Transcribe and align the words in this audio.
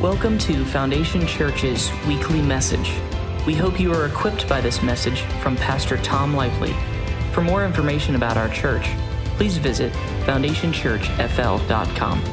Welcome 0.00 0.38
to 0.38 0.64
Foundation 0.64 1.26
Church's 1.26 1.90
weekly 2.08 2.40
message. 2.40 2.94
We 3.46 3.54
hope 3.54 3.78
you 3.78 3.92
are 3.92 4.06
equipped 4.06 4.48
by 4.48 4.62
this 4.62 4.82
message 4.82 5.20
from 5.42 5.56
Pastor 5.56 5.98
Tom 5.98 6.32
Lively. 6.32 6.74
For 7.32 7.42
more 7.42 7.66
information 7.66 8.14
about 8.14 8.38
our 8.38 8.48
church, 8.48 8.88
please 9.36 9.58
visit 9.58 9.92
foundationchurchfl.com. 10.24 12.24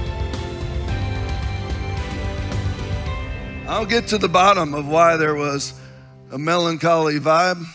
I'll 3.67 3.85
get 3.85 4.07
to 4.07 4.17
the 4.17 4.29
bottom 4.29 4.73
of 4.73 4.87
why 4.87 5.17
there 5.17 5.35
was 5.35 5.77
a 6.31 6.37
melancholy 6.37 7.19
vibe, 7.19 7.65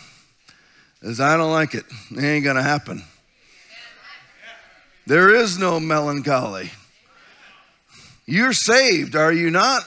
as 1.03 1.19
I 1.19 1.37
don't 1.37 1.51
like 1.51 1.75
it. 1.75 1.85
It 2.09 2.23
ain't 2.23 2.43
gonna 2.43 2.63
happen. 2.63 3.03
There 5.05 5.35
is 5.35 5.59
no 5.59 5.79
melancholy. 5.79 6.71
You're 8.25 8.53
saved, 8.53 9.15
are 9.15 9.33
you 9.33 9.51
not? 9.51 9.83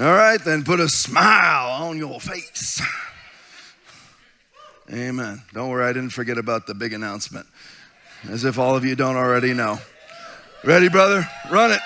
All 0.00 0.12
right, 0.12 0.42
then 0.42 0.64
put 0.64 0.80
a 0.80 0.88
smile 0.88 1.82
on 1.82 1.98
your 1.98 2.20
face. 2.20 2.80
Amen. 4.90 5.42
Don't 5.52 5.68
worry, 5.68 5.84
I 5.86 5.92
didn't 5.92 6.10
forget 6.10 6.38
about 6.38 6.66
the 6.66 6.74
big 6.74 6.92
announcement, 6.92 7.46
as 8.30 8.44
if 8.44 8.58
all 8.58 8.76
of 8.76 8.84
you 8.84 8.96
don't 8.96 9.16
already 9.16 9.52
know. 9.52 9.78
Ready, 10.64 10.88
brother? 10.88 11.28
Run 11.50 11.72
it. 11.72 11.80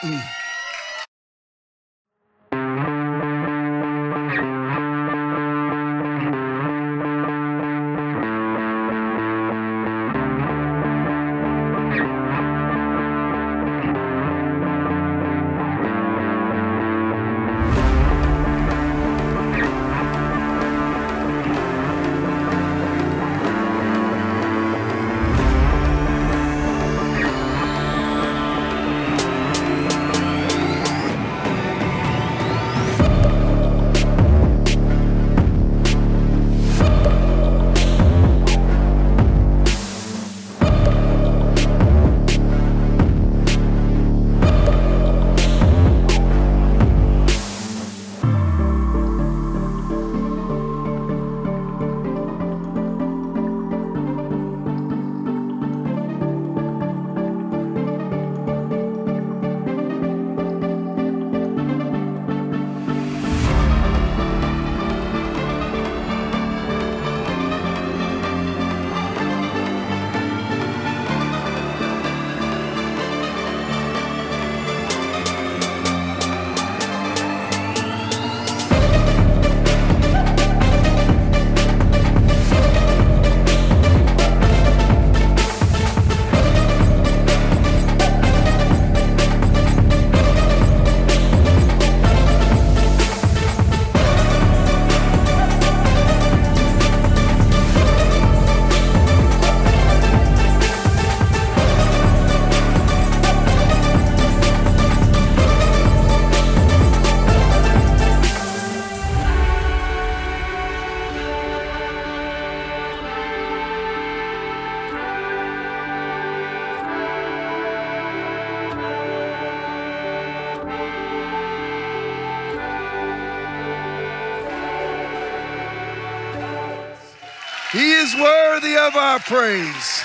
Worthy 128.52 128.76
of 128.76 128.94
our 128.96 129.18
praise. 129.20 130.02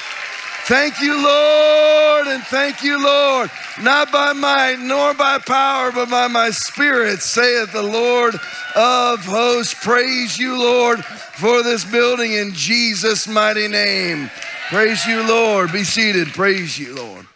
Thank 0.67 1.01
you, 1.01 1.21
Lord, 1.21 2.27
and 2.27 2.41
thank 2.43 2.81
you, 2.81 3.03
Lord. 3.03 3.51
Not 3.81 4.09
by 4.09 4.31
might 4.31 4.79
nor 4.79 5.13
by 5.13 5.39
power, 5.39 5.91
but 5.91 6.09
by 6.09 6.27
my 6.27 6.51
spirit, 6.51 7.19
saith 7.19 7.73
the 7.73 7.83
Lord 7.83 8.35
of 8.73 9.19
hosts. 9.25 9.73
Praise 9.83 10.39
you, 10.39 10.57
Lord, 10.57 11.03
for 11.03 11.61
this 11.61 11.83
building 11.83 12.31
in 12.31 12.53
Jesus' 12.53 13.27
mighty 13.27 13.67
name. 13.67 14.31
Praise 14.69 15.05
you, 15.05 15.27
Lord. 15.27 15.73
Be 15.73 15.83
seated. 15.83 16.29
Praise 16.29 16.79
you, 16.79 16.95
Lord. 16.95 17.27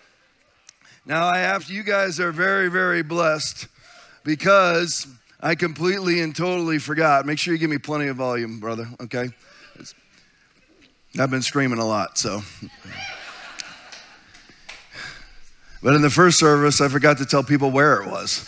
Now, 1.06 1.28
I 1.28 1.40
have 1.40 1.70
you 1.70 1.84
guys 1.84 2.22
are 2.22 2.32
very, 2.32 2.70
very 2.70 3.04
blessed 3.04 3.68
because 4.24 5.08
I 5.42 5.56
completely 5.56 6.22
and 6.22 6.34
totally 6.34 6.80
forgot. 6.80 7.26
Make 7.26 7.38
sure 7.38 7.54
you 7.54 7.60
give 7.60 7.70
me 7.70 7.80
plenty 7.80 8.08
of 8.08 8.16
volume, 8.16 8.62
brother, 8.62 8.88
okay? 9.02 9.32
I've 11.20 11.30
been 11.30 11.42
screaming 11.42 11.80
a 11.80 11.86
lot, 11.86 12.18
so. 12.18 12.42
But 15.84 15.94
in 15.94 16.02
the 16.02 16.10
first 16.10 16.40
service, 16.40 16.80
I 16.80 16.88
forgot 16.88 17.18
to 17.18 17.26
tell 17.26 17.44
people 17.44 17.70
where 17.70 18.02
it 18.02 18.10
was. 18.10 18.48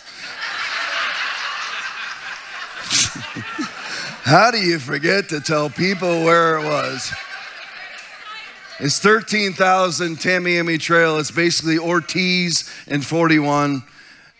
How 4.24 4.50
do 4.50 4.58
you 4.58 4.78
forget 4.78 5.28
to 5.28 5.40
tell 5.40 5.68
people 5.68 6.24
where 6.24 6.58
it 6.58 6.64
was? 6.64 7.12
It's 8.80 8.98
13,000 8.98 10.16
Tamiami 10.16 10.80
Trail. 10.80 11.18
It's 11.18 11.30
basically 11.30 11.78
Ortiz 11.78 12.70
and 12.86 13.04
41 13.04 13.82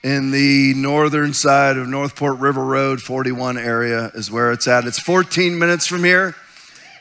in 0.02 0.30
the 0.30 0.72
northern 0.74 1.34
side 1.34 1.76
of 1.76 1.88
Northport 1.88 2.38
River 2.38 2.64
Road, 2.64 3.02
41 3.02 3.58
area 3.58 4.10
is 4.14 4.30
where 4.30 4.50
it's 4.52 4.66
at. 4.66 4.86
It's 4.86 4.98
14 4.98 5.58
minutes 5.58 5.86
from 5.86 6.04
here. 6.04 6.34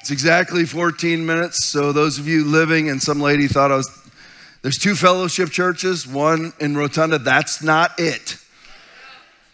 It's 0.03 0.11
exactly 0.11 0.65
14 0.65 1.25
minutes. 1.25 1.63
So, 1.63 1.93
those 1.93 2.19
of 2.19 2.27
you 2.27 2.43
living, 2.43 2.89
and 2.89 3.01
some 3.01 3.21
lady 3.21 3.47
thought 3.47 3.71
I 3.71 3.77
was, 3.77 3.89
there's 4.61 4.77
two 4.77 4.95
fellowship 4.95 5.49
churches, 5.49 6.05
one 6.05 6.51
in 6.59 6.75
Rotunda. 6.75 7.19
That's 7.19 7.63
not 7.63 7.91
it. 7.97 8.35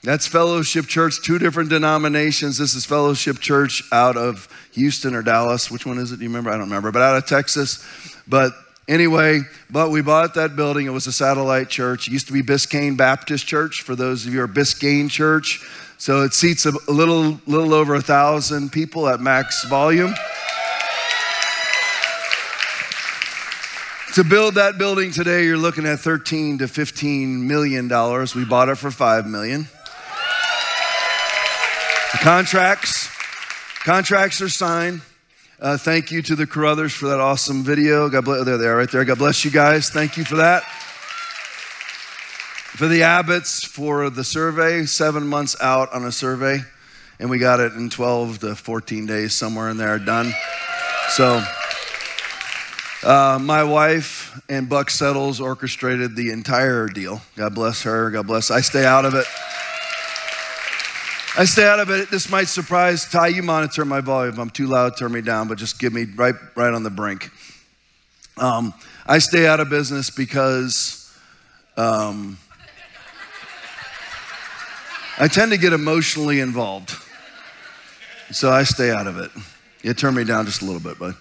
That's 0.02 0.26
Fellowship 0.26 0.88
Church, 0.88 1.22
two 1.22 1.38
different 1.38 1.70
denominations. 1.70 2.58
This 2.58 2.74
is 2.74 2.84
Fellowship 2.84 3.38
Church 3.38 3.84
out 3.92 4.18
of 4.18 4.48
Houston 4.72 5.14
or 5.14 5.22
Dallas. 5.22 5.70
Which 5.70 5.86
one 5.86 6.00
is 6.00 6.12
it? 6.12 6.18
Do 6.18 6.24
you 6.24 6.30
remember? 6.30 6.50
I 6.50 6.54
don't 6.54 6.62
remember, 6.62 6.92
but 6.92 7.04
out 7.04 7.16
of 7.16 7.28
Texas. 7.28 7.86
But 8.28 8.54
anyway, 8.88 9.42
but 9.70 9.92
we 9.92 10.02
bought 10.02 10.34
that 10.34 10.56
building. 10.56 10.88
It 10.88 10.94
was 10.94 11.06
a 11.06 11.12
satellite 11.12 11.70
church. 11.70 12.08
It 12.08 12.12
used 12.12 12.26
to 12.26 12.34
be 12.34 12.42
Biscayne 12.42 12.98
Baptist 12.98 13.46
Church, 13.46 13.84
for 13.84 13.96
those 13.96 14.26
of 14.26 14.34
you 14.34 14.40
who 14.40 14.46
are 14.46 14.48
Biscayne 14.48 15.12
Church. 15.12 15.64
So 16.00 16.24
it 16.24 16.34
seats 16.34 16.66
a 16.66 16.72
little, 16.90 17.42
little 17.46 17.74
over 17.74 17.94
a 17.94 18.02
thousand 18.02 18.72
people 18.72 19.10
at 19.10 19.20
max 19.20 19.66
volume. 19.66 20.16
To 24.14 24.24
build 24.24 24.56
that 24.56 24.78
building 24.78 25.12
today, 25.12 25.44
you're 25.44 25.58
looking 25.58 25.86
at 25.86 26.00
13 26.00 26.60
to 26.60 26.70
15 26.70 27.46
million 27.46 27.90
dollars. 27.90 28.34
We 28.34 28.46
bought 28.46 28.70
it 28.70 28.76
for 28.76 28.92
5 28.92 29.28
million. 29.28 29.68
The 32.14 32.20
contracts, 32.22 33.10
contracts 33.84 34.40
are 34.40 34.48
signed. 34.48 35.02
Uh, 35.60 35.78
thank 35.78 36.12
you 36.12 36.22
to 36.22 36.36
the 36.38 36.48
Carruthers 36.48 36.94
for 36.94 37.10
that 37.10 37.20
awesome 37.20 37.62
video. 37.62 38.08
God 38.08 38.24
bless. 38.24 38.46
There 38.46 38.58
they 38.58 38.68
are, 38.68 38.78
right 38.78 38.90
there. 38.90 39.04
God 39.04 39.18
bless 39.18 39.44
you 39.44 39.52
guys. 39.52 39.90
Thank 39.90 40.16
you 40.16 40.24
for 40.24 40.38
that. 40.38 40.64
For 42.78 42.88
the 42.88 43.02
Abbotts 43.02 43.66
for 43.66 44.10
the 44.10 44.24
survey, 44.24 44.86
seven 44.86 45.28
months 45.28 45.56
out 45.60 45.92
on 45.94 46.06
a 46.06 46.12
survey, 46.12 46.60
and 47.20 47.30
we 47.30 47.38
got 47.38 47.60
it 47.60 47.74
in 47.74 47.90
12 47.90 48.40
to 48.40 48.56
14 48.56 49.06
days, 49.06 49.34
somewhere 49.34 49.70
in 49.70 49.78
there, 49.78 50.00
done. 50.00 50.34
So. 51.10 51.44
Uh, 53.02 53.40
my 53.42 53.64
wife 53.64 54.42
and 54.50 54.68
Buck 54.68 54.90
Settles 54.90 55.40
orchestrated 55.40 56.18
the 56.18 56.32
entire 56.32 56.88
deal. 56.88 57.22
God 57.38 57.56
bless 57.56 57.84
her. 57.84 58.12
God 58.12 58.28
bless. 58.28 58.52
I 58.52 58.60
stay 58.60 58.86
out 58.86 59.06
of 59.06 59.14
it. 59.16 59.26
I 61.38 61.46
stay 61.46 61.66
out 61.66 61.80
of 61.80 61.90
it. 61.90 62.12
This 62.12 62.30
might 62.30 62.50
surprise 62.50 63.06
Ty. 63.06 63.28
You 63.28 63.44
monitor 63.44 63.86
my 63.86 64.02
volume. 64.02 64.38
I'm 64.38 64.50
too 64.50 64.68
loud, 64.68 64.98
turn 64.98 65.14
me 65.14 65.22
down, 65.22 65.48
but 65.48 65.58
just 65.58 65.80
give 65.80 65.94
me 65.94 66.04
right, 66.04 66.36
right 66.56 66.74
on 66.74 66.84
the 66.84 66.90
brink. 66.90 67.30
Um, 68.38 68.74
I 69.08 69.20
stay 69.20 69.48
out 69.48 69.62
of 69.62 69.70
business 69.70 70.10
because 70.10 71.10
um, 71.78 72.38
I 75.22 75.28
tend 75.28 75.52
to 75.52 75.58
get 75.58 75.74
emotionally 75.74 76.40
involved. 76.40 76.96
So 78.32 78.50
I 78.50 78.64
stay 78.64 78.90
out 78.90 79.06
of 79.06 79.18
it. 79.18 79.30
It 79.84 79.98
turned 79.98 80.16
me 80.16 80.24
down 80.24 80.46
just 80.46 80.62
a 80.62 80.66
little 80.66 80.80
bit, 80.80 80.98
bud. 80.98 81.16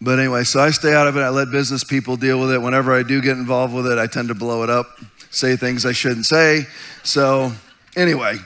But 0.00 0.18
anyway, 0.18 0.44
so 0.44 0.60
I 0.60 0.70
stay 0.70 0.94
out 0.94 1.08
of 1.08 1.16
it. 1.16 1.20
I 1.20 1.30
let 1.30 1.50
business 1.50 1.82
people 1.82 2.16
deal 2.16 2.38
with 2.38 2.52
it. 2.52 2.58
Whenever 2.58 2.92
I 2.92 3.02
do 3.02 3.20
get 3.20 3.36
involved 3.36 3.74
with 3.74 3.86
it, 3.86 3.98
I 3.98 4.06
tend 4.06 4.28
to 4.28 4.34
blow 4.34 4.62
it 4.62 4.70
up, 4.70 4.86
say 5.30 5.56
things 5.56 5.84
I 5.84 5.92
shouldn't 5.92 6.26
say. 6.26 6.66
So 7.02 7.52
anyway, 7.96 8.36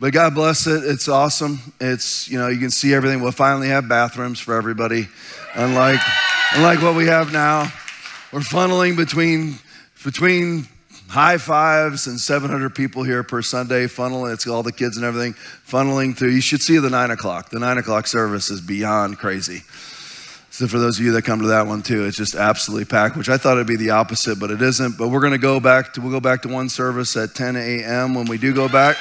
but 0.00 0.12
God 0.12 0.34
bless 0.34 0.66
it. 0.66 0.84
It's 0.84 1.08
awesome. 1.08 1.58
It's, 1.80 2.30
you 2.30 2.38
know, 2.38 2.48
you 2.48 2.58
can 2.58 2.70
see 2.70 2.94
everything. 2.94 3.20
We'll 3.20 3.32
finally 3.32 3.68
have 3.68 3.88
bathrooms 3.88 4.40
for 4.40 4.54
everybody, 4.54 5.06
unlike, 5.54 6.00
unlike 6.54 6.80
what 6.80 6.94
we 6.94 7.06
have 7.06 7.32
now. 7.32 7.70
We're 8.32 8.40
funneling 8.40 8.96
between, 8.96 9.58
between 10.02 10.66
high 11.12 11.36
fives 11.36 12.06
and 12.06 12.18
700 12.18 12.74
people 12.74 13.02
here 13.02 13.22
per 13.22 13.42
Sunday, 13.42 13.84
funneling. 13.84 14.32
It's 14.32 14.46
all 14.46 14.62
the 14.62 14.72
kids 14.72 14.96
and 14.96 15.04
everything 15.04 15.34
funneling 15.68 16.16
through. 16.16 16.30
You 16.30 16.40
should 16.40 16.62
see 16.62 16.78
the 16.78 16.88
nine 16.88 17.10
o'clock. 17.10 17.50
The 17.50 17.58
nine 17.58 17.76
o'clock 17.76 18.06
service 18.06 18.48
is 18.48 18.62
beyond 18.62 19.18
crazy. 19.18 19.60
So 20.48 20.66
for 20.66 20.78
those 20.78 20.98
of 20.98 21.04
you 21.04 21.12
that 21.12 21.22
come 21.22 21.42
to 21.42 21.48
that 21.48 21.66
one 21.66 21.82
too, 21.82 22.06
it's 22.06 22.16
just 22.16 22.34
absolutely 22.34 22.86
packed. 22.86 23.18
Which 23.18 23.28
I 23.28 23.36
thought 23.36 23.58
it'd 23.58 23.66
be 23.66 23.76
the 23.76 23.90
opposite, 23.90 24.40
but 24.40 24.50
it 24.50 24.62
isn't. 24.62 24.96
But 24.96 25.08
we're 25.08 25.20
going 25.20 25.34
to 25.34 25.38
go 25.38 25.60
back 25.60 25.92
to 25.92 26.00
we'll 26.00 26.12
go 26.12 26.20
back 26.20 26.40
to 26.42 26.48
one 26.48 26.70
service 26.70 27.14
at 27.14 27.34
10 27.34 27.56
a.m. 27.56 28.14
when 28.14 28.24
we 28.24 28.38
do 28.38 28.54
go 28.54 28.66
back. 28.66 28.96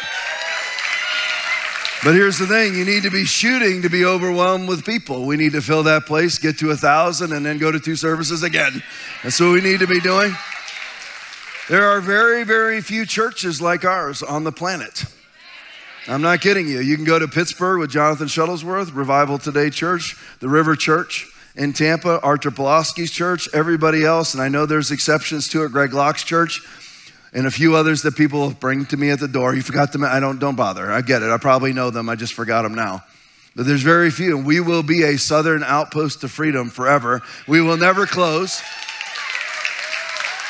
But 2.03 2.15
here's 2.15 2.37
the 2.37 2.47
thing 2.47 2.75
you 2.75 2.83
need 2.83 3.03
to 3.03 3.11
be 3.11 3.23
shooting 3.23 3.83
to 3.83 3.89
be 3.89 4.03
overwhelmed 4.03 4.67
with 4.67 4.83
people. 4.83 5.25
We 5.25 5.37
need 5.37 5.53
to 5.53 5.61
fill 5.61 5.83
that 5.83 6.07
place, 6.07 6.37
get 6.39 6.59
to 6.59 6.71
a 6.71 6.75
thousand, 6.75 7.31
and 7.31 7.45
then 7.45 7.57
go 7.57 7.71
to 7.71 7.79
two 7.79 7.95
services 7.95 8.43
again. 8.43 8.83
That's 9.23 9.39
what 9.39 9.53
we 9.53 9.61
need 9.61 9.79
to 9.79 9.87
be 9.87 10.01
doing. 10.01 10.35
There 11.71 11.89
are 11.89 12.01
very, 12.01 12.43
very 12.43 12.81
few 12.81 13.05
churches 13.05 13.61
like 13.61 13.85
ours 13.85 14.21
on 14.21 14.43
the 14.43 14.51
planet. 14.51 15.05
I'm 16.05 16.21
not 16.21 16.41
kidding 16.41 16.67
you. 16.67 16.81
You 16.81 16.97
can 16.97 17.05
go 17.05 17.17
to 17.17 17.29
Pittsburgh 17.29 17.79
with 17.79 17.89
Jonathan 17.89 18.27
Shuttlesworth, 18.27 18.93
Revival 18.93 19.37
Today 19.37 19.69
Church, 19.69 20.17
the 20.41 20.49
River 20.49 20.75
Church 20.75 21.31
in 21.55 21.71
Tampa, 21.71 22.19
Artur 22.23 22.51
Pawlowski's 22.51 23.09
church, 23.09 23.47
everybody 23.53 24.03
else, 24.03 24.33
and 24.33 24.43
I 24.43 24.49
know 24.49 24.65
there's 24.65 24.91
exceptions 24.91 25.47
to 25.47 25.63
it, 25.63 25.71
Greg 25.71 25.93
Locke's 25.93 26.25
church, 26.25 26.59
and 27.31 27.47
a 27.47 27.51
few 27.51 27.73
others 27.73 28.01
that 28.01 28.17
people 28.17 28.49
bring 28.51 28.85
to 28.87 28.97
me 28.97 29.09
at 29.09 29.21
the 29.21 29.29
door. 29.29 29.55
You 29.55 29.61
forgot 29.61 29.93
them. 29.93 30.03
I 30.03 30.19
don't, 30.19 30.39
don't 30.39 30.57
bother. 30.57 30.91
I 30.91 30.99
get 30.99 31.23
it. 31.23 31.31
I 31.31 31.37
probably 31.37 31.71
know 31.71 31.89
them. 31.89 32.09
I 32.09 32.15
just 32.15 32.33
forgot 32.33 32.63
them 32.63 32.75
now. 32.75 33.01
But 33.55 33.65
there's 33.65 33.81
very 33.81 34.11
few. 34.11 34.37
We 34.37 34.59
will 34.59 34.83
be 34.83 35.03
a 35.03 35.17
southern 35.17 35.63
outpost 35.63 36.21
of 36.25 36.31
freedom 36.31 36.69
forever. 36.69 37.21
We 37.47 37.61
will 37.61 37.77
never 37.77 38.05
close. 38.05 38.61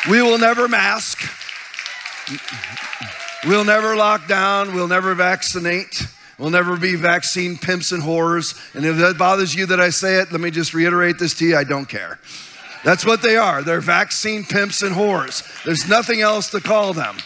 We 0.10 0.22
will 0.22 0.40
never 0.40 0.68
mask. 0.68 1.20
We'll 3.46 3.66
never 3.66 3.96
lock 3.96 4.28
down. 4.28 4.74
We'll 4.74 4.88
never 4.88 5.14
vaccinate. 5.14 6.08
We'll 6.38 6.50
never 6.50 6.76
be 6.76 6.96
vaccine 6.96 7.58
pimps 7.58 7.92
and 7.92 8.02
whores. 8.02 8.76
And 8.76 8.86
if 8.86 8.98
that 8.98 9.18
bothers 9.18 9.54
you 9.54 9.68
that 9.68 9.80
I 9.80 9.90
say 9.92 10.16
it, 10.16 10.32
let 10.32 10.42
me 10.42 10.50
just 10.50 10.74
reiterate 10.74 11.20
this 11.20 11.36
to 11.36 11.46
you 11.46 11.56
I 11.56 11.64
don't 11.64 11.88
care. 11.88 12.20
That's 12.84 13.06
what 13.06 13.22
they 13.22 13.38
are. 13.38 13.62
They're 13.62 13.80
vaccine 13.80 14.44
pimps 14.44 14.82
and 14.82 14.96
whores. 14.96 15.64
There's 15.64 15.88
nothing 15.88 16.22
else 16.22 16.50
to 16.50 16.60
call 16.60 16.94
them. 16.94 17.18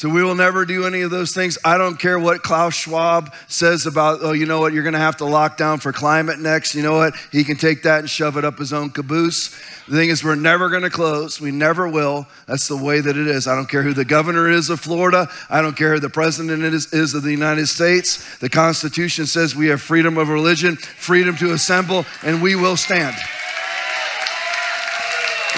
So 0.00 0.08
we 0.08 0.24
will 0.24 0.34
never 0.34 0.64
do 0.64 0.86
any 0.86 1.02
of 1.02 1.10
those 1.10 1.34
things. 1.34 1.58
I 1.62 1.76
don't 1.76 1.98
care 1.98 2.18
what 2.18 2.42
Klaus 2.42 2.72
Schwab 2.72 3.34
says 3.48 3.84
about, 3.84 4.20
oh, 4.22 4.32
you 4.32 4.46
know 4.46 4.58
what, 4.58 4.72
you're 4.72 4.82
going 4.82 4.94
to 4.94 4.98
have 4.98 5.18
to 5.18 5.26
lock 5.26 5.58
down 5.58 5.78
for 5.78 5.92
climate 5.92 6.38
next. 6.38 6.74
You 6.74 6.82
know 6.82 6.96
what? 6.96 7.14
He 7.30 7.44
can 7.44 7.58
take 7.58 7.82
that 7.82 7.98
and 7.98 8.08
shove 8.08 8.38
it 8.38 8.44
up 8.46 8.56
his 8.56 8.72
own 8.72 8.88
caboose. 8.88 9.50
The 9.88 9.96
thing 9.96 10.08
is, 10.08 10.24
we're 10.24 10.36
never 10.36 10.70
going 10.70 10.84
to 10.84 10.88
close. 10.88 11.38
We 11.38 11.50
never 11.50 11.86
will. 11.86 12.26
That's 12.46 12.66
the 12.66 12.78
way 12.78 13.02
that 13.02 13.14
it 13.14 13.26
is. 13.26 13.46
I 13.46 13.54
don't 13.54 13.68
care 13.68 13.82
who 13.82 13.92
the 13.92 14.06
governor 14.06 14.48
is 14.48 14.70
of 14.70 14.80
Florida. 14.80 15.28
I 15.50 15.60
don't 15.60 15.76
care 15.76 15.92
who 15.92 16.00
the 16.00 16.08
president 16.08 16.62
is, 16.62 16.90
is 16.94 17.12
of 17.12 17.22
the 17.22 17.30
United 17.30 17.66
States. 17.66 18.38
The 18.38 18.48
Constitution 18.48 19.26
says 19.26 19.54
we 19.54 19.66
have 19.66 19.82
freedom 19.82 20.16
of 20.16 20.30
religion, 20.30 20.76
freedom 20.76 21.36
to 21.36 21.52
assemble, 21.52 22.06
and 22.22 22.40
we 22.40 22.56
will 22.56 22.78
stand. 22.78 23.16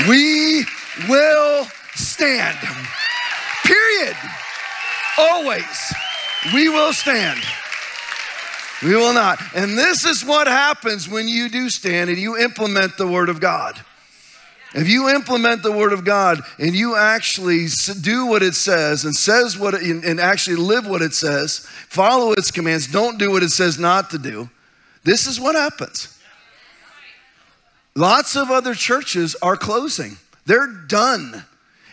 We 0.08 0.64
will 1.08 1.68
stand. 1.94 2.58
Period. 3.64 4.16
Always. 5.18 5.94
We 6.52 6.68
will 6.68 6.92
stand. 6.92 7.40
We 8.82 8.96
will 8.96 9.12
not. 9.12 9.38
And 9.54 9.78
this 9.78 10.04
is 10.04 10.24
what 10.24 10.48
happens 10.48 11.08
when 11.08 11.28
you 11.28 11.48
do 11.48 11.70
stand 11.70 12.10
and 12.10 12.18
you 12.18 12.36
implement 12.36 12.96
the 12.96 13.06
Word 13.06 13.28
of 13.28 13.40
God. 13.40 13.80
If 14.74 14.88
you 14.88 15.08
implement 15.10 15.62
the 15.62 15.70
Word 15.70 15.92
of 15.92 16.04
God 16.04 16.40
and 16.58 16.74
you 16.74 16.96
actually 16.96 17.66
do 18.00 18.26
what 18.26 18.42
it 18.42 18.54
says 18.54 19.04
and 19.04 19.14
says 19.14 19.58
what 19.58 19.74
it, 19.74 19.82
and 19.82 20.18
actually 20.18 20.56
live 20.56 20.86
what 20.86 21.02
it 21.02 21.14
says, 21.14 21.66
follow 21.88 22.32
its 22.32 22.50
commands, 22.50 22.86
don't 22.86 23.18
do 23.18 23.30
what 23.30 23.42
it 23.42 23.50
says 23.50 23.78
not 23.78 24.10
to 24.10 24.18
do, 24.18 24.48
this 25.04 25.26
is 25.26 25.38
what 25.38 25.54
happens. 25.54 26.18
Lots 27.94 28.36
of 28.36 28.50
other 28.50 28.74
churches 28.74 29.36
are 29.42 29.56
closing. 29.56 30.16
They're 30.46 30.68
done. 30.68 31.44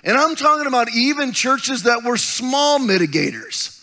And 0.03 0.17
I'm 0.17 0.35
talking 0.35 0.67
about 0.67 0.89
even 0.93 1.31
churches 1.33 1.83
that 1.83 2.03
were 2.03 2.17
small 2.17 2.79
mitigators. 2.79 3.75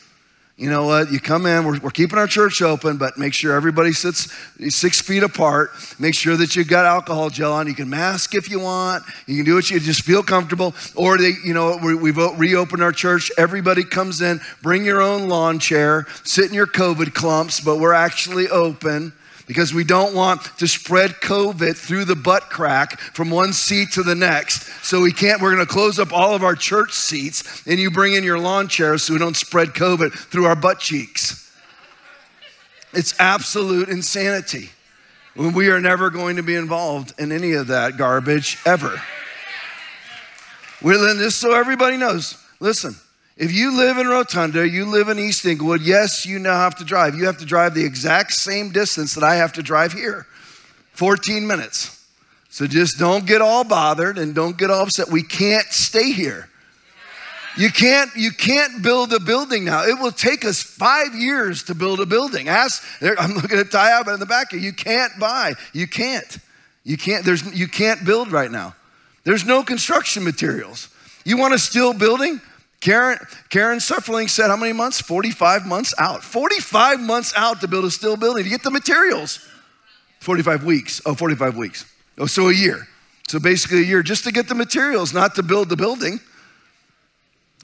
You 0.56 0.70
know 0.70 0.86
what? 0.86 1.12
You 1.12 1.20
come 1.20 1.44
in, 1.44 1.66
we're, 1.66 1.78
we're, 1.80 1.90
keeping 1.90 2.18
our 2.18 2.26
church 2.26 2.62
open, 2.62 2.96
but 2.96 3.18
make 3.18 3.34
sure 3.34 3.54
everybody 3.54 3.92
sits 3.92 4.32
six 4.74 5.02
feet 5.02 5.22
apart. 5.22 5.70
Make 5.98 6.14
sure 6.14 6.34
that 6.34 6.56
you've 6.56 6.68
got 6.68 6.86
alcohol 6.86 7.28
gel 7.28 7.52
on. 7.52 7.66
You 7.66 7.74
can 7.74 7.90
mask 7.90 8.34
if 8.34 8.48
you 8.48 8.60
want. 8.60 9.04
You 9.26 9.36
can 9.36 9.44
do 9.44 9.54
what 9.54 9.70
you 9.70 9.78
just 9.78 10.02
feel 10.02 10.22
comfortable. 10.22 10.74
Or 10.94 11.18
they, 11.18 11.32
you 11.44 11.52
know, 11.52 11.78
we, 11.84 11.94
we've 11.94 12.16
reopened 12.16 12.82
our 12.82 12.92
church. 12.92 13.30
Everybody 13.36 13.84
comes 13.84 14.22
in, 14.22 14.40
bring 14.62 14.86
your 14.86 15.02
own 15.02 15.28
lawn 15.28 15.58
chair, 15.58 16.06
sit 16.24 16.46
in 16.46 16.54
your 16.54 16.66
COVID 16.66 17.12
clumps, 17.12 17.60
but 17.60 17.76
we're 17.76 17.92
actually 17.92 18.48
open 18.48 19.12
because 19.46 19.72
we 19.72 19.84
don't 19.84 20.14
want 20.14 20.43
to 20.58 20.66
spread 20.66 21.12
COVID 21.12 21.76
through 21.76 22.04
the 22.04 22.16
butt 22.16 22.50
crack 22.50 22.98
from 22.98 23.31
one 23.31 23.52
seat 23.52 23.93
to 23.93 24.02
the 24.02 24.14
next. 24.14 24.62
So 24.84 25.00
we 25.00 25.12
can't, 25.12 25.40
we're 25.40 25.54
going 25.54 25.66
to 25.66 25.72
close 25.72 25.98
up 25.98 26.12
all 26.12 26.34
of 26.34 26.43
our 26.43 26.56
church 26.56 26.93
seats 26.93 27.66
and 27.66 27.78
you 27.78 27.90
bring 27.90 28.14
in 28.14 28.25
your 28.25 28.38
lawn 28.38 28.69
chairs 28.69 29.04
so 29.04 29.12
we 29.12 29.18
don't 29.18 29.37
spread 29.37 29.68
COVID 29.68 30.12
through 30.12 30.47
our 30.47 30.56
butt 30.56 30.80
cheeks. 30.80 31.42
It's 32.92 33.14
absolute 33.21 33.88
insanity. 33.88 34.71
We 35.37 35.68
are 35.68 35.80
never 35.80 36.11
going 36.11 36.37
to 36.37 36.42
be 36.42 36.54
involved 36.54 37.12
in 37.18 37.30
any 37.30 37.52
of 37.52 37.66
that 37.68 37.99
garbage 37.99 38.59
ever. 38.64 39.00
We're 40.82 41.14
just 41.14 41.38
so 41.38 41.54
everybody 41.54 41.97
knows. 41.97 42.42
Listen, 42.59 42.97
if 43.37 43.52
you 43.52 43.76
live 43.76 43.99
in 43.99 44.07
Rotunda, 44.07 44.66
you 44.66 44.87
live 44.87 45.09
in 45.09 45.19
East 45.19 45.45
Englewood, 45.45 45.83
yes, 45.83 46.25
you 46.25 46.38
now 46.38 46.57
have 46.57 46.76
to 46.76 46.85
drive. 46.85 47.14
You 47.14 47.26
have 47.26 47.38
to 47.38 47.45
drive 47.45 47.75
the 47.75 47.85
exact 47.85 48.33
same 48.33 48.71
distance 48.71 49.14
that 49.14 49.25
I 49.25 49.37
have 49.37 49.52
to 49.55 49.62
drive 49.62 49.93
here 49.93 50.26
14 50.93 51.47
minutes. 51.47 51.93
So 52.49 52.66
just 52.66 52.99
don't 52.99 53.26
get 53.26 53.43
all 53.43 53.64
bothered 53.64 54.16
and 54.16 54.35
don't 54.35 54.57
get 54.57 54.71
all 54.71 54.83
upset. 54.83 55.11
We 55.11 55.23
can't 55.23 55.66
stay 55.66 56.12
here. 56.12 56.49
You 57.59 57.71
can't, 57.71 58.11
you 58.16 58.31
can't 58.33 58.83
build 58.83 59.12
a 59.12 59.21
building 59.21 59.64
now. 59.64 59.85
It 59.85 59.99
will 59.99 60.12
take 60.12 60.45
us 60.45 60.62
five 60.62 61.14
years 61.14 61.62
to 61.64 61.75
build 61.75 62.00
a 62.00 62.07
building. 62.07 62.49
Ask, 62.49 62.83
I'm 63.02 63.35
looking 63.35 63.59
at 63.59 63.71
Ty 63.71 63.99
Abbott 63.99 64.14
in 64.14 64.21
the 64.21 64.26
back. 64.26 64.52
You 64.52 64.73
can't 64.73 65.12
buy. 65.19 65.55
You 65.75 65.87
can't. 65.87 66.38
You 66.85 66.97
can't, 66.97 67.25
there's, 67.25 67.45
you 67.59 67.69
can't 67.69 68.05
build 68.05 68.31
right 68.31 68.50
now. 68.50 68.75
There's 69.25 69.45
no 69.45 69.62
construction 69.62 70.23
materials. 70.23 70.88
You 71.25 71.37
want 71.37 71.52
a 71.52 71.59
steel 71.59 71.93
building? 71.93 72.40
Karen, 72.80 73.18
Karen 73.49 73.78
Sufferling 73.78 74.28
said, 74.28 74.49
How 74.49 74.56
many 74.56 74.73
months? 74.73 75.00
45 75.00 75.66
months 75.66 75.95
out. 75.99 76.23
45 76.23 77.00
months 77.00 77.33
out 77.37 77.61
to 77.61 77.68
build 77.68 77.85
a 77.85 77.90
steel 77.90 78.16
building 78.16 78.45
to 78.45 78.50
get 78.50 78.62
the 78.62 78.71
materials. 78.71 79.47
45 80.21 80.64
weeks. 80.64 81.00
Oh, 81.06 81.14
45 81.14 81.56
weeks. 81.56 81.85
Oh, 82.18 82.26
so 82.26 82.49
a 82.49 82.54
year. 82.54 82.87
So 83.28 83.38
basically 83.38 83.78
a 83.78 83.87
year 83.87 84.02
just 84.02 84.25
to 84.25 84.33
get 84.33 84.49
the 84.49 84.54
materials, 84.54 85.12
not 85.12 85.35
to 85.37 85.42
build 85.42 85.68
the 85.68 85.76
building. 85.76 86.21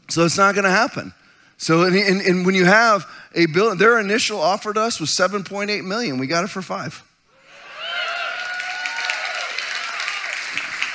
So 0.08 0.24
it's 0.24 0.36
not 0.36 0.54
going 0.54 0.64
to 0.64 0.70
happen. 0.70 1.14
So, 1.56 1.84
and, 1.84 1.94
and, 1.94 2.20
and, 2.20 2.44
when 2.44 2.56
you 2.56 2.64
have 2.64 3.06
a 3.36 3.46
building, 3.46 3.78
their 3.78 4.00
initial 4.00 4.40
offer 4.40 4.72
to 4.72 4.80
us 4.80 4.98
was 4.98 5.10
7.8 5.10 5.84
million. 5.84 6.18
We 6.18 6.26
got 6.26 6.42
it 6.42 6.48
for 6.48 6.60
five. 6.60 7.04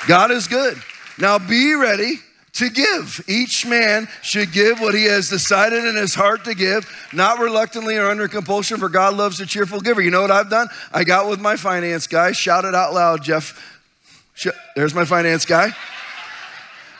God 0.06 0.30
is 0.30 0.46
good. 0.46 0.76
Now 1.18 1.38
be 1.38 1.74
ready 1.74 2.20
to 2.58 2.70
give. 2.70 3.24
Each 3.28 3.66
man 3.66 4.08
should 4.22 4.52
give 4.52 4.80
what 4.80 4.94
he 4.94 5.04
has 5.04 5.28
decided 5.28 5.84
in 5.84 5.96
his 5.96 6.14
heart 6.14 6.44
to 6.44 6.54
give, 6.54 6.88
not 7.12 7.38
reluctantly 7.38 7.96
or 7.96 8.10
under 8.10 8.28
compulsion, 8.28 8.78
for 8.78 8.88
God 8.88 9.14
loves 9.14 9.40
a 9.40 9.46
cheerful 9.46 9.80
giver. 9.80 10.00
You 10.00 10.10
know 10.10 10.20
what 10.20 10.30
I've 10.30 10.50
done? 10.50 10.68
I 10.92 11.04
got 11.04 11.28
with 11.28 11.40
my 11.40 11.56
finance 11.56 12.06
guy, 12.06 12.32
shout 12.32 12.64
it 12.64 12.74
out 12.74 12.94
loud, 12.94 13.22
Jeff. 13.22 13.80
There's 14.76 14.94
my 14.94 15.04
finance 15.04 15.44
guy. 15.44 15.70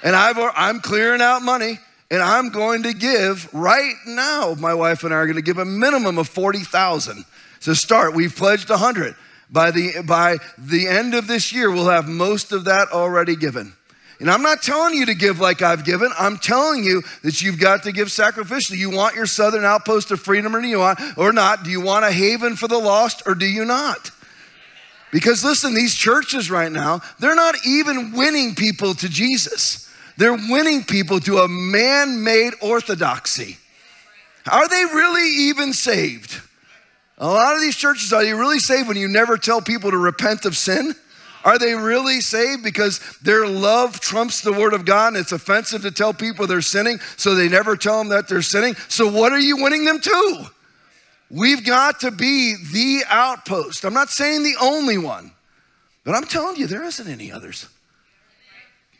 And 0.03 0.15
I've, 0.15 0.39
I'm 0.55 0.81
clearing 0.81 1.21
out 1.21 1.43
money. 1.43 1.79
And 2.11 2.23
I'm 2.23 2.49
going 2.49 2.85
to 2.85 2.95
give 2.95 3.53
right 3.53 3.95
now, 4.07 4.55
my 4.59 4.73
wife 4.73 5.05
and 5.05 5.13
I 5.13 5.19
are 5.19 5.27
going 5.27 5.37
to 5.37 5.43
give 5.43 5.59
a 5.59 5.65
minimum 5.65 6.17
of 6.19 6.27
40,000. 6.29 7.25
to 7.63 7.75
start, 7.75 8.15
we've 8.15 8.35
pledged 8.35 8.71
100. 8.71 9.15
By 9.51 9.71
the, 9.71 10.03
by 10.07 10.39
the 10.57 10.89
end 10.89 11.15
of 11.15 11.27
this 11.27 11.53
year, 11.53 11.71
we'll 11.71 11.89
have 11.89 12.09
most 12.09 12.53
of 12.53 12.65
that 12.65 12.89
already 12.93 13.37
given. 13.37 13.75
And 14.21 14.29
I'm 14.29 14.43
not 14.43 14.63
telling 14.63 14.95
you 14.95 15.07
to 15.07 15.15
give 15.15 15.39
like 15.39 15.63
I've 15.63 15.85
given. 15.85 16.11
I'm 16.19 16.39
telling 16.39 16.83
you 16.83 17.03
that 17.23 17.41
you've 17.41 17.61
got 17.61 17.85
to 17.85 17.93
give 17.93 18.09
sacrificially. 18.09 18.77
You 18.77 18.91
want 18.91 19.15
your 19.15 19.27
southern 19.27 19.65
outpost 19.65 20.11
of 20.11 20.21
freedom 20.21 20.57
or 20.57 20.61
you 20.61 20.81
want 20.81 20.99
or 21.17 21.33
not? 21.33 21.63
Do 21.63 21.71
you 21.71 21.81
want 21.81 22.05
a 22.05 22.11
haven 22.11 22.57
for 22.57 22.67
the 22.67 22.79
lost 22.79 23.23
or 23.27 23.35
do 23.37 23.47
you 23.47 23.65
not? 23.65 24.11
Because 25.13 25.45
listen, 25.45 25.73
these 25.73 25.95
churches 25.95 26.51
right 26.51 26.71
now, 26.71 27.01
they're 27.21 27.37
not 27.37 27.55
even 27.65 28.13
winning 28.13 28.55
people 28.55 28.95
to 28.95 29.09
Jesus. 29.09 29.89
They're 30.17 30.35
winning 30.35 30.83
people 30.83 31.21
to 31.21 31.39
a 31.39 31.49
man-made 31.49 32.55
orthodoxy. 32.61 33.57
Are 34.51 34.69
they 34.69 34.85
really 34.85 35.49
even 35.49 35.73
saved? 35.73 36.41
A 37.19 37.29
lot 37.29 37.55
of 37.55 37.61
these 37.61 37.77
churches, 37.77 38.13
are 38.13 38.25
you 38.25 38.37
really 38.37 38.59
saved 38.59 38.89
when 38.89 38.97
you 38.97 39.09
never 39.09 39.37
tell 39.37 39.61
people 39.61 39.93
to 39.93 39.97
repent 39.97 40.45
of 40.45 40.57
sin? 40.57 40.95
Are 41.49 41.59
they 41.59 41.73
really 41.73 42.21
saved 42.21 42.63
because 42.63 43.01
their 43.23 43.47
love 43.49 44.01
trumps 44.01 44.43
the 44.43 44.53
word 44.53 44.75
of 44.75 44.85
God 44.85 45.15
and 45.15 45.17
it's 45.17 45.33
offensive 45.33 45.81
to 45.81 45.91
tell 45.91 46.13
people 46.13 46.47
they're 46.47 46.61
sinning, 46.61 46.99
so 47.17 47.35
they 47.35 47.49
never 47.49 47.75
tell 47.75 47.97
them 47.97 48.11
that 48.11 48.29
they're 48.29 48.43
sinning? 48.43 48.75
So, 48.89 49.11
what 49.11 49.33
are 49.33 49.41
you 49.41 49.57
winning 49.57 49.87
them 49.87 49.99
to? 49.99 50.47
We've 51.31 51.65
got 51.65 52.01
to 52.01 52.11
be 52.11 52.55
the 52.71 53.05
outpost. 53.09 53.87
I'm 53.87 53.95
not 53.95 54.11
saying 54.11 54.43
the 54.43 54.57
only 54.61 54.99
one, 54.99 55.33
but 56.05 56.15
I'm 56.15 56.25
telling 56.25 56.57
you, 56.57 56.67
there 56.67 56.85
isn't 56.85 57.09
any 57.09 57.33
others. 57.33 57.67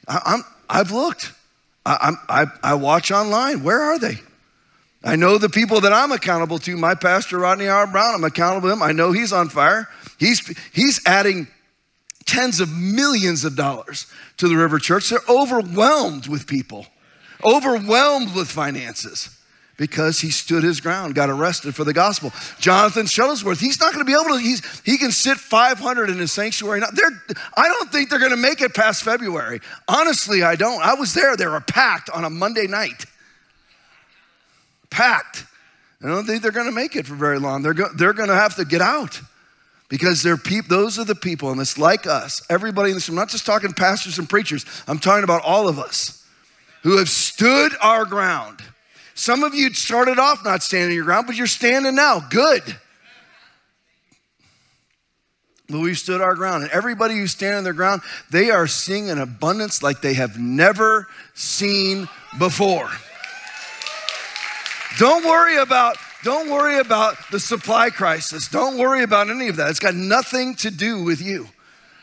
I, 0.09 0.41
have 0.71 0.91
looked, 0.91 1.35
I, 1.85 2.15
I, 2.31 2.47
I 2.63 2.75
watch 2.77 3.11
online. 3.11 3.63
Where 3.63 3.83
are 3.83 3.99
they? 3.99 4.21
I 5.05 5.17
know 5.17 5.37
the 5.37 5.51
people 5.51 5.83
that 5.83 5.93
I'm 5.93 6.13
accountable 6.13 6.59
to. 6.61 6.79
My 6.79 6.95
pastor, 6.95 7.41
Rodney 7.41 7.67
Howard-Browne, 7.67 8.15
I'm 8.15 8.25
accountable 8.25 8.71
to 8.71 8.73
him. 8.73 8.83
I 8.83 8.93
know 8.93 9.13
he's 9.13 9.35
on 9.35 9.51
fire. 9.51 9.87
He's, 10.19 10.47
he's 10.73 11.03
adding 11.05 11.47
tens 12.29 12.61
of 12.61 12.71
millions 12.71 13.45
of 13.45 13.57
dollars 13.57 14.07
to 14.37 14.49
the 14.49 14.57
River 14.57 14.79
Church. 14.79 15.09
They're 15.09 15.19
overwhelmed 15.29 16.29
with 16.29 16.47
people, 16.47 16.87
overwhelmed 17.43 18.35
with 18.35 18.49
finances 18.49 19.35
because 19.79 20.21
he 20.21 20.31
stood 20.31 20.63
his 20.63 20.81
ground, 20.81 21.15
got 21.15 21.31
arrested 21.31 21.75
for 21.75 21.85
the 21.85 21.95
gospel. 21.95 22.33
Jonathan 22.59 23.07
Shuttlesworth, 23.07 23.61
he's 23.61 23.81
not 23.81 23.95
going 23.95 24.05
to 24.05 24.13
be 24.13 24.13
able 24.13 24.37
to, 24.37 24.41
he's, 24.41 24.83
he 24.85 24.99
can 24.99 25.11
sit 25.11 25.39
500 25.39 26.11
in 26.11 26.19
his 26.19 26.31
sanctuary. 26.31 26.81
Now, 26.81 26.89
they're, 26.93 27.23
I 27.57 27.69
don't 27.69 27.91
think 27.91 28.11
they're 28.11 28.19
going 28.19 28.33
to 28.33 28.37
make 28.37 28.61
it 28.61 28.75
past 28.75 29.05
February. 29.05 29.61
Honestly, 29.87 30.43
I 30.43 30.57
don't. 30.57 30.83
I 30.83 30.95
was 30.95 31.15
there, 31.15 31.35
they 31.37 31.47
were 31.47 31.61
packed 31.61 32.11
on 32.11 32.25
a 32.25 32.31
Monday 32.31 32.67
night. 32.67 33.07
Packed. 34.91 35.47
I 36.03 36.09
don't 36.09 36.27
think 36.27 36.43
they're 36.43 36.51
going 36.51 36.67
to 36.67 36.73
make 36.73 36.95
it 36.95 37.07
for 37.07 37.15
very 37.15 37.39
long. 37.39 37.63
They're, 37.63 37.75
go, 37.75 37.89
they're 37.97 38.13
going 38.13 38.29
to 38.29 38.35
have 38.35 38.57
to 38.57 38.65
get 38.65 38.83
out 38.83 39.21
because 39.89 40.23
they're 40.23 40.37
peop- 40.37 40.69
those 40.69 40.99
are 40.99 41.05
the 41.05 41.15
people, 41.15 41.51
and 41.51 41.61
it's 41.61 41.79
like 41.79 42.07
us, 42.07 42.43
everybody 42.51 42.91
in 42.91 42.97
this 42.97 43.09
room, 43.09 43.19
I'm 43.19 43.23
not 43.23 43.31
just 43.31 43.47
talking 43.47 43.73
pastors 43.73 44.19
and 44.19 44.29
preachers, 44.29 44.65
I'm 44.87 44.99
talking 44.99 45.25
about 45.25 45.43
all 45.43 45.69
of 45.69 45.79
us 45.79 46.25
who 46.83 46.99
have 46.99 47.09
stood 47.09 47.73
our 47.81 48.05
ground. 48.05 48.61
Some 49.15 49.43
of 49.43 49.55
you 49.55 49.73
started 49.75 50.19
off 50.19 50.45
not 50.45 50.63
standing 50.63 50.95
your 50.95 51.05
ground, 51.05 51.27
but 51.27 51.37
you're 51.37 51.49
standing 51.49 51.95
now. 51.95 52.21
Good. 52.21 52.63
But 55.69 55.81
we've 55.81 55.99
stood 55.99 56.21
our 56.21 56.35
ground. 56.35 56.63
And 56.63 56.73
everybody 56.73 57.15
who's 57.15 57.33
standing 57.33 57.65
their 57.65 57.73
ground, 57.73 58.03
they 58.31 58.51
are 58.51 58.67
seeing 58.67 59.11
an 59.11 59.19
abundance 59.19 59.83
like 59.83 60.01
they 60.01 60.15
have 60.15 60.39
never 60.39 61.09
seen 61.35 62.09
before. 62.39 62.89
Don't 64.99 65.27
worry 65.27 65.57
about 65.59 65.97
don't 66.25 66.51
worry 66.51 66.79
about 66.79 67.17
the 67.31 67.39
supply 67.39 67.91
crisis. 67.91 68.49
Don't 68.49 68.79
worry 68.79 69.03
about 69.03 69.31
any 69.31 69.49
of 69.49 69.57
that. 69.57 69.71
It's 69.71 69.79
got 69.79 69.95
nothing 69.95 70.55
to 70.57 70.71
do 70.71 71.03
with 71.05 71.21
you. 71.21 71.49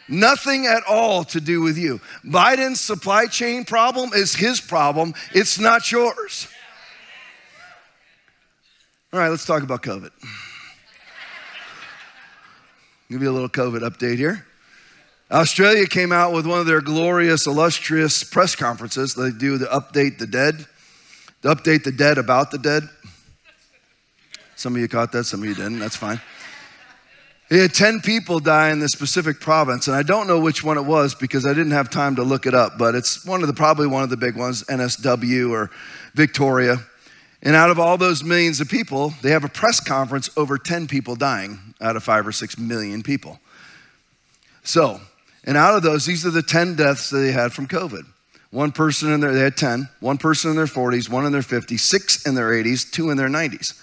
Nothing 0.07 0.67
at 0.67 0.83
all 0.87 1.23
to 1.25 1.41
do 1.41 1.61
with 1.61 1.77
you. 1.77 1.99
Biden's 2.23 2.79
supply 2.79 3.25
chain 3.25 3.65
problem 3.65 4.11
is 4.13 4.35
his 4.35 4.61
problem, 4.61 5.13
it's 5.33 5.59
not 5.59 5.91
yours. 5.91 6.47
All 9.11 9.19
right, 9.19 9.29
let's 9.29 9.45
talk 9.45 9.63
about 9.63 9.81
COVID. 9.81 10.11
Give 13.09 13.21
you 13.21 13.29
a 13.29 13.31
little 13.31 13.49
COVID 13.49 13.81
update 13.81 14.17
here. 14.17 14.45
Australia 15.31 15.87
came 15.87 16.11
out 16.11 16.33
with 16.33 16.45
one 16.45 16.59
of 16.59 16.65
their 16.65 16.81
glorious, 16.81 17.47
illustrious 17.47 18.23
press 18.23 18.55
conferences. 18.55 19.15
They 19.15 19.31
do 19.31 19.57
the 19.57 19.65
update 19.65 20.19
the 20.19 20.27
dead, 20.27 20.65
to 21.41 21.47
update 21.47 21.83
the 21.83 21.91
dead 21.91 22.17
about 22.17 22.51
the 22.51 22.57
dead. 22.57 22.83
Some 24.55 24.75
of 24.75 24.81
you 24.81 24.87
caught 24.87 25.11
that, 25.11 25.25
some 25.25 25.41
of 25.41 25.47
you 25.47 25.55
didn't. 25.55 25.79
That's 25.79 25.95
fine. 25.95 26.21
He 27.49 27.59
had 27.59 27.73
10 27.75 28.01
people 28.01 28.39
die 28.39 28.71
in 28.71 28.79
this 28.79 28.91
specific 28.91 29.39
province, 29.39 29.87
and 29.87 29.95
I 29.95 30.01
don't 30.01 30.25
know 30.25 30.39
which 30.39 30.63
one 30.63 30.77
it 30.77 30.85
was 30.85 31.13
because 31.13 31.45
I 31.45 31.49
didn't 31.49 31.71
have 31.71 31.91
time 31.91 32.15
to 32.15 32.23
look 32.23 32.47
it 32.47 32.55
up, 32.55 32.79
but 32.79 32.95
it's 32.95 33.23
one 33.23 33.41
of 33.41 33.47
the 33.47 33.53
probably 33.53 33.85
one 33.85 34.01
of 34.01 34.09
the 34.09 34.17
big 34.17 34.35
ones, 34.35 34.63
NSW 34.63 35.51
or 35.51 35.69
Victoria. 36.15 36.77
And 37.43 37.55
out 37.55 37.69
of 37.69 37.79
all 37.79 37.97
those 37.97 38.23
millions 38.23 38.61
of 38.61 38.67
people, 38.67 39.13
they 39.21 39.29
have 39.29 39.43
a 39.43 39.49
press 39.49 39.79
conference 39.79 40.29
over 40.35 40.57
10 40.57 40.87
people 40.87 41.15
dying 41.15 41.59
out 41.79 41.95
of 41.95 42.03
five 42.03 42.25
or 42.25 42.31
six 42.31 42.57
million 42.57 43.03
people. 43.03 43.39
So, 44.63 44.99
and 45.43 45.55
out 45.55 45.75
of 45.75 45.83
those, 45.83 46.07
these 46.07 46.25
are 46.25 46.31
the 46.31 46.41
10 46.41 46.75
deaths 46.75 47.11
that 47.11 47.19
they 47.19 47.31
had 47.31 47.53
from 47.53 47.67
COVID. 47.67 48.05
One 48.49 48.71
person 48.71 49.11
in 49.11 49.19
their, 49.19 49.33
they 49.33 49.41
had 49.41 49.57
10, 49.57 49.89
one 49.99 50.17
person 50.17 50.49
in 50.49 50.55
their 50.55 50.65
40s, 50.65 51.09
one 51.09 51.25
in 51.25 51.31
their 51.31 51.41
50s, 51.41 51.79
six 51.79 52.25
in 52.25 52.33
their 52.33 52.49
80s, 52.49 52.89
two 52.89 53.11
in 53.11 53.17
their 53.17 53.29
90s. 53.29 53.79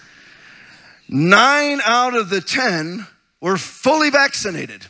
Nine 1.09 1.81
out 1.85 2.15
of 2.15 2.29
the 2.29 2.41
10 2.41 3.05
were 3.41 3.57
fully 3.57 4.09
vaccinated. 4.09 4.87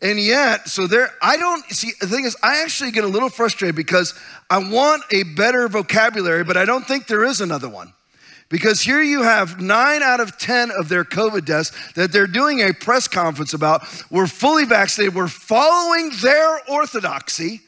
And 0.00 0.20
yet, 0.20 0.68
so 0.68 0.86
there, 0.86 1.10
I 1.20 1.36
don't 1.36 1.64
see, 1.70 1.90
the 2.00 2.06
thing 2.06 2.24
is, 2.24 2.36
I 2.42 2.62
actually 2.62 2.92
get 2.92 3.02
a 3.02 3.08
little 3.08 3.28
frustrated 3.28 3.74
because 3.74 4.14
I 4.48 4.58
want 4.58 5.02
a 5.10 5.24
better 5.24 5.66
vocabulary, 5.66 6.44
but 6.44 6.56
I 6.56 6.64
don't 6.64 6.86
think 6.86 7.08
there 7.08 7.24
is 7.24 7.40
another 7.40 7.68
one. 7.68 7.92
Because 8.48 8.80
here 8.80 9.02
you 9.02 9.22
have 9.22 9.60
nine 9.60 10.02
out 10.02 10.20
of 10.20 10.38
10 10.38 10.70
of 10.70 10.88
their 10.88 11.04
COVID 11.04 11.44
deaths 11.44 11.72
that 11.94 12.12
they're 12.12 12.26
doing 12.26 12.60
a 12.60 12.72
press 12.72 13.08
conference 13.08 13.52
about. 13.52 13.82
We're 14.10 14.28
fully 14.28 14.64
vaccinated, 14.64 15.14
we're 15.14 15.28
following 15.28 16.10
their 16.22 16.60
orthodoxy, 16.68 17.60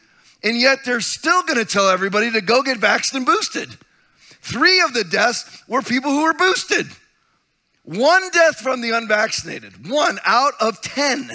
and 0.42 0.58
yet 0.58 0.84
they're 0.84 1.02
still 1.02 1.42
gonna 1.42 1.66
tell 1.66 1.90
everybody 1.90 2.30
to 2.30 2.40
go 2.40 2.62
get 2.62 2.78
vaccinated 2.78 3.26
and 3.28 3.36
boosted. 3.36 3.78
Three 4.40 4.80
of 4.80 4.94
the 4.94 5.04
deaths 5.04 5.62
were 5.68 5.82
people 5.82 6.12
who 6.12 6.22
were 6.22 6.32
boosted. 6.32 6.86
One 7.90 8.30
death 8.30 8.58
from 8.58 8.82
the 8.82 8.90
unvaccinated, 8.90 9.90
one 9.90 10.20
out 10.24 10.52
of 10.60 10.80
10. 10.80 11.28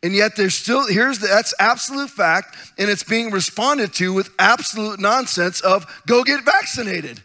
And 0.00 0.14
yet 0.14 0.36
there's 0.36 0.54
still, 0.54 0.86
here's 0.86 1.18
the, 1.18 1.26
that's 1.26 1.52
absolute 1.58 2.08
fact, 2.08 2.56
and 2.78 2.88
it's 2.88 3.02
being 3.02 3.32
responded 3.32 3.92
to 3.94 4.12
with 4.12 4.30
absolute 4.38 5.00
nonsense 5.00 5.60
of 5.60 5.86
go 6.06 6.22
get 6.22 6.44
vaccinated. 6.44 7.20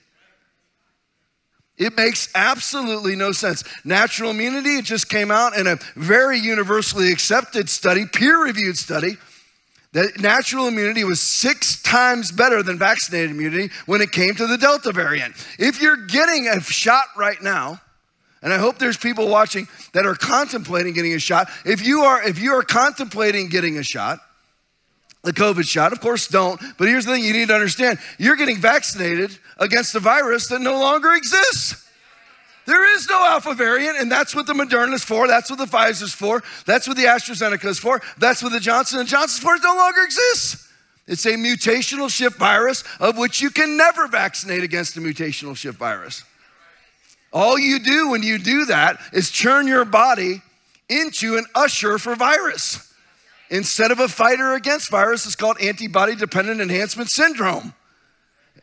It 1.78 1.96
makes 1.96 2.30
absolutely 2.34 3.16
no 3.16 3.32
sense. 3.32 3.64
Natural 3.86 4.32
immunity, 4.32 4.78
it 4.78 4.86
just 4.86 5.08
came 5.08 5.30
out 5.30 5.56
in 5.56 5.68
a 5.68 5.78
very 5.96 6.40
universally 6.40 7.12
accepted 7.12 7.70
study, 7.70 8.08
peer 8.08 8.44
reviewed 8.44 8.78
study, 8.78 9.18
that 9.92 10.20
natural 10.20 10.68
immunity 10.68 11.04
was 11.04 11.22
six 11.22 11.80
times 11.84 12.32
better 12.32 12.64
than 12.64 12.80
vaccinated 12.80 13.30
immunity 13.30 13.72
when 13.86 14.02
it 14.02 14.12
came 14.12 14.34
to 14.34 14.48
the 14.48 14.58
Delta 14.58 14.92
variant. 14.92 15.36
If 15.60 15.80
you're 15.80 16.08
getting 16.08 16.48
a 16.48 16.60
shot 16.60 17.06
right 17.16 17.40
now, 17.40 17.80
and 18.44 18.52
I 18.54 18.58
hope 18.58 18.78
there's 18.78 18.98
people 18.98 19.30
watching 19.30 19.68
that 19.94 20.06
are 20.06 20.16
contemplating 20.16 20.94
getting 20.94 21.14
a 21.14 21.20
shot. 21.20 21.50
If 21.66 21.86
you 21.86 22.02
are, 22.02 22.22
if 22.22 22.40
you 22.40 22.54
are 22.54 22.62
contemplating 22.62 23.48
getting 23.48 23.78
a 23.78 23.84
shot, 23.84 24.20
the 25.24 25.32
COVID 25.32 25.68
shot, 25.68 25.94
of 25.94 26.02
course, 26.02 26.28
don't. 26.28 26.62
But 26.78 26.90
here's 26.90 27.06
the 27.06 27.14
thing 27.14 27.24
you 27.24 27.32
need 27.32 27.48
to 27.48 27.56
understand 27.56 28.00
you're 28.20 28.36
getting 28.36 28.58
vaccinated 28.58 29.38
against 29.58 29.96
a 29.96 30.00
virus 30.00 30.48
that 30.48 30.60
no 30.60 30.78
longer 30.78 31.14
exists. 31.14 31.80
There 32.66 32.96
is 32.96 33.10
no 33.10 33.26
alpha 33.26 33.54
variant, 33.54 33.98
and 33.98 34.12
that's 34.12 34.36
what 34.36 34.46
the 34.46 34.54
Moderna 34.54 34.94
is 34.94 35.04
for. 35.04 35.28
That's 35.28 35.50
what 35.50 35.60
the 35.60 35.66
Pfizer's 35.66 36.14
for. 36.14 36.44
That's 36.66 36.88
what 36.88 36.96
the 36.98 37.04
AstraZeneca 37.04 37.66
is 37.66 37.80
for. 37.80 38.02
That's 38.18 38.44
what 38.44 38.52
the 38.52 38.60
Johnson 38.60 39.00
and 39.00 39.08
Johnson's 39.08 39.44
for. 39.44 39.56
It 39.56 39.62
no 39.64 39.76
longer 39.76 40.02
exists. 40.02 40.70
It's 41.08 41.26
a 41.26 41.34
mutational 41.34 42.10
shift 42.10 42.38
virus 42.38 42.84
of 43.00 43.18
which 43.18 43.42
you 43.42 43.50
can 43.50 43.76
never 43.76 44.08
vaccinate 44.08 44.64
against 44.64 44.96
a 44.96 45.02
mutational 45.02 45.56
shift 45.56 45.78
virus. 45.78 46.24
All 47.34 47.58
you 47.58 47.80
do 47.80 48.10
when 48.10 48.22
you 48.22 48.38
do 48.38 48.66
that 48.66 49.00
is 49.12 49.32
turn 49.32 49.68
your 49.68 49.86
body 49.86 50.42
into 50.88 51.36
an 51.36 51.46
usher 51.56 51.98
for 51.98 52.16
virus. 52.16 52.94
Instead 53.50 53.92
of 53.92 54.00
a 54.00 54.08
fighter 54.08 54.54
against 54.54 54.90
virus, 54.90 55.26
it's 55.26 55.36
called 55.36 55.60
antibody 55.60 56.16
dependent 56.16 56.62
enhancement 56.62 57.10
syndrome. 57.10 57.74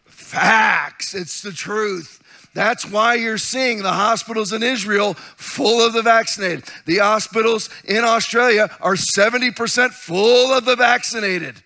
Facts, 0.07 1.15
it's 1.15 1.43
the 1.43 1.53
truth. 1.53 2.23
That's 2.55 2.85
why 2.85 3.15
you're 3.15 3.39
seeing 3.39 3.83
the 3.83 3.93
hospitals 3.93 4.53
in 4.53 4.63
Israel 4.63 5.15
full 5.15 5.85
of 5.85 5.93
the 5.93 6.03
vaccinated. 6.03 6.65
The 6.87 6.99
hospitals 6.99 7.71
in 7.85 8.05
Australia 8.05 8.71
are 8.81 8.95
70% 8.95 9.91
full 9.91 10.53
of 10.53 10.65
the 10.65 10.77
vaccinated. 10.77 11.63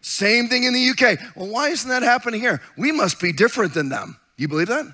Same 0.00 0.48
thing 0.48 0.64
in 0.64 0.74
the 0.74 0.90
UK. 0.90 1.18
Well, 1.34 1.48
why 1.48 1.68
isn't 1.68 1.88
that 1.88 2.02
happening 2.02 2.40
here? 2.40 2.62
We 2.76 2.92
must 2.92 3.20
be 3.20 3.32
different 3.32 3.74
than 3.74 3.88
them. 3.88 4.18
You 4.36 4.48
believe 4.48 4.68
that? 4.68 4.86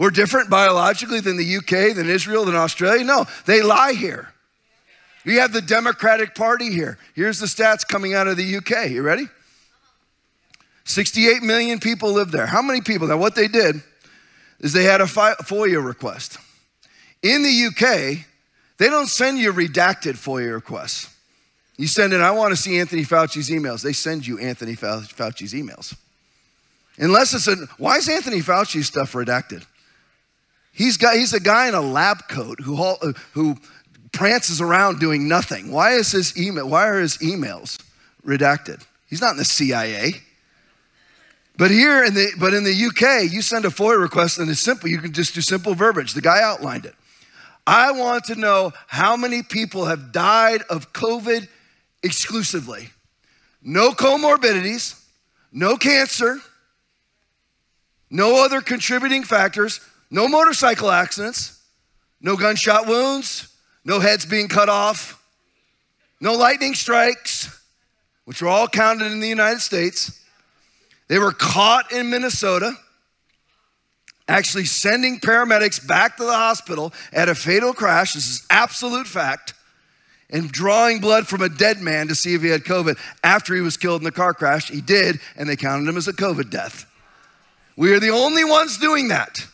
We're 0.00 0.08
different 0.08 0.48
biologically 0.48 1.20
than 1.20 1.36
the 1.36 1.56
UK, 1.58 1.94
than 1.94 2.08
Israel, 2.08 2.46
than 2.46 2.54
Australia? 2.54 3.04
No, 3.04 3.26
they 3.44 3.60
lie 3.60 3.92
here. 3.92 4.32
We 5.26 5.36
have 5.36 5.52
the 5.52 5.60
Democratic 5.60 6.34
Party 6.34 6.72
here. 6.72 6.96
Here's 7.14 7.38
the 7.38 7.44
stats 7.44 7.86
coming 7.86 8.14
out 8.14 8.26
of 8.26 8.38
the 8.38 8.56
UK. 8.56 8.88
You 8.88 9.02
ready? 9.02 9.28
68 10.84 11.42
million 11.42 11.80
people 11.80 12.12
live 12.12 12.30
there. 12.30 12.46
How 12.46 12.62
many 12.62 12.80
people? 12.80 13.08
Now, 13.08 13.18
what 13.18 13.34
they 13.34 13.46
did 13.46 13.82
is 14.60 14.72
they 14.72 14.84
had 14.84 15.02
a 15.02 15.04
FOIA 15.04 15.84
request. 15.84 16.38
In 17.22 17.42
the 17.42 17.66
UK, 17.66 18.24
they 18.78 18.88
don't 18.88 19.06
send 19.06 19.36
you 19.36 19.52
redacted 19.52 20.14
FOIA 20.14 20.54
requests. 20.54 21.14
You 21.76 21.86
send 21.86 22.14
in, 22.14 22.22
I 22.22 22.30
want 22.30 22.52
to 22.52 22.56
see 22.56 22.78
Anthony 22.78 23.04
Fauci's 23.04 23.50
emails. 23.50 23.82
They 23.82 23.92
send 23.92 24.26
you 24.26 24.38
Anthony 24.38 24.76
Fauci's 24.76 25.52
emails. 25.52 25.94
Unless 26.96 27.34
it's 27.34 27.48
a, 27.48 27.56
why 27.76 27.98
is 27.98 28.08
Anthony 28.08 28.40
Fauci's 28.40 28.86
stuff 28.86 29.12
redacted? 29.12 29.64
He's, 30.72 30.96
got, 30.96 31.16
he's 31.16 31.32
a 31.32 31.40
guy 31.40 31.68
in 31.68 31.74
a 31.74 31.80
lab 31.80 32.28
coat 32.28 32.60
who, 32.60 32.82
uh, 32.82 33.12
who 33.32 33.56
prances 34.12 34.60
around 34.60 35.00
doing 35.00 35.28
nothing. 35.28 35.70
Why 35.70 35.92
is 35.92 36.12
his 36.12 36.36
email, 36.38 36.68
why 36.68 36.88
are 36.88 37.00
his 37.00 37.18
emails 37.18 37.78
redacted? 38.24 38.84
He's 39.08 39.20
not 39.20 39.32
in 39.32 39.36
the 39.36 39.44
CIA. 39.44 40.14
But 41.56 41.70
here 41.70 42.02
in 42.04 42.14
the 42.14 42.32
but 42.38 42.54
in 42.54 42.64
the 42.64 42.72
UK, 42.72 43.30
you 43.30 43.42
send 43.42 43.66
a 43.66 43.68
FOIA 43.68 44.00
request 44.00 44.38
and 44.38 44.48
it's 44.48 44.60
simple. 44.60 44.88
You 44.88 44.98
can 44.98 45.12
just 45.12 45.34
do 45.34 45.42
simple 45.42 45.74
verbiage. 45.74 46.14
The 46.14 46.22
guy 46.22 46.40
outlined 46.42 46.86
it. 46.86 46.94
I 47.66 47.92
want 47.92 48.24
to 48.24 48.34
know 48.34 48.72
how 48.86 49.14
many 49.14 49.42
people 49.42 49.84
have 49.84 50.10
died 50.10 50.62
of 50.70 50.94
COVID 50.94 51.48
exclusively. 52.02 52.88
No 53.62 53.90
comorbidities, 53.90 55.04
no 55.52 55.76
cancer, 55.76 56.38
no 58.10 58.42
other 58.42 58.62
contributing 58.62 59.22
factors, 59.22 59.80
no 60.10 60.28
motorcycle 60.28 60.90
accidents, 60.90 61.62
no 62.20 62.36
gunshot 62.36 62.86
wounds, 62.86 63.48
no 63.84 64.00
heads 64.00 64.26
being 64.26 64.48
cut 64.48 64.68
off, 64.68 65.22
no 66.20 66.34
lightning 66.34 66.74
strikes, 66.74 67.58
which 68.24 68.42
are 68.42 68.48
all 68.48 68.68
counted 68.68 69.10
in 69.10 69.20
the 69.20 69.28
United 69.28 69.60
States. 69.60 70.22
They 71.08 71.18
were 71.18 71.32
caught 71.32 71.90
in 71.92 72.10
Minnesota, 72.10 72.74
actually 74.28 74.66
sending 74.66 75.18
paramedics 75.18 75.84
back 75.84 76.16
to 76.16 76.24
the 76.24 76.32
hospital 76.32 76.92
at 77.12 77.28
a 77.28 77.34
fatal 77.34 77.72
crash. 77.72 78.14
This 78.14 78.28
is 78.28 78.46
absolute 78.50 79.06
fact. 79.06 79.54
And 80.32 80.52
drawing 80.52 81.00
blood 81.00 81.26
from 81.26 81.42
a 81.42 81.48
dead 81.48 81.80
man 81.80 82.06
to 82.06 82.14
see 82.14 82.34
if 82.34 82.42
he 82.42 82.48
had 82.48 82.62
COVID 82.62 82.96
after 83.24 83.56
he 83.56 83.60
was 83.60 83.76
killed 83.76 84.00
in 84.00 84.04
the 84.04 84.12
car 84.12 84.32
crash. 84.32 84.70
He 84.70 84.80
did, 84.80 85.18
and 85.36 85.48
they 85.48 85.56
counted 85.56 85.88
him 85.88 85.96
as 85.96 86.06
a 86.06 86.12
COVID 86.12 86.50
death. 86.50 86.86
We 87.76 87.92
are 87.92 87.98
the 87.98 88.10
only 88.10 88.44
ones 88.44 88.78
doing 88.78 89.08
that. 89.08 89.44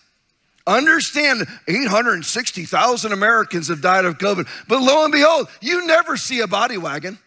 Understand 0.66 1.46
860,000 1.68 3.12
Americans 3.12 3.68
have 3.68 3.80
died 3.80 4.04
of 4.04 4.18
COVID, 4.18 4.48
but 4.66 4.82
lo 4.82 5.04
and 5.04 5.12
behold, 5.12 5.48
you 5.60 5.86
never 5.86 6.16
see 6.16 6.40
a 6.40 6.46
body 6.46 6.76
wagon. 6.76 7.18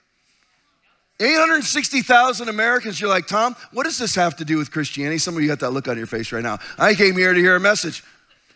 860,000 1.22 2.48
Americans, 2.48 3.00
you're 3.00 3.10
like, 3.10 3.28
Tom, 3.28 3.56
what 3.72 3.84
does 3.84 3.98
this 3.98 4.16
have 4.16 4.38
to 4.38 4.46
do 4.46 4.58
with 4.58 4.72
Christianity? 4.72 5.18
Some 5.18 5.36
of 5.36 5.42
you 5.42 5.50
got 5.50 5.60
that 5.60 5.72
look 5.72 5.88
on 5.88 5.98
your 5.98 6.08
face 6.08 6.32
right 6.32 6.44
now. 6.44 6.60
I 6.78 6.96
came 6.96 7.16
here 7.16 7.34
to 7.34 7.40
hear 7.40 7.58
a 7.58 7.60
message 7.60 8.04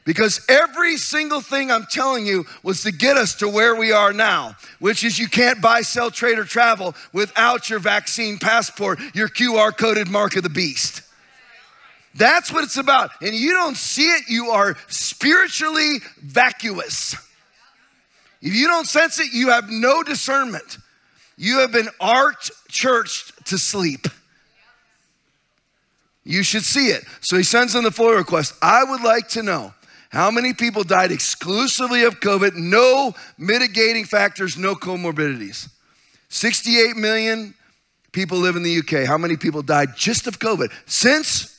because 0.05 0.45
every 0.47 0.97
single 0.97 1.41
thing 1.41 1.71
I'm 1.71 1.85
telling 1.85 2.25
you 2.25 2.45
was 2.61 2.83
to 2.83 2.91
get 2.91 3.17
us 3.17 3.35
to 3.35 3.49
where 3.49 3.75
we 3.75 3.91
are 3.91 4.13
now, 4.13 4.55
which 4.79 5.03
is 5.03 5.19
you 5.19 5.27
can't 5.27 5.61
buy, 5.61 5.81
sell, 5.81 6.09
trade, 6.09 6.39
or 6.39 6.45
travel 6.45 6.95
without 7.11 7.69
your 7.69 7.79
vaccine 7.79 8.37
passport, 8.37 8.99
your 9.13 9.27
QR 9.27 9.75
coded 9.75 10.09
mark 10.09 10.35
of 10.37 10.43
the 10.43 10.49
beast. 10.49 11.01
That's 12.15 12.51
what 12.51 12.63
it's 12.63 12.77
about. 12.77 13.11
And 13.21 13.33
you 13.33 13.53
don't 13.53 13.77
see 13.77 14.05
it, 14.05 14.29
you 14.29 14.51
are 14.51 14.75
spiritually 14.87 15.97
vacuous. 16.21 17.15
If 18.41 18.53
you 18.53 18.67
don't 18.67 18.85
sense 18.85 19.19
it, 19.19 19.33
you 19.33 19.49
have 19.49 19.69
no 19.69 20.03
discernment. 20.03 20.77
You 21.37 21.59
have 21.59 21.71
been 21.71 21.89
art 21.99 22.49
churched 22.67 23.45
to 23.47 23.57
sleep. 23.57 24.07
You 26.23 26.43
should 26.43 26.63
see 26.63 26.87
it. 26.87 27.03
So 27.21 27.37
he 27.37 27.43
sends 27.43 27.75
in 27.75 27.83
the 27.83 27.89
FOIA 27.89 28.17
request. 28.17 28.53
I 28.61 28.83
would 28.83 29.01
like 29.01 29.29
to 29.29 29.43
know 29.43 29.73
how 30.09 30.29
many 30.29 30.53
people 30.53 30.83
died 30.83 31.11
exclusively 31.11 32.03
of 32.03 32.19
COVID, 32.19 32.55
no 32.55 33.15
mitigating 33.37 34.05
factors, 34.05 34.57
no 34.57 34.75
comorbidities. 34.75 35.69
68 36.29 36.95
million 36.95 37.55
people 38.11 38.37
live 38.37 38.55
in 38.55 38.63
the 38.63 38.79
UK. 38.79 39.07
How 39.07 39.17
many 39.17 39.37
people 39.37 39.61
died 39.63 39.95
just 39.97 40.27
of 40.27 40.39
COVID? 40.39 40.71
Since 40.85 41.52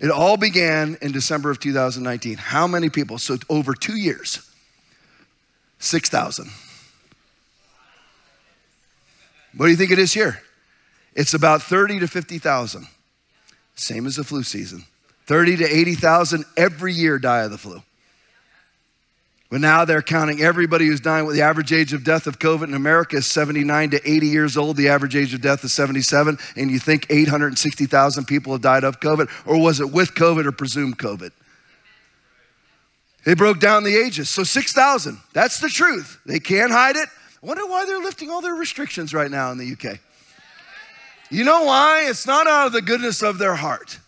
it 0.00 0.10
all 0.10 0.36
began 0.36 0.96
in 1.02 1.12
December 1.12 1.50
of 1.50 1.60
2019. 1.60 2.38
How 2.38 2.66
many 2.66 2.88
people? 2.88 3.18
So, 3.18 3.36
over 3.48 3.74
two 3.74 3.96
years, 3.96 4.50
6,000. 5.78 6.50
What 9.56 9.66
do 9.66 9.70
you 9.70 9.76
think 9.76 9.90
it 9.90 9.98
is 9.98 10.12
here? 10.12 10.40
It's 11.14 11.34
about 11.34 11.62
30 11.62 12.00
to 12.00 12.08
50,000. 12.08 12.86
Same 13.74 14.06
as 14.06 14.16
the 14.16 14.24
flu 14.24 14.42
season. 14.42 14.84
30 15.26 15.58
to 15.58 15.64
80,000 15.64 16.44
every 16.56 16.92
year 16.92 17.18
die 17.18 17.42
of 17.42 17.50
the 17.50 17.58
flu. 17.58 17.82
But 19.50 19.60
now 19.60 19.84
they're 19.84 20.00
counting 20.00 20.40
everybody 20.40 20.86
who's 20.86 21.00
dying 21.00 21.26
with 21.26 21.34
the 21.34 21.42
average 21.42 21.72
age 21.72 21.92
of 21.92 22.04
death 22.04 22.28
of 22.28 22.38
COVID 22.38 22.68
in 22.68 22.74
America 22.74 23.16
is 23.16 23.26
79 23.26 23.90
to 23.90 24.08
80 24.08 24.26
years 24.28 24.56
old. 24.56 24.76
The 24.76 24.88
average 24.88 25.16
age 25.16 25.34
of 25.34 25.40
death 25.40 25.64
is 25.64 25.72
77. 25.72 26.38
And 26.56 26.70
you 26.70 26.78
think 26.78 27.06
860,000 27.10 28.26
people 28.26 28.52
have 28.52 28.62
died 28.62 28.84
of 28.84 29.00
COVID? 29.00 29.28
Or 29.46 29.60
was 29.60 29.80
it 29.80 29.90
with 29.90 30.14
COVID 30.14 30.46
or 30.46 30.52
presumed 30.52 30.98
COVID? 30.98 31.32
They 33.24 33.34
broke 33.34 33.58
down 33.58 33.82
the 33.82 33.96
ages. 33.96 34.30
So 34.30 34.44
6,000. 34.44 35.18
That's 35.32 35.58
the 35.58 35.68
truth. 35.68 36.20
They 36.24 36.38
can't 36.38 36.70
hide 36.70 36.94
it. 36.94 37.08
I 37.42 37.46
wonder 37.46 37.66
why 37.66 37.86
they're 37.86 37.98
lifting 37.98 38.30
all 38.30 38.40
their 38.40 38.54
restrictions 38.54 39.12
right 39.12 39.30
now 39.30 39.50
in 39.50 39.58
the 39.58 39.72
UK. 39.72 39.98
You 41.28 41.42
know 41.42 41.64
why? 41.64 42.06
It's 42.08 42.26
not 42.26 42.46
out 42.46 42.68
of 42.68 42.72
the 42.72 42.82
goodness 42.82 43.20
of 43.20 43.38
their 43.38 43.56
heart. 43.56 43.98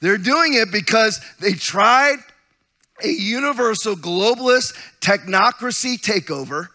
They're 0.00 0.18
doing 0.18 0.54
it 0.54 0.70
because 0.70 1.20
they 1.40 1.54
tried 1.54 2.18
a 3.04 3.08
universal 3.08 3.94
globalist 3.94 4.74
technocracy 5.00 6.00
takeover, 6.00 6.68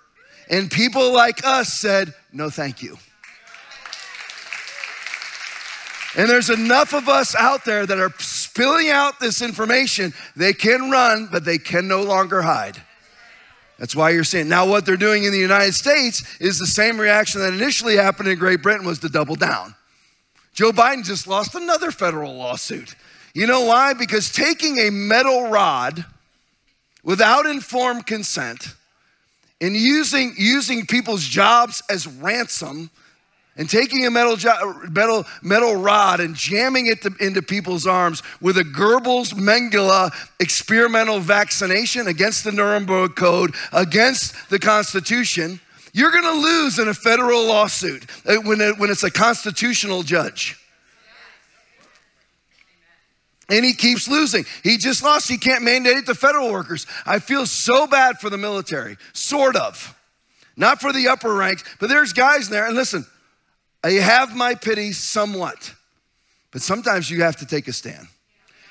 and 0.49 0.69
people 0.69 1.13
like 1.13 1.45
us 1.45 1.73
said, 1.73 2.13
no, 2.31 2.49
thank 2.49 2.81
you. 2.81 2.97
And 6.15 6.27
there's 6.27 6.49
enough 6.49 6.93
of 6.93 7.07
us 7.07 7.35
out 7.35 7.65
there 7.65 7.85
that 7.85 7.99
are 7.99 8.11
spilling 8.17 8.89
out 8.89 9.19
this 9.19 9.41
information. 9.41 10.13
They 10.35 10.53
can 10.53 10.89
run, 10.89 11.29
but 11.31 11.45
they 11.45 11.59
can 11.59 11.87
no 11.87 12.01
longer 12.01 12.41
hide. 12.41 12.81
That's 13.77 13.95
why 13.95 14.09
you're 14.09 14.23
seeing. 14.23 14.49
Now, 14.49 14.67
what 14.67 14.85
they're 14.85 14.97
doing 14.97 15.23
in 15.23 15.31
the 15.31 15.39
United 15.39 15.73
States 15.73 16.23
is 16.39 16.57
the 16.57 16.67
same 16.67 16.99
reaction 16.99 17.41
that 17.41 17.53
initially 17.53 17.95
happened 17.95 18.27
in 18.27 18.37
Great 18.37 18.61
Britain 18.61 18.85
was 18.85 18.99
to 18.99 19.09
double 19.09 19.35
down. 19.35 19.75
Joe 20.53 20.71
Biden 20.71 21.05
just 21.05 21.27
lost 21.27 21.55
another 21.55 21.91
federal 21.91 22.35
lawsuit. 22.35 22.95
You 23.33 23.47
know 23.47 23.65
why? 23.65 23.93
Because 23.93 24.31
taking 24.31 24.79
a 24.79 24.89
metal 24.89 25.49
rod 25.49 26.03
without 27.03 27.45
informed 27.45 28.05
consent 28.05 28.75
and 29.61 29.75
using, 29.75 30.33
using 30.37 30.85
people's 30.85 31.23
jobs 31.23 31.81
as 31.89 32.07
ransom 32.07 32.89
and 33.57 33.69
taking 33.69 34.05
a 34.05 34.11
metal, 34.11 34.37
metal, 34.89 35.25
metal 35.41 35.75
rod 35.75 36.21
and 36.21 36.35
jamming 36.35 36.87
it 36.87 37.01
to, 37.01 37.13
into 37.19 37.41
people's 37.41 37.85
arms 37.85 38.23
with 38.41 38.57
a 38.57 38.63
Goebbels 38.63 39.33
Mengele 39.33 40.11
experimental 40.39 41.19
vaccination 41.19 42.07
against 42.07 42.43
the 42.43 42.51
Nuremberg 42.51 43.15
Code, 43.15 43.53
against 43.73 44.49
the 44.49 44.59
Constitution, 44.59 45.59
you're 45.93 46.11
gonna 46.11 46.39
lose 46.39 46.79
in 46.79 46.87
a 46.87 46.93
federal 46.93 47.45
lawsuit 47.45 48.05
uh, 48.25 48.35
when, 48.37 48.61
it, 48.61 48.77
when 48.77 48.89
it's 48.89 49.03
a 49.03 49.11
constitutional 49.11 50.03
judge. 50.03 50.58
And 53.49 53.65
he 53.65 53.73
keeps 53.73 54.07
losing. 54.07 54.45
He 54.63 54.77
just 54.77 55.03
lost. 55.03 55.27
He 55.27 55.37
can't 55.37 55.63
mandate 55.63 55.97
it 55.97 56.05
to 56.05 56.15
federal 56.15 56.51
workers. 56.51 56.85
I 57.05 57.19
feel 57.19 57.45
so 57.45 57.87
bad 57.87 58.19
for 58.19 58.29
the 58.29 58.37
military, 58.37 58.97
sort 59.13 59.55
of. 59.55 59.95
Not 60.55 60.81
for 60.81 60.93
the 60.93 61.07
upper 61.07 61.33
ranks, 61.33 61.63
but 61.79 61.89
there's 61.89 62.13
guys 62.13 62.49
there. 62.49 62.67
And 62.67 62.75
listen, 62.75 63.05
I 63.83 63.91
have 63.91 64.35
my 64.35 64.55
pity 64.55 64.91
somewhat, 64.91 65.73
but 66.51 66.61
sometimes 66.61 67.09
you 67.09 67.23
have 67.23 67.37
to 67.37 67.45
take 67.45 67.67
a 67.67 67.73
stand. 67.73 68.07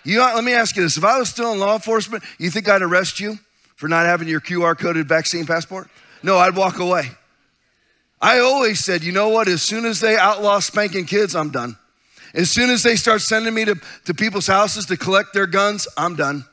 You, 0.04 0.20
let 0.20 0.44
me 0.44 0.52
ask 0.52 0.76
you 0.76 0.82
this 0.82 0.96
if 0.96 1.04
I 1.04 1.18
was 1.18 1.28
still 1.28 1.52
in 1.52 1.58
law 1.58 1.74
enforcement, 1.74 2.24
you 2.38 2.50
think 2.50 2.68
I'd 2.68 2.82
arrest 2.82 3.20
you 3.20 3.38
for 3.76 3.88
not 3.88 4.06
having 4.06 4.28
your 4.28 4.40
QR 4.40 4.78
coded 4.78 5.08
vaccine 5.08 5.46
passport? 5.46 5.88
No, 6.22 6.36
I'd 6.36 6.56
walk 6.56 6.78
away. 6.78 7.10
I 8.20 8.40
always 8.40 8.84
said, 8.84 9.04
you 9.04 9.12
know 9.12 9.28
what? 9.28 9.48
As 9.48 9.62
soon 9.62 9.84
as 9.84 10.00
they 10.00 10.16
outlaw 10.16 10.58
spanking 10.58 11.06
kids, 11.06 11.36
I'm 11.36 11.50
done. 11.50 11.76
As 12.38 12.48
soon 12.48 12.70
as 12.70 12.84
they 12.84 12.94
start 12.94 13.20
sending 13.20 13.52
me 13.52 13.64
to, 13.64 13.74
to 14.04 14.14
people's 14.14 14.46
houses 14.46 14.86
to 14.86 14.96
collect 14.96 15.34
their 15.34 15.48
guns, 15.48 15.88
I'm 15.96 16.14
done. 16.14 16.44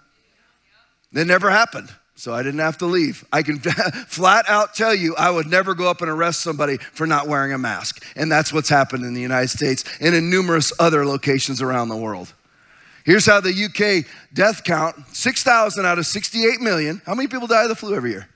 It 1.14 1.28
never 1.28 1.52
happened. 1.52 1.94
so 2.16 2.34
I 2.34 2.42
didn't 2.42 2.62
have 2.62 2.80
to 2.80 2.88
leave. 2.88 3.24
I 3.32 3.44
can 3.44 3.60
flat 4.08 4.50
out 4.50 4.74
tell 4.74 4.96
you 4.96 5.16
I 5.16 5.30
would 5.30 5.46
never 5.46 5.76
go 5.76 5.88
up 5.88 6.02
and 6.02 6.10
arrest 6.10 6.42
somebody 6.42 6.78
for 6.78 7.06
not 7.06 7.28
wearing 7.28 7.54
a 7.54 7.60
mask. 7.60 8.04
And 8.16 8.32
that's 8.32 8.52
what's 8.52 8.68
happened 8.68 9.06
in 9.06 9.14
the 9.14 9.22
United 9.22 9.50
States 9.50 9.84
and 10.02 10.16
in 10.16 10.32
numerous 10.32 10.74
other 10.80 11.06
locations 11.06 11.62
around 11.62 11.90
the 11.90 11.98
world. 11.98 12.34
Here's 13.06 13.28
how 13.28 13.40
the 13.40 13.52
UK 13.52 14.12
death 14.34 14.64
count 14.64 14.96
6,000 15.14 15.86
out 15.86 16.00
of 16.00 16.08
68 16.08 16.62
million. 16.62 17.00
How 17.06 17.14
many 17.14 17.28
people 17.28 17.46
die 17.46 17.62
of 17.62 17.70
the 17.70 17.76
flu 17.76 17.94
every 17.94 18.10
year? 18.10 18.28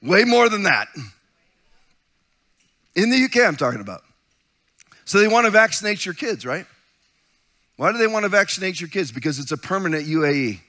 Way 0.00 0.24
more 0.24 0.48
than 0.48 0.62
that. 0.62 0.88
In 2.94 3.10
the 3.10 3.22
UK, 3.24 3.46
I'm 3.46 3.56
talking 3.56 3.82
about. 3.82 4.02
So 5.08 5.18
they 5.18 5.26
want 5.26 5.46
to 5.46 5.50
vaccinate 5.50 6.04
your 6.04 6.12
kids, 6.12 6.44
right? 6.44 6.66
Why 7.78 7.92
do 7.92 7.96
they 7.96 8.06
want 8.06 8.24
to 8.24 8.28
vaccinate 8.28 8.78
your 8.78 8.90
kids? 8.90 9.10
Because 9.10 9.38
it's 9.38 9.50
a 9.50 9.56
permanent 9.56 10.06
UAE. 10.06 10.60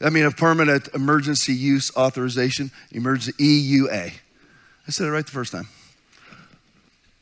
I 0.00 0.10
mean, 0.10 0.24
a 0.24 0.32
permanent 0.32 0.88
emergency 0.94 1.54
use 1.54 1.96
authorization, 1.96 2.72
emergency 2.90 3.34
EUA. 3.38 4.10
I 4.88 4.90
said 4.90 5.06
it 5.06 5.12
right 5.12 5.24
the 5.24 5.30
first 5.30 5.52
time. 5.52 5.68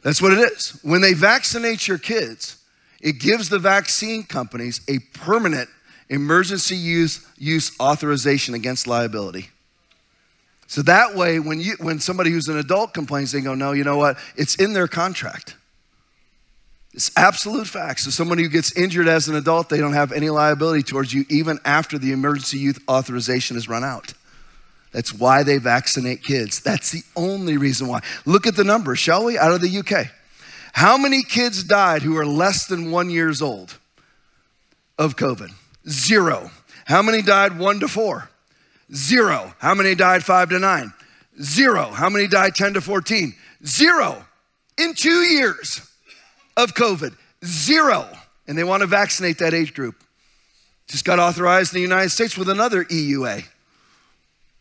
That's 0.00 0.22
what 0.22 0.32
it 0.32 0.38
is. 0.50 0.80
When 0.82 1.02
they 1.02 1.12
vaccinate 1.12 1.86
your 1.86 1.98
kids, 1.98 2.56
it 3.02 3.20
gives 3.20 3.50
the 3.50 3.58
vaccine 3.58 4.22
companies 4.22 4.80
a 4.88 5.00
permanent 5.12 5.68
emergency 6.08 6.76
use, 6.76 7.22
use 7.36 7.70
authorization 7.78 8.54
against 8.54 8.86
liability. 8.86 9.50
So 10.68 10.80
that 10.82 11.14
way, 11.14 11.38
when, 11.38 11.60
you, 11.60 11.76
when 11.80 12.00
somebody 12.00 12.30
who's 12.30 12.48
an 12.48 12.56
adult 12.56 12.94
complains, 12.94 13.32
they 13.32 13.42
go, 13.42 13.54
no, 13.54 13.72
you 13.72 13.84
know 13.84 13.98
what? 13.98 14.16
It's 14.36 14.54
in 14.54 14.72
their 14.72 14.88
contract. 14.88 15.54
It's 16.96 17.10
absolute 17.14 17.66
facts. 17.66 18.04
So 18.04 18.10
someone 18.10 18.38
who 18.38 18.48
gets 18.48 18.72
injured 18.74 19.06
as 19.06 19.28
an 19.28 19.36
adult, 19.36 19.68
they 19.68 19.76
don't 19.76 19.92
have 19.92 20.12
any 20.12 20.30
liability 20.30 20.82
towards 20.82 21.12
you 21.12 21.26
even 21.28 21.58
after 21.62 21.98
the 21.98 22.12
emergency 22.12 22.58
youth 22.58 22.78
authorization 22.88 23.54
has 23.54 23.68
run 23.68 23.84
out. 23.84 24.14
That's 24.92 25.12
why 25.12 25.42
they 25.42 25.58
vaccinate 25.58 26.24
kids. 26.24 26.60
That's 26.60 26.92
the 26.92 27.02
only 27.14 27.58
reason 27.58 27.86
why. 27.86 28.00
Look 28.24 28.46
at 28.46 28.56
the 28.56 28.64
numbers, 28.64 28.98
shall 28.98 29.26
we? 29.26 29.36
Out 29.36 29.52
of 29.52 29.60
the 29.60 29.78
UK. 29.78 30.06
How 30.72 30.96
many 30.96 31.22
kids 31.22 31.62
died 31.62 32.00
who 32.00 32.16
are 32.16 32.24
less 32.24 32.66
than 32.66 32.90
one 32.90 33.10
years 33.10 33.42
old 33.42 33.76
of 34.98 35.16
COVID? 35.16 35.50
Zero. 35.86 36.50
How 36.86 37.02
many 37.02 37.20
died 37.20 37.58
one 37.58 37.78
to 37.80 37.88
four? 37.88 38.30
Zero. 38.94 39.54
How 39.58 39.74
many 39.74 39.94
died 39.94 40.24
five 40.24 40.48
to 40.48 40.58
nine? 40.58 40.94
Zero. 41.42 41.90
How 41.90 42.08
many 42.08 42.26
died 42.26 42.54
10 42.54 42.72
to 42.74 42.80
14? 42.80 43.34
Zero. 43.66 44.24
In 44.78 44.94
two 44.94 45.10
years 45.10 45.85
of 46.56 46.74
COVID, 46.74 47.16
zero. 47.44 48.08
And 48.48 48.56
they 48.56 48.64
want 48.64 48.82
to 48.82 48.86
vaccinate 48.86 49.38
that 49.38 49.54
age 49.54 49.74
group. 49.74 49.96
Just 50.88 51.04
got 51.04 51.18
authorized 51.18 51.74
in 51.74 51.78
the 51.78 51.82
United 51.82 52.10
States 52.10 52.38
with 52.38 52.48
another 52.48 52.84
EUA. 52.84 53.44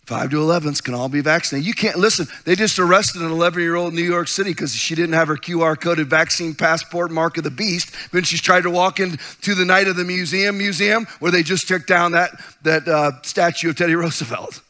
5 0.06 0.30
to 0.30 0.36
11s 0.36 0.84
can 0.84 0.94
all 0.94 1.10
be 1.10 1.22
vaccinated. 1.22 1.66
You 1.66 1.74
can't 1.74 1.98
listen. 1.98 2.28
They 2.46 2.54
just 2.56 2.78
arrested 2.78 3.24
an 3.24 3.32
11 3.32 3.60
year 3.60 3.76
old 3.76 3.90
in 3.90 3.96
New 3.96 4.04
York 4.04 4.28
City 4.28 4.52
because 4.52 4.76
she 4.76 4.94
didn't 4.94 5.14
have 5.14 5.28
her 5.28 5.36
QR 5.36 5.80
coded 5.80 6.08
vaccine 6.08 6.54
passport 6.54 7.10
mark 7.10 7.38
of 7.38 7.44
the 7.44 7.50
beast. 7.50 8.12
Then 8.12 8.24
she's 8.24 8.42
tried 8.42 8.64
to 8.64 8.70
walk 8.70 9.00
into 9.00 9.56
the 9.56 9.66
night 9.66 9.88
of 9.88 9.96
the 9.96 10.04
museum 10.04 10.60
museum 10.60 11.08
where 11.20 11.32
they 11.32 11.42
just 11.42 11.68
took 11.68 11.88
down 11.88 12.12
that, 12.12 12.32
that 12.62 12.88
uh, 12.88 13.14
statue 13.24 13.70
of 13.70 13.78
Teddy 13.78 13.96
Roosevelt 13.96 14.62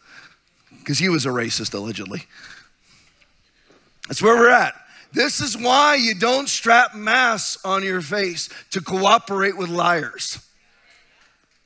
because 0.79 0.99
he 0.99 1.09
was 1.09 1.25
a 1.25 1.29
racist, 1.29 1.73
allegedly. 1.73 2.23
That's 4.07 4.21
where 4.21 4.35
we're 4.35 4.49
at. 4.49 4.73
This 5.15 5.39
is 5.39 5.57
why 5.57 5.95
you 5.95 6.13
don't 6.13 6.49
strap 6.49 6.93
masks 6.93 7.63
on 7.63 7.83
your 7.83 8.01
face 8.01 8.49
to 8.71 8.81
cooperate 8.81 9.57
with 9.57 9.69
liars. 9.69 10.45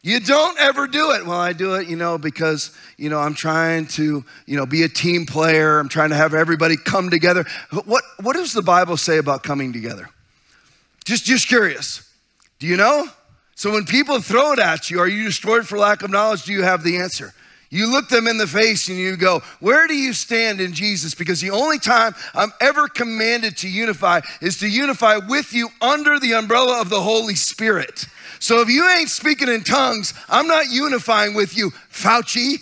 You 0.02 0.20
don't 0.20 0.58
ever 0.60 0.88
do 0.88 1.12
it. 1.12 1.26
Well, 1.26 1.40
I 1.40 1.52
do 1.52 1.74
it, 1.74 1.90
you 1.90 1.98
know, 1.98 2.18
because, 2.18 2.72
you 2.96 3.10
know, 3.10 3.20
I'm 3.20 3.34
trying 3.34 3.88
to, 3.88 4.24
you 4.46 4.56
know, 4.56 4.66
be 4.66 4.84
a 4.84 4.88
team 4.88 5.26
player. 5.26 5.80
I'm 5.80 5.90
trying 5.90 6.10
to 6.12 6.16
have 6.16 6.34
everybody 6.34 6.78
come 6.78 7.10
together. 7.10 7.44
What, 7.86 8.04
what 8.22 8.34
does 8.34 8.54
the 8.54 8.62
Bible 8.62 8.96
say 8.96 9.18
about 9.18 9.44
coming 9.44 9.74
together? 9.74 10.08
Just, 11.04 11.26
just 11.26 11.48
curious. 11.48 12.08
Do 12.60 12.68
you 12.68 12.78
know? 12.78 13.08
So 13.56 13.74
when 13.74 13.86
people 13.86 14.22
throw 14.22 14.54
it 14.54 14.60
at 14.60 14.90
you, 14.90 15.00
are 15.00 15.08
you 15.08 15.26
destroyed 15.26 15.68
for 15.68 15.78
lack 15.78 16.04
of 16.04 16.12
knowledge? 16.12 16.44
Do 16.46 16.54
you 16.54 16.62
have 16.62 16.84
the 16.84 16.98
answer? 16.98 17.34
You 17.72 17.92
look 17.92 18.10
them 18.10 18.28
in 18.28 18.38
the 18.38 18.48
face 18.48 18.88
and 18.90 18.98
you 18.98 19.16
go, 19.16 19.42
Where 19.60 19.86
do 19.88 19.94
you 19.94 20.14
stand 20.14 20.60
in 20.60 20.74
Jesus? 20.74 21.14
Because 21.14 21.40
the 21.40 21.52
only 21.52 21.78
time 21.78 22.16
I'm 22.34 22.52
ever 22.60 22.88
commanded 22.88 23.58
to 23.58 23.70
unify 23.70 24.22
is 24.42 24.58
to 24.60 24.68
unify 24.68 25.18
with 25.18 25.54
you 25.54 25.70
under 25.80 26.20
the 26.20 26.34
umbrella 26.34 26.82
of 26.82 26.90
the 26.90 27.02
Holy 27.02 27.36
Spirit. 27.36 28.06
So 28.40 28.62
if 28.62 28.70
you 28.70 28.90
ain't 28.90 29.10
speaking 29.10 29.50
in 29.50 29.64
tongues, 29.64 30.14
I'm 30.30 30.48
not 30.48 30.72
unifying 30.72 31.36
with 31.36 31.56
you, 31.56 31.72
Fauci. 31.92 32.58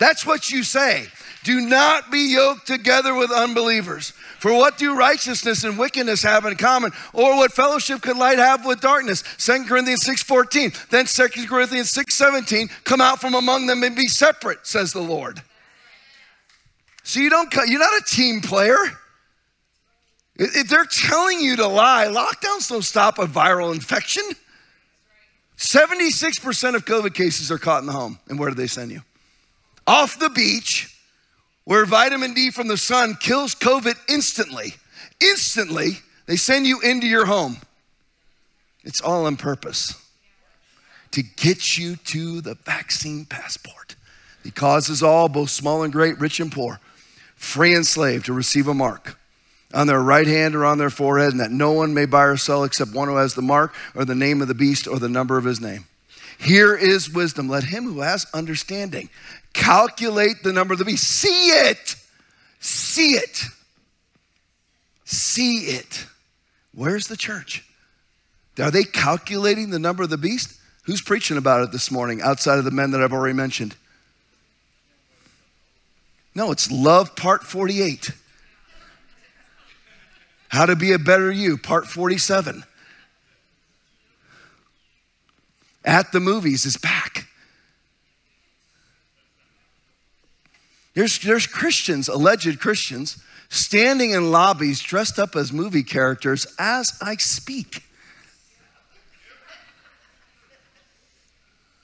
That's 0.00 0.26
what 0.26 0.50
you 0.50 0.62
say. 0.62 1.06
Do 1.48 1.62
not 1.62 2.10
be 2.10 2.34
yoked 2.34 2.66
together 2.66 3.14
with 3.14 3.30
unbelievers. 3.30 4.10
For 4.38 4.52
what 4.52 4.76
do 4.76 4.94
righteousness 4.94 5.64
and 5.64 5.78
wickedness 5.78 6.22
have 6.22 6.44
in 6.44 6.54
common? 6.56 6.92
Or 7.14 7.36
what 7.36 7.54
fellowship 7.54 8.02
could 8.02 8.18
light 8.18 8.36
have 8.36 8.66
with 8.66 8.82
darkness? 8.82 9.24
2 9.38 9.64
Corinthians 9.64 10.04
6:14. 10.04 10.74
Then 10.90 11.06
2 11.06 11.48
Corinthians 11.48 11.90
6:17, 11.90 12.68
come 12.84 13.00
out 13.00 13.18
from 13.18 13.34
among 13.34 13.66
them 13.66 13.82
and 13.82 13.96
be 13.96 14.08
separate, 14.08 14.66
says 14.66 14.92
the 14.92 15.00
Lord. 15.00 15.42
So 17.02 17.18
you 17.18 17.30
don't 17.30 17.50
you're 17.66 17.80
not 17.80 17.96
a 17.96 18.04
team 18.04 18.42
player. 18.42 18.76
If 20.36 20.68
they're 20.68 20.84
telling 20.84 21.40
you 21.40 21.56
to 21.56 21.66
lie, 21.66 22.08
lockdowns 22.08 22.68
don't 22.68 22.84
stop 22.84 23.18
a 23.18 23.26
viral 23.26 23.72
infection. 23.72 24.24
76% 25.56 26.74
of 26.74 26.84
COVID 26.84 27.14
cases 27.14 27.50
are 27.50 27.56
caught 27.56 27.80
in 27.80 27.86
the 27.86 27.92
home. 27.92 28.18
And 28.28 28.38
where 28.38 28.50
do 28.50 28.54
they 28.54 28.66
send 28.66 28.90
you? 28.90 29.00
Off 29.86 30.18
the 30.18 30.28
beach, 30.28 30.94
where 31.68 31.84
vitamin 31.84 32.32
D 32.32 32.50
from 32.50 32.66
the 32.66 32.78
sun 32.78 33.14
kills 33.20 33.54
COVID 33.54 33.94
instantly. 34.08 34.72
Instantly, 35.20 35.98
they 36.24 36.36
send 36.36 36.66
you 36.66 36.80
into 36.80 37.06
your 37.06 37.26
home. 37.26 37.58
It's 38.84 39.02
all 39.02 39.26
on 39.26 39.36
purpose 39.36 39.94
to 41.10 41.22
get 41.22 41.76
you 41.76 41.96
to 41.96 42.40
the 42.40 42.54
vaccine 42.54 43.26
passport. 43.26 43.96
He 44.42 44.50
causes 44.50 45.02
all, 45.02 45.28
both 45.28 45.50
small 45.50 45.82
and 45.82 45.92
great, 45.92 46.18
rich 46.18 46.40
and 46.40 46.50
poor, 46.50 46.80
free 47.36 47.74
and 47.74 47.86
slave, 47.86 48.24
to 48.24 48.32
receive 48.32 48.66
a 48.66 48.72
mark 48.72 49.18
on 49.74 49.88
their 49.88 50.00
right 50.00 50.26
hand 50.26 50.54
or 50.54 50.64
on 50.64 50.78
their 50.78 50.88
forehead, 50.88 51.32
and 51.32 51.40
that 51.40 51.50
no 51.50 51.72
one 51.72 51.92
may 51.92 52.06
buy 52.06 52.24
or 52.24 52.38
sell 52.38 52.64
except 52.64 52.94
one 52.94 53.08
who 53.08 53.16
has 53.16 53.34
the 53.34 53.42
mark 53.42 53.74
or 53.94 54.06
the 54.06 54.14
name 54.14 54.40
of 54.40 54.48
the 54.48 54.54
beast 54.54 54.88
or 54.88 54.98
the 54.98 55.06
number 55.06 55.36
of 55.36 55.44
his 55.44 55.60
name. 55.60 55.84
Here 56.38 56.74
is 56.74 57.10
wisdom. 57.10 57.48
Let 57.48 57.64
him 57.64 57.84
who 57.84 58.00
has 58.00 58.26
understanding 58.32 59.10
calculate 59.52 60.42
the 60.42 60.52
number 60.52 60.72
of 60.72 60.78
the 60.78 60.84
beast. 60.84 61.04
See 61.04 61.48
it. 61.48 61.96
See 62.60 63.12
it. 63.12 63.44
See 65.04 65.58
it. 65.66 66.06
Where's 66.72 67.08
the 67.08 67.16
church? 67.16 67.64
Are 68.58 68.70
they 68.70 68.84
calculating 68.84 69.70
the 69.70 69.78
number 69.78 70.02
of 70.02 70.10
the 70.10 70.18
beast? 70.18 70.58
Who's 70.84 71.02
preaching 71.02 71.36
about 71.36 71.62
it 71.62 71.72
this 71.72 71.90
morning 71.90 72.22
outside 72.22 72.58
of 72.58 72.64
the 72.64 72.70
men 72.70 72.92
that 72.92 73.02
I've 73.02 73.12
already 73.12 73.34
mentioned? 73.34 73.76
No, 76.34 76.52
it's 76.52 76.70
love 76.70 77.16
part 77.16 77.42
48. 77.42 78.10
How 80.48 80.66
to 80.66 80.76
Be 80.76 80.92
a 80.92 80.98
Better 80.98 81.30
You, 81.30 81.58
part 81.58 81.86
47. 81.86 82.64
At 85.88 86.12
the 86.12 86.20
movies 86.20 86.66
is 86.66 86.76
back. 86.76 87.26
There's, 90.92 91.18
there's 91.20 91.46
Christians, 91.46 92.08
alleged 92.08 92.60
Christians, 92.60 93.22
standing 93.48 94.10
in 94.10 94.30
lobbies 94.30 94.80
dressed 94.80 95.18
up 95.18 95.34
as 95.34 95.50
movie 95.50 95.82
characters 95.82 96.46
as 96.58 96.98
I 97.00 97.16
speak. 97.16 97.84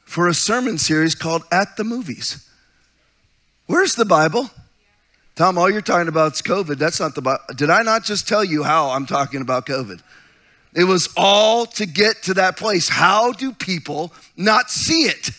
For 0.04 0.28
a 0.28 0.34
sermon 0.34 0.76
series 0.76 1.14
called 1.14 1.44
At 1.50 1.78
the 1.78 1.84
Movies. 1.84 2.46
Where's 3.66 3.94
the 3.94 4.04
Bible? 4.04 4.50
Tom, 5.34 5.56
all 5.56 5.70
you're 5.70 5.80
talking 5.80 6.08
about 6.08 6.34
is 6.34 6.42
COVID. 6.42 6.76
That's 6.76 7.00
not 7.00 7.14
the 7.14 7.22
Bible. 7.22 7.42
Did 7.56 7.70
I 7.70 7.80
not 7.80 8.04
just 8.04 8.28
tell 8.28 8.44
you 8.44 8.64
how 8.64 8.90
I'm 8.90 9.06
talking 9.06 9.40
about 9.40 9.64
COVID? 9.64 10.02
It 10.74 10.84
was 10.84 11.08
all 11.16 11.66
to 11.66 11.86
get 11.86 12.24
to 12.24 12.34
that 12.34 12.56
place. 12.56 12.88
How 12.88 13.32
do 13.32 13.52
people 13.52 14.12
not 14.36 14.70
see 14.70 15.02
it? 15.02 15.30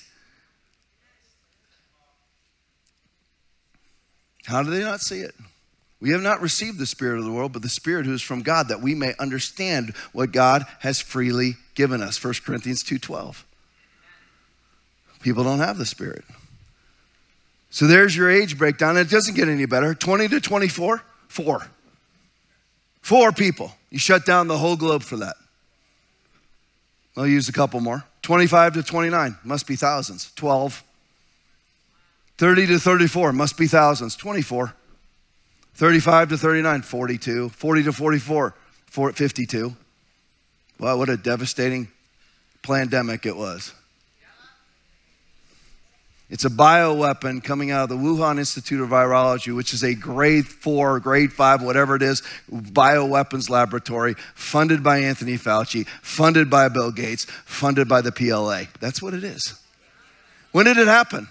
How 4.46 4.64
do 4.64 4.70
they 4.70 4.80
not 4.80 5.02
see 5.02 5.20
it? 5.20 5.36
We 6.00 6.12
have 6.12 6.22
not 6.22 6.42
received 6.42 6.78
the 6.78 6.86
Spirit 6.86 7.20
of 7.20 7.26
the 7.26 7.32
world, 7.32 7.52
but 7.52 7.64
the 7.64 7.70
Spirit 7.70 8.06
who 8.06 8.14
is 8.14 8.22
from 8.22 8.44
God, 8.44 8.68
that 8.70 8.82
we 8.82 8.94
may 8.94 9.14
understand 9.20 9.94
what 10.14 10.32
God 10.32 10.64
has 10.80 11.02
freely 11.02 11.56
given 11.74 12.02
us. 12.02 12.24
1 12.24 12.36
Corinthians 12.46 12.84
2.12. 12.84 13.44
People 15.22 15.44
don't 15.44 15.60
have 15.60 15.78
the 15.78 15.86
Spirit. 15.86 16.24
So 17.72 17.88
there's 17.88 18.16
your 18.16 18.30
age 18.30 18.58
breakdown. 18.58 18.96
It 18.98 19.10
doesn't 19.10 19.36
get 19.36 19.50
any 19.50 19.66
better. 19.66 19.96
20 19.96 20.28
to 20.30 20.40
24, 20.40 21.02
four. 21.28 21.68
Four 23.06 23.32
people. 23.32 23.72
You 23.92 24.00
shut 24.00 24.26
down 24.26 24.48
the 24.48 24.58
whole 24.58 24.76
globe 24.76 25.04
for 25.04 25.18
that. 25.18 25.36
I'll 27.16 27.28
use 27.28 27.48
a 27.48 27.52
couple 27.52 27.80
more. 27.80 28.04
25 28.24 28.74
to 28.74 28.82
29, 28.82 29.38
must 29.44 29.68
be 29.68 29.76
thousands. 29.76 30.32
12. 30.36 30.84
30 32.40 32.66
to 32.66 32.80
34, 32.80 33.32
must 33.32 33.60
be 33.60 33.68
thousands. 33.68 34.16
24. 34.16 34.74
35 35.76 36.30
to 36.30 36.38
39, 36.40 36.82
42. 36.82 37.50
40 37.50 37.84
to 37.84 37.94
44, 37.94 38.56
52. 38.90 39.76
Wow, 40.80 40.98
what 40.98 41.08
a 41.10 41.16
devastating 41.16 41.90
pandemic 42.64 43.28
it 43.28 43.38
was. 43.38 43.72
It's 46.28 46.44
a 46.44 46.50
bioweapon 46.50 47.44
coming 47.44 47.70
out 47.70 47.84
of 47.84 47.90
the 47.90 48.04
Wuhan 48.04 48.40
Institute 48.40 48.82
of 48.82 48.90
Virology, 48.90 49.56
which 49.56 49.74
is 49.74 49.84
a 49.84 49.94
grade 49.94 50.48
four, 50.48 51.00
grade 51.00 51.32
five, 51.32 51.62
whatever 51.62 51.96
it 51.96 52.02
is, 52.02 52.24
bioweapons 52.52 53.48
laboratory 53.48 54.16
funded 54.34 54.84
by 54.84 55.00
Anthony 55.00 55.38
Fauci, 55.38 55.88
funded 56.02 56.50
by 56.50 56.68
Bill 56.68 56.92
Gates, 56.92 57.26
funded 57.26 57.88
by 57.88 58.02
the 58.02 58.12
PLA. 58.12 58.64
That's 58.80 59.04
what 59.04 59.14
it 59.14 59.24
is. 59.24 59.60
When 60.52 60.66
did 60.66 60.78
it 60.78 60.88
happen? 60.88 61.28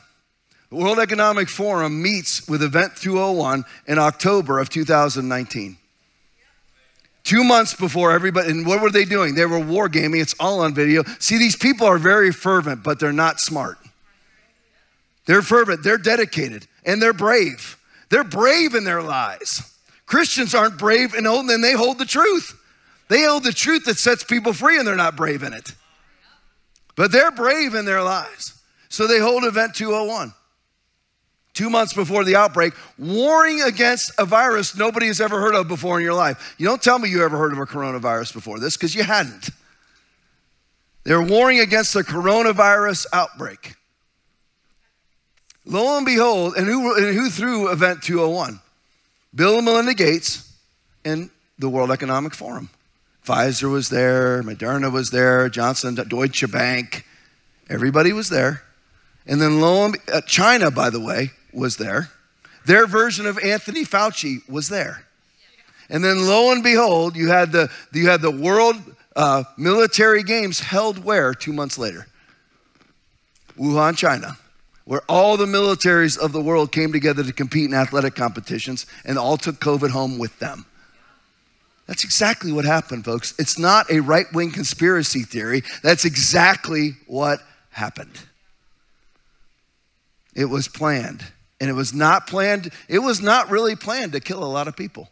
The 0.71 0.77
World 0.77 1.01
Economic 1.01 1.49
Forum 1.49 2.01
meets 2.01 2.49
with 2.49 2.63
Event 2.63 2.95
201 2.97 3.65
in 3.87 3.99
October 3.99 4.61
of 4.61 4.69
2019. 4.69 5.77
Two 7.25 7.43
months 7.43 7.75
before 7.75 8.13
everybody, 8.13 8.51
and 8.51 8.67
what 8.67 8.81
were 8.81 8.91
they 8.91 9.05
doing? 9.05 9.35
They 9.35 9.47
were 9.47 9.59
wargaming. 9.59 10.21
It's 10.21 10.35
all 10.39 10.61
on 10.61 10.75
video. 10.75 11.03
See, 11.19 11.39
these 11.39 11.57
people 11.57 11.87
are 11.87 11.99
very 11.99 12.31
fervent, 12.31 12.85
but 12.85 13.01
they're 13.01 13.13
not 13.13 13.41
smart. 13.41 13.79
They're 15.27 15.43
fervent, 15.43 15.83
they're 15.83 15.99
dedicated, 15.99 16.67
and 16.85 17.01
they're 17.01 17.13
brave. 17.13 17.79
They're 18.11 18.25
brave 18.25 18.75
in 18.75 18.85
their 18.85 19.03
lies. 19.03 19.63
Christians 20.07 20.55
aren't 20.55 20.79
brave 20.79 21.15
and 21.15 21.27
hold, 21.27 21.49
and 21.49 21.65
they 21.65 21.73
hold 21.73 21.99
the 21.99 22.05
truth. 22.05 22.61
They 23.09 23.25
hold 23.25 23.45
the 23.45 23.53
truth 23.53 23.85
that 23.85 23.99
sets 23.99 24.25
people 24.25 24.53
free, 24.53 24.79
and 24.79 24.87
they're 24.87 24.97
not 24.97 25.17
brave 25.17 25.43
in 25.43 25.53
it. 25.53 25.75
But 26.97 27.13
they're 27.13 27.31
brave 27.31 27.75
in 27.75 27.85
their 27.85 28.03
lives. 28.03 28.61
So 28.89 29.07
they 29.07 29.19
hold 29.19 29.45
Event 29.45 29.75
201. 29.75 30.33
Two 31.55 31.71
months 31.71 31.95
before 31.95 32.25
the 32.25 32.37
outbreak, 32.37 32.75
warring 32.99 33.63
against 33.63 34.11
a 34.19 34.25
virus 34.25 34.77
nobody 34.77 35.07
has 35.07 35.21
ever 35.21 35.41
heard 35.41 35.55
of 35.55 35.69
before 35.69 35.99
in 35.99 36.05
your 36.05 36.15
life. 36.15 36.55
You 36.59 36.67
don't 36.67 36.83
tell 36.83 36.99
me 36.99 37.09
you 37.09 37.25
ever 37.25 37.39
heard 37.39 37.53
of 37.53 37.59
a 37.59 37.67
coronavirus 37.67 38.33
before 38.33 38.59
this 38.59 38.77
because 38.77 38.95
you 38.95 39.05
hadn't. 39.05 39.51
They're 41.05 41.23
warring 41.23 41.61
against 41.61 41.95
the 41.95 42.03
coronavirus 42.03 43.07
outbreak. 43.13 43.75
Lo 45.67 45.97
and 45.97 46.05
behold, 46.05 46.55
and 46.57 46.67
who, 46.67 46.95
and 46.95 47.15
who 47.15 47.31
threw 47.31 47.71
Event 47.71 48.03
201? 48.03 48.61
Bill 49.35 49.57
and 49.57 49.65
Melinda 49.65 49.95
Gates 49.95 50.53
and 51.05 51.31
the 51.59 51.69
World 51.69 51.91
Economic 51.91 52.35
Forum. 52.35 52.69
Pfizer 53.27 53.71
was 53.71 53.89
there, 53.89 54.43
Moderna 54.43 54.93
was 54.93 55.11
there, 55.11 55.49
Johnson, 55.49 55.95
Deutsche 55.95 56.51
Bank, 56.51 57.07
everybody 57.71 58.13
was 58.13 58.29
there. 58.29 58.63
And 59.27 59.41
then 59.41 59.63
lo 59.63 59.87
and, 59.87 59.97
uh, 60.13 60.21
China, 60.23 60.71
by 60.71 60.91
the 60.91 61.01
way, 61.01 61.31
was 61.53 61.79
there. 61.79 62.11
Their 62.67 62.87
version 62.87 63.27
of 63.27 63.39
Anthony 63.39 63.85
Fauci 63.85 64.47
was 64.47 64.69
there. 64.69 65.07
And 65.89 66.05
then 66.05 66.27
lo 66.27 66.53
and 66.53 66.63
behold, 66.63 67.17
you 67.17 67.29
had 67.29 67.53
the, 67.53 67.71
you 67.93 68.09
had 68.09 68.21
the 68.21 68.31
World 68.31 68.77
uh, 69.17 69.45
Military 69.57 70.23
Games 70.23 70.61
held 70.61 71.03
where 71.03 71.33
two 71.33 71.55
months 71.55 71.79
later? 71.79 72.07
Wuhan, 73.57 73.97
China 73.97 74.37
where 74.85 75.03
all 75.09 75.37
the 75.37 75.47
militaries 75.47 76.19
of 76.19 76.33
the 76.33 76.41
world 76.41 76.73
came 76.73 76.93
together 76.93 77.25
to 77.25 77.33
compete 77.33 77.69
in 77.69 77.75
athletic 77.75 78.15
competitions 78.15 78.87
and 79.05 79.19
all 79.19 79.37
took 79.37 79.61
COVID 79.61 79.91
home 79.91 80.19
with 80.19 80.39
them. 80.39 80.67
That's 81.87 82.05
exactly 82.05 82.53
what 82.53 82.65
happened, 82.65 83.05
folks. 83.05 83.35
It's 83.39 83.59
not 83.59 83.91
a 83.91 84.01
right 84.01 84.27
wing 84.33 84.51
conspiracy 84.51 85.23
theory. 85.23 85.63
That's 85.83 86.05
exactly 86.05 86.93
what 87.07 87.41
happened. 87.71 88.19
It 90.35 90.47
was 90.47 90.69
planned. 90.69 91.25
And 91.61 91.71
it 91.71 91.75
was 91.75 91.95
not 91.95 92.27
planned, 92.27 92.73
it 92.89 92.99
was 92.99 93.21
not 93.23 93.49
really 93.49 93.77
planned 93.77 94.13
to 94.13 94.21
kill 94.21 94.43
a 94.43 94.45
lot 94.45 94.69
of 94.69 94.77
people. 94.77 95.09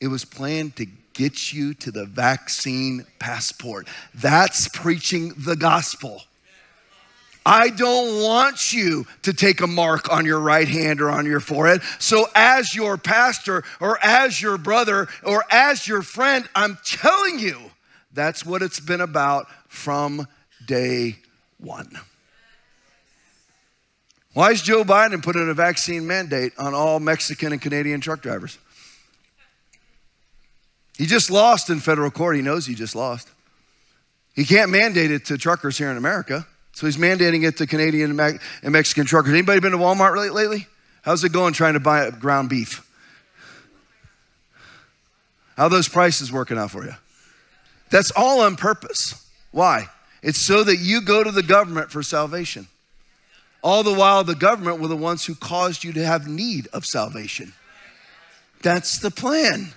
It 0.00 0.08
was 0.08 0.24
planned 0.24 0.76
to 0.76 0.86
get 1.14 1.52
you 1.52 1.74
to 1.74 1.90
the 1.90 2.04
vaccine 2.04 3.04
passport. 3.18 3.88
That's 4.14 4.68
preaching 4.68 5.32
the 5.36 5.56
gospel. 5.56 6.22
I 7.50 7.70
don't 7.70 8.22
want 8.22 8.74
you 8.74 9.06
to 9.22 9.32
take 9.32 9.62
a 9.62 9.66
mark 9.66 10.12
on 10.12 10.26
your 10.26 10.38
right 10.38 10.68
hand 10.68 11.00
or 11.00 11.08
on 11.08 11.24
your 11.24 11.40
forehead. 11.40 11.80
So, 11.98 12.26
as 12.34 12.74
your 12.74 12.98
pastor 12.98 13.64
or 13.80 13.98
as 14.04 14.42
your 14.42 14.58
brother 14.58 15.08
or 15.22 15.46
as 15.50 15.88
your 15.88 16.02
friend, 16.02 16.46
I'm 16.54 16.76
telling 16.84 17.38
you, 17.38 17.58
that's 18.12 18.44
what 18.44 18.60
it's 18.60 18.80
been 18.80 19.00
about 19.00 19.46
from 19.66 20.28
day 20.66 21.16
one. 21.56 21.90
Why 24.34 24.50
is 24.50 24.60
Joe 24.60 24.84
Biden 24.84 25.22
putting 25.22 25.48
a 25.48 25.54
vaccine 25.54 26.06
mandate 26.06 26.52
on 26.58 26.74
all 26.74 27.00
Mexican 27.00 27.52
and 27.52 27.62
Canadian 27.62 28.02
truck 28.02 28.20
drivers? 28.20 28.58
He 30.98 31.06
just 31.06 31.30
lost 31.30 31.70
in 31.70 31.80
federal 31.80 32.10
court. 32.10 32.36
He 32.36 32.42
knows 32.42 32.66
he 32.66 32.74
just 32.74 32.94
lost. 32.94 33.26
He 34.34 34.44
can't 34.44 34.70
mandate 34.70 35.10
it 35.10 35.24
to 35.26 35.38
truckers 35.38 35.78
here 35.78 35.90
in 35.90 35.96
America. 35.96 36.46
So 36.78 36.86
he's 36.86 36.96
mandating 36.96 37.44
it 37.44 37.56
to 37.56 37.66
Canadian 37.66 38.20
and 38.20 38.72
Mexican 38.72 39.04
truckers. 39.04 39.32
Anybody 39.32 39.58
been 39.58 39.72
to 39.72 39.78
Walmart 39.78 40.32
lately? 40.32 40.68
How's 41.02 41.24
it 41.24 41.32
going 41.32 41.52
trying 41.52 41.74
to 41.74 41.80
buy 41.80 42.08
ground 42.10 42.48
beef? 42.50 42.88
How 45.56 45.66
those 45.66 45.88
prices 45.88 46.30
working 46.30 46.56
out 46.56 46.70
for 46.70 46.84
you? 46.84 46.92
That's 47.90 48.12
all 48.12 48.42
on 48.42 48.54
purpose. 48.54 49.28
Why? 49.50 49.88
It's 50.22 50.38
so 50.38 50.62
that 50.62 50.76
you 50.76 51.00
go 51.00 51.24
to 51.24 51.32
the 51.32 51.42
government 51.42 51.90
for 51.90 52.04
salvation. 52.04 52.68
All 53.60 53.82
the 53.82 53.94
while, 53.94 54.22
the 54.22 54.36
government 54.36 54.80
were 54.80 54.86
the 54.86 54.96
ones 54.96 55.26
who 55.26 55.34
caused 55.34 55.82
you 55.82 55.92
to 55.94 56.04
have 56.04 56.28
need 56.28 56.68
of 56.72 56.86
salvation. 56.86 57.54
That's 58.62 59.00
the 59.00 59.10
plan. 59.10 59.72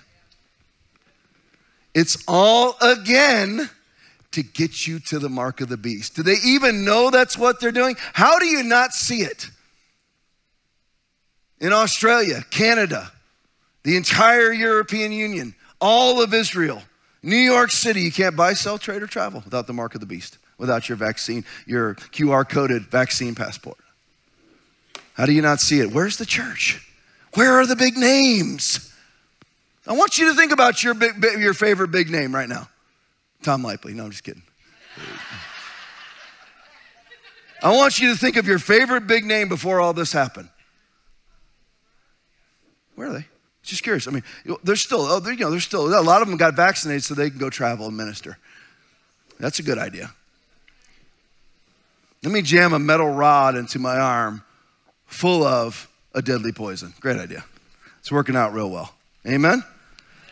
It's 1.94 2.22
all 2.28 2.76
again 2.80 3.70
to 4.32 4.42
get 4.42 4.86
you 4.86 4.98
to 5.00 5.18
the 5.18 5.28
mark 5.28 5.60
of 5.60 5.68
the 5.68 5.76
beast. 5.76 6.16
Do 6.16 6.22
they 6.22 6.36
even 6.44 6.84
know 6.84 7.10
that's 7.10 7.36
what 7.36 7.60
they're 7.60 7.72
doing? 7.72 7.96
How 8.12 8.38
do 8.38 8.46
you 8.46 8.62
not 8.62 8.92
see 8.92 9.22
it? 9.22 9.48
In 11.60 11.72
Australia, 11.72 12.44
Canada, 12.50 13.12
the 13.84 13.96
entire 13.96 14.52
European 14.52 15.12
Union, 15.12 15.54
all 15.80 16.20
of 16.22 16.34
Israel, 16.34 16.82
New 17.22 17.36
York 17.36 17.70
City, 17.70 18.00
you 18.02 18.12
can't 18.12 18.36
buy, 18.36 18.54
sell, 18.54 18.78
trade, 18.78 19.02
or 19.02 19.06
travel 19.06 19.42
without 19.44 19.66
the 19.66 19.72
mark 19.72 19.94
of 19.94 20.00
the 20.00 20.06
beast, 20.06 20.38
without 20.58 20.88
your 20.88 20.96
vaccine, 20.96 21.44
your 21.66 21.94
QR 21.94 22.48
coded 22.48 22.82
vaccine 22.86 23.34
passport. 23.34 23.78
How 25.14 25.26
do 25.26 25.32
you 25.32 25.42
not 25.42 25.60
see 25.60 25.80
it? 25.80 25.92
Where's 25.92 26.16
the 26.16 26.26
church? 26.26 26.88
Where 27.34 27.52
are 27.60 27.66
the 27.66 27.76
big 27.76 27.96
names? 27.96 28.92
I 29.86 29.92
want 29.92 30.18
you 30.18 30.30
to 30.30 30.34
think 30.34 30.52
about 30.52 30.82
your, 30.82 30.94
big, 30.94 31.22
your 31.38 31.54
favorite 31.54 31.90
big 31.90 32.10
name 32.10 32.34
right 32.34 32.48
now. 32.48 32.68
Tom 33.42 33.62
Lively. 33.62 33.94
No, 33.94 34.04
I'm 34.04 34.10
just 34.10 34.24
kidding. 34.24 34.42
I 37.62 37.74
want 37.74 38.00
you 38.00 38.12
to 38.12 38.18
think 38.18 38.36
of 38.36 38.46
your 38.46 38.58
favorite 38.58 39.06
big 39.06 39.24
name 39.24 39.48
before 39.48 39.80
all 39.80 39.92
this 39.92 40.12
happened. 40.12 40.48
Where 42.96 43.08
are 43.08 43.12
they? 43.12 43.26
Just 43.62 43.84
curious. 43.84 44.08
I 44.08 44.10
mean, 44.10 44.24
they're 44.64 44.76
still, 44.76 45.02
oh, 45.02 45.20
you 45.24 45.36
know, 45.36 45.50
they're 45.50 45.60
still, 45.60 45.86
a 45.86 46.02
lot 46.02 46.22
of 46.22 46.28
them 46.28 46.36
got 46.36 46.54
vaccinated 46.54 47.04
so 47.04 47.14
they 47.14 47.30
can 47.30 47.38
go 47.38 47.48
travel 47.48 47.86
and 47.86 47.96
minister. 47.96 48.36
That's 49.38 49.60
a 49.60 49.62
good 49.62 49.78
idea. 49.78 50.12
Let 52.22 52.32
me 52.32 52.42
jam 52.42 52.72
a 52.72 52.78
metal 52.78 53.08
rod 53.08 53.56
into 53.56 53.78
my 53.78 53.98
arm 53.98 54.42
full 55.06 55.44
of 55.44 55.88
a 56.14 56.22
deadly 56.22 56.52
poison. 56.52 56.94
Great 57.00 57.18
idea. 57.18 57.44
It's 58.00 58.10
working 58.10 58.36
out 58.36 58.52
real 58.52 58.70
well. 58.70 58.94
Amen? 59.26 59.62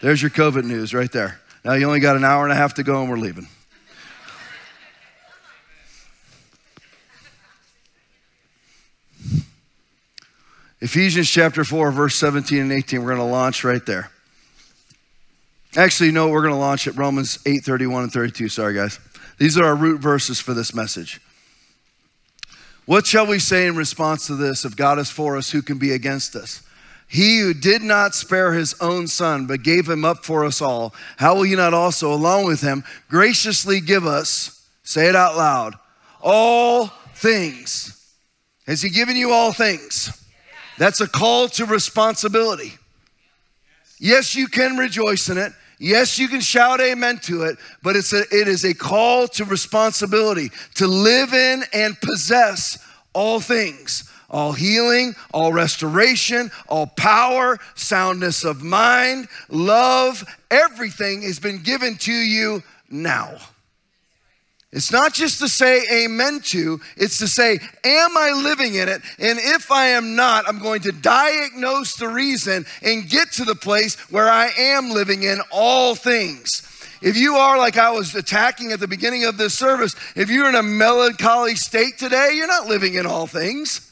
There's 0.01 0.21
your 0.21 0.31
COVID 0.31 0.65
news 0.65 0.93
right 0.93 1.11
there. 1.11 1.41
Now 1.65 1.75
you 1.75 1.87
only 1.87 2.01
got 2.01 2.17
an 2.17 2.25
hour 2.25 2.45
and 2.45 2.53
a 2.53 2.57
half 2.57 2.75
to 2.75 2.83
go 2.83 3.03
and 3.03 3.11
we're 3.11 3.19
leaving. 3.19 3.47
Ephesians 10.83 11.29
chapter 11.29 11.63
4, 11.63 11.91
verse 11.91 12.17
17 12.17 12.59
and 12.59 12.73
18, 12.73 13.03
we're 13.03 13.15
going 13.15 13.19
to 13.19 13.25
launch 13.25 13.65
right 13.65 13.85
there. 13.85 14.11
Actually, 15.77 16.11
no, 16.11 16.29
we're 16.29 16.41
going 16.41 16.55
to 16.55 16.59
launch 16.59 16.89
at 16.89 16.97
Romans 16.97 17.39
8, 17.45 17.59
31 17.63 18.05
and 18.05 18.13
32. 18.13 18.49
Sorry, 18.49 18.75
guys. 18.75 18.99
These 19.39 19.59
are 19.59 19.65
our 19.65 19.77
root 19.77 20.01
verses 20.01 20.41
for 20.41 20.55
this 20.55 20.75
message. 20.75 21.21
What 22.87 23.07
shall 23.07 23.27
we 23.27 23.39
say 23.39 23.67
in 23.67 23.77
response 23.77 24.27
to 24.27 24.37
this? 24.37 24.65
If 24.65 24.75
God 24.75 24.99
is 24.99 25.11
for 25.11 25.37
us, 25.37 25.51
who 25.51 25.61
can 25.61 25.79
be 25.79 25.93
against 25.93 26.35
us? 26.35 26.63
He 27.11 27.41
who 27.41 27.55
did 27.55 27.83
not 27.83 28.15
spare 28.15 28.53
his 28.53 28.77
own 28.81 29.09
son, 29.09 29.47
but 29.47 29.65
gave 29.65 29.89
him 29.89 30.05
up 30.05 30.25
for 30.25 30.45
us 30.45 30.63
all, 30.63 30.95
how 31.17 31.35
will 31.35 31.43
he 31.43 31.57
not 31.57 31.75
also, 31.75 32.13
along 32.13 32.47
with 32.47 32.61
him, 32.61 32.85
graciously 33.09 33.81
give 33.81 34.07
us, 34.07 34.65
say 34.85 35.09
it 35.09 35.17
out 35.17 35.37
loud, 35.37 35.75
all 36.23 36.87
things? 37.17 38.15
Has 38.69 38.81
he 38.81 38.91
given 38.91 39.17
you 39.17 39.33
all 39.33 39.53
things? 39.53 40.25
That's 40.79 41.01
a 41.01 41.09
call 41.09 41.49
to 41.49 41.67
responsibility. 41.67 42.75
Yes, 43.99 44.37
you 44.37 44.47
can 44.47 44.77
rejoice 44.77 45.29
in 45.29 45.37
it. 45.37 45.53
Yes, 45.81 46.17
you 46.17 46.29
can 46.29 46.41
shout 46.41 46.81
amen 46.81 47.19
to 47.25 47.43
it, 47.43 47.59
but 47.83 47.97
it's 47.97 48.13
a, 48.13 48.21
it 48.31 48.47
is 48.47 48.65
a 48.65 48.73
call 48.73 49.27
to 49.29 49.45
responsibility 49.45 50.53
to 50.77 50.87
live 50.87 51.35
in 51.35 51.65
and 51.73 52.01
possess 52.01 52.79
all 53.15 53.41
things 53.41 54.10
all 54.31 54.53
healing, 54.53 55.15
all 55.33 55.53
restoration, 55.53 56.51
all 56.69 56.87
power, 56.87 57.59
soundness 57.75 58.45
of 58.45 58.63
mind, 58.63 59.29
love, 59.49 60.25
everything 60.51 61.23
has 61.23 61.39
been 61.39 61.63
given 61.63 61.97
to 61.97 62.13
you 62.13 62.63
now. 62.89 63.37
It's 64.73 64.93
not 64.93 65.13
just 65.13 65.41
to 65.41 65.49
say 65.49 65.83
amen 66.05 66.41
to, 66.45 66.81
it's 66.97 67.19
to 67.19 67.27
say, 67.27 67.59
am 67.85 68.17
I 68.17 68.31
living 68.45 68.77
in 68.77 68.89
it? 68.89 69.03
And 69.19 69.39
if 69.41 69.73
I 69.73 69.87
am 69.89 70.15
not, 70.15 70.49
I'm 70.49 70.61
going 70.61 70.83
to 70.83 70.93
diagnose 70.93 71.97
the 71.97 72.07
reason 72.07 72.65
and 72.81 73.09
get 73.09 73.33
to 73.33 73.45
the 73.45 73.57
place 73.57 73.97
where 74.13 74.29
I 74.29 74.53
am 74.57 74.91
living 74.91 75.25
in 75.25 75.41
all 75.51 75.97
things. 75.97 76.67
If 77.03 77.17
you 77.17 77.35
are 77.35 77.59
like 77.59 77.79
I 77.79 77.91
was 77.91 78.15
attacking 78.15 78.71
at 78.71 78.79
the 78.79 78.87
beginning 78.87 79.25
of 79.25 79.39
this 79.39 79.59
service, 79.59 79.97
if 80.15 80.31
you're 80.31 80.49
in 80.49 80.55
a 80.55 80.63
melancholy 80.63 81.57
state 81.57 81.99
today, 81.99 82.35
you're 82.35 82.47
not 82.47 82.69
living 82.69 82.95
in 82.95 83.07
all 83.07 83.27
things. 83.27 83.90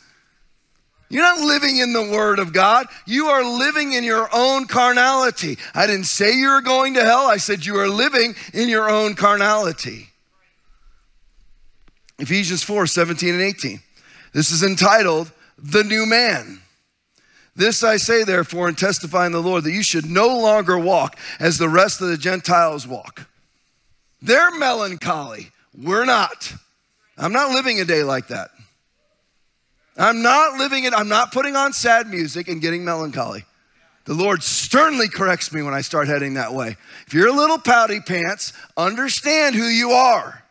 You're 1.10 1.22
not 1.22 1.40
living 1.40 1.78
in 1.78 1.92
the 1.92 2.02
Word 2.02 2.38
of 2.38 2.52
God. 2.52 2.86
You 3.06 3.26
are 3.26 3.42
living 3.42 3.94
in 3.94 4.04
your 4.04 4.28
own 4.32 4.66
carnality. 4.66 5.56
I 5.74 5.86
didn't 5.86 6.04
say 6.04 6.34
you 6.34 6.50
were 6.50 6.60
going 6.60 6.94
to 6.94 7.04
hell. 7.04 7.26
I 7.26 7.38
said 7.38 7.64
you 7.64 7.76
are 7.76 7.88
living 7.88 8.34
in 8.52 8.68
your 8.68 8.90
own 8.90 9.14
carnality. 9.14 10.08
Ephesians 12.18 12.62
4 12.62 12.86
17 12.86 13.34
and 13.34 13.42
18. 13.42 13.80
This 14.34 14.50
is 14.50 14.62
entitled 14.62 15.32
The 15.56 15.84
New 15.84 16.04
Man. 16.04 16.60
This 17.56 17.82
I 17.82 17.96
say, 17.96 18.22
therefore, 18.22 18.68
and 18.68 18.78
testify 18.78 19.26
in 19.26 19.32
the 19.32 19.42
Lord, 19.42 19.64
that 19.64 19.72
you 19.72 19.82
should 19.82 20.06
no 20.06 20.28
longer 20.28 20.78
walk 20.78 21.18
as 21.40 21.58
the 21.58 21.68
rest 21.68 22.00
of 22.00 22.08
the 22.08 22.16
Gentiles 22.16 22.86
walk. 22.86 23.26
They're 24.22 24.52
melancholy. 24.52 25.50
We're 25.76 26.04
not. 26.04 26.52
I'm 27.16 27.32
not 27.32 27.50
living 27.50 27.80
a 27.80 27.84
day 27.84 28.04
like 28.04 28.28
that. 28.28 28.50
I'm 29.98 30.22
not 30.22 30.58
living 30.58 30.84
it, 30.84 30.94
I'm 30.94 31.08
not 31.08 31.32
putting 31.32 31.56
on 31.56 31.72
sad 31.72 32.08
music 32.08 32.48
and 32.48 32.60
getting 32.60 32.84
melancholy. 32.84 33.44
The 34.04 34.14
Lord 34.14 34.42
sternly 34.42 35.08
corrects 35.08 35.52
me 35.52 35.60
when 35.60 35.74
I 35.74 35.82
start 35.82 36.08
heading 36.08 36.34
that 36.34 36.54
way. 36.54 36.76
If 37.06 37.12
you're 37.12 37.28
a 37.28 37.32
little 37.32 37.58
pouty 37.58 38.00
pants, 38.00 38.54
understand 38.76 39.54
who 39.54 39.64
you 39.64 39.90
are. 39.90 40.42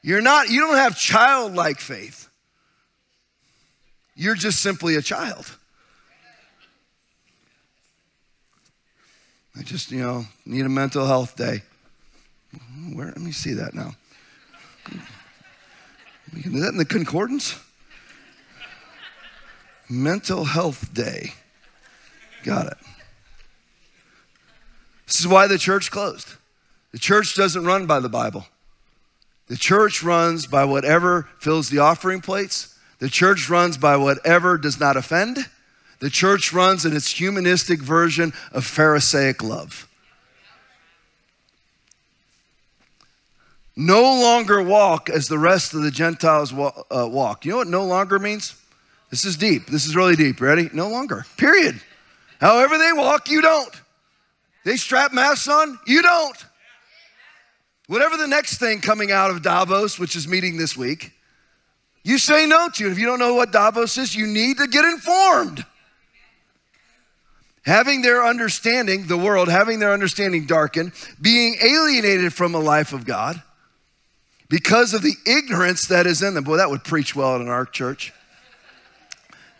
You're 0.00 0.22
not, 0.22 0.48
you 0.48 0.60
don't 0.60 0.76
have 0.76 0.96
childlike 0.96 1.80
faith. 1.80 2.28
You're 4.14 4.36
just 4.36 4.62
simply 4.62 4.94
a 4.94 5.02
child. 5.02 5.54
I 9.58 9.62
just, 9.62 9.90
you 9.90 10.00
know, 10.00 10.24
need 10.46 10.64
a 10.64 10.70
mental 10.70 11.04
health 11.06 11.36
day. 11.36 11.62
Where, 12.94 13.08
let 13.08 13.18
me 13.18 13.32
see 13.32 13.54
that 13.54 13.74
now. 13.74 13.92
Is 16.32 16.44
that 16.44 16.68
in 16.68 16.78
the 16.78 16.84
concordance? 16.84 17.58
Mental 19.88 20.44
Health 20.44 20.92
Day. 20.92 21.34
Got 22.44 22.66
it. 22.66 22.78
This 25.06 25.20
is 25.20 25.28
why 25.28 25.46
the 25.46 25.58
church 25.58 25.90
closed. 25.90 26.34
The 26.92 26.98
church 26.98 27.34
doesn't 27.34 27.64
run 27.64 27.86
by 27.86 28.00
the 28.00 28.08
Bible. 28.08 28.46
The 29.48 29.56
church 29.56 30.02
runs 30.02 30.46
by 30.46 30.64
whatever 30.64 31.28
fills 31.38 31.70
the 31.70 31.78
offering 31.78 32.20
plates. 32.20 32.76
The 32.98 33.08
church 33.08 33.48
runs 33.48 33.76
by 33.76 33.96
whatever 33.96 34.58
does 34.58 34.80
not 34.80 34.96
offend. 34.96 35.38
The 36.00 36.10
church 36.10 36.52
runs 36.52 36.84
in 36.84 36.94
its 36.94 37.12
humanistic 37.12 37.80
version 37.80 38.32
of 38.52 38.64
Pharisaic 38.64 39.42
love. 39.42 39.88
No 43.76 44.02
longer 44.02 44.62
walk 44.62 45.10
as 45.10 45.28
the 45.28 45.38
rest 45.38 45.74
of 45.74 45.82
the 45.82 45.90
Gentiles 45.90 46.52
uh, 46.52 47.08
walk. 47.10 47.44
You 47.44 47.52
know 47.52 47.56
what 47.58 47.68
no 47.68 47.84
longer 47.84 48.18
means? 48.18 48.54
This 49.10 49.24
is 49.24 49.36
deep. 49.36 49.66
This 49.66 49.86
is 49.86 49.94
really 49.94 50.16
deep. 50.16 50.40
Ready? 50.40 50.68
No 50.72 50.88
longer. 50.88 51.24
Period. 51.36 51.80
However 52.40 52.76
they 52.78 52.92
walk, 52.92 53.30
you 53.30 53.40
don't. 53.40 53.74
They 54.64 54.76
strap 54.76 55.12
masks 55.12 55.48
on, 55.48 55.78
you 55.86 56.02
don't. 56.02 56.44
Whatever 57.86 58.16
the 58.16 58.26
next 58.26 58.58
thing 58.58 58.80
coming 58.80 59.12
out 59.12 59.30
of 59.30 59.42
Davos, 59.42 59.98
which 59.98 60.16
is 60.16 60.26
meeting 60.26 60.56
this 60.56 60.76
week, 60.76 61.12
you 62.02 62.18
say 62.18 62.46
no 62.46 62.68
to. 62.74 62.90
If 62.90 62.98
you 62.98 63.06
don't 63.06 63.20
know 63.20 63.34
what 63.34 63.52
Davos 63.52 63.96
is, 63.96 64.14
you 64.14 64.26
need 64.26 64.58
to 64.58 64.66
get 64.66 64.84
informed. 64.84 65.64
Having 67.64 68.02
their 68.02 68.24
understanding, 68.24 69.06
the 69.06 69.16
world, 69.16 69.48
having 69.48 69.78
their 69.78 69.92
understanding 69.92 70.46
darkened, 70.46 70.92
being 71.20 71.56
alienated 71.62 72.32
from 72.32 72.54
a 72.54 72.60
life 72.60 72.92
of 72.92 73.04
God 73.04 73.40
because 74.48 74.94
of 74.94 75.02
the 75.02 75.14
ignorance 75.26 75.86
that 75.88 76.06
is 76.06 76.22
in 76.22 76.34
them. 76.34 76.44
Boy, 76.44 76.56
that 76.56 76.70
would 76.70 76.84
preach 76.84 77.14
well 77.14 77.36
in 77.36 77.48
our 77.48 77.64
church 77.66 78.12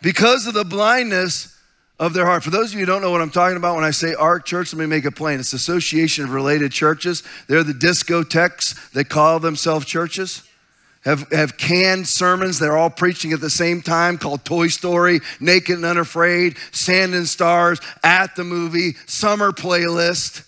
because 0.01 0.47
of 0.47 0.53
the 0.53 0.65
blindness 0.65 1.57
of 1.99 2.13
their 2.13 2.25
heart. 2.25 2.43
For 2.43 2.51
those 2.51 2.71
of 2.71 2.73
you 2.73 2.81
who 2.81 2.85
don't 2.85 3.01
know 3.01 3.11
what 3.11 3.21
I'm 3.21 3.31
talking 3.31 3.57
about 3.57 3.75
when 3.75 3.83
I 3.83 3.91
say 3.91 4.13
ARC 4.13 4.45
Church, 4.45 4.73
let 4.73 4.79
me 4.79 4.85
make 4.85 5.05
it 5.05 5.15
plain. 5.15 5.39
It's 5.39 5.53
Association 5.53 6.25
of 6.25 6.31
Related 6.31 6.71
Churches. 6.71 7.23
They're 7.47 7.63
the 7.63 7.73
discotheques 7.73 8.91
that 8.91 9.09
call 9.09 9.39
themselves 9.39 9.85
churches. 9.85 10.43
Have, 11.01 11.31
have 11.31 11.57
canned 11.57 12.07
sermons 12.07 12.59
they're 12.59 12.77
all 12.77 12.89
preaching 12.89 13.31
at 13.31 13.39
the 13.39 13.49
same 13.49 13.81
time 13.81 14.17
called 14.17 14.43
Toy 14.43 14.67
Story, 14.67 15.21
Naked 15.39 15.77
and 15.77 15.85
Unafraid, 15.85 16.57
Sand 16.71 17.13
and 17.13 17.27
Stars, 17.27 17.79
At 18.03 18.35
the 18.35 18.43
Movie, 18.43 18.93
Summer 19.05 19.51
Playlist. 19.51 20.46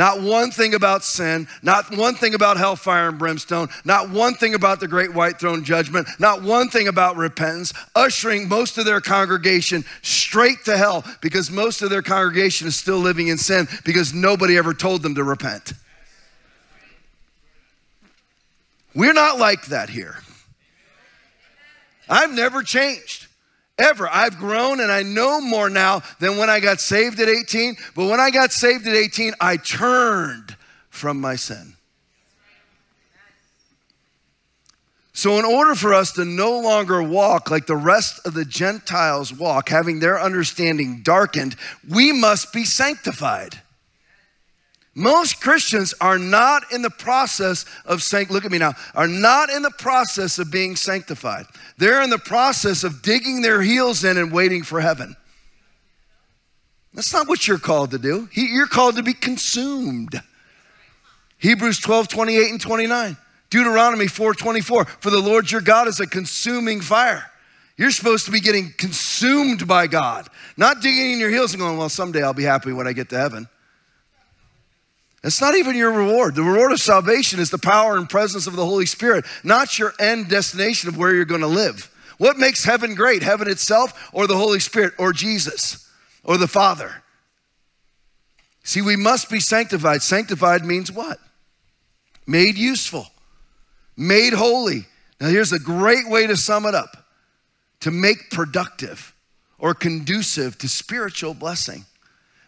Not 0.00 0.22
one 0.22 0.50
thing 0.50 0.72
about 0.72 1.04
sin, 1.04 1.46
not 1.62 1.94
one 1.94 2.14
thing 2.14 2.32
about 2.32 2.56
hellfire 2.56 3.10
and 3.10 3.18
brimstone, 3.18 3.68
not 3.84 4.08
one 4.08 4.32
thing 4.32 4.54
about 4.54 4.80
the 4.80 4.88
great 4.88 5.12
white 5.12 5.38
throne 5.38 5.62
judgment, 5.62 6.08
not 6.18 6.40
one 6.40 6.70
thing 6.70 6.88
about 6.88 7.16
repentance, 7.16 7.74
ushering 7.94 8.48
most 8.48 8.78
of 8.78 8.86
their 8.86 9.02
congregation 9.02 9.84
straight 10.00 10.64
to 10.64 10.78
hell 10.78 11.04
because 11.20 11.50
most 11.50 11.82
of 11.82 11.90
their 11.90 12.00
congregation 12.00 12.66
is 12.66 12.76
still 12.76 12.96
living 12.96 13.28
in 13.28 13.36
sin 13.36 13.68
because 13.84 14.14
nobody 14.14 14.56
ever 14.56 14.72
told 14.72 15.02
them 15.02 15.16
to 15.16 15.22
repent. 15.22 15.74
We're 18.94 19.12
not 19.12 19.38
like 19.38 19.66
that 19.66 19.90
here. 19.90 20.16
I've 22.08 22.32
never 22.32 22.62
changed 22.62 23.26
ever. 23.80 24.08
I've 24.08 24.38
grown 24.38 24.80
and 24.80 24.92
I 24.92 25.02
know 25.02 25.40
more 25.40 25.70
now 25.70 26.02
than 26.18 26.36
when 26.36 26.50
I 26.50 26.60
got 26.60 26.80
saved 26.80 27.18
at 27.20 27.28
18. 27.28 27.76
But 27.94 28.06
when 28.06 28.20
I 28.20 28.30
got 28.30 28.52
saved 28.52 28.86
at 28.86 28.94
18, 28.94 29.34
I 29.40 29.56
turned 29.56 30.56
from 30.90 31.20
my 31.20 31.36
sin. 31.36 31.74
So, 35.12 35.38
in 35.38 35.44
order 35.44 35.74
for 35.74 35.92
us 35.92 36.12
to 36.12 36.24
no 36.24 36.60
longer 36.60 37.02
walk 37.02 37.50
like 37.50 37.66
the 37.66 37.76
rest 37.76 38.20
of 38.24 38.32
the 38.32 38.44
Gentiles 38.44 39.34
walk, 39.34 39.68
having 39.68 40.00
their 40.00 40.18
understanding 40.18 41.02
darkened, 41.02 41.56
we 41.86 42.10
must 42.12 42.54
be 42.54 42.64
sanctified. 42.64 43.60
Most 44.94 45.40
Christians 45.40 45.94
are 46.00 46.18
not 46.18 46.72
in 46.72 46.82
the 46.82 46.90
process 46.90 47.64
of 47.84 48.02
sanct 48.02 48.30
look 48.30 48.44
at 48.44 48.50
me 48.50 48.58
now, 48.58 48.74
are 48.94 49.06
not 49.06 49.48
in 49.48 49.62
the 49.62 49.70
process 49.70 50.38
of 50.38 50.50
being 50.50 50.74
sanctified. 50.74 51.46
They're 51.78 52.02
in 52.02 52.10
the 52.10 52.18
process 52.18 52.82
of 52.82 53.00
digging 53.02 53.42
their 53.42 53.62
heels 53.62 54.02
in 54.02 54.18
and 54.18 54.32
waiting 54.32 54.62
for 54.62 54.80
heaven. 54.80 55.16
That's 56.92 57.12
not 57.12 57.28
what 57.28 57.46
you're 57.46 57.58
called 57.58 57.92
to 57.92 57.98
do. 57.98 58.28
You're 58.32 58.66
called 58.66 58.96
to 58.96 59.02
be 59.04 59.14
consumed. 59.14 60.20
Hebrews 61.38 61.78
12, 61.78 62.08
28 62.08 62.50
and 62.50 62.60
29. 62.60 63.16
Deuteronomy 63.48 64.08
4, 64.08 64.34
24. 64.34 64.84
For 64.84 65.10
the 65.10 65.20
Lord 65.20 65.50
your 65.50 65.60
God 65.60 65.86
is 65.86 66.00
a 66.00 66.06
consuming 66.06 66.80
fire. 66.80 67.24
You're 67.76 67.92
supposed 67.92 68.26
to 68.26 68.30
be 68.30 68.40
getting 68.40 68.74
consumed 68.76 69.66
by 69.66 69.86
God, 69.86 70.28
not 70.56 70.82
digging 70.82 71.12
in 71.12 71.20
your 71.20 71.30
heels 71.30 71.52
and 71.52 71.60
going, 71.60 71.78
well, 71.78 71.88
someday 71.88 72.22
I'll 72.22 72.34
be 72.34 72.42
happy 72.42 72.72
when 72.72 72.86
I 72.86 72.92
get 72.92 73.08
to 73.10 73.18
heaven. 73.18 73.48
It's 75.22 75.40
not 75.40 75.54
even 75.54 75.76
your 75.76 75.92
reward. 75.92 76.34
The 76.34 76.42
reward 76.42 76.72
of 76.72 76.80
salvation 76.80 77.40
is 77.40 77.50
the 77.50 77.58
power 77.58 77.96
and 77.96 78.08
presence 78.08 78.46
of 78.46 78.56
the 78.56 78.64
Holy 78.64 78.86
Spirit, 78.86 79.26
not 79.44 79.78
your 79.78 79.92
end 80.00 80.28
destination 80.28 80.88
of 80.88 80.96
where 80.96 81.14
you're 81.14 81.26
going 81.26 81.42
to 81.42 81.46
live. 81.46 81.90
What 82.16 82.38
makes 82.38 82.64
heaven 82.64 82.94
great? 82.94 83.22
Heaven 83.22 83.48
itself 83.48 84.10
or 84.12 84.26
the 84.26 84.36
Holy 84.36 84.60
Spirit 84.60 84.94
or 84.98 85.12
Jesus 85.12 85.88
or 86.24 86.38
the 86.38 86.48
Father? 86.48 87.02
See, 88.62 88.82
we 88.82 88.96
must 88.96 89.30
be 89.30 89.40
sanctified. 89.40 90.02
Sanctified 90.02 90.64
means 90.64 90.92
what? 90.92 91.18
Made 92.26 92.56
useful, 92.56 93.06
made 93.96 94.32
holy. 94.32 94.86
Now, 95.20 95.28
here's 95.28 95.52
a 95.52 95.58
great 95.58 96.08
way 96.08 96.26
to 96.26 96.36
sum 96.36 96.64
it 96.66 96.74
up 96.74 97.04
to 97.80 97.90
make 97.90 98.30
productive 98.30 99.14
or 99.58 99.74
conducive 99.74 100.56
to 100.58 100.68
spiritual 100.68 101.34
blessing. 101.34 101.84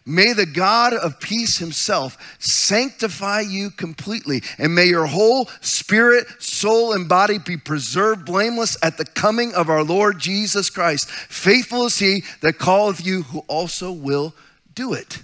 May 0.05 0.33
the 0.33 0.45
God 0.45 0.93
of 0.93 1.21
peace 1.21 1.59
himself 1.59 2.35
sanctify 2.39 3.41
you 3.41 3.69
completely, 3.69 4.43
and 4.57 4.75
may 4.75 4.85
your 4.85 5.05
whole 5.05 5.49
spirit, 5.61 6.27
soul, 6.39 6.91
and 6.91 7.07
body 7.07 7.37
be 7.37 7.55
preserved 7.55 8.25
blameless 8.25 8.75
at 8.83 8.97
the 8.97 9.05
coming 9.05 9.53
of 9.53 9.69
our 9.69 9.83
Lord 9.83 10.19
Jesus 10.19 10.69
Christ. 10.69 11.09
Faithful 11.09 11.85
is 11.85 11.99
he 11.99 12.23
that 12.41 12.59
calleth 12.59 13.05
you, 13.05 13.23
who 13.23 13.39
also 13.47 13.93
will 13.93 14.33
do 14.75 14.93
it. 14.93 15.23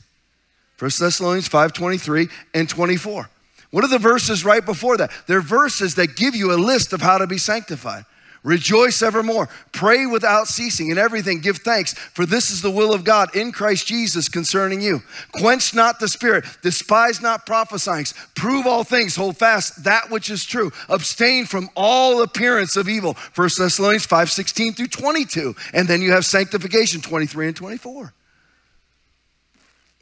1 0.77 0.91
Thessalonians 0.97 1.49
5 1.49 1.73
23 1.73 2.29
and 2.53 2.69
24. 2.69 3.29
What 3.71 3.83
are 3.83 3.89
the 3.89 3.99
verses 3.99 4.45
right 4.45 4.65
before 4.65 4.97
that? 4.97 5.11
They're 5.27 5.41
verses 5.41 5.95
that 5.95 6.15
give 6.15 6.35
you 6.35 6.53
a 6.53 6.55
list 6.55 6.93
of 6.93 7.01
how 7.01 7.17
to 7.17 7.27
be 7.27 7.37
sanctified. 7.37 8.05
Rejoice 8.43 9.01
evermore. 9.01 9.49
Pray 9.71 10.05
without 10.05 10.47
ceasing. 10.47 10.89
In 10.89 10.97
everything, 10.97 11.41
give 11.41 11.57
thanks, 11.57 11.93
for 11.93 12.25
this 12.25 12.51
is 12.51 12.61
the 12.61 12.71
will 12.71 12.93
of 12.93 13.03
God 13.03 13.35
in 13.35 13.51
Christ 13.51 13.87
Jesus 13.87 14.29
concerning 14.29 14.81
you. 14.81 15.01
Quench 15.33 15.75
not 15.75 15.99
the 15.99 16.07
spirit, 16.07 16.45
despise 16.61 17.21
not 17.21 17.45
prophesying. 17.45 18.05
Prove 18.35 18.65
all 18.65 18.83
things, 18.83 19.15
hold 19.15 19.37
fast 19.37 19.83
that 19.83 20.09
which 20.09 20.29
is 20.29 20.45
true. 20.45 20.71
Abstain 20.87 21.45
from 21.45 21.69
all 21.75 22.21
appearance 22.21 22.77
of 22.77 22.87
evil. 22.87 23.17
1 23.35 23.49
Thessalonians 23.57 24.05
5 24.05 24.31
16 24.31 24.73
through 24.73 24.87
22. 24.87 25.55
And 25.73 25.87
then 25.87 26.01
you 26.01 26.11
have 26.11 26.25
sanctification 26.25 27.01
23 27.01 27.47
and 27.47 27.55
24. 27.55 28.13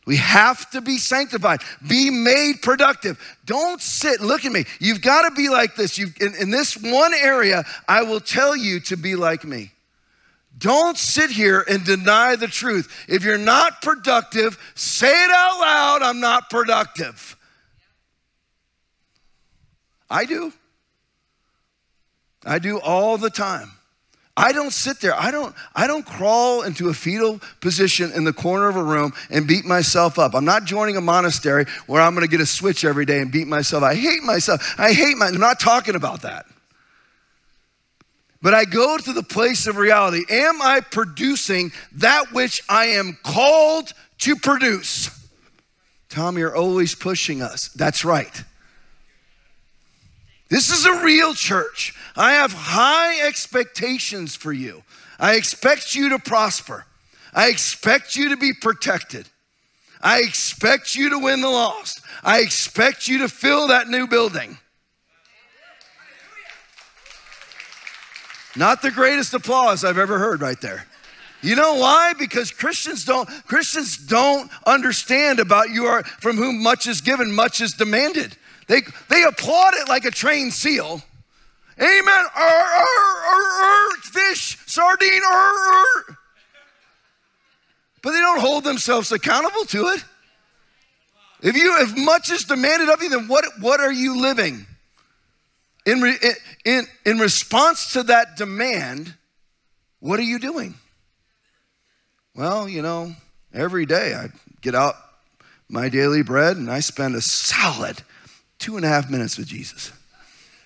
We 0.08 0.16
have 0.16 0.70
to 0.70 0.80
be 0.80 0.99
sanctified, 0.99 1.60
be 1.86 2.10
made 2.10 2.62
productive. 2.62 3.20
Don't 3.43 3.82
sit, 3.82 4.22
look 4.22 4.45
at 4.45 4.53
me. 4.53 4.64
You've 4.80 5.01
got 5.01 5.28
to 5.28 5.36
be 5.36 5.49
like 5.49 5.76
this. 5.76 5.97
you 5.97 6.08
in, 6.22 6.34
in 6.36 6.49
this 6.49 6.78
one 6.78 7.14
area, 7.14 7.66
I 7.89 8.03
will 8.03 8.22
tell 8.22 8.55
you 8.55 8.80
to 8.80 8.95
be 8.95 9.18
like 9.18 9.43
me. 9.43 9.74
Don't 10.58 10.97
sit 10.97 11.30
here 11.30 11.66
and 11.70 11.84
deny 11.84 12.38
the 12.38 12.47
truth. 12.47 13.05
If 13.10 13.26
you're 13.26 13.38
not 13.38 13.82
productive, 13.82 14.58
say 14.76 15.10
it 15.10 15.30
out 15.30 15.60
loud 15.60 16.01
I'm 16.01 16.22
not 16.22 16.49
productive. 16.49 17.36
I 20.10 20.24
do. 20.24 20.53
I 22.45 22.60
do 22.60 22.80
all 22.80 23.18
the 23.18 23.30
time. 23.30 23.74
I 24.39 24.51
don't 24.51 24.71
sit 24.71 25.01
there. 25.01 25.15
I 25.15 25.31
don't, 25.31 25.55
I 25.75 25.88
don't 25.88 26.05
crawl 26.05 26.61
into 26.61 26.89
a 26.89 26.93
fetal 26.93 27.41
position 27.59 28.11
in 28.11 28.23
the 28.23 28.31
corner 28.31 28.69
of 28.69 28.75
a 28.75 28.83
room 28.83 29.13
and 29.31 29.47
beat 29.47 29.65
myself 29.65 30.19
up. 30.19 30.35
I'm 30.35 30.45
not 30.45 30.65
joining 30.65 30.95
a 30.95 31.01
monastery 31.01 31.65
where 31.88 32.03
I'm 32.03 32.13
going 32.13 32.25
to 32.25 32.29
get 32.29 32.39
a 32.39 32.45
switch 32.45 32.85
every 32.85 33.05
day 33.05 33.19
and 33.19 33.31
beat 33.31 33.47
myself. 33.47 33.81
I 33.81 33.95
hate 33.95 34.21
myself. 34.21 34.75
I 34.77 34.93
hate 34.93 35.17
my, 35.17 35.25
I'm 35.25 35.39
not 35.39 35.59
talking 35.59 35.95
about 35.95 36.21
that. 36.21 36.45
But 38.39 38.53
I 38.53 38.65
go 38.65 38.99
to 38.99 39.11
the 39.11 39.23
place 39.23 39.65
of 39.65 39.77
reality. 39.77 40.23
Am 40.29 40.61
I 40.61 40.81
producing 40.81 41.71
that 41.93 42.31
which 42.31 42.61
I 42.69 42.85
am 42.85 43.17
called 43.23 43.91
to 44.19 44.35
produce? 44.35 45.09
Tom, 46.09 46.38
you're 46.38 46.55
always 46.55 46.93
pushing 46.93 47.41
us. 47.41 47.69
That's 47.69 48.05
right. 48.05 48.43
This 50.50 50.70
is 50.70 50.86
a 50.86 51.04
real 51.04 51.34
church. 51.34 51.93
I 52.16 52.34
have 52.34 52.54
high 52.54 53.26
expectations 53.28 54.36
for 54.36 54.54
you. 54.54 54.84
I 55.20 55.36
expect 55.36 55.95
you 55.95 56.10
to 56.10 56.20
prosper. 56.20 56.86
I 57.34 57.50
expect 57.50 58.16
you 58.16 58.30
to 58.30 58.38
be 58.38 58.54
protected. 58.54 59.28
I 60.02 60.22
expect 60.22 60.95
you 60.95 61.10
to 61.10 61.20
win 61.20 61.41
the 61.41 61.50
lost. 61.50 62.02
I 62.24 62.39
expect 62.39 63.08
you 63.08 63.20
to 63.20 63.30
fill 63.30 63.68
that 63.68 63.88
new 63.88 64.08
building. 64.08 64.58
Not 68.56 68.82
the 68.82 68.91
greatest 68.91 69.34
applause 69.34 69.84
I've 69.84 70.00
ever 70.00 70.18
heard 70.18 70.41
right 70.41 70.60
there. 70.60 70.86
You 71.41 71.56
know 71.56 71.76
why? 71.76 72.14
Because 72.18 72.52
Christians 72.52 73.06
don't 73.06 73.30
Christians 73.45 73.98
don't 73.98 74.50
understand 74.66 75.39
about 75.39 75.70
you 75.70 75.86
are 75.86 76.04
from 76.04 76.38
whom 76.38 76.64
much 76.64 76.88
is 76.88 77.02
given, 77.02 77.34
much 77.34 77.62
is 77.62 77.74
demanded. 77.74 78.36
They, 78.68 78.82
they 79.09 79.24
applaud 79.24 79.74
it 79.76 79.88
like 79.88 80.05
a 80.05 80.11
trained 80.11 80.53
seal. 80.53 81.01
Amen. 81.80 82.26
Fish, 84.01 84.57
sardine. 84.65 85.22
But 88.01 88.11
they 88.11 88.20
don't 88.20 88.39
hold 88.39 88.63
themselves 88.63 89.11
accountable 89.11 89.65
to 89.65 89.88
it. 89.88 90.03
If 91.41 91.55
you, 91.55 91.76
if 91.82 91.95
much 91.97 92.32
is 92.32 92.45
demanded 92.45 92.89
of 92.89 93.01
you, 93.01 93.09
then 93.09 93.28
what, 93.28 93.45
what 93.59 93.80
are 93.80 93.91
you 93.91 94.20
living? 94.20 94.65
In, 95.86 96.01
re, 96.01 96.18
in, 96.65 96.86
in 97.05 97.20
response 97.20 97.93
to 97.93 98.03
that 98.03 98.36
demand, 98.36 99.13
what 99.99 100.20
are 100.20 100.24
you 100.24 100.39
doing? 100.39 100.76
Well, 102.36 102.68
you 102.68 102.82
know, 102.82 103.13
every 103.53 103.86
day 103.86 104.13
I 104.13 104.30
get 104.61 104.76
out 104.76 104.95
my 105.70 105.89
daily 105.89 106.24
bread 106.24 106.57
and 106.57 106.70
I 106.70 106.80
spend 106.80 107.15
a 107.15 107.22
solid 107.22 108.01
two 108.60 108.76
and 108.76 108.86
a 108.86 108.88
half 108.88 109.10
minutes 109.10 109.38
with 109.38 109.47
Jesus. 109.47 109.91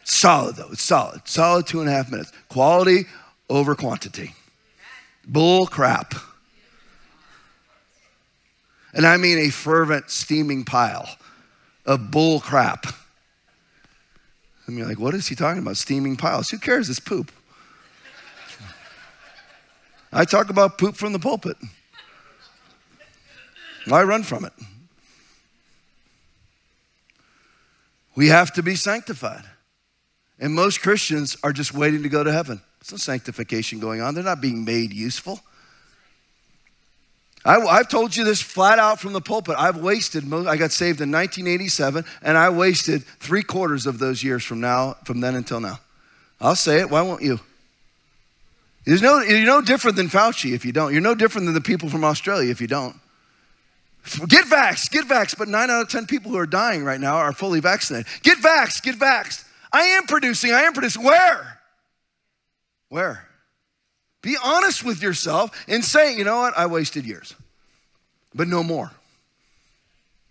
Solid, 0.03 0.55
though. 0.55 0.69
It's 0.71 0.83
solid. 0.83 1.27
Solid 1.27 1.67
two 1.67 1.79
and 1.79 1.89
a 1.89 1.91
half 1.91 2.11
minutes. 2.11 2.31
Quality 2.49 3.05
over 3.49 3.75
quantity. 3.75 4.33
Bull 5.25 5.67
crap. 5.67 6.15
And 8.93 9.05
I 9.05 9.17
mean 9.17 9.37
a 9.37 9.49
fervent, 9.49 10.09
steaming 10.09 10.65
pile 10.65 11.07
of 11.85 12.11
bull 12.11 12.39
crap. 12.39 12.87
And 14.67 14.77
you're 14.77 14.87
like, 14.87 14.99
what 14.99 15.13
is 15.13 15.27
he 15.27 15.35
talking 15.35 15.61
about? 15.61 15.77
Steaming 15.77 16.15
piles. 16.15 16.49
Who 16.49 16.57
cares? 16.57 16.89
It's 16.89 16.99
poop. 16.99 17.31
I 20.13 20.25
talk 20.25 20.49
about 20.49 20.77
poop 20.77 20.95
from 20.95 21.13
the 21.13 21.19
pulpit. 21.19 21.57
I 23.91 24.03
run 24.03 24.23
from 24.23 24.45
it. 24.45 24.53
We 28.15 28.27
have 28.27 28.53
to 28.53 28.63
be 28.63 28.75
sanctified. 28.75 29.43
And 30.39 30.53
most 30.53 30.81
Christians 30.81 31.37
are 31.43 31.53
just 31.53 31.73
waiting 31.73 32.03
to 32.03 32.09
go 32.09 32.23
to 32.23 32.31
heaven. 32.31 32.61
There's 32.79 32.91
no 32.91 32.97
sanctification 32.97 33.79
going 33.79 34.01
on, 34.01 34.15
they're 34.15 34.23
not 34.23 34.41
being 34.41 34.65
made 34.65 34.93
useful. 34.93 35.39
I, 37.43 37.77
have 37.77 37.89
told 37.89 38.15
you 38.15 38.23
this 38.23 38.41
flat 38.41 38.77
out 38.77 38.99
from 38.99 39.13
the 39.13 39.21
pulpit. 39.21 39.55
I've 39.57 39.77
wasted, 39.77 40.31
I 40.31 40.57
got 40.57 40.71
saved 40.71 41.01
in 41.01 41.11
1987, 41.11 42.05
and 42.21 42.37
I 42.37 42.49
wasted 42.49 43.03
three 43.03 43.41
quarters 43.41 43.87
of 43.87 43.97
those 43.97 44.23
years 44.23 44.43
from 44.43 44.61
now, 44.61 44.95
from 45.05 45.21
then 45.21 45.33
until 45.33 45.59
now. 45.59 45.79
I'll 46.39 46.55
say 46.55 46.81
it, 46.81 46.89
why 46.91 47.01
won't 47.01 47.23
you? 47.23 47.39
There's 48.85 49.01
no, 49.01 49.21
you're 49.21 49.45
no 49.45 49.61
different 49.61 49.97
than 49.97 50.07
Fauci 50.07 50.53
if 50.53 50.65
you 50.65 50.71
don't. 50.71 50.91
You're 50.91 51.01
no 51.01 51.15
different 51.15 51.45
than 51.45 51.53
the 51.53 51.61
people 51.61 51.89
from 51.89 52.03
Australia 52.03 52.51
if 52.51 52.61
you 52.61 52.67
don't. 52.67 52.95
Get 54.27 54.45
vaxxed, 54.45 54.91
get 54.91 55.05
vaxxed. 55.07 55.37
But 55.37 55.47
nine 55.47 55.69
out 55.69 55.81
of 55.81 55.89
10 55.89 56.07
people 56.07 56.31
who 56.31 56.37
are 56.37 56.47
dying 56.47 56.83
right 56.83 56.99
now 56.99 57.17
are 57.17 57.33
fully 57.33 57.59
vaccinated. 57.59 58.07
Get 58.23 58.39
vaxxed, 58.39 58.83
get 58.83 58.95
vaxxed. 58.95 59.45
I 59.71 59.83
am 59.83 60.05
producing, 60.05 60.51
I 60.51 60.61
am 60.61 60.73
producing. 60.73 61.03
Where? 61.03 61.59
Where? 62.89 63.27
Be 64.21 64.37
honest 64.43 64.83
with 64.83 65.01
yourself 65.01 65.65
and 65.67 65.83
say, 65.83 66.15
you 66.15 66.23
know 66.23 66.37
what, 66.37 66.57
I 66.57 66.65
wasted 66.67 67.05
years, 67.05 67.35
but 68.35 68.47
no 68.47 68.63
more. 68.63 68.91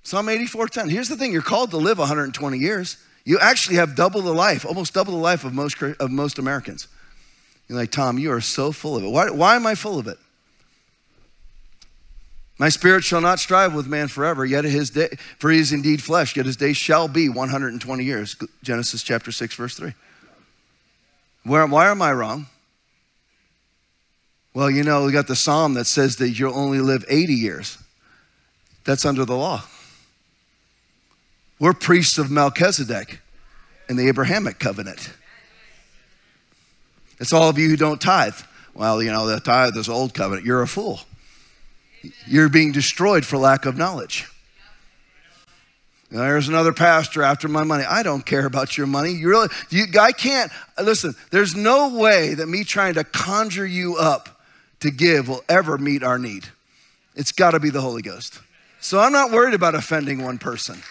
Psalm 0.03 0.27
84:10. 0.27 0.91
Here's 0.91 1.09
the 1.09 1.17
thing: 1.17 1.33
you're 1.33 1.43
called 1.43 1.71
to 1.71 1.77
live 1.77 1.99
120 1.99 2.59
years. 2.59 2.97
You 3.25 3.39
actually 3.39 3.77
have 3.77 3.95
double 3.95 4.23
the 4.23 4.33
life, 4.33 4.65
almost 4.65 4.95
double 4.95 5.13
the 5.13 5.19
life 5.19 5.45
of 5.45 5.53
most 5.53 5.83
of 5.83 6.11
most 6.11 6.39
Americans. 6.39 6.89
You're 7.69 7.79
like, 7.79 7.93
Tom, 7.93 8.19
you 8.19 8.33
are 8.33 8.41
so 8.41 8.73
full 8.73 8.97
of 8.97 9.05
it. 9.05 9.09
Why, 9.09 9.31
why 9.31 9.57
am 9.57 9.67
I 9.67 9.75
full 9.75 9.99
of 9.99 10.09
it? 10.09 10.19
My 12.61 12.69
spirit 12.69 13.05
shall 13.05 13.23
not 13.23 13.39
strive 13.39 13.73
with 13.75 13.87
man 13.87 14.09
forever, 14.09 14.45
yet 14.45 14.65
his 14.65 14.91
day, 14.91 15.09
for 15.39 15.51
he 15.51 15.59
is 15.59 15.73
indeed 15.73 16.03
flesh, 16.03 16.37
yet 16.37 16.45
his 16.45 16.59
days 16.59 16.77
shall 16.77 17.09
be 17.09 17.27
120 17.27 18.05
years. 18.05 18.37
Genesis 18.63 19.03
chapter 19.03 19.33
6, 19.33 19.55
verse 19.55 19.77
3. 19.77 19.95
Where, 21.45 21.67
why 21.67 21.89
am 21.89 22.03
I 22.03 22.13
wrong? 22.13 22.49
Well, 24.53 24.71
you 24.71 24.85
know, 24.85 25.07
we 25.07 25.13
got 25.13 25.27
the 25.27 25.37
psalm 25.37 25.73
that 25.73 25.87
says 25.87 26.17
that 26.17 26.39
you'll 26.39 26.55
only 26.55 26.81
live 26.81 27.03
80 27.09 27.33
years. 27.33 27.79
That's 28.85 29.07
under 29.07 29.25
the 29.25 29.37
law. 29.37 29.63
We're 31.59 31.73
priests 31.73 32.19
of 32.19 32.31
Melchizedek 32.31 33.21
in 33.89 33.97
the 33.97 34.07
Abrahamic 34.09 34.59
covenant. 34.59 35.11
It's 37.19 37.33
all 37.33 37.49
of 37.49 37.57
you 37.57 37.71
who 37.71 37.79
don't 37.79 38.03
tithe. 38.03 38.37
Well, 38.75 39.03
you 39.03 39.11
know, 39.11 39.27
the 39.27 39.41
tithe 39.41 39.79
is 39.79 39.89
old 39.89 40.13
covenant. 40.13 40.45
You're 40.45 40.61
a 40.61 40.69
fool 40.69 41.01
you're 42.27 42.49
being 42.49 42.73
destroyed 42.73 43.25
for 43.25 43.37
lack 43.37 43.67
of 43.67 43.77
knowledge. 43.77 44.27
Now, 46.11 46.21
there's 46.23 46.49
another 46.49 46.73
pastor 46.73 47.23
after 47.23 47.47
my 47.47 47.63
money. 47.63 47.85
I 47.85 48.03
don't 48.03 48.27
care 48.27 48.45
about 48.45 48.77
your 48.77 48.89
money. 48.89 49.13
You 49.13 49.29
really, 49.29 49.49
you, 49.69 49.87
I 50.01 50.11
can't. 50.11 50.51
Listen, 50.83 51.15
there's 51.31 51.55
no 51.55 51.97
way 51.97 52.35
that 52.35 52.49
me 52.49 52.65
trying 52.65 52.95
to 52.95 53.05
conjure 53.05 53.67
you 53.67 53.97
up 53.97 54.43
to 54.81 54.91
give 54.91 55.29
will 55.29 55.45
ever 55.49 55.79
meet 55.79 56.03
our 56.03 56.19
need. 56.19 56.49
It's 57.15 57.31
got 57.31 57.53
to 57.53 57.61
be 57.61 57.71
the 57.71 57.81
Holy 57.81 58.03
Ghost. 58.03 58.41
So 58.81 58.99
I'm 58.99 59.13
not 59.13 59.31
worried 59.31 59.55
about 59.55 59.77
offending 59.77 60.25
one 60.25 60.39
person. 60.39 60.83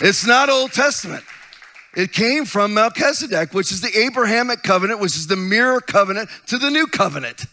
It's 0.00 0.26
not 0.26 0.48
Old 0.48 0.72
Testament. 0.72 1.24
It 1.94 2.12
came 2.12 2.44
from 2.44 2.74
Melchizedek, 2.74 3.54
which 3.54 3.70
is 3.70 3.80
the 3.80 3.96
Abrahamic 3.96 4.62
covenant, 4.62 5.00
which 5.00 5.16
is 5.16 5.28
the 5.28 5.36
mirror 5.36 5.80
covenant 5.80 6.28
to 6.48 6.58
the 6.58 6.70
new 6.70 6.86
covenant. 6.86 7.46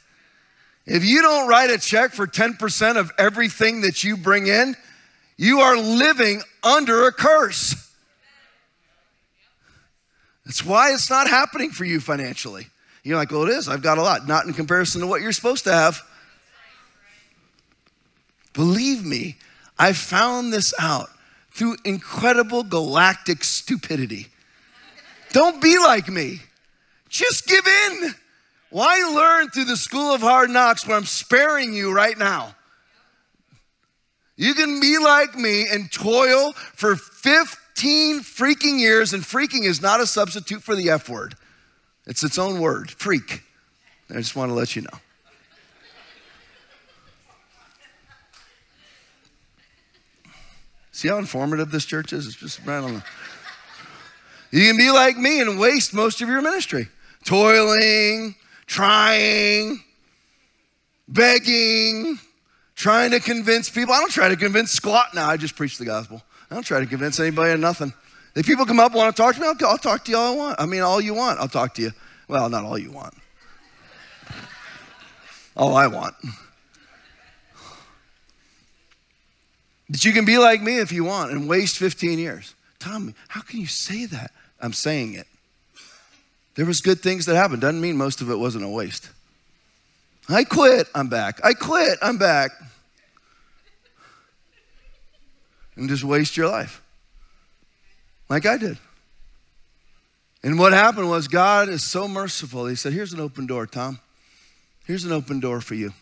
If 0.85 1.05
you 1.05 1.21
don't 1.21 1.47
write 1.47 1.69
a 1.69 1.77
check 1.77 2.11
for 2.11 2.27
10% 2.27 2.97
of 2.97 3.11
everything 3.17 3.81
that 3.81 4.03
you 4.03 4.17
bring 4.17 4.47
in, 4.47 4.75
you 5.37 5.61
are 5.61 5.77
living 5.77 6.41
under 6.61 7.07
a 7.07 7.11
curse. 7.11 7.75
That's 10.45 10.63
why 10.63 10.93
it's 10.93 11.09
not 11.09 11.29
happening 11.29 11.71
for 11.71 11.85
you 11.85 11.99
financially. 11.99 12.67
You're 13.03 13.17
like, 13.17 13.31
well, 13.31 13.43
it 13.43 13.49
is. 13.49 13.69
I've 13.69 13.81
got 13.81 13.97
a 13.97 14.01
lot. 14.01 14.27
Not 14.27 14.45
in 14.45 14.53
comparison 14.53 15.01
to 15.01 15.07
what 15.07 15.21
you're 15.21 15.31
supposed 15.31 15.63
to 15.65 15.73
have. 15.73 16.01
Believe 18.53 19.03
me, 19.05 19.37
I 19.79 19.93
found 19.93 20.53
this 20.53 20.73
out 20.79 21.09
through 21.51 21.77
incredible 21.85 22.63
galactic 22.63 23.43
stupidity. 23.43 24.27
Don't 25.31 25.61
be 25.61 25.77
like 25.79 26.09
me. 26.09 26.39
Just 27.09 27.47
give 27.47 27.65
in. 27.65 28.15
Why 28.73 29.07
learn 29.13 29.51
through 29.51 29.65
the 29.65 29.77
school 29.77 30.15
of 30.15 30.21
hard 30.21 30.49
knocks 30.49 30.87
where 30.87 30.97
I'm 30.97 31.05
sparing 31.05 31.75
you 31.75 31.93
right 31.93 32.17
now? 32.17 32.55
You 34.35 34.55
can 34.55 34.79
be 34.79 34.97
like 34.97 35.35
me 35.35 35.67
and 35.71 35.91
toil 35.91 36.53
for 36.53 36.95
15 36.95 38.21
freaking 38.21 38.79
years, 38.79 39.13
and 39.13 39.21
freaking 39.21 39.63
is 39.63 39.79
not 39.79 39.99
a 39.99 40.07
substitute 40.07 40.63
for 40.63 40.73
the 40.73 40.89
F 40.89 41.07
word. 41.07 41.35
It's 42.07 42.23
its 42.23 42.39
own 42.39 42.59
word, 42.59 42.89
freak. 42.89 43.43
I 44.09 44.15
just 44.15 44.35
want 44.35 44.49
to 44.49 44.55
let 44.55 44.75
you 44.75 44.81
know. 44.81 44.99
See 50.91 51.09
how 51.09 51.19
informative 51.19 51.69
this 51.69 51.85
church 51.85 52.11
is? 52.11 52.25
It's 52.25 52.35
just 52.35 52.65
right 52.65 52.79
on 52.79 52.95
the. 52.95 53.03
You 54.49 54.67
can 54.67 54.77
be 54.77 54.89
like 54.89 55.15
me 55.15 55.41
and 55.41 55.59
waste 55.59 55.93
most 55.93 56.23
of 56.23 56.27
your 56.27 56.41
ministry, 56.41 56.87
toiling, 57.23 58.33
trying, 58.73 59.83
begging, 61.07 62.17
trying 62.73 63.11
to 63.11 63.19
convince 63.19 63.69
people. 63.69 63.93
I 63.93 63.99
don't 63.99 64.11
try 64.11 64.29
to 64.29 64.35
convince 64.35 64.71
squat 64.71 65.13
now. 65.13 65.29
I 65.29 65.37
just 65.37 65.55
preach 65.55 65.77
the 65.77 65.85
gospel. 65.85 66.23
I 66.49 66.55
don't 66.55 66.65
try 66.65 66.79
to 66.79 66.87
convince 66.87 67.19
anybody 67.19 67.51
of 67.51 67.59
nothing. 67.59 67.93
If 68.35 68.47
people 68.47 68.65
come 68.65 68.79
up 68.79 68.93
want 68.93 69.15
to 69.15 69.21
talk 69.21 69.35
to 69.35 69.41
me, 69.41 69.45
I'll, 69.45 69.67
I'll 69.67 69.77
talk 69.77 70.03
to 70.05 70.11
you 70.11 70.17
all 70.17 70.33
I 70.33 70.35
want. 70.35 70.59
I 70.59 70.65
mean, 70.65 70.81
all 70.81 70.99
you 70.99 71.13
want, 71.13 71.39
I'll 71.39 71.47
talk 71.47 71.75
to 71.75 71.83
you. 71.83 71.91
Well, 72.27 72.49
not 72.49 72.63
all 72.63 72.79
you 72.79 72.91
want. 72.91 73.13
all 75.55 75.75
I 75.75 75.85
want. 75.85 76.15
But 79.87 80.03
you 80.03 80.13
can 80.13 80.25
be 80.25 80.39
like 80.39 80.63
me 80.63 80.79
if 80.79 80.91
you 80.91 81.03
want 81.03 81.31
and 81.31 81.47
waste 81.47 81.77
15 81.77 82.17
years. 82.17 82.55
Tommy, 82.79 83.13
how 83.27 83.41
can 83.41 83.59
you 83.59 83.67
say 83.67 84.07
that? 84.07 84.31
I'm 84.59 84.73
saying 84.73 85.13
it. 85.13 85.27
There 86.55 86.65
was 86.65 86.81
good 86.81 86.99
things 86.99 87.25
that 87.25 87.35
happened. 87.35 87.61
Doesn't 87.61 87.81
mean 87.81 87.97
most 87.97 88.21
of 88.21 88.29
it 88.29 88.35
wasn't 88.35 88.63
a 88.63 88.69
waste. 88.69 89.09
I 90.29 90.43
quit, 90.43 90.87
I'm 90.93 91.09
back. 91.09 91.39
I 91.43 91.53
quit, 91.53 91.97
I'm 92.01 92.17
back. 92.17 92.51
And 95.75 95.89
just 95.89 96.03
waste 96.03 96.37
your 96.37 96.47
life. 96.47 96.81
Like 98.29 98.45
I 98.45 98.57
did. 98.57 98.77
And 100.43 100.59
what 100.59 100.73
happened 100.73 101.09
was 101.09 101.27
God 101.27 101.69
is 101.69 101.83
so 101.83 102.07
merciful. 102.07 102.67
He 102.67 102.75
said, 102.75 102.93
Here's 102.93 103.13
an 103.13 103.19
open 103.19 103.47
door, 103.47 103.65
Tom. 103.65 103.99
Here's 104.85 105.05
an 105.05 105.11
open 105.11 105.39
door 105.39 105.61
for 105.61 105.75
you. 105.75 105.93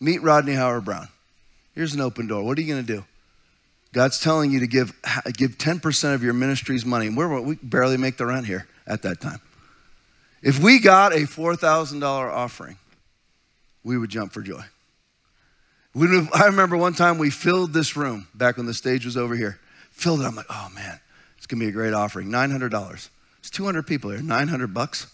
Meet 0.00 0.22
Rodney 0.22 0.54
Howard-Browne. 0.54 1.08
Here's 1.74 1.94
an 1.94 2.00
open 2.00 2.28
door. 2.28 2.42
What 2.44 2.56
are 2.56 2.60
you 2.60 2.72
going 2.72 2.86
to 2.86 2.92
do? 2.92 3.04
God's 3.92 4.20
telling 4.20 4.50
you 4.52 4.60
to 4.60 4.66
give, 4.66 4.92
give 5.32 5.58
10% 5.58 6.14
of 6.14 6.22
your 6.22 6.34
ministry's 6.34 6.84
money. 6.84 7.08
We're, 7.08 7.40
we 7.40 7.56
barely 7.56 7.96
make 7.96 8.16
the 8.16 8.26
rent 8.26 8.46
here 8.46 8.68
at 8.86 9.02
that 9.02 9.20
time. 9.20 9.40
If 10.42 10.60
we 10.60 10.78
got 10.78 11.12
a 11.12 11.20
$4,000 11.20 12.02
offering, 12.02 12.76
we 13.82 13.98
would 13.98 14.10
jump 14.10 14.32
for 14.32 14.42
joy. 14.42 14.62
I 15.96 16.46
remember 16.46 16.76
one 16.76 16.92
time 16.92 17.18
we 17.18 17.30
filled 17.30 17.72
this 17.72 17.96
room 17.96 18.28
back 18.34 18.56
when 18.56 18.66
the 18.66 18.74
stage 18.74 19.04
was 19.04 19.16
over 19.16 19.34
here. 19.34 19.58
Filled 19.90 20.20
it. 20.20 20.24
I'm 20.24 20.36
like, 20.36 20.46
oh 20.48 20.68
man, 20.74 21.00
it's 21.36 21.46
going 21.46 21.58
to 21.58 21.66
be 21.66 21.70
a 21.70 21.72
great 21.72 21.92
offering. 21.92 22.28
$900. 22.28 23.08
It's 23.40 23.50
200 23.50 23.86
people 23.86 24.10
here. 24.10 24.22
900 24.22 24.72
bucks? 24.72 25.12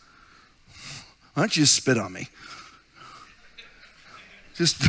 Why 1.33 1.43
don't 1.43 1.57
you 1.57 1.62
just 1.62 1.75
spit 1.75 1.97
on 1.99 2.12
me? 2.12 2.29
Just 4.55 4.83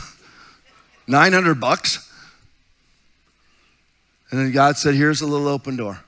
900 1.07 1.59
bucks? 1.59 2.11
And 4.31 4.39
then 4.39 4.51
God 4.51 4.75
said, 4.77 4.95
here's 4.95 5.21
a 5.21 5.27
little 5.27 5.47
open 5.47 5.77
door. 5.77 6.03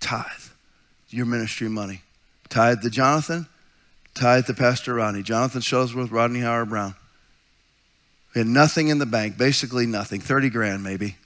Tithe 0.00 0.24
your 1.08 1.26
ministry 1.26 1.68
money. 1.68 2.02
Tithe 2.48 2.82
to 2.82 2.90
Jonathan, 2.90 3.46
tithe 4.16 4.46
to 4.46 4.54
Pastor 4.54 4.94
Rodney. 4.94 5.22
Jonathan 5.22 5.60
Shuttlesworth, 5.60 6.10
Rodney 6.10 6.40
Howard-Browne. 6.40 6.94
We 8.34 8.40
had 8.40 8.48
nothing 8.48 8.88
in 8.88 8.98
the 8.98 9.06
bank, 9.06 9.38
basically 9.38 9.86
nothing, 9.86 10.20
30 10.20 10.50
grand 10.50 10.82
maybe. 10.82 11.16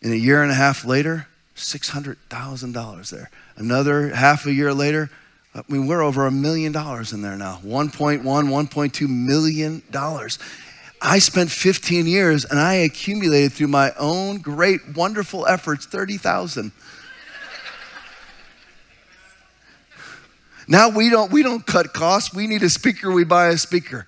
In 0.00 0.12
a 0.12 0.16
year 0.16 0.42
and 0.42 0.50
a 0.50 0.54
half 0.54 0.84
later, 0.84 1.28
$600,000 1.56 3.10
there. 3.10 3.30
Another 3.56 4.14
half 4.14 4.46
a 4.46 4.52
year 4.52 4.74
later, 4.74 5.10
I 5.54 5.62
mean, 5.68 5.86
we're 5.86 6.02
over 6.02 6.26
a 6.26 6.30
million 6.30 6.72
dollars 6.72 7.12
in 7.12 7.22
there 7.22 7.36
now. 7.36 7.60
1.1, 7.64 8.22
1.2 8.22 9.08
million 9.08 9.82
dollars. 9.90 10.38
I 11.00 11.18
spent 11.18 11.50
15 11.50 12.06
years 12.06 12.44
and 12.44 12.58
I 12.58 12.74
accumulated 12.74 13.52
through 13.52 13.68
my 13.68 13.92
own 13.98 14.38
great, 14.38 14.80
wonderful 14.94 15.46
efforts 15.46 15.84
30,000. 15.84 16.72
Now 20.68 20.88
we 20.88 21.10
don't 21.10 21.30
we 21.32 21.42
don't 21.42 21.66
cut 21.66 21.92
costs. 21.92 22.34
We 22.34 22.46
need 22.46 22.62
a 22.62 22.70
speaker, 22.70 23.10
we 23.10 23.24
buy 23.24 23.48
a 23.48 23.58
speaker. 23.58 24.06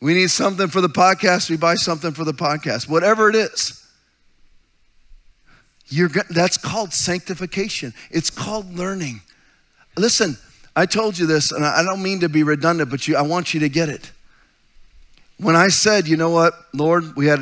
We 0.00 0.14
need 0.14 0.30
something 0.30 0.68
for 0.68 0.80
the 0.80 0.88
podcast, 0.88 1.50
we 1.50 1.56
buy 1.56 1.74
something 1.74 2.12
for 2.12 2.24
the 2.24 2.32
podcast. 2.32 2.88
Whatever 2.88 3.28
it 3.30 3.36
is. 3.36 3.84
You're, 5.90 6.10
that's 6.30 6.58
called 6.58 6.92
sanctification. 6.92 7.94
It's 8.10 8.28
called 8.30 8.74
learning. 8.74 9.22
Listen, 9.96 10.36
I 10.76 10.86
told 10.86 11.18
you 11.18 11.26
this, 11.26 11.50
and 11.50 11.64
I 11.64 11.82
don't 11.82 12.02
mean 12.02 12.20
to 12.20 12.28
be 12.28 12.42
redundant, 12.42 12.90
but 12.90 13.08
you, 13.08 13.16
I 13.16 13.22
want 13.22 13.54
you 13.54 13.60
to 13.60 13.68
get 13.68 13.88
it. 13.88 14.12
When 15.38 15.56
I 15.56 15.68
said, 15.68 16.06
you 16.06 16.16
know 16.16 16.30
what, 16.30 16.52
Lord, 16.74 17.16
we 17.16 17.26
had 17.26 17.40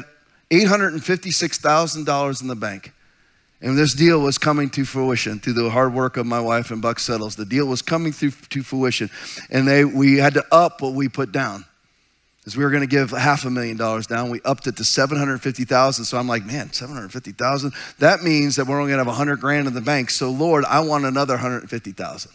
$856,000 0.51 2.43
in 2.43 2.49
the 2.49 2.55
bank. 2.55 2.93
And 3.67 3.77
this 3.77 3.95
deal 3.95 4.21
was 4.21 4.39
coming 4.39 4.71
to 4.71 4.85
fruition 4.85 5.41
through 5.41 5.55
the 5.55 5.69
hard 5.69 5.93
work 5.93 6.17
of 6.17 6.25
my 6.25 6.39
wife 6.39 6.71
and 6.71 6.81
Buck 6.81 7.01
Settles. 7.01 7.35
The 7.35 7.45
deal 7.45 7.67
was 7.67 7.83
coming 7.83 8.13
through 8.13 8.31
to 8.31 8.63
fruition. 8.63 9.11
And 9.51 9.67
they, 9.67 9.85
we 9.85 10.19
had 10.19 10.35
to 10.35 10.45
up 10.53 10.83
what 10.83 10.93
we 10.95 11.09
put 11.09 11.33
down. 11.33 11.65
Because 12.39 12.57
we 12.57 12.63
were 12.63 12.71
going 12.71 12.85
to 12.85 12.87
give 12.87 13.11
half 13.11 13.45
a 13.45 13.51
million 13.51 13.77
dollars 13.77 14.07
down. 14.07 14.31
We 14.31 14.41
upped 14.45 14.69
it 14.69 14.77
to 14.77 14.85
750,000. 14.85 16.05
So 16.05 16.17
I'm 16.17 16.29
like, 16.29 16.47
man, 16.47 16.73
750,000? 16.73 17.73
That 17.99 18.23
means 18.23 18.55
that 18.55 18.69
we're 18.69 18.79
only 18.79 18.93
going 18.93 19.05
to 19.05 19.11
have 19.11 19.19
100 19.19 19.41
grand 19.41 19.67
in 19.67 19.75
the 19.75 19.81
bank. 19.81 20.11
So 20.11 20.31
Lord, 20.31 20.65
I 20.65 20.79
want 20.79 21.05
another 21.05 21.35
150,000. 21.35 22.33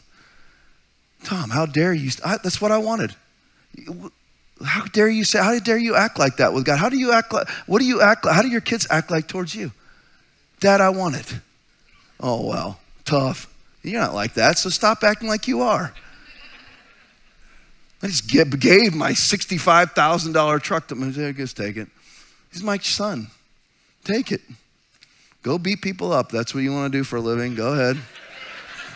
Tom, 1.24 1.50
how 1.50 1.66
dare 1.66 1.94
you? 1.94 2.12
I, 2.26 2.40
that's 2.44 2.60
what 2.60 2.74
I 2.74 2.78
wanted. 2.78 3.16
How 4.66 4.84
dare 4.84 5.08
you 5.08 5.24
say, 5.24 5.40
how 5.40 5.58
dare 5.60 5.78
you 5.78 5.96
act 5.96 6.20
like 6.20 6.36
that 6.38 6.52
with 6.52 6.66
God? 6.66 6.78
How 6.78 6.90
do 6.90 6.98
you 6.98 7.14
act 7.14 7.32
like, 7.32 7.48
what 7.68 7.80
do 7.80 7.86
you 7.86 8.02
act 8.02 8.26
like, 8.26 8.36
how 8.36 8.42
do 8.42 8.50
your 8.50 8.60
kids 8.60 8.86
act 8.90 9.10
like 9.10 9.30
towards 9.30 9.56
you? 9.56 9.72
Dad, 10.62 10.80
I 10.80 10.90
want 10.90 11.18
it. 11.18 11.36
Oh, 12.20 12.48
well, 12.48 12.80
tough. 13.04 13.54
You're 13.84 14.00
not 14.00 14.14
like 14.14 14.36
that, 14.36 14.58
so 14.58 14.70
stop 14.70 15.04
acting 15.04 15.28
like 15.28 15.48
you 15.48 15.62
are. 15.62 15.94
I 18.04 18.08
just 18.08 18.28
gave 18.28 18.94
my 18.94 19.12
$65,000 19.12 20.62
truck 20.62 20.88
to 20.88 20.96
him. 20.96 21.12
Just 21.36 21.58
take 21.58 21.78
it. 21.78 21.88
He's 22.52 22.64
my 22.64 22.78
son. 22.78 23.28
Take 24.04 24.32
it. 24.32 24.42
Go 25.44 25.58
beat 25.58 25.82
people 25.82 26.14
up. 26.14 26.30
That's 26.30 26.54
what 26.54 26.62
you 26.62 26.72
want 26.72 26.92
to 26.92 26.98
do 26.98 27.04
for 27.04 27.16
a 27.16 27.22
living. 27.22 27.56
Go 27.56 27.74
ahead. 27.74 27.98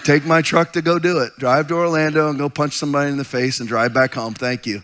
Take 0.03 0.23
my 0.23 0.43
truck 0.43 0.73
to 0.73 0.83
go 0.83 0.99
do 0.99 1.19
it. 1.19 1.33
Drive 1.39 1.67
to 1.69 1.75
Orlando 1.75 2.29
and 2.29 2.37
go 2.37 2.47
punch 2.47 2.73
somebody 2.73 3.09
in 3.09 3.17
the 3.17 3.23
face 3.23 3.59
and 3.59 3.67
drive 3.67 3.91
back 3.91 4.13
home. 4.13 4.35
Thank 4.35 4.67
you. 4.67 4.83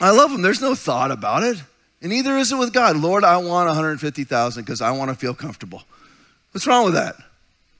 I 0.00 0.10
love 0.10 0.30
him. 0.30 0.40
There's 0.40 0.62
no 0.62 0.74
thought 0.74 1.10
about 1.10 1.42
it. 1.42 1.62
And 2.04 2.12
neither 2.12 2.36
is 2.36 2.52
it 2.52 2.56
with 2.56 2.74
God. 2.74 2.98
Lord, 2.98 3.24
I 3.24 3.38
want 3.38 3.66
150,000 3.66 4.62
because 4.62 4.82
I 4.82 4.90
want 4.90 5.10
to 5.10 5.16
feel 5.16 5.32
comfortable. 5.32 5.84
What's 6.52 6.66
wrong 6.66 6.84
with 6.84 6.92
that? 6.92 7.14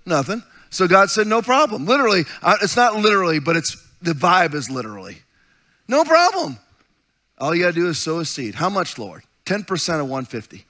Nothing. 0.06 0.42
So 0.70 0.88
God 0.88 1.10
said, 1.10 1.26
no 1.26 1.42
problem. 1.42 1.84
Literally, 1.84 2.22
it's 2.62 2.74
not 2.74 2.96
literally, 2.96 3.38
but 3.38 3.54
it's 3.54 3.76
the 4.00 4.12
vibe 4.12 4.54
is 4.54 4.70
literally. 4.70 5.18
No 5.88 6.04
problem. 6.04 6.58
All 7.36 7.54
you 7.54 7.64
got 7.64 7.74
to 7.74 7.80
do 7.80 7.86
is 7.86 7.98
sow 7.98 8.20
a 8.20 8.24
seed. 8.24 8.54
How 8.54 8.70
much, 8.70 8.96
Lord? 8.96 9.24
10% 9.44 9.60
of 10.00 10.08
150. 10.08 10.64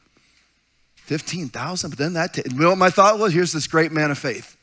15,000, 0.97 1.91
but 1.91 1.97
then 1.97 2.15
that, 2.15 2.35
t- 2.35 2.43
you 2.51 2.59
know 2.59 2.71
what 2.71 2.79
my 2.79 2.91
thought 2.91 3.21
was? 3.21 3.33
Here's 3.33 3.53
this 3.53 3.69
great 3.69 3.93
man 3.93 4.11
of 4.11 4.19
faith. 4.19 4.57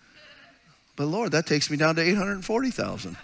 But 0.98 1.06
Lord, 1.06 1.32
that 1.32 1.46
takes 1.46 1.72
me 1.72 1.78
down 1.78 1.96
to 1.96 2.02
840,000. 2.02 3.16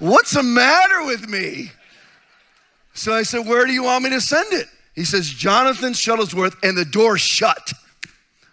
What's 0.00 0.32
the 0.32 0.42
matter 0.42 1.06
with 1.06 1.26
me? 1.30 1.70
So 2.94 3.12
I 3.12 3.24
said, 3.24 3.46
Where 3.46 3.66
do 3.66 3.72
you 3.72 3.84
want 3.84 4.04
me 4.04 4.10
to 4.10 4.20
send 4.20 4.52
it? 4.52 4.68
He 4.94 5.04
says, 5.04 5.28
Jonathan 5.28 5.92
Shuttlesworth, 5.92 6.56
and 6.62 6.76
the 6.78 6.84
door 6.84 7.18
shut. 7.18 7.72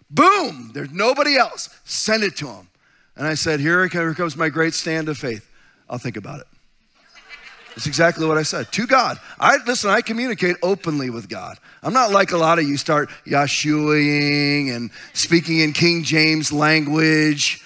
Boom, 0.09 0.71
there's 0.73 0.91
nobody 0.91 1.37
else. 1.37 1.69
Send 1.85 2.23
it 2.23 2.35
to 2.37 2.47
him. 2.47 2.67
And 3.15 3.25
I 3.25 3.35
said, 3.35 3.59
Here 3.59 3.87
comes 3.87 4.35
my 4.35 4.49
great 4.49 4.73
stand 4.73 5.07
of 5.07 5.17
faith. 5.17 5.47
I'll 5.89 5.99
think 5.99 6.17
about 6.17 6.41
it. 6.41 6.47
That's 7.69 7.87
exactly 7.87 8.25
what 8.25 8.37
I 8.37 8.43
said. 8.43 8.69
To 8.73 8.85
God. 8.85 9.17
I 9.39 9.57
listen, 9.65 9.89
I 9.89 10.01
communicate 10.01 10.57
openly 10.61 11.09
with 11.09 11.29
God. 11.29 11.57
I'm 11.83 11.93
not 11.93 12.11
like 12.11 12.31
a 12.31 12.37
lot 12.37 12.59
of 12.59 12.67
you 12.67 12.75
start 12.75 13.09
Yahshuaing 13.25 14.75
and 14.75 14.91
speaking 15.13 15.59
in 15.59 15.71
King 15.71 16.03
James 16.03 16.51
language. 16.51 17.63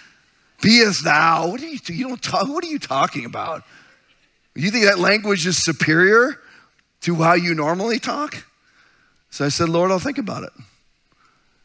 Be 0.62 0.82
as 0.82 1.02
thou. 1.02 1.48
What 1.48 1.62
are 1.62 1.68
you 1.68 1.80
you 1.88 2.08
don't 2.08 2.22
talk, 2.22 2.48
what 2.48 2.64
are 2.64 2.68
you 2.68 2.80
talking 2.80 3.26
about? 3.26 3.64
You 4.54 4.70
think 4.70 4.86
that 4.86 5.00
language 5.00 5.48
is 5.48 5.58
superior 5.58 6.40
to 7.06 7.16
how 7.16 7.34
you 7.34 7.54
normally 7.54 8.00
talk? 8.00 8.46
So 9.30 9.46
I 9.46 9.50
said, 9.50 9.70
Lord, 9.70 9.92
I'll 9.92 10.00
think 10.00 10.18
about 10.18 10.44
it. 10.44 10.50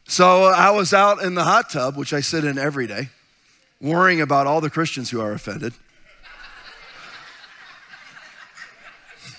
So 0.05 0.43
I 0.43 0.69
was 0.69 0.93
out 0.93 1.23
in 1.23 1.33
the 1.33 1.43
hot 1.43 1.71
tub, 1.71 1.97
which 1.97 2.13
I 2.13 2.19
sit 2.19 2.45
in 2.45 2.59
every 2.59 2.85
day, 2.85 3.09
worrying 3.79 4.21
about 4.21 4.45
all 4.45 4.61
the 4.61 4.69
Christians 4.69 5.09
who 5.09 5.19
are 5.19 5.31
offended. 5.33 5.73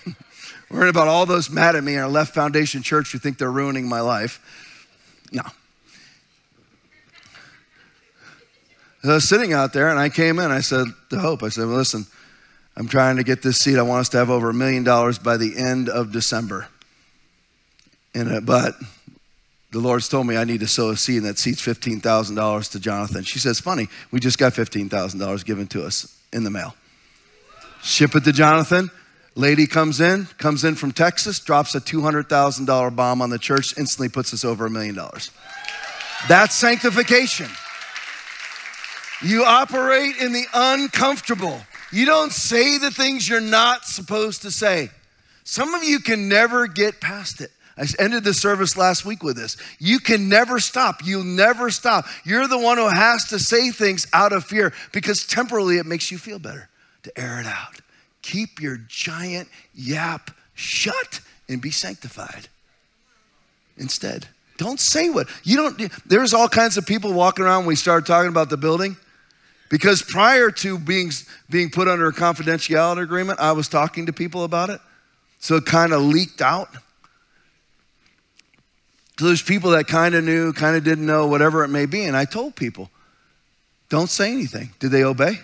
worrying 0.70 0.90
about 0.90 1.06
all 1.06 1.24
those 1.24 1.50
mad 1.50 1.76
at 1.76 1.84
me 1.84 1.94
in 1.94 2.00
our 2.00 2.08
left 2.08 2.34
foundation 2.34 2.82
church 2.82 3.12
who 3.12 3.18
think 3.18 3.38
they're 3.38 3.52
ruining 3.52 3.88
my 3.88 4.00
life. 4.00 4.40
No. 5.30 5.42
I 9.04 9.08
was 9.08 9.28
sitting 9.28 9.52
out 9.52 9.72
there 9.72 9.88
and 9.88 10.00
I 10.00 10.08
came 10.08 10.40
in. 10.40 10.50
I 10.50 10.60
said 10.60 10.86
to 11.10 11.18
Hope, 11.20 11.44
I 11.44 11.48
said, 11.48 11.66
well, 11.66 11.76
listen, 11.76 12.06
I'm 12.76 12.88
trying 12.88 13.16
to 13.16 13.24
get 13.24 13.42
this 13.42 13.58
seat. 13.58 13.78
I 13.78 13.82
want 13.82 14.00
us 14.00 14.08
to 14.10 14.18
have 14.18 14.30
over 14.30 14.50
a 14.50 14.54
million 14.54 14.84
dollars 14.84 15.18
by 15.18 15.36
the 15.36 15.56
end 15.56 15.88
of 15.88 16.12
December. 16.12 16.68
And, 18.14 18.32
uh, 18.32 18.40
but 18.40 18.74
the 19.72 19.78
Lord's 19.78 20.08
told 20.08 20.26
me 20.26 20.36
I 20.36 20.44
need 20.44 20.60
to 20.60 20.68
sow 20.68 20.90
a 20.90 20.96
seed, 20.96 21.18
and 21.18 21.26
that 21.26 21.38
seed's 21.38 21.60
$15,000 21.60 22.70
to 22.72 22.80
Jonathan. 22.80 23.24
She 23.24 23.38
says, 23.38 23.60
funny, 23.60 23.88
we 24.10 24.20
just 24.20 24.38
got 24.38 24.52
$15,000 24.52 25.44
given 25.44 25.66
to 25.68 25.84
us 25.84 26.18
in 26.32 26.44
the 26.44 26.50
mail. 26.50 26.74
Ship 27.82 28.14
it 28.14 28.24
to 28.24 28.32
Jonathan. 28.32 28.90
Lady 29.34 29.66
comes 29.66 30.00
in, 30.00 30.26
comes 30.36 30.62
in 30.64 30.74
from 30.74 30.92
Texas, 30.92 31.40
drops 31.40 31.74
a 31.74 31.80
$200,000 31.80 32.96
bomb 32.96 33.22
on 33.22 33.30
the 33.30 33.38
church, 33.38 33.76
instantly 33.78 34.10
puts 34.10 34.34
us 34.34 34.44
over 34.44 34.66
a 34.66 34.70
million 34.70 34.94
dollars. 34.94 35.30
That's 36.28 36.54
sanctification. 36.54 37.48
You 39.22 39.44
operate 39.44 40.16
in 40.16 40.32
the 40.32 40.44
uncomfortable. 40.52 41.62
You 41.92 42.06
don't 42.06 42.32
say 42.32 42.78
the 42.78 42.90
things 42.90 43.28
you're 43.28 43.40
not 43.40 43.84
supposed 43.84 44.42
to 44.42 44.50
say. 44.50 44.90
Some 45.44 45.74
of 45.74 45.84
you 45.84 46.00
can 46.00 46.28
never 46.28 46.66
get 46.66 47.00
past 47.00 47.40
it. 47.40 47.50
I 47.76 47.86
ended 47.98 48.24
the 48.24 48.34
service 48.34 48.76
last 48.76 49.04
week 49.04 49.22
with 49.22 49.36
this. 49.36 49.56
You 49.78 49.98
can 49.98 50.28
never 50.28 50.60
stop. 50.60 51.04
You'll 51.04 51.24
never 51.24 51.70
stop. 51.70 52.06
You're 52.24 52.46
the 52.46 52.58
one 52.58 52.78
who 52.78 52.88
has 52.88 53.26
to 53.28 53.38
say 53.38 53.70
things 53.70 54.06
out 54.12 54.32
of 54.32 54.44
fear 54.44 54.72
because 54.92 55.26
temporarily 55.26 55.78
it 55.78 55.86
makes 55.86 56.10
you 56.10 56.18
feel 56.18 56.38
better 56.38 56.68
to 57.04 57.18
air 57.18 57.40
it 57.40 57.46
out. 57.46 57.80
Keep 58.20 58.60
your 58.60 58.78
giant 58.88 59.48
yap 59.74 60.30
shut 60.54 61.20
and 61.48 61.60
be 61.60 61.70
sanctified 61.70 62.48
instead. 63.76 64.28
Don't 64.58 64.78
say 64.78 65.10
what 65.10 65.28
you 65.42 65.56
don't. 65.56 65.90
There's 66.06 66.34
all 66.34 66.48
kinds 66.48 66.76
of 66.76 66.86
people 66.86 67.12
walking 67.12 67.44
around 67.44 67.60
when 67.60 67.68
we 67.68 67.76
start 67.76 68.06
talking 68.06 68.28
about 68.28 68.50
the 68.50 68.56
building. 68.56 68.96
Because 69.72 70.02
prior 70.02 70.50
to 70.50 70.78
being, 70.78 71.10
being 71.48 71.70
put 71.70 71.88
under 71.88 72.06
a 72.06 72.12
confidentiality 72.12 73.02
agreement, 73.02 73.40
I 73.40 73.52
was 73.52 73.68
talking 73.68 74.04
to 74.04 74.12
people 74.12 74.44
about 74.44 74.68
it. 74.68 74.82
So 75.38 75.56
it 75.56 75.64
kind 75.64 75.94
of 75.94 76.02
leaked 76.02 76.42
out. 76.42 76.68
So 79.18 79.24
there's 79.24 79.40
people 79.40 79.70
that 79.70 79.86
kind 79.86 80.14
of 80.14 80.24
knew, 80.24 80.52
kind 80.52 80.76
of 80.76 80.84
didn't 80.84 81.06
know, 81.06 81.26
whatever 81.26 81.64
it 81.64 81.68
may 81.68 81.86
be. 81.86 82.04
And 82.04 82.14
I 82.14 82.26
told 82.26 82.54
people, 82.54 82.90
don't 83.88 84.10
say 84.10 84.30
anything. 84.30 84.74
Did 84.78 84.90
they 84.90 85.04
obey? 85.04 85.40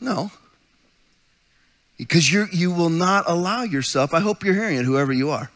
No. 0.00 0.30
Because 1.98 2.32
you 2.32 2.46
you 2.52 2.70
will 2.70 2.90
not 2.90 3.24
allow 3.26 3.64
yourself, 3.64 4.14
I 4.14 4.20
hope 4.20 4.44
you're 4.44 4.54
hearing 4.54 4.76
it, 4.76 4.84
whoever 4.84 5.12
you 5.12 5.30
are. 5.30 5.50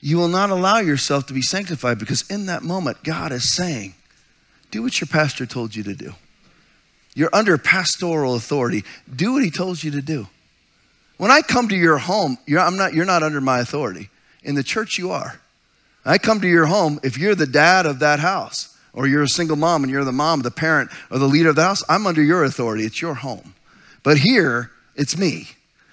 You 0.00 0.18
will 0.18 0.28
not 0.28 0.50
allow 0.50 0.80
yourself 0.80 1.26
to 1.28 1.32
be 1.32 1.42
sanctified 1.42 1.98
because 1.98 2.30
in 2.30 2.44
that 2.46 2.62
moment, 2.62 3.02
God 3.04 3.32
is 3.32 3.50
saying, 3.50 3.94
do 4.70 4.82
what 4.82 5.00
your 5.00 5.08
pastor 5.08 5.46
told 5.46 5.74
you 5.74 5.82
to 5.84 5.94
do. 5.94 6.14
You're 7.14 7.30
under 7.32 7.58
pastoral 7.58 8.34
authority. 8.34 8.84
Do 9.14 9.32
what 9.34 9.42
he 9.42 9.50
told 9.50 9.82
you 9.82 9.90
to 9.92 10.02
do. 10.02 10.28
When 11.16 11.30
I 11.30 11.42
come 11.42 11.68
to 11.68 11.76
your 11.76 11.98
home, 11.98 12.38
you're, 12.46 12.60
I'm 12.60 12.76
not, 12.76 12.94
you're 12.94 13.04
not 13.04 13.22
under 13.22 13.40
my 13.40 13.58
authority. 13.58 14.08
In 14.42 14.54
the 14.54 14.62
church, 14.62 14.96
you 14.96 15.10
are. 15.10 15.40
I 16.04 16.18
come 16.18 16.40
to 16.40 16.48
your 16.48 16.66
home, 16.66 16.98
if 17.02 17.18
you're 17.18 17.34
the 17.34 17.46
dad 17.46 17.84
of 17.84 17.98
that 17.98 18.20
house, 18.20 18.74
or 18.92 19.06
you're 19.06 19.22
a 19.22 19.28
single 19.28 19.56
mom 19.56 19.82
and 19.84 19.92
you're 19.92 20.04
the 20.04 20.12
mom, 20.12 20.40
the 20.40 20.50
parent, 20.50 20.90
or 21.10 21.18
the 21.18 21.28
leader 21.28 21.50
of 21.50 21.56
the 21.56 21.62
house, 21.62 21.82
I'm 21.88 22.06
under 22.06 22.22
your 22.22 22.44
authority. 22.44 22.84
It's 22.84 23.02
your 23.02 23.14
home. 23.14 23.54
But 24.02 24.18
here, 24.18 24.70
it's 24.96 25.18
me. 25.18 25.48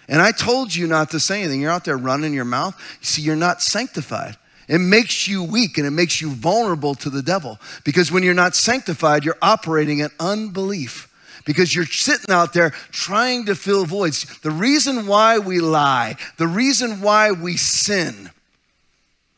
And 0.08 0.22
I 0.22 0.32
told 0.32 0.74
you 0.74 0.88
not 0.88 1.12
to 1.12 1.20
say 1.20 1.42
anything. 1.42 1.62
You're 1.62 1.72
out 1.72 1.84
there 1.84 1.98
running 1.98 2.34
your 2.34 2.46
mouth. 2.46 2.76
You 3.02 3.06
see, 3.06 3.22
you're 3.22 3.36
not 3.36 3.62
sanctified. 3.62 4.38
It 4.68 4.80
makes 4.80 5.28
you 5.28 5.44
weak 5.44 5.78
and 5.78 5.88
it 5.88 5.92
makes 5.92 6.20
you 6.20 6.30
vulnerable 6.30 6.94
to 6.96 7.10
the 7.10 7.22
devil. 7.22 7.60
Because 7.84 8.12
when 8.12 8.24
you're 8.24 8.34
not 8.34 8.56
sanctified, 8.56 9.24
you're 9.24 9.38
operating 9.42 10.00
in 10.00 10.10
unbelief. 10.20 11.14
Because 11.46 11.74
you're 11.74 11.86
sitting 11.86 12.34
out 12.34 12.52
there 12.52 12.72
trying 12.92 13.46
to 13.46 13.56
fill 13.56 13.86
voids. 13.86 14.40
The 14.40 14.52
reason 14.52 15.08
why 15.08 15.40
we 15.40 15.62
lie, 15.62 16.18
the 16.36 16.48
reason 16.48 17.00
why 17.00 17.32
we 17.32 17.56
sin, 17.56 18.32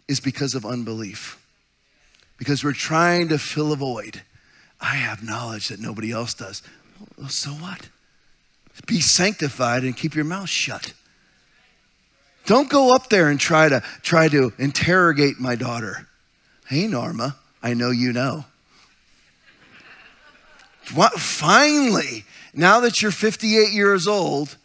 is 0.07 0.19
because 0.19 0.55
of 0.55 0.65
unbelief. 0.65 1.38
Because 2.38 2.63
we're 2.63 2.73
trying 2.73 3.27
to 3.27 3.38
fill 3.38 3.71
a 3.71 3.75
void. 3.75 4.23
I 4.82 4.95
have 4.95 5.23
knowledge 5.23 5.67
that 5.67 5.80
nobody 5.80 6.11
else 6.11 6.34
does. 6.34 6.63
So 7.27 7.51
what? 7.51 7.89
Be 8.88 9.01
sanctified 9.01 9.84
and 9.84 9.95
keep 9.95 10.15
your 10.15 10.25
mouth 10.25 10.49
shut. 10.49 10.93
Don't 12.50 12.68
go 12.68 12.95
up 12.95 13.10
there 13.10 13.30
and 13.30 13.39
try 13.39 13.70
to 13.70 13.84
try 14.02 14.28
to 14.28 14.52
interrogate 14.58 15.39
my 15.39 15.54
daughter. 15.54 16.08
Hey 16.66 16.88
Norma, 16.88 17.36
I 17.62 17.76
know 17.76 17.91
you 17.91 18.12
know. 18.12 18.45
What 20.95 21.14
finally, 21.14 22.26
now 22.56 22.80
that 22.80 23.04
you're 23.04 23.12
58 23.12 23.72
years 23.72 24.08
old, 24.08 24.58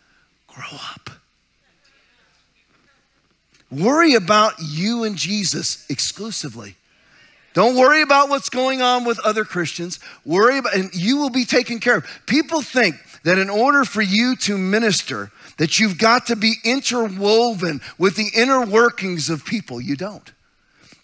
grow 0.47 0.79
up. 0.95 1.11
Worry 3.71 4.15
about 4.15 4.55
you 4.63 5.05
and 5.05 5.17
Jesus 5.17 5.85
exclusively. 5.91 6.77
Don't 7.53 7.77
worry 7.77 8.01
about 8.01 8.31
what's 8.31 8.49
going 8.49 8.81
on 8.81 9.05
with 9.05 9.19
other 9.19 9.45
Christians. 9.45 10.01
Worry 10.25 10.57
about, 10.57 10.75
and 10.75 10.95
you 10.95 11.19
will 11.19 11.29
be 11.29 11.45
taken 11.45 11.81
care 11.81 11.99
of. 11.99 12.07
People 12.25 12.63
think 12.63 12.97
that 13.25 13.37
in 13.39 13.51
order 13.51 13.85
for 13.85 14.01
you 14.01 14.37
to 14.37 14.57
minister, 14.57 15.31
that 15.57 15.79
you've 15.79 15.99
got 15.99 16.27
to 16.27 16.37
be 16.37 16.55
interwoven 16.65 17.81
with 17.99 18.17
the 18.17 18.31
inner 18.35 18.65
workings 18.65 19.31
of 19.31 19.45
people. 19.45 19.81
You 19.81 19.97
don't. 19.97 20.33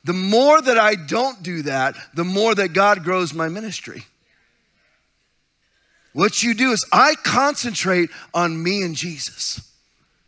The 0.04 0.12
more 0.12 0.60
that 0.60 0.78
I 0.78 0.94
don't 0.94 1.42
do 1.42 1.62
that, 1.62 1.94
the 2.14 2.24
more 2.24 2.54
that 2.54 2.72
God 2.72 3.04
grows 3.04 3.34
my 3.34 3.48
ministry. 3.48 4.04
What 6.12 6.42
you 6.42 6.54
do 6.54 6.72
is 6.72 6.84
I 6.92 7.14
concentrate 7.22 8.10
on 8.34 8.62
me 8.62 8.82
and 8.82 8.96
Jesus. 8.96 9.60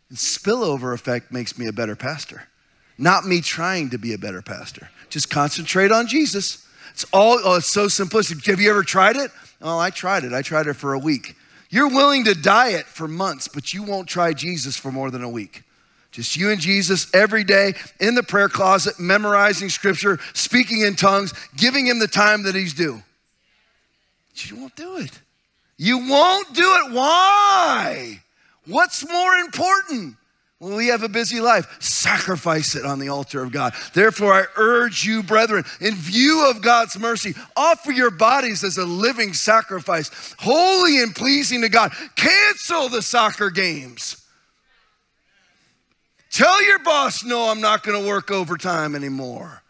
And 0.09 0.17
spillover 0.17 0.93
effect 0.93 1.31
makes 1.31 1.57
me 1.57 1.67
a 1.67 1.73
better 1.73 1.95
pastor. 1.95 2.43
Not 2.97 3.25
me 3.25 3.41
trying 3.41 3.89
to 3.89 3.97
be 3.97 4.13
a 4.13 4.17
better 4.17 4.41
pastor. 4.41 4.89
Just 5.09 5.29
concentrate 5.29 5.91
on 5.91 6.07
Jesus. 6.07 6.65
It's 6.91 7.05
all 7.11 7.39
oh, 7.43 7.55
it's 7.55 7.71
so 7.71 7.87
simplistic. 7.87 8.45
Have 8.45 8.61
you 8.61 8.69
ever 8.69 8.83
tried 8.83 9.15
it? 9.15 9.31
Oh, 9.61 9.79
I 9.79 9.89
tried 9.89 10.23
it. 10.23 10.33
I 10.33 10.43
tried 10.43 10.67
it 10.67 10.75
for 10.75 10.93
a 10.93 10.99
week. 10.99 11.35
You're 11.73 11.89
willing 11.89 12.25
to 12.25 12.35
diet 12.35 12.85
for 12.85 13.07
months, 13.07 13.47
but 13.47 13.73
you 13.73 13.81
won't 13.81 14.07
try 14.07 14.33
Jesus 14.33 14.77
for 14.77 14.91
more 14.91 15.09
than 15.09 15.23
a 15.23 15.29
week. 15.29 15.63
Just 16.11 16.37
you 16.37 16.51
and 16.51 16.61
Jesus 16.61 17.11
every 17.15 17.43
day 17.43 17.73
in 17.99 18.13
the 18.13 18.21
prayer 18.21 18.47
closet, 18.47 18.99
memorizing 18.99 19.69
scripture, 19.69 20.19
speaking 20.35 20.81
in 20.81 20.95
tongues, 20.95 21.33
giving 21.57 21.87
him 21.87 21.97
the 21.97 22.07
time 22.07 22.43
that 22.43 22.53
he's 22.53 22.75
due. 22.75 23.01
You 24.35 24.57
won't 24.57 24.75
do 24.75 24.97
it. 24.97 25.19
You 25.75 25.97
won't 26.07 26.53
do 26.53 26.61
it. 26.61 26.91
Why? 26.91 28.21
What's 28.67 29.03
more 29.11 29.33
important? 29.33 30.15
We 30.63 30.87
have 30.87 31.03
a 31.03 31.09
busy 31.09 31.41
life, 31.41 31.67
sacrifice 31.81 32.75
it 32.75 32.85
on 32.85 32.99
the 32.99 33.09
altar 33.09 33.43
of 33.43 33.51
God. 33.51 33.73
Therefore, 33.93 34.33
I 34.33 34.45
urge 34.55 35.03
you, 35.03 35.21
brethren, 35.21 35.65
in 35.81 35.93
view 35.93 36.49
of 36.49 36.61
God's 36.61 36.97
mercy, 36.97 37.33
offer 37.57 37.91
your 37.91 38.11
bodies 38.11 38.63
as 38.63 38.77
a 38.77 38.85
living 38.85 39.33
sacrifice, 39.33 40.09
holy 40.39 41.01
and 41.01 41.13
pleasing 41.13 41.61
to 41.63 41.69
God. 41.69 41.91
Cancel 42.15 42.87
the 42.87 43.01
soccer 43.01 43.49
games. 43.49 44.23
Tell 46.31 46.63
your 46.65 46.79
boss, 46.79 47.25
no, 47.25 47.49
I'm 47.49 47.61
not 47.61 47.83
going 47.83 48.01
to 48.01 48.07
work 48.07 48.31
overtime 48.31 48.95
anymore. 48.95 49.61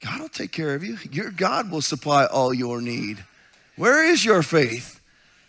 God 0.00 0.20
will 0.20 0.28
take 0.30 0.52
care 0.52 0.74
of 0.74 0.82
you. 0.82 0.96
Your 1.10 1.30
God 1.30 1.70
will 1.70 1.82
supply 1.82 2.24
all 2.24 2.54
your 2.54 2.80
need. 2.80 3.22
Where 3.76 4.02
is 4.02 4.24
your 4.24 4.42
faith? 4.42 5.00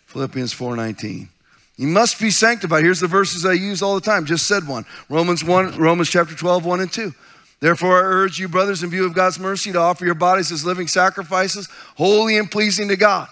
Philippians 0.06 0.52
4:19. 0.52 1.28
You 1.76 1.88
must 1.88 2.20
be 2.20 2.30
sanctified. 2.30 2.84
Here's 2.84 3.00
the 3.00 3.08
verses 3.08 3.44
I 3.44 3.54
use 3.54 3.82
all 3.82 3.96
the 3.96 4.00
time. 4.00 4.26
Just 4.26 4.46
said 4.46 4.66
one. 4.66 4.84
Romans 5.08 5.42
1, 5.42 5.76
Romans 5.76 6.08
chapter 6.08 6.34
12, 6.34 6.64
1 6.64 6.80
and 6.80 6.92
2. 6.92 7.12
Therefore, 7.60 7.98
I 7.98 8.02
urge 8.02 8.38
you, 8.38 8.48
brothers, 8.48 8.82
in 8.82 8.90
view 8.90 9.06
of 9.06 9.14
God's 9.14 9.40
mercy, 9.40 9.72
to 9.72 9.78
offer 9.78 10.04
your 10.04 10.14
bodies 10.14 10.52
as 10.52 10.64
living 10.64 10.86
sacrifices, 10.86 11.68
holy 11.96 12.36
and 12.36 12.50
pleasing 12.50 12.88
to 12.88 12.96
God. 12.96 13.28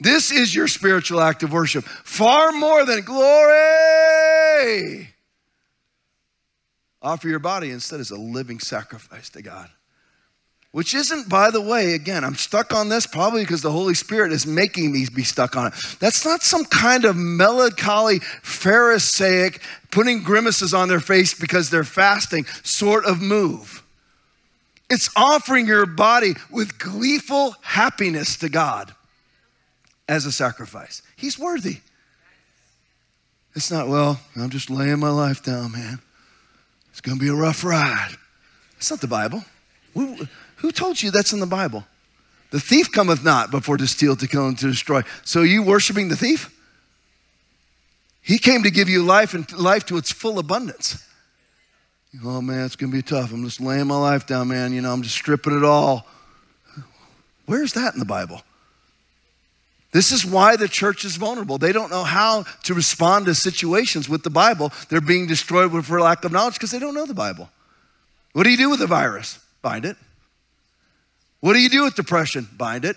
This 0.00 0.32
is 0.32 0.54
your 0.54 0.66
spiritual 0.66 1.20
act 1.20 1.44
of 1.44 1.52
worship, 1.52 1.84
far 1.84 2.50
more 2.52 2.84
than 2.84 3.02
glory. 3.02 5.08
Offer 7.00 7.28
your 7.28 7.38
body 7.38 7.70
instead 7.70 8.00
as 8.00 8.10
a 8.10 8.16
living 8.16 8.58
sacrifice 8.58 9.30
to 9.30 9.42
God. 9.42 9.68
Which 10.72 10.94
isn't, 10.94 11.28
by 11.28 11.50
the 11.50 11.60
way, 11.60 11.92
again, 11.92 12.24
I'm 12.24 12.34
stuck 12.34 12.72
on 12.72 12.88
this 12.88 13.06
probably 13.06 13.42
because 13.42 13.60
the 13.60 13.70
Holy 13.70 13.94
Spirit 13.94 14.32
is 14.32 14.46
making 14.46 14.90
me 14.90 15.06
be 15.14 15.22
stuck 15.22 15.54
on 15.54 15.66
it. 15.66 15.74
That's 16.00 16.24
not 16.24 16.42
some 16.42 16.64
kind 16.64 17.04
of 17.04 17.14
melancholy, 17.14 18.20
Pharisaic, 18.42 19.60
putting 19.90 20.22
grimaces 20.22 20.72
on 20.72 20.88
their 20.88 21.00
face 21.00 21.34
because 21.34 21.68
they're 21.68 21.84
fasting 21.84 22.46
sort 22.62 23.04
of 23.04 23.20
move. 23.20 23.82
It's 24.88 25.10
offering 25.14 25.66
your 25.66 25.86
body 25.86 26.34
with 26.50 26.78
gleeful 26.78 27.54
happiness 27.60 28.36
to 28.38 28.48
God 28.48 28.94
as 30.08 30.26
a 30.26 30.32
sacrifice. 30.32 31.02
He's 31.16 31.38
worthy. 31.38 31.78
It's 33.54 33.70
not, 33.70 33.88
well, 33.88 34.20
I'm 34.36 34.50
just 34.50 34.70
laying 34.70 35.00
my 35.00 35.10
life 35.10 35.42
down, 35.42 35.72
man. 35.72 36.00
It's 36.90 37.02
going 37.02 37.18
to 37.18 37.22
be 37.22 37.30
a 37.30 37.34
rough 37.34 37.62
ride. 37.62 38.16
It's 38.78 38.90
not 38.90 39.00
the 39.00 39.06
Bible. 39.06 39.44
We, 39.94 40.28
who 40.62 40.72
told 40.72 41.02
you 41.02 41.10
that's 41.10 41.32
in 41.32 41.40
the 41.40 41.46
Bible? 41.46 41.84
The 42.50 42.60
thief 42.60 42.92
cometh 42.92 43.24
not 43.24 43.50
before 43.50 43.76
to 43.76 43.86
steal, 43.86 44.14
to 44.16 44.28
kill, 44.28 44.46
and 44.46 44.58
to 44.58 44.68
destroy. 44.68 45.02
So 45.24 45.40
are 45.40 45.44
you 45.44 45.62
worshiping 45.62 46.08
the 46.08 46.16
thief? 46.16 46.56
He 48.20 48.38
came 48.38 48.62
to 48.62 48.70
give 48.70 48.88
you 48.88 49.02
life 49.02 49.34
and 49.34 49.50
life 49.52 49.84
to 49.86 49.96
its 49.96 50.12
full 50.12 50.38
abundance. 50.38 51.04
Oh 52.24 52.40
man, 52.40 52.64
it's 52.64 52.76
gonna 52.76 52.92
be 52.92 53.02
tough. 53.02 53.32
I'm 53.32 53.42
just 53.44 53.60
laying 53.60 53.88
my 53.88 53.98
life 53.98 54.26
down, 54.26 54.48
man. 54.48 54.72
You 54.72 54.82
know, 54.82 54.92
I'm 54.92 55.02
just 55.02 55.16
stripping 55.16 55.56
it 55.56 55.64
all. 55.64 56.06
Where's 57.46 57.72
that 57.72 57.94
in 57.94 57.98
the 57.98 58.06
Bible? 58.06 58.42
This 59.90 60.12
is 60.12 60.24
why 60.24 60.56
the 60.56 60.68
church 60.68 61.04
is 61.04 61.16
vulnerable. 61.16 61.58
They 61.58 61.72
don't 61.72 61.90
know 61.90 62.04
how 62.04 62.44
to 62.64 62.74
respond 62.74 63.26
to 63.26 63.34
situations 63.34 64.08
with 64.08 64.22
the 64.22 64.30
Bible. 64.30 64.72
They're 64.88 65.00
being 65.00 65.26
destroyed 65.26 65.84
for 65.84 66.00
lack 66.00 66.24
of 66.24 66.32
knowledge 66.32 66.54
because 66.54 66.70
they 66.70 66.78
don't 66.78 66.94
know 66.94 67.06
the 67.06 67.14
Bible. 67.14 67.50
What 68.32 68.44
do 68.44 68.50
you 68.50 68.56
do 68.56 68.70
with 68.70 68.80
a 68.80 68.86
virus? 68.86 69.38
Bind 69.60 69.84
it. 69.84 69.96
What 71.42 71.54
do 71.54 71.58
you 71.58 71.68
do 71.68 71.82
with 71.82 71.96
depression? 71.96 72.48
Bind 72.56 72.84
it. 72.84 72.96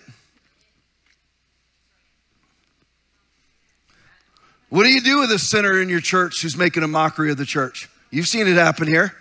What 4.70 4.84
do 4.84 4.94
you 4.94 5.02
do 5.02 5.22
with 5.22 5.32
a 5.32 5.40
sinner 5.40 5.82
in 5.82 5.90
your 5.90 6.00
church 6.00 6.44
who's 6.44 6.56
making 6.56 6.84
a 6.84 6.88
mockery 6.88 7.32
of 7.32 7.38
the 7.38 7.46
church? 7.46 7.90
You've 8.12 8.28
seen 8.28 8.48
it 8.48 8.54
happen 8.54 8.88
here. 8.88 9.16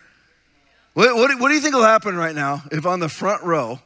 What, 0.92 1.16
what, 1.16 1.40
what 1.40 1.48
do 1.48 1.54
you 1.54 1.60
think 1.60 1.74
will 1.74 1.82
happen 1.82 2.16
right 2.16 2.34
now 2.34 2.64
if 2.70 2.84
on 2.84 3.00
the 3.00 3.08
front 3.08 3.42
row, 3.42 3.78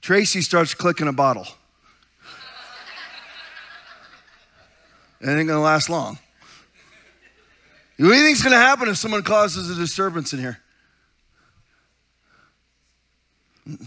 Tracy 0.00 0.40
starts 0.40 0.74
clicking 0.74 1.06
a 1.06 1.12
bottle? 1.12 1.46
It 5.20 5.28
ain't 5.28 5.46
gonna 5.46 5.60
last 5.60 5.88
long. 5.88 6.18
What 7.96 8.08
do 8.08 8.14
you 8.14 8.24
think's 8.24 8.42
gonna 8.42 8.56
happen 8.56 8.88
if 8.88 8.96
someone 8.96 9.22
causes 9.22 9.70
a 9.70 9.76
disturbance 9.76 10.32
in 10.32 10.40
here? 10.40 10.61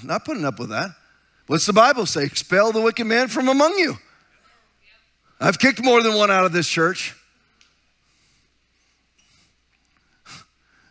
Not 0.03 0.25
putting 0.25 0.45
up 0.45 0.59
with 0.59 0.69
that. 0.69 0.91
What's 1.47 1.65
the 1.65 1.73
Bible 1.73 2.05
say? 2.05 2.23
Expel 2.23 2.71
the 2.71 2.81
wicked 2.81 3.05
man 3.05 3.27
from 3.27 3.49
among 3.49 3.77
you. 3.77 3.97
I've 5.39 5.59
kicked 5.59 5.83
more 5.83 6.01
than 6.01 6.15
one 6.15 6.31
out 6.31 6.45
of 6.45 6.53
this 6.53 6.67
church. 6.67 7.13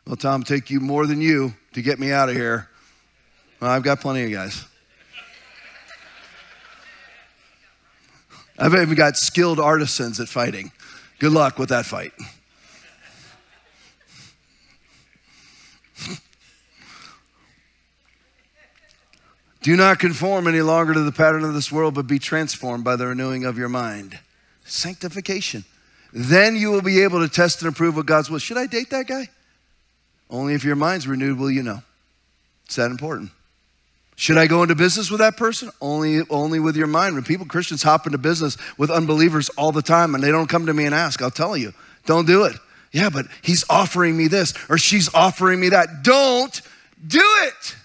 Well, 0.07 0.16
Tom, 0.16 0.43
take 0.43 0.70
you 0.70 0.80
more 0.80 1.07
than 1.07 1.20
you 1.20 1.55
to 1.72 1.80
get 1.80 1.99
me 1.99 2.12
out 2.12 2.28
of 2.28 2.37
here. 2.37 2.68
Well, 3.59 3.70
I've 3.70 3.82
got 3.82 4.01
plenty 4.01 4.24
of 4.24 4.30
guys. 4.30 4.64
I've 8.59 8.74
even 8.74 8.95
got 8.95 9.16
skilled 9.16 9.59
artisans 9.59 10.20
at 10.20 10.28
fighting. 10.28 10.70
Good 11.18 11.32
luck 11.32 11.59
with 11.59 11.70
that 11.70 11.87
fight. 11.87 12.12
Do 19.65 19.77
not 19.77 19.99
conform 19.99 20.47
any 20.47 20.61
longer 20.61 20.93
to 20.93 21.01
the 21.01 21.11
pattern 21.11 21.43
of 21.43 21.55
this 21.55 21.73
world, 21.73 21.95
but 21.95 22.07
be 22.07 22.19
transformed 22.19 22.85
by 22.85 22.97
the 22.97 23.07
renewing 23.07 23.47
of 23.47 23.57
your 23.57 23.71
mind. 23.71 24.19
Sanctification. 24.67 25.65
Then 26.12 26.55
you 26.55 26.71
will 26.71 26.83
be 26.83 27.01
able 27.01 27.27
to 27.27 27.35
test 27.35 27.62
and 27.62 27.71
approve 27.71 27.97
what 27.97 28.05
God's 28.05 28.29
will. 28.29 28.39
Should 28.39 28.59
I 28.59 28.67
date 28.67 28.91
that 28.91 29.07
guy? 29.07 29.31
Only 30.29 30.53
if 30.53 30.65
your 30.65 30.77
mind's 30.77 31.09
renewed 31.09 31.39
will 31.39 31.51
you 31.51 31.62
know. 31.62 31.83
It's 32.67 32.77
that 32.77 32.91
important. 32.91 33.31
Should 34.17 34.37
I 34.37 34.49
go 34.49 34.62
into 34.62 34.75
business 34.75 35.11
with 35.11 35.21
that 35.21 35.39
person? 35.39 35.71
Only, 35.81 36.21
only 36.29 36.61
with 36.61 36.77
your 36.77 36.87
mind. 36.87 37.15
When 37.15 37.25
people, 37.25 37.47
Christians, 37.47 37.83
hop 37.83 38.05
into 38.05 38.19
business 38.19 38.59
with 38.77 38.91
unbelievers 38.91 39.49
all 39.57 39.73
the 39.73 39.81
time 39.81 40.15
and 40.15 40.23
they 40.23 40.31
don't 40.31 40.47
come 40.47 40.67
to 40.67 40.75
me 40.75 40.85
and 40.85 40.95
ask, 40.95 41.23
I'll 41.23 41.31
tell 41.31 41.57
you, 41.57 41.73
don't 42.05 42.27
do 42.27 42.45
it. 42.45 42.57
Yeah, 42.93 43.09
but 43.09 43.29
he's 43.41 43.65
offering 43.71 44.15
me 44.15 44.29
this 44.29 44.53
or 44.69 44.77
she's 44.77 45.09
offering 45.15 45.59
me 45.59 45.71
that. 45.71 46.03
Don't 46.03 46.61
do 47.07 47.25
it. 47.45 47.77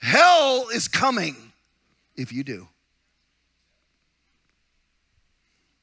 Hell 0.00 0.68
is 0.72 0.88
coming 0.88 1.36
if 2.16 2.32
you 2.32 2.42
do. 2.44 2.68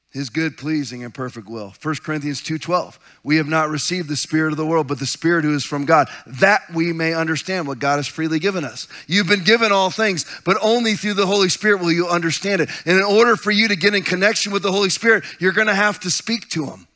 His 0.10 0.30
good, 0.30 0.58
pleasing, 0.58 1.04
and 1.04 1.14
perfect 1.14 1.48
will. 1.48 1.76
1 1.80 2.02
Corinthians 2.02 2.42
2:12. 2.42 2.98
We 3.24 3.36
have 3.36 3.48
not 3.48 3.70
received 3.70 4.10
the 4.10 4.16
spirit 4.16 4.52
of 4.52 4.58
the 4.58 4.66
world, 4.66 4.88
but 4.88 4.98
the 4.98 5.06
spirit 5.06 5.44
who 5.44 5.54
is 5.54 5.64
from 5.64 5.86
God, 5.86 6.10
that 6.26 6.62
we 6.74 6.92
may 6.92 7.14
understand 7.14 7.68
what 7.68 7.78
God 7.78 7.98
has 7.98 8.08
freely 8.08 8.40
given 8.40 8.64
us. 8.64 8.88
You've 9.06 9.28
been 9.28 9.44
given 9.44 9.72
all 9.72 9.92
things, 9.92 10.26
but 10.44 10.58
only 10.62 10.96
through 10.96 11.14
the 11.16 11.28
Holy 11.28 11.50
Spirit 11.50 11.82
will 11.82 11.92
you 11.92 12.08
understand 12.08 12.62
it. 12.62 12.70
And 12.86 12.98
in 12.98 13.04
order 13.04 13.36
for 13.36 13.52
you 13.52 13.68
to 13.68 13.76
get 13.76 13.94
in 13.94 14.02
connection 14.02 14.52
with 14.52 14.64
the 14.64 14.72
Holy 14.72 14.90
Spirit, 14.90 15.24
you're 15.40 15.52
going 15.52 15.68
to 15.68 15.76
have 15.76 16.00
to 16.00 16.10
speak 16.10 16.50
to 16.50 16.66
him. 16.66 16.88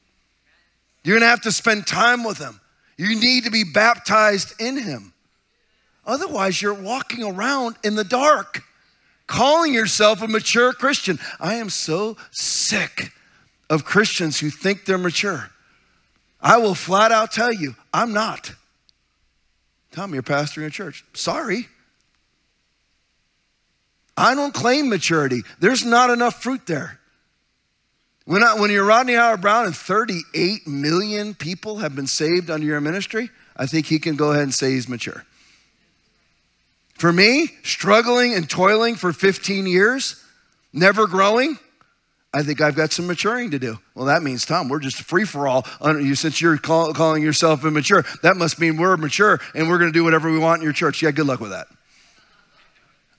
You're 1.04 1.18
going 1.18 1.26
to 1.26 1.30
have 1.30 1.42
to 1.42 1.52
spend 1.52 1.86
time 1.86 2.24
with 2.24 2.40
him. 2.40 2.60
You 2.98 3.20
need 3.20 3.44
to 3.44 3.52
be 3.52 3.66
baptized 3.66 4.60
in 4.60 4.78
him. 4.78 5.11
Otherwise, 6.06 6.62
you're 6.62 6.74
walking 6.74 7.24
around 7.24 7.76
in 7.84 7.96
the 7.96 8.04
dark, 8.04 8.64
calling 9.28 9.74
yourself 9.74 10.22
a 10.22 10.28
mature 10.28 10.74
Christian. 10.74 11.20
I 11.40 11.56
am 11.56 11.70
so 11.70 12.18
sick 12.32 13.12
of 13.70 13.86
Christians 13.86 14.40
who 14.40 14.50
think 14.50 14.86
they're 14.86 14.98
mature. 14.98 15.50
I 16.42 16.58
will 16.58 16.76
flat 16.76 17.12
out 17.12 17.32
tell 17.32 17.54
you, 17.54 17.76
I'm 17.94 18.14
not. 18.14 18.54
Tom, 19.92 20.14
you're 20.14 20.24
pastoring 20.24 20.66
a 20.66 20.70
church. 20.70 21.06
Sorry. 21.14 21.68
I 24.18 24.36
don't 24.36 24.54
claim 24.54 24.90
maturity. 24.90 25.42
There's 25.60 25.86
not 25.86 26.10
enough 26.10 26.42
fruit 26.42 26.66
there. 26.66 27.00
When, 28.26 28.44
I, 28.44 28.60
when 28.60 28.72
you're 28.72 28.86
Rodney 28.86 29.14
Howard-Browne 29.14 29.66
and 29.68 29.76
38 29.76 30.68
million 30.68 31.34
people 31.34 31.78
have 31.78 31.96
been 31.96 32.08
saved 32.08 32.50
under 32.50 32.66
your 32.66 32.80
ministry, 32.82 33.30
I 33.58 33.66
think 33.66 33.88
he 33.88 34.00
can 34.00 34.16
go 34.16 34.32
ahead 34.32 34.44
and 34.44 34.54
say 34.54 34.72
he's 34.72 34.88
mature. 34.88 35.26
For 36.96 37.12
me, 37.12 37.50
struggling 37.64 38.34
and 38.34 38.50
toiling 38.50 38.96
for 38.96 39.12
15 39.12 39.66
years, 39.66 40.24
never 40.74 41.08
growing, 41.08 41.58
I 42.34 42.44
think 42.44 42.62
I've 42.62 42.76
got 42.76 42.92
some 42.92 43.08
maturing 43.08 43.52
to 43.52 43.60
do. 43.60 43.78
Well, 43.94 44.06
that 44.06 44.24
means, 44.24 44.46
Tom, 44.46 44.70
we're 44.70 44.80
just 44.80 45.02
free 45.02 45.26
for 45.26 45.48
all. 45.48 45.66
Under 45.82 46.00
you 46.00 46.16
since 46.16 46.40
you're 46.40 46.58
call, 46.58 46.94
calling 46.94 47.22
yourself 47.24 47.66
immature, 47.66 48.06
that 48.24 48.38
must 48.38 48.60
mean 48.60 48.78
we're 48.78 48.96
mature 48.96 49.40
and 49.54 49.68
we're 49.68 49.80
going 49.80 49.92
to 49.92 49.98
do 49.98 50.04
whatever 50.04 50.32
we 50.32 50.40
want 50.40 50.60
in 50.62 50.64
your 50.64 50.74
church. 50.74 51.02
Yeah, 51.02 51.12
good 51.12 51.28
luck 51.28 51.42
with 51.42 51.52
that. 51.52 51.68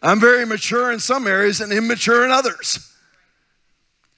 I'm 0.03 0.19
very 0.19 0.47
mature 0.47 0.91
in 0.91 0.99
some 0.99 1.27
areas 1.27 1.61
and 1.61 1.73
immature 1.73 2.25
in 2.25 2.31
others. 2.31 2.91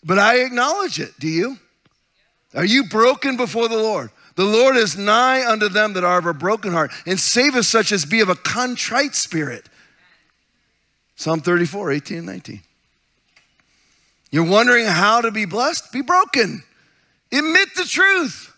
But 0.05 0.19
I 0.19 0.41
acknowledge 0.41 1.01
it. 1.01 1.13
Do 1.19 1.29
you? 1.29 1.59
Are 2.55 2.65
you 2.65 2.85
broken 2.85 3.37
before 3.37 3.69
the 3.69 3.77
Lord? 3.77 4.11
The 4.37 4.45
Lord 4.45 4.77
is 4.77 4.97
nigh 4.97 5.49
unto 5.49 5.69
them 5.69 5.93
that 5.93 6.05
are 6.05 6.19
of 6.19 6.27
a 6.27 6.35
broken 6.35 6.73
heart, 6.73 6.91
and 7.07 7.19
saveth 7.21 7.67
such 7.67 7.93
as 7.93 8.05
be 8.05 8.21
of 8.21 8.29
a 8.29 8.35
contrite 8.35 9.15
spirit. 9.15 9.69
Psalm 11.17 11.41
34, 11.41 11.93
18 11.93 12.19
and 12.19 12.27
19. 12.27 12.61
You're 14.31 14.45
wondering 14.45 14.87
how 14.87 15.21
to 15.21 15.31
be 15.31 15.45
blessed? 15.45 15.93
Be 15.93 16.03
broken. 16.03 16.65
Admit 17.31 17.69
the 17.77 17.85
truth. 17.85 18.53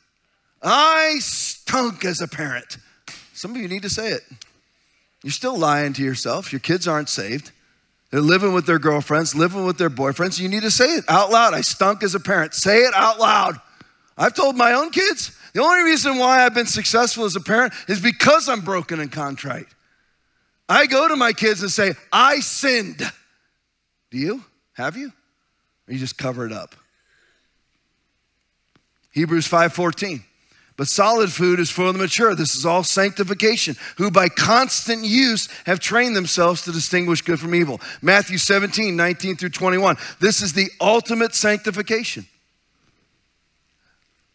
I 0.63 1.17
stunk 1.21 2.05
as 2.05 2.23
a 2.23 2.29
parent. 2.29 2.79
Some 3.35 3.51
of 3.51 3.59
you 3.59 3.69
need 3.69 3.83
to 3.83 3.91
say 3.91 4.13
it. 4.13 4.23
You're 5.23 5.33
still 5.33 5.59
lying 5.59 5.93
to 5.95 6.03
yourself. 6.03 6.53
Your 6.53 6.61
kids 6.61 6.89
aren't 6.89 7.11
saved. 7.11 7.51
They're 8.11 8.21
living 8.21 8.55
with 8.55 8.65
their 8.65 8.79
girlfriends, 8.79 9.35
living 9.35 9.67
with 9.67 9.77
their 9.77 9.91
boyfriends. 9.91 10.41
You 10.41 10.49
need 10.49 10.63
to 10.63 10.71
say 10.71 10.87
it 10.95 11.05
out 11.09 11.31
loud. 11.31 11.53
I 11.53 11.61
stunk 11.61 12.03
as 12.03 12.15
a 12.15 12.21
parent. 12.21 12.55
Say 12.55 12.79
it 12.79 12.95
out 12.95 13.19
loud. 13.19 13.61
I've 14.17 14.35
told 14.35 14.57
my 14.57 14.73
own 14.73 14.91
kids, 14.91 15.37
the 15.53 15.63
only 15.63 15.83
reason 15.83 16.19
why 16.19 16.45
I've 16.45 16.55
been 16.55 16.67
successful 16.67 17.25
as 17.25 17.37
a 17.37 17.41
parent 17.41 17.73
is 17.89 18.01
because 18.01 18.49
I'm 18.49 18.63
broken 18.63 19.01
and 19.01 19.11
contrite. 19.13 19.67
I 20.69 20.87
go 20.87 21.09
to 21.09 21.17
my 21.17 21.33
kids 21.33 21.63
and 21.63 21.71
say, 21.71 21.95
I 22.13 22.41
sinned. 22.41 23.03
Do 24.11 24.19
you? 24.19 24.45
Have 24.75 24.97
you? 24.97 25.13
Or 25.89 25.93
you 25.93 25.99
just 25.99 26.19
cover 26.19 26.47
it 26.47 26.53
up? 26.53 26.75
Hebrews 29.13 29.49
5:14. 29.49 30.23
But 30.77 30.89
solid 30.89 31.33
food 31.33 31.59
is 31.59 31.71
for 31.71 31.91
the 31.91 31.99
mature. 31.99 32.35
This 32.35 32.55
is 32.55 32.67
all 32.67 32.85
sanctification, 32.85 33.77
who 33.97 34.11
by 34.11 34.29
constant 34.29 35.05
use 35.05 35.49
have 35.65 35.81
trained 35.81 36.15
themselves 36.15 36.63
to 36.63 36.73
distinguish 36.73 37.23
good 37.23 37.41
from 37.41 37.55
evil. 37.55 37.81
Matthew 38.03 38.37
17, 38.37 38.95
19 38.95 39.37
through 39.37 39.49
21. 39.49 39.97
This 40.21 40.43
is 40.43 40.53
the 40.53 40.69
ultimate 40.79 41.35
sanctification. 41.35 42.27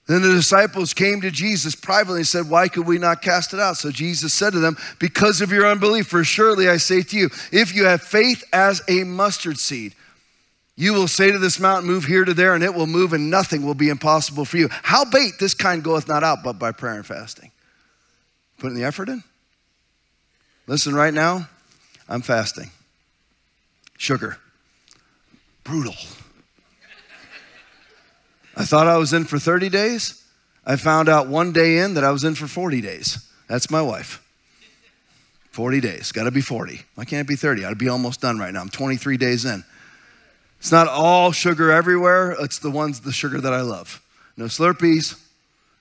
Then 0.08 0.24
the 0.24 0.34
disciples 0.34 0.94
came 0.94 1.22
to 1.22 1.32
Jesus 1.32 1.76
privately 1.76 2.20
and 2.20 2.28
said, 2.28 2.50
Why 2.50 2.68
could 2.68 2.86
we 2.86 2.98
not 2.98 3.22
cast 3.22 3.54
it 3.54 3.60
out? 3.60 3.78
So 3.78 3.92
Jesus 3.92 4.34
said 4.34 4.54
to 4.54 4.60
them, 4.60 4.76
Because 5.00 5.42
of 5.42 5.52
your 5.52 5.68
unbelief, 5.68 6.08
for 6.08 6.24
surely 6.24 6.68
I 6.68 6.78
say 6.78 7.02
to 7.02 7.18
you, 7.18 7.30
if 7.52 7.74
you 7.76 7.86
have 7.86 8.02
faith 8.02 8.44
as 8.52 8.82
a 8.88 9.04
mustard 9.04 9.58
seed, 9.58 9.96
you 10.76 10.94
will 10.94 11.08
say 11.08 11.32
to 11.32 11.38
this 11.38 11.60
mountain, 11.60 11.90
Move 11.90 12.06
here 12.06 12.26
to 12.26 12.34
there, 12.34 12.56
and 12.56 12.64
it 12.64 12.74
will 12.74 12.88
move, 12.88 13.14
and 13.14 13.30
nothing 13.30 13.64
will 13.64 13.76
be 13.76 13.90
impossible 13.90 14.46
for 14.46 14.58
you. 14.58 14.70
How 14.72 15.06
bait 15.06 15.34
this 15.40 15.54
kind 15.54 15.84
goeth 15.84 16.08
not 16.08 16.24
out 16.24 16.40
but 16.44 16.58
by 16.58 16.72
prayer 16.72 16.96
and 16.96 17.06
fasting? 17.06 17.52
Putting 18.58 18.78
the 18.78 18.84
effort 18.84 19.08
in? 19.08 19.24
Listen, 20.68 20.96
right 20.96 21.14
now, 21.14 21.48
I'm 22.10 22.22
fasting. 22.22 22.72
Sugar. 23.98 24.38
Brutal. 25.64 25.96
I 28.62 28.64
thought 28.64 28.86
I 28.86 28.98
was 28.98 29.12
in 29.12 29.24
for 29.26 29.40
30 29.40 29.70
days. 29.70 30.24
I 30.64 30.76
found 30.76 31.10
out 31.10 31.26
one 31.26 31.52
day 31.52 31.80
in 31.80 31.96
that 31.96 32.04
I 32.04 32.12
was 32.12 32.24
in 32.24 32.36
for 32.36 32.46
40 32.46 32.80
days. 32.80 33.28
That's 33.48 33.72
my 33.72 33.82
wife. 33.82 34.24
40 35.50 35.82
days. 35.82 36.12
Got 36.12 36.26
to 36.26 36.32
be 36.32 36.42
40. 36.42 36.80
Why 36.94 37.06
can't 37.06 37.28
be 37.28 37.36
30? 37.36 37.66
I'd 37.66 37.80
be 37.80 37.90
almost 37.90 38.22
done 38.22 38.38
right 38.38 38.54
now. 38.54 38.62
I'm 38.62 38.70
23 38.70 39.18
days 39.18 39.46
in. 39.46 39.64
It's 40.60 40.72
not 40.72 40.88
all 40.88 41.32
sugar 41.32 41.72
everywhere. 41.72 42.36
It's 42.40 42.60
the 42.60 42.70
ones, 42.70 43.00
the 43.00 43.12
sugar 43.12 43.42
that 43.42 43.52
I 43.52 43.62
love. 43.62 44.00
No 44.38 44.46
Slurpees. 44.46 45.20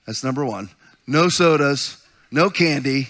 That's 0.06 0.24
number 0.24 0.46
one. 0.46 0.70
No 1.06 1.28
sodas. 1.28 2.02
No 2.30 2.48
candy. 2.48 3.08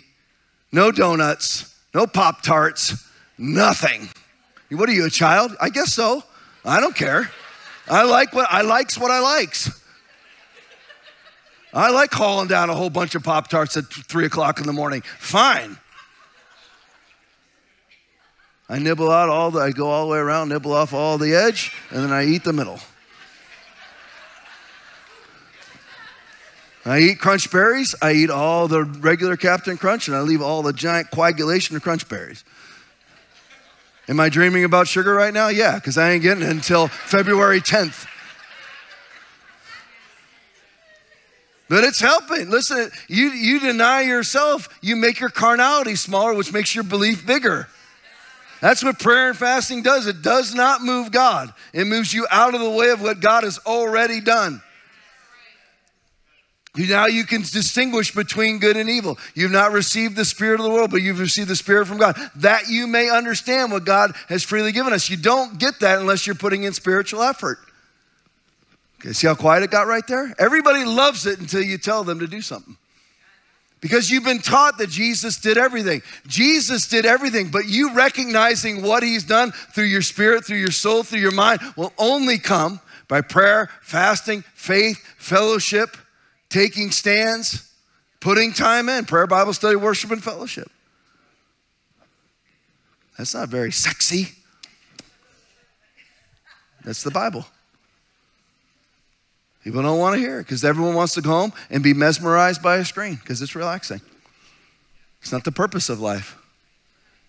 No 0.72 0.90
donuts. 0.90 1.72
No 1.94 2.08
Pop 2.08 2.42
Tarts. 2.42 3.08
Nothing. 3.38 4.08
What 4.72 4.88
are 4.88 4.92
you, 4.92 5.06
a 5.06 5.10
child? 5.10 5.56
I 5.60 5.68
guess 5.68 5.92
so. 5.92 6.24
I 6.64 6.80
don't 6.80 6.96
care. 6.96 7.30
I 7.88 8.04
like 8.04 8.32
what 8.32 8.46
I 8.50 8.62
likes 8.62 8.98
what 8.98 9.10
I 9.10 9.20
likes. 9.20 9.80
I 11.72 11.90
like 11.90 12.12
hauling 12.12 12.48
down 12.48 12.68
a 12.68 12.74
whole 12.74 12.90
bunch 12.90 13.14
of 13.14 13.22
Pop 13.22 13.48
Tarts 13.48 13.76
at 13.76 13.86
three 13.86 14.26
o'clock 14.26 14.58
in 14.58 14.66
the 14.66 14.72
morning. 14.72 15.02
Fine. 15.18 15.78
I 18.68 18.78
nibble 18.78 19.10
out 19.10 19.28
all 19.28 19.50
the, 19.50 19.60
I 19.60 19.70
go 19.70 19.88
all 19.88 20.06
the 20.06 20.12
way 20.12 20.18
around, 20.18 20.48
nibble 20.48 20.72
off 20.72 20.92
all 20.92 21.18
the 21.18 21.34
edge, 21.34 21.74
and 21.90 22.04
then 22.04 22.12
I 22.12 22.24
eat 22.24 22.44
the 22.44 22.52
middle. 22.52 22.78
I 26.84 27.00
eat 27.00 27.18
crunch 27.18 27.50
berries. 27.50 27.94
I 28.00 28.12
eat 28.12 28.30
all 28.30 28.68
the 28.68 28.84
regular 28.84 29.36
Captain 29.36 29.76
Crunch, 29.76 30.08
and 30.08 30.16
I 30.16 30.20
leave 30.20 30.40
all 30.40 30.62
the 30.62 30.72
giant 30.72 31.10
coagulation 31.10 31.76
of 31.76 31.82
crunch 31.82 32.08
berries. 32.08 32.44
Am 34.10 34.18
I 34.18 34.28
dreaming 34.28 34.64
about 34.64 34.88
sugar 34.88 35.14
right 35.14 35.32
now? 35.32 35.48
Yeah, 35.48 35.76
because 35.76 35.96
I 35.96 36.10
ain't 36.10 36.22
getting 36.22 36.42
it 36.42 36.50
until 36.50 36.88
February 36.88 37.60
10th. 37.60 38.08
But 41.68 41.84
it's 41.84 42.00
helping. 42.00 42.50
Listen, 42.50 42.90
you, 43.06 43.28
you 43.28 43.60
deny 43.60 44.00
yourself, 44.00 44.68
you 44.82 44.96
make 44.96 45.20
your 45.20 45.30
carnality 45.30 45.94
smaller, 45.94 46.34
which 46.34 46.52
makes 46.52 46.74
your 46.74 46.82
belief 46.82 47.24
bigger. 47.24 47.68
That's 48.60 48.82
what 48.82 48.98
prayer 48.98 49.28
and 49.28 49.38
fasting 49.38 49.82
does. 49.82 50.08
It 50.08 50.22
does 50.22 50.56
not 50.56 50.82
move 50.82 51.12
God, 51.12 51.54
it 51.72 51.86
moves 51.86 52.12
you 52.12 52.26
out 52.32 52.52
of 52.56 52.60
the 52.60 52.70
way 52.70 52.90
of 52.90 53.00
what 53.00 53.20
God 53.20 53.44
has 53.44 53.60
already 53.60 54.20
done. 54.20 54.60
Now 56.76 57.06
you 57.06 57.24
can 57.24 57.40
distinguish 57.40 58.14
between 58.14 58.58
good 58.58 58.76
and 58.76 58.88
evil. 58.88 59.18
You've 59.34 59.50
not 59.50 59.72
received 59.72 60.14
the 60.14 60.24
spirit 60.24 60.60
of 60.60 60.64
the 60.64 60.70
world, 60.70 60.90
but 60.90 61.02
you've 61.02 61.18
received 61.18 61.48
the 61.48 61.56
spirit 61.56 61.86
from 61.86 61.98
God, 61.98 62.16
that 62.36 62.68
you 62.68 62.86
may 62.86 63.10
understand 63.10 63.72
what 63.72 63.84
God 63.84 64.14
has 64.28 64.44
freely 64.44 64.70
given 64.70 64.92
us. 64.92 65.10
You 65.10 65.16
don't 65.16 65.58
get 65.58 65.80
that 65.80 65.98
unless 65.98 66.26
you're 66.26 66.36
putting 66.36 66.62
in 66.62 66.72
spiritual 66.72 67.22
effort. 67.22 67.58
Okay, 69.00 69.12
see 69.12 69.26
how 69.26 69.34
quiet 69.34 69.64
it 69.64 69.70
got 69.70 69.88
right 69.88 70.06
there? 70.06 70.32
Everybody 70.38 70.84
loves 70.84 71.26
it 71.26 71.40
until 71.40 71.62
you 71.62 71.76
tell 71.76 72.04
them 72.04 72.20
to 72.20 72.28
do 72.28 72.40
something. 72.40 72.76
Because 73.80 74.10
you've 74.10 74.24
been 74.24 74.40
taught 74.40 74.78
that 74.78 74.90
Jesus 74.90 75.38
did 75.38 75.56
everything. 75.56 76.02
Jesus 76.26 76.86
did 76.86 77.06
everything, 77.06 77.50
but 77.50 77.66
you 77.66 77.94
recognizing 77.94 78.82
what 78.82 79.02
he's 79.02 79.24
done 79.24 79.52
through 79.52 79.84
your 79.84 80.02
spirit, 80.02 80.44
through 80.44 80.58
your 80.58 80.70
soul, 80.70 81.02
through 81.02 81.20
your 81.20 81.32
mind 81.32 81.60
will 81.76 81.94
only 81.98 82.38
come 82.38 82.78
by 83.08 83.22
prayer, 83.22 83.70
fasting, 83.80 84.44
faith, 84.54 85.02
fellowship 85.16 85.96
taking 86.50 86.90
stands, 86.90 87.72
putting 88.20 88.52
time 88.52 88.88
in, 88.88 89.06
prayer, 89.06 89.26
Bible 89.26 89.54
study, 89.54 89.76
worship, 89.76 90.10
and 90.10 90.22
fellowship. 90.22 90.70
That's 93.16 93.34
not 93.34 93.48
very 93.48 93.72
sexy. 93.72 94.32
That's 96.84 97.02
the 97.02 97.10
Bible. 97.10 97.46
People 99.62 99.82
don't 99.82 99.98
want 99.98 100.14
to 100.14 100.20
hear 100.20 100.40
it 100.40 100.44
because 100.44 100.64
everyone 100.64 100.94
wants 100.94 101.14
to 101.14 101.22
go 101.22 101.30
home 101.30 101.52
and 101.68 101.82
be 101.82 101.92
mesmerized 101.92 102.62
by 102.62 102.76
a 102.76 102.84
screen 102.84 103.16
because 103.16 103.42
it's 103.42 103.54
relaxing. 103.54 104.00
It's 105.20 105.32
not 105.32 105.44
the 105.44 105.52
purpose 105.52 105.90
of 105.90 106.00
life. 106.00 106.36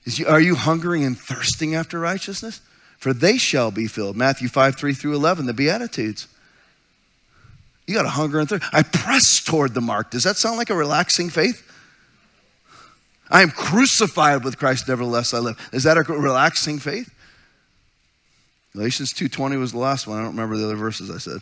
You, 0.05 0.27
are 0.27 0.39
you 0.39 0.55
hungering 0.55 1.03
and 1.03 1.19
thirsting 1.19 1.75
after 1.75 1.99
righteousness? 1.99 2.61
For 2.97 3.13
they 3.13 3.37
shall 3.37 3.71
be 3.71 3.87
filled. 3.87 4.15
Matthew 4.15 4.47
5, 4.47 4.77
3 4.77 4.93
through 4.93 5.15
11, 5.15 5.45
the 5.45 5.53
Beatitudes. 5.53 6.27
You 7.87 7.95
got 7.95 8.05
a 8.05 8.09
hunger 8.09 8.39
and 8.39 8.47
thirst. 8.47 8.63
I 8.73 8.83
press 8.83 9.43
toward 9.43 9.73
the 9.73 9.81
mark. 9.81 10.11
Does 10.11 10.23
that 10.23 10.37
sound 10.37 10.57
like 10.57 10.69
a 10.69 10.75
relaxing 10.75 11.29
faith? 11.29 11.67
I 13.29 13.41
am 13.41 13.49
crucified 13.49 14.43
with 14.43 14.57
Christ, 14.57 14.87
nevertheless 14.87 15.33
I 15.33 15.39
live. 15.39 15.69
Is 15.71 15.83
that 15.83 15.97
a 15.97 16.01
relaxing 16.01 16.79
faith? 16.79 17.13
Galatians 18.73 19.13
2.20 19.13 19.59
was 19.59 19.71
the 19.71 19.77
last 19.77 20.07
one. 20.07 20.17
I 20.17 20.21
don't 20.21 20.31
remember 20.31 20.57
the 20.57 20.65
other 20.65 20.75
verses 20.75 21.09
I 21.09 21.17
said. 21.17 21.41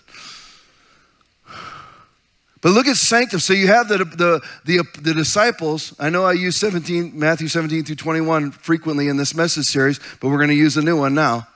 But 2.62 2.72
look 2.72 2.88
at 2.88 2.98
sanctum. 2.98 3.40
So 3.40 3.54
you 3.54 3.68
have 3.68 3.88
the, 3.88 4.00
the, 4.00 4.42
the, 4.66 4.84
the, 5.02 5.14
disciples. 5.14 5.96
I 6.00 6.10
know 6.10 6.26
I 6.26 6.34
use 6.34 6.58
17, 6.58 7.18
Matthew 7.18 7.48
17 7.48 7.86
through 7.86 7.96
21 7.96 8.52
frequently 8.52 9.08
in 9.08 9.18
this 9.18 9.34
message 9.34 9.66
series, 9.66 10.00
but 10.20 10.28
we're 10.28 10.38
going 10.38 10.50
to 10.50 10.56
use 10.56 10.76
a 10.76 10.82
new 10.82 10.98
one 10.98 11.14
now. 11.14 11.48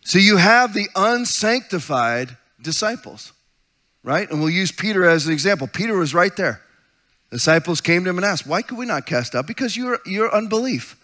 So 0.00 0.18
you 0.18 0.36
have 0.36 0.74
the 0.74 0.88
unsanctified 0.96 2.36
disciples 2.60 3.32
right? 4.04 4.30
And 4.30 4.38
we'll 4.38 4.50
use 4.50 4.70
Peter 4.70 5.04
as 5.08 5.26
an 5.26 5.32
example. 5.32 5.66
Peter 5.66 5.96
was 5.96 6.14
right 6.14 6.36
there. 6.36 6.60
disciples 7.30 7.80
came 7.80 8.04
to 8.04 8.10
him 8.10 8.18
and 8.18 8.24
asked, 8.24 8.46
Why 8.46 8.62
could 8.62 8.78
we 8.78 8.86
not 8.86 9.06
cast 9.06 9.34
out? 9.34 9.48
Because 9.48 9.76
you're, 9.76 9.98
you're 10.06 10.32
unbelief. 10.32 10.96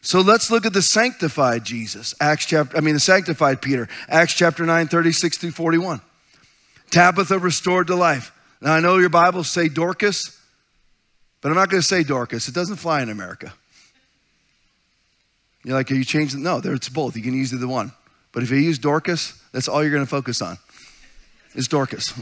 So 0.00 0.20
let's 0.20 0.50
look 0.50 0.66
at 0.66 0.72
the 0.72 0.82
sanctified 0.82 1.64
Jesus, 1.64 2.14
Acts 2.20 2.46
chapter, 2.46 2.76
I 2.76 2.80
mean, 2.80 2.94
the 2.94 3.00
sanctified 3.00 3.62
Peter, 3.62 3.88
Acts 4.08 4.34
chapter 4.34 4.66
9, 4.66 4.88
36 4.88 5.38
through 5.38 5.52
41. 5.52 6.00
Tabitha 6.90 7.38
restored 7.38 7.86
to 7.86 7.94
life. 7.94 8.30
Now, 8.60 8.74
I 8.74 8.80
know 8.80 8.98
your 8.98 9.08
Bibles 9.08 9.48
say 9.48 9.68
Dorcas, 9.68 10.38
but 11.40 11.48
I'm 11.48 11.54
not 11.54 11.70
going 11.70 11.80
to 11.80 11.86
say 11.86 12.02
Dorcas. 12.02 12.48
It 12.48 12.54
doesn't 12.54 12.76
fly 12.76 13.02
in 13.02 13.08
America. 13.08 13.52
You're 15.64 15.74
like, 15.74 15.90
are 15.90 15.94
you 15.94 16.04
changing? 16.04 16.42
No, 16.42 16.60
it's 16.62 16.90
both. 16.90 17.16
You 17.16 17.22
can 17.22 17.34
use 17.34 17.54
either 17.54 17.66
one. 17.66 17.90
But 18.32 18.42
if 18.42 18.50
you 18.50 18.58
use 18.58 18.78
Dorcas, 18.78 19.42
that's 19.52 19.68
all 19.68 19.82
you're 19.82 19.92
going 19.92 20.04
to 20.04 20.10
focus 20.10 20.42
on 20.42 20.58
is 21.54 21.68
Dorcas. 21.68 22.12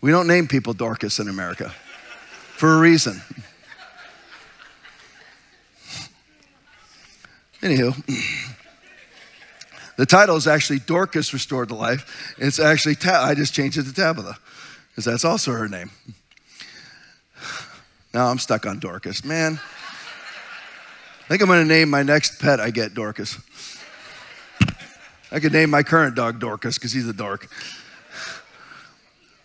We 0.00 0.10
don't 0.10 0.26
name 0.26 0.48
people 0.48 0.72
Dorcas 0.72 1.20
in 1.20 1.28
America 1.28 1.72
for 2.56 2.74
a 2.74 2.78
reason. 2.78 3.20
Anywho, 7.62 7.94
the 9.96 10.06
title 10.06 10.34
is 10.34 10.48
actually 10.48 10.80
Dorcas 10.80 11.32
Restored 11.32 11.68
to 11.68 11.76
Life. 11.76 12.34
It's 12.36 12.58
actually, 12.58 12.96
I 13.04 13.34
just 13.34 13.54
changed 13.54 13.78
it 13.78 13.84
to 13.84 13.92
Tabitha 13.92 14.36
because 14.88 15.04
that's 15.04 15.24
also 15.24 15.52
her 15.52 15.68
name. 15.68 15.90
Now 18.12 18.26
I'm 18.26 18.38
stuck 18.38 18.66
on 18.66 18.80
Dorcas. 18.80 19.24
Man, 19.24 19.60
I 21.24 21.28
think 21.28 21.40
I'm 21.40 21.48
going 21.48 21.62
to 21.62 21.68
name 21.68 21.88
my 21.88 22.02
next 22.02 22.40
pet 22.40 22.58
I 22.58 22.70
get 22.70 22.94
Dorcas. 22.94 23.38
I 25.32 25.40
could 25.40 25.52
name 25.52 25.70
my 25.70 25.82
current 25.82 26.14
dog 26.14 26.38
Dorcas 26.40 26.76
because 26.76 26.92
he's 26.92 27.08
a 27.08 27.12
dork. 27.14 27.48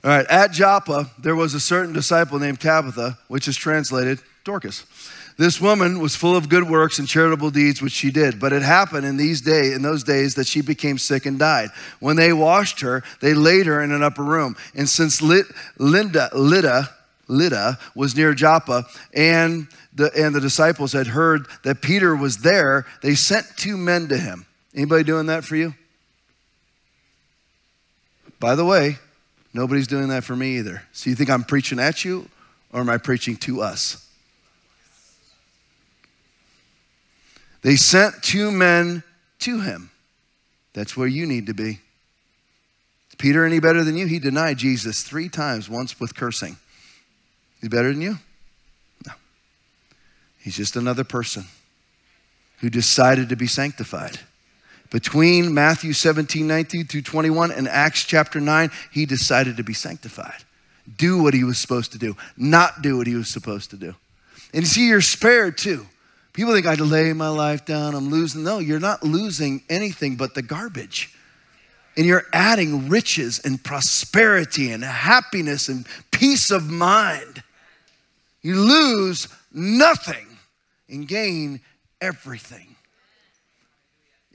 All 0.03 0.11
right, 0.11 0.27
at 0.27 0.51
Joppa, 0.51 1.09
there 1.17 1.35
was 1.35 1.53
a 1.53 1.59
certain 1.61 1.93
disciple 1.93 2.39
named 2.39 2.59
Tabitha, 2.59 3.17
which 3.29 3.47
is 3.47 3.55
translated 3.55 4.19
Dorcas. 4.43 4.85
This 5.37 5.61
woman 5.61 5.99
was 5.99 6.15
full 6.15 6.35
of 6.35 6.49
good 6.49 6.69
works 6.69 6.99
and 6.99 7.07
charitable 7.07 7.51
deeds 7.51 7.81
which 7.81 7.93
she 7.93 8.11
did, 8.11 8.39
but 8.39 8.51
it 8.51 8.63
happened 8.63 9.05
in 9.05 9.17
these 9.17 9.39
days, 9.39 9.75
in 9.75 9.81
those 9.81 10.03
days, 10.03 10.35
that 10.35 10.47
she 10.47 10.61
became 10.61 10.97
sick 10.97 11.25
and 11.25 11.39
died. 11.39 11.69
When 11.99 12.15
they 12.15 12.33
washed 12.33 12.81
her, 12.81 13.03
they 13.21 13.33
laid 13.33 13.65
her 13.65 13.81
in 13.81 13.91
an 13.91 14.03
upper 14.03 14.23
room. 14.23 14.57
And 14.75 14.89
since 14.89 15.21
Linda, 15.21 16.29
Lydda, 16.33 16.89
Lydda 17.27 17.79
was 17.95 18.15
near 18.15 18.33
Joppa, 18.33 18.85
and 19.13 19.67
the, 19.93 20.11
and 20.17 20.35
the 20.35 20.41
disciples 20.41 20.91
had 20.91 21.07
heard 21.07 21.47
that 21.63 21.81
Peter 21.81 22.15
was 22.15 22.39
there, 22.39 22.85
they 23.01 23.15
sent 23.15 23.45
two 23.55 23.77
men 23.77 24.07
to 24.09 24.17
him 24.17 24.47
Anybody 24.75 25.03
doing 25.03 25.27
that 25.27 25.43
for 25.43 25.55
you? 25.55 25.73
By 28.39 28.55
the 28.55 28.65
way, 28.65 28.97
nobody's 29.53 29.87
doing 29.87 30.09
that 30.09 30.23
for 30.23 30.35
me 30.35 30.57
either. 30.57 30.83
So 30.91 31.09
you 31.09 31.15
think 31.15 31.29
I'm 31.29 31.43
preaching 31.43 31.79
at 31.79 32.05
you 32.05 32.29
or 32.71 32.81
am 32.81 32.89
I 32.89 32.97
preaching 32.97 33.37
to 33.37 33.61
us? 33.61 34.07
They 37.61 37.75
sent 37.75 38.21
two 38.21 38.51
men 38.51 39.03
to 39.39 39.61
him. 39.61 39.89
That's 40.73 40.95
where 40.95 41.07
you 41.07 41.25
need 41.25 41.47
to 41.47 41.53
be. 41.53 41.79
Peter 43.17 43.43
any 43.43 43.59
better 43.59 43.83
than 43.83 43.97
you? 43.97 44.05
He 44.05 44.19
denied 44.19 44.57
Jesus 44.57 45.01
three 45.01 45.27
times, 45.27 45.67
once 45.67 45.99
with 45.99 46.15
cursing. 46.15 46.57
He's 47.59 47.69
better 47.69 47.91
than 47.91 48.01
you? 48.01 48.19
No. 49.05 49.13
He's 50.37 50.55
just 50.55 50.75
another 50.75 51.03
person 51.03 51.45
who 52.59 52.69
decided 52.69 53.29
to 53.29 53.35
be 53.35 53.47
sanctified. 53.47 54.19
Between 54.89 55.53
Matthew 55.53 55.93
17, 55.93 56.47
19 56.47 56.85
through 56.85 57.01
21 57.01 57.51
and 57.51 57.67
Acts 57.67 58.03
chapter 58.03 58.39
9, 58.39 58.71
he 58.91 59.05
decided 59.05 59.57
to 59.57 59.63
be 59.63 59.73
sanctified. 59.73 60.43
Do 60.97 61.21
what 61.21 61.33
he 61.33 61.43
was 61.43 61.57
supposed 61.57 61.91
to 61.91 61.97
do, 61.97 62.15
not 62.37 62.81
do 62.81 62.97
what 62.97 63.07
he 63.07 63.15
was 63.15 63.27
supposed 63.27 63.71
to 63.71 63.75
do. 63.75 63.95
And 64.53 64.65
see, 64.65 64.87
you're 64.87 65.01
spared 65.01 65.57
too. 65.57 65.85
People 66.31 66.53
think 66.53 66.65
I 66.65 66.75
lay 66.75 67.11
my 67.13 67.27
life 67.27 67.65
down, 67.65 67.95
I'm 67.95 68.09
losing. 68.09 68.43
No, 68.43 68.59
you're 68.59 68.79
not 68.79 69.03
losing 69.03 69.63
anything 69.69 70.15
but 70.15 70.35
the 70.35 70.41
garbage. 70.41 71.13
And 71.97 72.05
you're 72.05 72.25
adding 72.31 72.89
riches 72.89 73.41
and 73.43 73.61
prosperity 73.61 74.71
and 74.71 74.83
happiness 74.83 75.67
and 75.67 75.85
peace 76.11 76.51
of 76.51 76.69
mind. 76.69 77.43
You 78.41 78.55
lose 78.55 79.27
nothing 79.51 80.27
and 80.87 81.07
gain 81.07 81.59
everything 81.99 82.76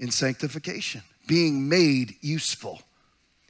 in 0.03 0.11
sanctification, 0.11 1.01
being 1.29 1.69
made 1.69 2.17
useful. 2.21 2.83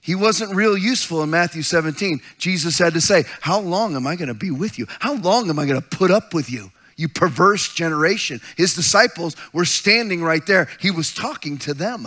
He 0.03 0.15
wasn't 0.15 0.55
real 0.55 0.77
useful 0.77 1.23
in 1.23 1.31
Matthew 1.31 1.63
17. 1.63 2.21
Jesus 2.37 2.79
had 2.79 2.93
to 2.93 3.01
say, 3.01 3.25
How 3.41 3.59
long 3.59 3.97
am 3.97 4.07
I 4.07 4.17
going 4.17 4.29
to 4.29 4.35
be 4.35 4.51
with 4.51 4.79
you? 4.79 4.87
How 5.01 5.15
long 5.15 5.49
am 5.49 5.59
I 5.59 5.65
going 5.65 5.81
to 5.81 5.89
put 5.89 6.11
up 6.11 6.35
with 6.35 6.51
you? 6.51 6.71
You 6.97 7.09
perverse 7.09 7.73
generation. 7.73 8.41
His 8.57 8.75
disciples 8.75 9.35
were 9.53 9.65
standing 9.65 10.23
right 10.23 10.45
there. 10.45 10.69
He 10.79 10.91
was 10.91 11.15
talking 11.15 11.57
to 11.59 11.73
them 11.73 12.07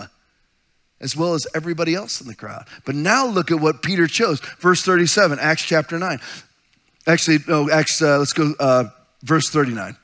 as 1.00 1.16
well 1.16 1.34
as 1.34 1.46
everybody 1.54 1.94
else 1.94 2.20
in 2.20 2.28
the 2.28 2.34
crowd. 2.34 2.66
But 2.84 2.94
now 2.94 3.26
look 3.26 3.50
at 3.50 3.60
what 3.60 3.82
Peter 3.82 4.06
chose. 4.06 4.40
Verse 4.60 4.82
37, 4.82 5.38
Acts 5.40 5.62
chapter 5.62 5.98
9. 5.98 6.20
Actually, 7.06 7.38
no, 7.48 7.68
Acts, 7.68 8.00
uh, 8.00 8.18
let's 8.18 8.32
go, 8.32 8.54
uh, 8.60 8.84
verse 9.22 9.50
39. 9.50 9.96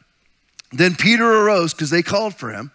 Then 0.73 0.97
Peter 0.97 1.25
arose 1.25 1.73
because 1.73 1.91
they 1.91 2.03
called 2.03 2.35
for 2.35 2.51
him 2.51 2.73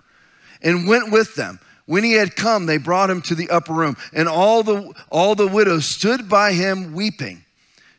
and 0.62 0.88
went 0.88 1.12
with 1.12 1.36
them. 1.36 1.60
When 1.86 2.04
he 2.04 2.14
had 2.14 2.36
come, 2.36 2.66
they 2.66 2.78
brought 2.78 3.10
him 3.10 3.22
to 3.24 3.36
the 3.36 3.50
upper 3.50 3.74
room, 3.74 3.96
and 4.14 4.28
all 4.28 4.62
the, 4.62 4.94
all 5.10 5.36
the 5.36 5.48
widows 5.48 5.86
stood 5.86 6.28
by 6.28 6.52
him 6.52 6.94
weeping, 6.94 7.46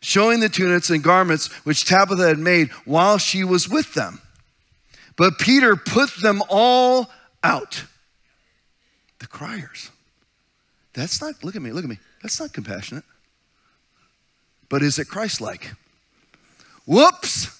showing 0.01 0.41
the 0.41 0.51
tunics 0.51 0.91
and 0.91 1.03
garments 1.03 1.47
which 1.65 1.87
Tabitha 1.87 2.29
had 2.29 2.39
made 2.39 2.69
while 2.85 3.17
she 3.17 3.45
was 3.45 3.69
with 3.69 3.95
them. 3.95 4.21
But 5.17 5.39
Peter 5.39 5.75
put 5.75 6.11
them 6.21 6.43
all 6.49 7.11
out. 7.43 7.85
The 9.21 9.27
criers. 9.27 9.91
That's 10.93 11.21
not, 11.21 11.43
look 11.43 11.57
at 11.57 11.63
me, 11.63 11.73
look 11.73 11.85
at 11.85 11.91
me. 11.91 11.99
That's 12.23 12.39
not 12.39 12.53
compassionate. 12.53 13.05
But 14.69 14.83
is 14.83 14.99
it 14.99 15.09
Christ 15.09 15.41
like? 15.41 15.73
Whoops! 16.87 17.59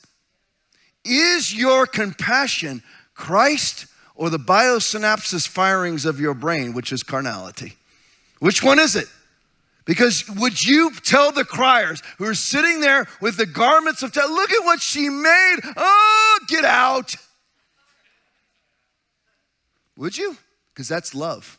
Is 1.05 1.55
your 1.55 1.87
compassion 1.87 2.83
Christ 3.15 3.87
or 4.19 4.29
the 4.29 4.39
biosynapses 4.39 5.49
firings 5.49 6.05
of 6.05 6.21
your 6.21 6.35
brain, 6.35 6.75
which 6.75 6.93
is 6.93 7.03
carnality? 7.03 7.75
Which 8.41 8.63
one 8.63 8.79
is 8.79 8.97
it? 8.97 9.07
Because 9.87 10.29
would 10.29 10.63
you 10.63 10.91
tell 10.91 11.33
the 11.33 11.45
criers 11.45 12.03
who 12.19 12.27
are 12.27 12.35
sitting 12.35 12.81
there 12.81 13.07
with 13.23 13.39
the 13.39 13.47
garments 13.47 14.03
of, 14.03 14.13
death, 14.13 14.29
look 14.29 14.53
at 14.53 14.65
what 14.65 14.83
she 14.83 15.09
made. 15.09 15.57
Oh, 15.77 16.39
get 16.49 16.65
out. 16.65 17.15
Would 19.97 20.19
you? 20.19 20.37
Because 20.75 20.89
that's 20.89 21.15
love. 21.15 21.59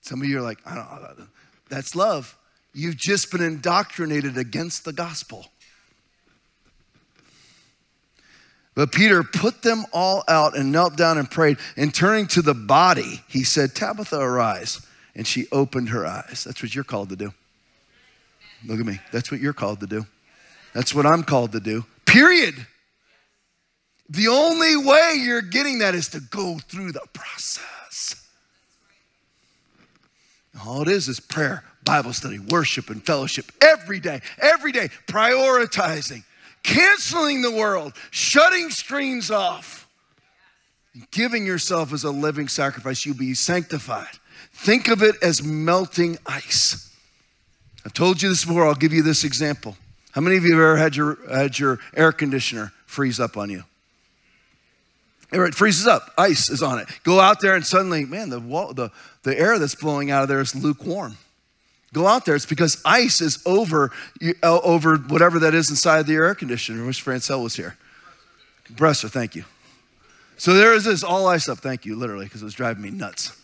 Some 0.00 0.22
of 0.22 0.28
you 0.28 0.38
are 0.38 0.42
like, 0.42 0.58
I 0.64 0.76
don't 0.76 1.18
know. 1.18 1.26
That's 1.68 1.94
love. 1.94 2.38
You've 2.72 2.96
just 2.96 3.30
been 3.30 3.42
indoctrinated 3.42 4.38
against 4.38 4.84
the 4.84 4.92
gospel. 4.92 5.46
But 8.74 8.92
Peter 8.92 9.22
put 9.22 9.62
them 9.62 9.84
all 9.92 10.22
out 10.28 10.56
and 10.56 10.72
knelt 10.72 10.96
down 10.96 11.18
and 11.18 11.30
prayed. 11.30 11.58
And 11.76 11.94
turning 11.94 12.26
to 12.28 12.42
the 12.42 12.54
body, 12.54 13.22
he 13.28 13.42
said, 13.42 13.74
Tabitha, 13.74 14.18
arise. 14.18 14.86
And 15.14 15.26
she 15.26 15.46
opened 15.50 15.88
her 15.90 16.06
eyes. 16.06 16.44
That's 16.44 16.62
what 16.62 16.74
you're 16.74 16.84
called 16.84 17.08
to 17.10 17.16
do. 17.16 17.32
Look 18.66 18.78
at 18.78 18.86
me. 18.86 19.00
That's 19.12 19.30
what 19.30 19.40
you're 19.40 19.52
called 19.52 19.80
to 19.80 19.86
do. 19.86 20.06
That's 20.72 20.94
what 20.94 21.06
I'm 21.06 21.24
called 21.24 21.52
to 21.52 21.60
do. 21.60 21.84
Period. 22.06 22.54
The 24.08 24.28
only 24.28 24.76
way 24.76 25.16
you're 25.18 25.42
getting 25.42 25.80
that 25.80 25.94
is 25.94 26.08
to 26.08 26.20
go 26.20 26.58
through 26.58 26.92
the 26.92 27.06
process. 27.12 28.26
All 30.66 30.82
it 30.82 30.88
is 30.88 31.08
is 31.08 31.20
prayer, 31.20 31.64
Bible 31.84 32.12
study, 32.12 32.38
worship, 32.38 32.90
and 32.90 33.04
fellowship 33.04 33.46
every 33.62 34.00
day, 34.00 34.20
every 34.40 34.72
day, 34.72 34.90
prioritizing, 35.06 36.24
canceling 36.62 37.42
the 37.42 37.50
world, 37.50 37.92
shutting 38.10 38.70
screens 38.70 39.30
off, 39.30 39.88
giving 41.10 41.46
yourself 41.46 41.92
as 41.92 42.04
a 42.04 42.10
living 42.10 42.48
sacrifice. 42.48 43.04
You'll 43.04 43.16
be 43.16 43.34
sanctified. 43.34 44.18
Think 44.52 44.88
of 44.88 45.02
it 45.02 45.16
as 45.22 45.42
melting 45.42 46.18
ice. 46.26 46.94
I've 47.84 47.94
told 47.94 48.20
you 48.20 48.28
this 48.28 48.44
before, 48.44 48.66
I'll 48.66 48.74
give 48.74 48.92
you 48.92 49.02
this 49.02 49.24
example. 49.24 49.76
How 50.12 50.20
many 50.20 50.36
of 50.36 50.44
you 50.44 50.52
have 50.52 50.60
ever 50.60 50.76
had 50.76 50.96
your, 50.96 51.18
had 51.32 51.58
your 51.58 51.78
air 51.94 52.12
conditioner 52.12 52.72
freeze 52.84 53.20
up 53.20 53.36
on 53.36 53.48
you? 53.48 53.64
It 55.32 55.54
freezes 55.54 55.86
up, 55.86 56.12
ice 56.18 56.50
is 56.50 56.62
on 56.62 56.80
it. 56.80 56.88
Go 57.04 57.20
out 57.20 57.40
there 57.40 57.54
and 57.54 57.64
suddenly, 57.64 58.04
man, 58.04 58.30
the, 58.30 58.40
wall, 58.40 58.74
the, 58.74 58.90
the 59.22 59.38
air 59.38 59.58
that's 59.60 59.76
blowing 59.76 60.10
out 60.10 60.24
of 60.24 60.28
there 60.28 60.40
is 60.40 60.56
lukewarm. 60.56 61.16
Go 61.92 62.06
out 62.06 62.24
there. 62.24 62.36
It's 62.36 62.46
because 62.46 62.80
ice 62.84 63.20
is 63.20 63.42
over, 63.44 63.90
uh, 64.42 64.60
over 64.60 64.96
whatever 64.96 65.40
that 65.40 65.54
is 65.54 65.70
inside 65.70 66.06
the 66.06 66.14
air 66.14 66.34
conditioner. 66.34 66.84
I 66.84 66.86
wish 66.86 67.02
Francel 67.02 67.42
was 67.42 67.56
here. 67.56 67.76
Compressor, 68.64 69.08
thank 69.08 69.34
you. 69.34 69.44
So 70.36 70.54
there 70.54 70.72
is 70.72 70.84
this 70.84 71.02
all 71.02 71.26
ice 71.26 71.48
up, 71.48 71.58
thank 71.58 71.84
you, 71.84 71.96
literally, 71.96 72.26
because 72.26 72.42
it 72.42 72.44
was 72.44 72.54
driving 72.54 72.82
me 72.82 72.90
nuts. 72.90 73.36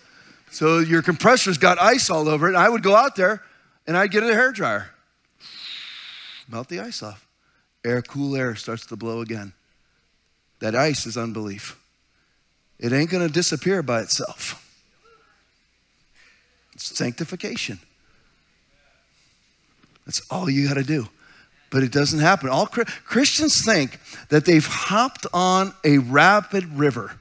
So 0.51 0.79
your 0.79 1.03
compressor's 1.03 1.59
got 1.59 1.79
ice 1.81 2.09
all 2.09 2.29
over 2.29 2.47
it. 2.47 2.51
And 2.51 2.59
I 2.59 2.69
would 2.69 2.83
go 2.83 2.95
out 2.95 3.17
there 3.17 3.43
and 3.87 3.97
I'd 3.97 4.11
get 4.11 4.23
a 4.23 4.33
hair 4.33 4.53
dryer, 4.53 4.91
melt 6.49 6.69
the 6.69 6.81
ice 6.81 7.03
off. 7.03 7.27
Air, 7.85 8.01
cool 8.03 8.35
air 8.37 8.55
starts 8.55 8.87
to 8.87 8.97
blow 8.97 9.21
again. 9.21 9.53
That 10.61 10.75
ice 10.75 11.07
is 11.07 11.17
unbelief. 11.17 11.79
It 12.79 12.93
ain't 12.93 13.11
going 13.11 13.27
to 13.27 13.33
disappear 13.33 13.83
by 13.83 14.01
itself. 14.01 14.63
It's 16.75 16.97
sanctification. 16.97 17.81
That's 20.07 20.23
all 20.31 20.49
you 20.49 20.67
got 20.67 20.75
to 20.75 20.85
do. 20.85 21.09
But 21.71 21.83
it 21.83 21.93
doesn't 21.93 22.21
happen. 22.21 22.49
All 22.49 22.67
Christians 22.67 23.65
think 23.65 23.99
that 24.29 24.45
they've 24.45 24.67
hopped 24.67 25.27
on 25.35 25.75
a 25.85 25.99
rapid 25.99 26.79
river 26.79 27.13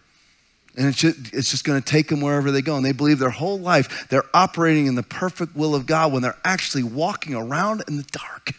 and 0.78 0.88
it's 0.88 0.98
just, 0.98 1.34
it's 1.34 1.52
just 1.52 1.64
going 1.64 1.82
to 1.82 1.86
take 1.86 2.10
them 2.10 2.22
wherever 2.22 2.52
they 2.52 2.62
go. 2.62 2.76
And 2.76 2.86
they 2.86 2.92
believe 2.92 3.20
their 3.20 3.30
whole 3.30 3.60
life 3.60 4.08
they're 4.10 4.26
operating 4.34 4.88
in 4.88 4.96
the 4.96 5.04
perfect 5.04 5.56
will 5.56 5.76
of 5.76 5.86
God 5.86 6.12
when 6.12 6.22
they're 6.22 6.38
actually 6.44 6.84
walking 6.84 7.34
around 7.34 7.84
in 7.88 7.98
the 7.98 8.06
dark. 8.12 8.52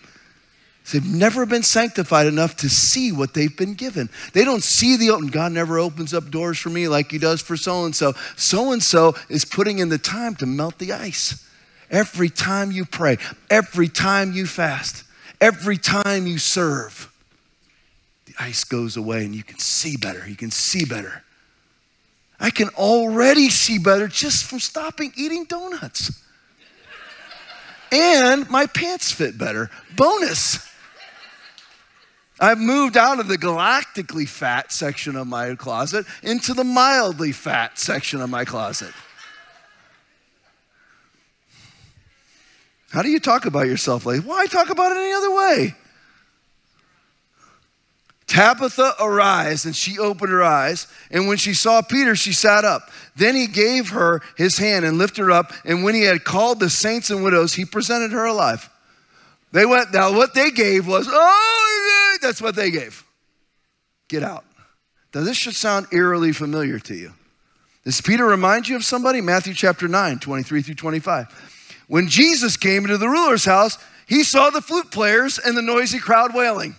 They've 0.92 1.04
never 1.04 1.46
been 1.46 1.64
sanctified 1.64 2.26
enough 2.26 2.56
to 2.58 2.68
see 2.68 3.10
what 3.10 3.34
they've 3.34 3.54
been 3.54 3.74
given. 3.74 4.08
They 4.32 4.44
don't 4.44 4.62
see 4.62 4.96
the 4.96 5.10
open. 5.10 5.28
God 5.28 5.50
never 5.50 5.80
opens 5.80 6.14
up 6.14 6.30
doors 6.30 6.58
for 6.58 6.70
me 6.70 6.86
like 6.86 7.10
He 7.10 7.18
does 7.18 7.42
for 7.42 7.56
so 7.56 7.84
and 7.84 7.94
so. 7.94 8.12
So 8.36 8.70
and 8.70 8.82
so 8.82 9.14
is 9.28 9.44
putting 9.44 9.80
in 9.80 9.88
the 9.88 9.98
time 9.98 10.36
to 10.36 10.46
melt 10.46 10.78
the 10.78 10.92
ice. 10.92 11.44
Every 11.90 12.28
time 12.28 12.72
you 12.72 12.84
pray, 12.84 13.18
every 13.50 13.88
time 13.88 14.32
you 14.32 14.46
fast, 14.46 15.04
every 15.40 15.78
time 15.78 16.26
you 16.26 16.38
serve, 16.38 17.12
the 18.26 18.34
ice 18.38 18.64
goes 18.64 18.96
away 18.96 19.24
and 19.24 19.34
you 19.34 19.42
can 19.42 19.58
see 19.58 19.96
better. 19.96 20.28
You 20.28 20.36
can 20.36 20.50
see 20.50 20.84
better. 20.84 21.22
I 22.38 22.50
can 22.50 22.68
already 22.70 23.48
see 23.48 23.78
better 23.78 24.08
just 24.08 24.44
from 24.44 24.60
stopping 24.60 25.12
eating 25.16 25.44
donuts. 25.44 26.22
and 27.92 28.48
my 28.50 28.66
pants 28.66 29.12
fit 29.12 29.38
better. 29.38 29.70
Bonus. 29.94 30.66
I've 32.38 32.58
moved 32.58 32.98
out 32.98 33.18
of 33.18 33.28
the 33.28 33.38
galactically 33.38 34.28
fat 34.28 34.70
section 34.70 35.16
of 35.16 35.26
my 35.26 35.54
closet 35.54 36.04
into 36.22 36.52
the 36.52 36.64
mildly 36.64 37.32
fat 37.32 37.78
section 37.78 38.20
of 38.20 38.28
my 38.28 38.44
closet. 38.44 38.92
How 42.90 43.02
do 43.02 43.08
you 43.08 43.20
talk 43.20 43.46
about 43.46 43.66
yourself 43.66 44.06
like, 44.06 44.22
why 44.22 44.46
talk 44.46 44.70
about 44.70 44.92
it 44.92 44.98
any 44.98 45.12
other 45.12 45.34
way? 45.34 45.74
Tabitha 48.26 48.94
arise, 49.00 49.64
and 49.64 49.76
she 49.76 49.98
opened 49.98 50.30
her 50.30 50.42
eyes. 50.42 50.88
And 51.10 51.28
when 51.28 51.36
she 51.36 51.54
saw 51.54 51.80
Peter, 51.80 52.16
she 52.16 52.32
sat 52.32 52.64
up. 52.64 52.90
Then 53.14 53.36
he 53.36 53.46
gave 53.46 53.90
her 53.90 54.20
his 54.36 54.58
hand 54.58 54.84
and 54.84 54.98
lifted 54.98 55.22
her 55.22 55.30
up. 55.30 55.52
And 55.64 55.84
when 55.84 55.94
he 55.94 56.02
had 56.02 56.24
called 56.24 56.58
the 56.58 56.68
saints 56.68 57.08
and 57.10 57.22
widows, 57.22 57.54
he 57.54 57.64
presented 57.64 58.10
her 58.12 58.24
alive. 58.24 58.68
They 59.52 59.64
went, 59.64 59.92
now 59.92 60.12
what 60.12 60.34
they 60.34 60.50
gave 60.50 60.88
was, 60.88 61.06
oh, 61.08 62.18
that's 62.20 62.42
what 62.42 62.56
they 62.56 62.70
gave. 62.70 63.04
Get 64.08 64.22
out. 64.22 64.44
Now, 65.14 65.22
this 65.22 65.36
should 65.36 65.54
sound 65.54 65.86
eerily 65.92 66.32
familiar 66.32 66.78
to 66.80 66.94
you. 66.94 67.12
Does 67.84 68.00
Peter 68.00 68.24
remind 68.26 68.68
you 68.68 68.74
of 68.76 68.84
somebody? 68.84 69.20
Matthew 69.20 69.54
chapter 69.54 69.86
9, 69.86 70.18
23 70.18 70.62
through 70.62 70.74
25. 70.74 71.55
When 71.88 72.08
Jesus 72.08 72.56
came 72.56 72.84
into 72.84 72.98
the 72.98 73.08
ruler's 73.08 73.44
house, 73.44 73.78
he 74.06 74.22
saw 74.22 74.50
the 74.50 74.60
flute 74.60 74.90
players 74.90 75.38
and 75.38 75.56
the 75.56 75.62
noisy 75.62 75.98
crowd 75.98 76.34
wailing. 76.34 76.76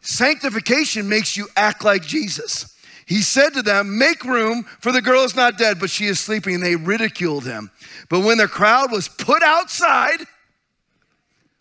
Sanctification 0.00 1.08
makes 1.08 1.36
you 1.36 1.48
act 1.56 1.84
like 1.84 2.02
Jesus. 2.02 2.74
He 3.06 3.22
said 3.22 3.54
to 3.54 3.62
them, 3.62 3.98
Make 3.98 4.24
room, 4.24 4.64
for 4.80 4.92
the 4.92 5.02
girl 5.02 5.24
is 5.24 5.36
not 5.36 5.58
dead, 5.58 5.78
but 5.78 5.90
she 5.90 6.06
is 6.06 6.20
sleeping. 6.20 6.54
And 6.54 6.62
they 6.62 6.76
ridiculed 6.76 7.44
him. 7.44 7.70
But 8.08 8.20
when 8.20 8.38
the 8.38 8.48
crowd 8.48 8.90
was 8.90 9.08
put 9.08 9.42
outside, 9.42 10.18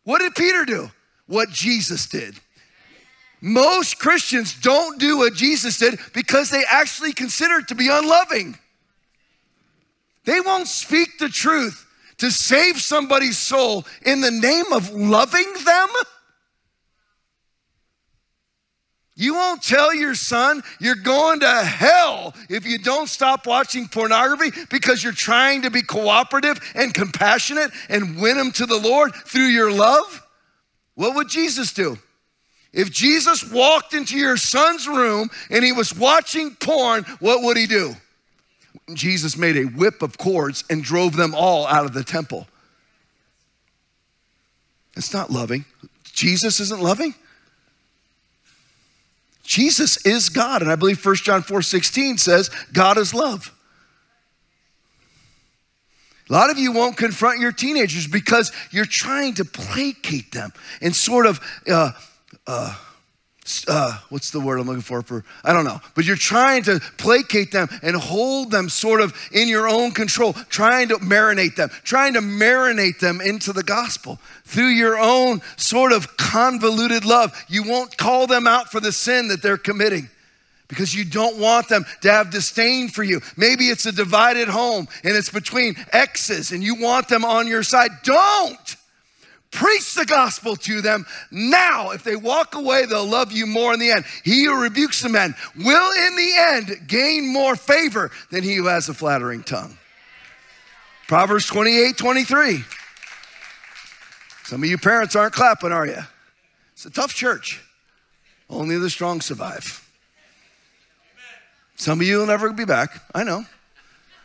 what 0.04 0.20
did 0.20 0.36
Peter 0.36 0.66
do? 0.66 0.92
What 1.28 1.50
Jesus 1.50 2.08
did. 2.08 2.36
Most 3.42 4.00
Christians 4.00 4.60
don't 4.60 5.00
do 5.00 5.18
what 5.18 5.34
Jesus 5.34 5.78
did 5.78 6.00
because 6.14 6.50
they 6.50 6.64
actually 6.70 7.12
consider 7.12 7.56
it 7.56 7.68
to 7.70 7.76
be 7.76 7.90
unloving. 7.90 8.58
They 10.26 10.40
won't 10.40 10.68
speak 10.68 11.18
the 11.20 11.28
truth 11.28 11.83
to 12.18 12.32
save 12.32 12.80
somebody's 12.80 13.38
soul 13.38 13.86
in 14.06 14.22
the 14.22 14.32
name 14.32 14.72
of 14.72 14.92
loving 14.92 15.52
them. 15.66 15.88
You 19.16 19.36
won't 19.36 19.62
tell 19.62 19.94
your 19.94 20.16
son 20.16 20.64
you're 20.80 20.96
going 20.96 21.42
to 21.42 21.48
hell 21.48 22.34
if 22.50 22.66
you 22.66 22.80
don't 22.80 23.08
stop 23.08 23.46
watching 23.46 23.88
pornography 23.88 24.52
because 24.72 25.04
you're 25.04 25.14
trying 25.14 25.62
to 25.64 25.70
be 25.70 25.84
cooperative 25.84 26.60
and 26.74 26.94
compassionate 26.94 27.72
and 27.90 28.20
win 28.20 28.38
him 28.38 28.52
to 28.54 28.66
the 28.66 28.80
Lord 28.80 29.14
through 29.14 29.48
your 29.48 29.72
love. 29.72 30.26
What 30.96 31.16
would 31.16 31.30
Jesus 31.30 31.74
do? 31.74 31.98
If 32.72 32.92
Jesus 32.92 33.52
walked 33.52 33.94
into 33.94 34.18
your 34.18 34.36
son's 34.36 34.88
room 34.88 35.30
and 35.52 35.64
he 35.64 35.72
was 35.72 35.96
watching 35.96 36.56
porn, 36.56 37.04
what 37.20 37.44
would 37.44 37.56
he 37.56 37.68
do? 37.68 37.96
Jesus 38.94 39.38
made 39.38 39.56
a 39.56 39.64
whip 39.64 40.02
of 40.02 40.18
cords 40.18 40.64
and 40.70 40.84
drove 40.84 41.16
them 41.16 41.34
all 41.34 41.66
out 41.68 41.86
of 41.86 41.94
the 41.94 42.04
temple. 42.04 42.48
It's 44.96 45.14
not 45.14 45.32
loving. 45.32 45.66
Jesus 46.04 46.60
isn't 46.60 46.82
loving. 46.82 47.16
Jesus 49.44 50.06
is 50.06 50.30
God. 50.30 50.62
And 50.62 50.72
I 50.72 50.76
believe 50.76 51.04
1 51.04 51.16
John 51.16 51.42
4 51.42 51.62
16 51.62 52.18
says, 52.18 52.50
God 52.72 52.98
is 52.98 53.14
love. 53.14 53.52
A 56.30 56.34
lot 56.34 56.50
of 56.50 56.58
you 56.58 56.72
won't 56.72 56.96
confront 56.96 57.40
your 57.40 57.52
teenagers 57.52 58.08
because 58.08 58.52
you're 58.72 58.86
trying 58.86 59.34
to 59.36 59.46
placate 59.46 60.32
them 60.32 60.54
and 60.82 60.96
sort 60.96 61.26
of 61.26 61.40
uh, 61.70 61.92
uh, 62.48 62.76
uh, 63.68 64.00
what's 64.10 64.32
the 64.32 64.40
word 64.40 64.60
I'm 64.60 64.68
looking 64.68 64.82
for? 64.82 65.02
For 65.02 65.24
I 65.44 65.52
don't 65.52 65.66
know, 65.66 65.82
but 65.96 66.06
you're 66.06 66.16
trying 66.16 66.64
to 66.64 66.80
placate 66.98 67.52
them 67.52 67.68
and 67.82 67.96
hold 67.96 68.52
them 68.52 68.70
sort 68.70 69.02
of 69.02 69.14
in 69.32 69.48
your 69.48 69.68
own 69.68 69.92
control, 69.92 70.34
trying 70.34 70.88
to 70.90 70.96
marinate 70.96 71.56
them, 71.56 71.70
trying 71.84 72.14
to 72.14 72.22
marinate 72.22 73.00
them 73.00 73.20
into 73.20 73.52
the 73.52 73.64
gospel 73.64 74.20
through 74.46 74.70
your 74.70 74.98
own 74.98 75.42
sort 75.58 75.92
of 75.92 76.16
convoluted 76.16 77.04
love. 77.04 77.32
You 77.50 77.64
won't 77.64 77.98
call 77.98 78.28
them 78.28 78.48
out 78.48 78.72
for 78.72 78.80
the 78.80 78.92
sin 78.92 79.28
that 79.28 79.42
they're 79.42 79.58
committing 79.58 80.10
because 80.70 80.96
you 80.96 81.04
don't 81.04 81.38
want 81.38 81.68
them 81.68 81.86
to 82.02 82.12
have 82.12 82.32
disdain 82.32 82.88
for 82.88 83.04
you. 83.04 83.22
Maybe 83.36 83.66
it's 83.66 83.86
a 83.86 83.92
divided 83.92 84.48
home 84.48 84.88
and 85.04 85.16
it's 85.16 85.30
between 85.30 85.76
exes 85.92 86.52
and 86.52 86.64
you 86.64 86.76
want 86.76 87.10
them 87.10 87.26
on 87.26 87.48
your 87.48 87.64
side. 87.64 87.92
Don't. 88.04 88.76
Preach 89.54 89.94
the 89.94 90.06
gospel 90.06 90.56
to 90.56 90.82
them 90.82 91.06
now. 91.30 91.92
If 91.92 92.04
they 92.04 92.16
walk 92.16 92.56
away, 92.56 92.88
they'll 92.88 93.06
love 93.06 93.32
you 93.32 93.46
more 93.46 93.72
in 93.72 93.80
the 93.80 93.92
end. 93.92 94.04
He 94.24 94.46
who 94.46 94.60
rebukes 94.60 95.04
the 95.04 95.10
men 95.10 95.36
will, 95.56 95.92
in 96.08 96.16
the 96.16 96.34
end, 96.40 96.88
gain 96.88 97.32
more 97.32 97.56
favor 97.56 98.10
than 98.32 98.42
he 98.42 98.56
who 98.56 98.66
has 98.66 98.90
a 98.90 98.96
flattering 98.96 99.44
tongue. 99.44 99.78
Proverbs 101.08 101.46
28 101.46 101.96
23. 101.96 102.64
Some 104.46 104.64
of 104.64 104.68
you 104.68 104.80
parents 104.80 105.16
aren't 105.16 105.34
clapping, 105.34 105.72
are 105.72 105.86
you? 105.86 106.02
It's 106.74 106.88
a 106.88 106.90
tough 106.90 107.14
church. 107.14 107.62
Only 108.50 108.80
the 108.80 108.90
strong 108.90 109.22
survive. 109.22 109.88
Some 111.76 112.02
of 112.02 112.08
you 112.08 112.18
will 112.18 112.26
never 112.26 112.52
be 112.52 112.66
back, 112.66 113.04
I 113.14 113.24
know. 113.24 113.46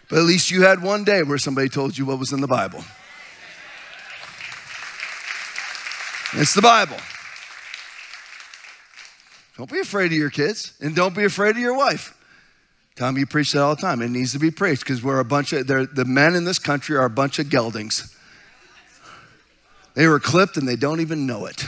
But 0.08 0.20
at 0.20 0.24
least 0.24 0.50
you 0.50 0.62
had 0.62 0.82
one 0.82 1.04
day 1.04 1.22
where 1.22 1.36
somebody 1.36 1.68
told 1.68 1.98
you 1.98 2.06
what 2.06 2.18
was 2.18 2.32
in 2.32 2.40
the 2.40 2.48
Bible. 2.48 2.82
It's 6.34 6.54
the 6.54 6.62
Bible. 6.62 6.96
Don't 9.56 9.70
be 9.70 9.80
afraid 9.80 10.06
of 10.06 10.18
your 10.18 10.30
kids 10.30 10.74
and 10.80 10.94
don't 10.94 11.14
be 11.14 11.24
afraid 11.24 11.50
of 11.50 11.58
your 11.58 11.76
wife. 11.76 12.14
Tom, 12.96 13.16
you 13.16 13.26
preach 13.26 13.52
that 13.52 13.62
all 13.62 13.74
the 13.74 13.80
time. 13.80 14.02
It 14.02 14.10
needs 14.10 14.32
to 14.32 14.38
be 14.38 14.50
preached 14.50 14.82
because 14.82 15.02
we're 15.02 15.20
a 15.20 15.24
bunch 15.24 15.52
of, 15.52 15.66
the 15.66 16.04
men 16.06 16.34
in 16.34 16.44
this 16.44 16.58
country 16.58 16.96
are 16.96 17.04
a 17.04 17.10
bunch 17.10 17.38
of 17.38 17.48
geldings. 17.48 18.14
They 19.94 20.06
were 20.06 20.20
clipped 20.20 20.56
and 20.56 20.68
they 20.68 20.76
don't 20.76 21.00
even 21.00 21.26
know 21.26 21.46
it. 21.46 21.64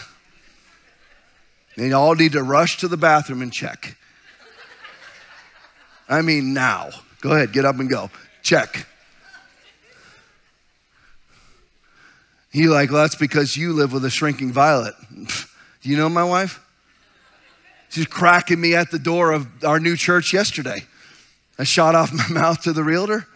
They 1.76 1.92
all 1.92 2.14
need 2.14 2.32
to 2.32 2.42
rush 2.42 2.78
to 2.78 2.88
the 2.88 2.96
bathroom 2.96 3.42
and 3.42 3.52
check. 3.52 3.96
I 6.08 6.22
mean, 6.22 6.52
now. 6.52 6.90
Go 7.20 7.32
ahead, 7.32 7.52
get 7.52 7.64
up 7.64 7.78
and 7.78 7.88
go. 7.88 8.10
Check. 8.42 8.86
He 12.50 12.66
like, 12.66 12.90
well, 12.90 13.02
that's 13.02 13.14
because 13.14 13.56
you 13.56 13.72
live 13.72 13.92
with 13.92 14.04
a 14.04 14.10
shrinking 14.10 14.52
violet. 14.52 14.94
Do 15.10 15.26
you 15.88 15.96
know 15.96 16.08
my 16.08 16.24
wife? 16.24 16.60
She's 17.90 18.06
cracking 18.06 18.60
me 18.60 18.74
at 18.74 18.90
the 18.90 18.98
door 18.98 19.32
of 19.32 19.48
our 19.64 19.80
new 19.80 19.96
church 19.96 20.32
yesterday. 20.32 20.84
I 21.58 21.64
shot 21.64 21.94
off 21.94 22.12
my 22.12 22.26
mouth 22.40 22.62
to 22.62 22.72
the 22.72 22.84
realtor, 22.84 23.26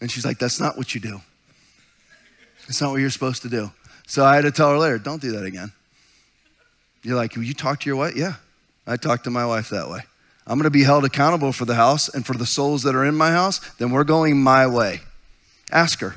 and 0.00 0.10
she's 0.10 0.24
like, 0.24 0.38
that's 0.38 0.60
not 0.60 0.76
what 0.76 0.94
you 0.94 1.00
do. 1.00 1.20
It's 2.68 2.80
not 2.80 2.90
what 2.90 3.00
you're 3.00 3.10
supposed 3.10 3.42
to 3.42 3.48
do. 3.48 3.70
So 4.06 4.24
I 4.24 4.36
had 4.36 4.42
to 4.42 4.50
tell 4.50 4.70
her 4.70 4.78
later, 4.78 4.98
don't 4.98 5.20
do 5.20 5.32
that 5.32 5.44
again. 5.44 5.72
You're 7.02 7.16
like, 7.16 7.34
will 7.34 7.42
you 7.42 7.54
talk 7.54 7.80
to 7.80 7.90
your 7.90 7.96
wife? 7.96 8.14
Yeah, 8.16 8.34
I 8.86 8.96
talk 8.96 9.24
to 9.24 9.30
my 9.30 9.44
wife 9.44 9.70
that 9.70 9.88
way. 9.88 10.00
I'm 10.46 10.58
going 10.58 10.64
to 10.64 10.70
be 10.70 10.84
held 10.84 11.04
accountable 11.04 11.52
for 11.52 11.64
the 11.64 11.74
house 11.74 12.08
and 12.08 12.26
for 12.26 12.34
the 12.34 12.46
souls 12.46 12.82
that 12.82 12.94
are 12.94 13.04
in 13.04 13.14
my 13.14 13.30
house, 13.30 13.58
then 13.74 13.90
we're 13.90 14.04
going 14.04 14.40
my 14.42 14.66
way. 14.66 15.00
Ask 15.70 16.00
her. 16.00 16.14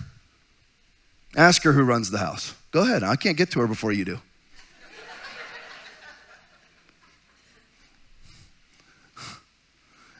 Ask 1.35 1.63
her 1.63 1.73
who 1.73 1.83
runs 1.83 2.11
the 2.11 2.17
house. 2.17 2.55
Go 2.71 2.81
ahead. 2.81 3.03
I 3.03 3.15
can't 3.15 3.37
get 3.37 3.51
to 3.51 3.59
her 3.59 3.67
before 3.67 3.91
you 3.91 4.05
do. 4.05 4.19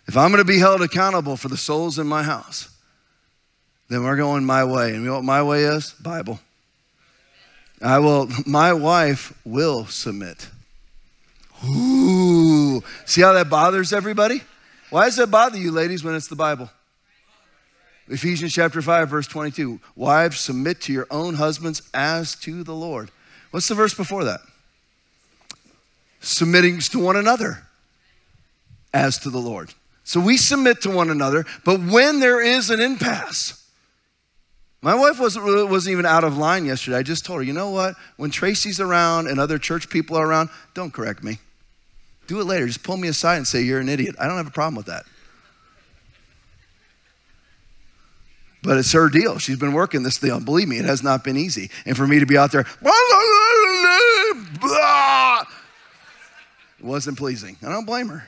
If 0.08 0.16
I'm 0.16 0.30
going 0.30 0.42
to 0.42 0.46
be 0.46 0.60
held 0.60 0.82
accountable 0.82 1.36
for 1.36 1.48
the 1.48 1.58
souls 1.58 1.98
in 1.98 2.06
my 2.06 2.22
house, 2.22 2.70
then 3.90 4.04
we're 4.04 4.18
going 4.18 4.46
my 4.46 4.64
way. 4.64 4.94
And 4.94 5.02
you 5.02 5.08
know 5.08 5.16
what 5.16 5.24
my 5.24 5.42
way 5.42 5.64
is? 5.64 5.92
Bible. 5.94 6.40
I 7.82 8.00
will, 8.00 8.30
my 8.46 8.74
wife 8.74 9.34
will 9.44 9.86
submit. 9.86 10.50
Ooh. 11.66 12.84
See 13.06 13.22
how 13.22 13.34
that 13.34 13.50
bothers 13.50 13.94
everybody? 13.94 14.42
Why 14.90 15.06
does 15.06 15.16
that 15.16 15.32
bother 15.32 15.58
you, 15.58 15.72
ladies, 15.72 16.04
when 16.04 16.16
it's 16.16 16.28
the 16.28 16.36
Bible? 16.36 16.70
Ephesians 18.08 18.54
chapter 18.54 18.82
5, 18.82 19.10
verse 19.10 19.28
22. 19.28 19.80
Wives, 19.96 20.40
submit 20.40 20.82
to 20.82 20.94
your 20.94 21.08
own 21.10 21.36
husbands 21.36 21.82
as 21.94 22.36
to 22.36 22.64
the 22.64 22.76
Lord. 22.76 23.10
What's 23.52 23.68
the 23.68 23.76
verse 23.76 23.94
before 23.94 24.26
that? 24.26 24.42
Submitting 26.20 26.80
to 26.80 27.00
one 27.00 27.16
another 27.16 27.64
as 28.94 29.18
to 29.20 29.30
the 29.30 29.40
Lord. 29.40 29.74
So 30.04 30.20
we 30.20 30.38
submit 30.38 30.82
to 30.82 30.92
one 30.92 31.10
another, 31.10 31.46
but 31.64 31.80
when 31.80 32.20
there 32.20 32.40
is 32.40 32.70
an 32.70 32.80
impasse, 32.80 33.62
my 34.84 34.94
wife 34.94 35.20
wasn't, 35.20 35.68
wasn't 35.68 35.94
even 35.94 36.06
out 36.06 36.24
of 36.24 36.38
line 36.38 36.66
yesterday. 36.66 36.98
I 36.98 37.04
just 37.04 37.26
told 37.26 37.40
her, 37.40 37.44
you 37.44 37.54
know 37.54 37.72
what? 37.72 37.96
When 38.18 38.30
Tracy's 38.30 38.80
around 38.80 39.28
and 39.28 39.40
other 39.40 39.58
church 39.58 39.90
people 39.90 40.16
are 40.16 40.28
around, 40.28 40.50
don't 40.76 40.94
correct 40.94 41.24
me. 41.24 41.40
Do 42.28 42.40
it 42.40 42.44
later. 42.44 42.68
Just 42.68 42.84
pull 42.84 42.98
me 42.98 43.08
aside 43.08 43.38
and 43.38 43.48
say, 43.48 43.64
you're 43.64 43.80
an 43.80 43.90
idiot. 43.90 44.16
I 44.20 44.28
don't 44.28 44.38
have 44.38 44.46
a 44.46 44.52
problem 44.52 44.76
with 44.76 44.86
that. 44.86 45.06
But 48.66 48.78
it's 48.78 48.92
her 48.94 49.10
deal. 49.10 49.38
She's 49.38 49.60
been 49.60 49.74
working 49.74 50.02
this 50.02 50.18
deal. 50.18 50.40
Believe 50.40 50.68
me, 50.68 50.80
it 50.80 50.86
has 50.86 51.04
not 51.04 51.24
been 51.24 51.38
easy. 51.38 51.70
And 51.86 51.96
for 51.96 52.08
me 52.08 52.18
to 52.20 52.26
be 52.26 52.36
out 52.36 52.52
there, 52.52 52.66
wasn't 56.82 57.20
pleasing. 57.20 57.58
I 57.62 57.70
don't 57.70 57.86
blame 57.86 58.08
her. 58.08 58.24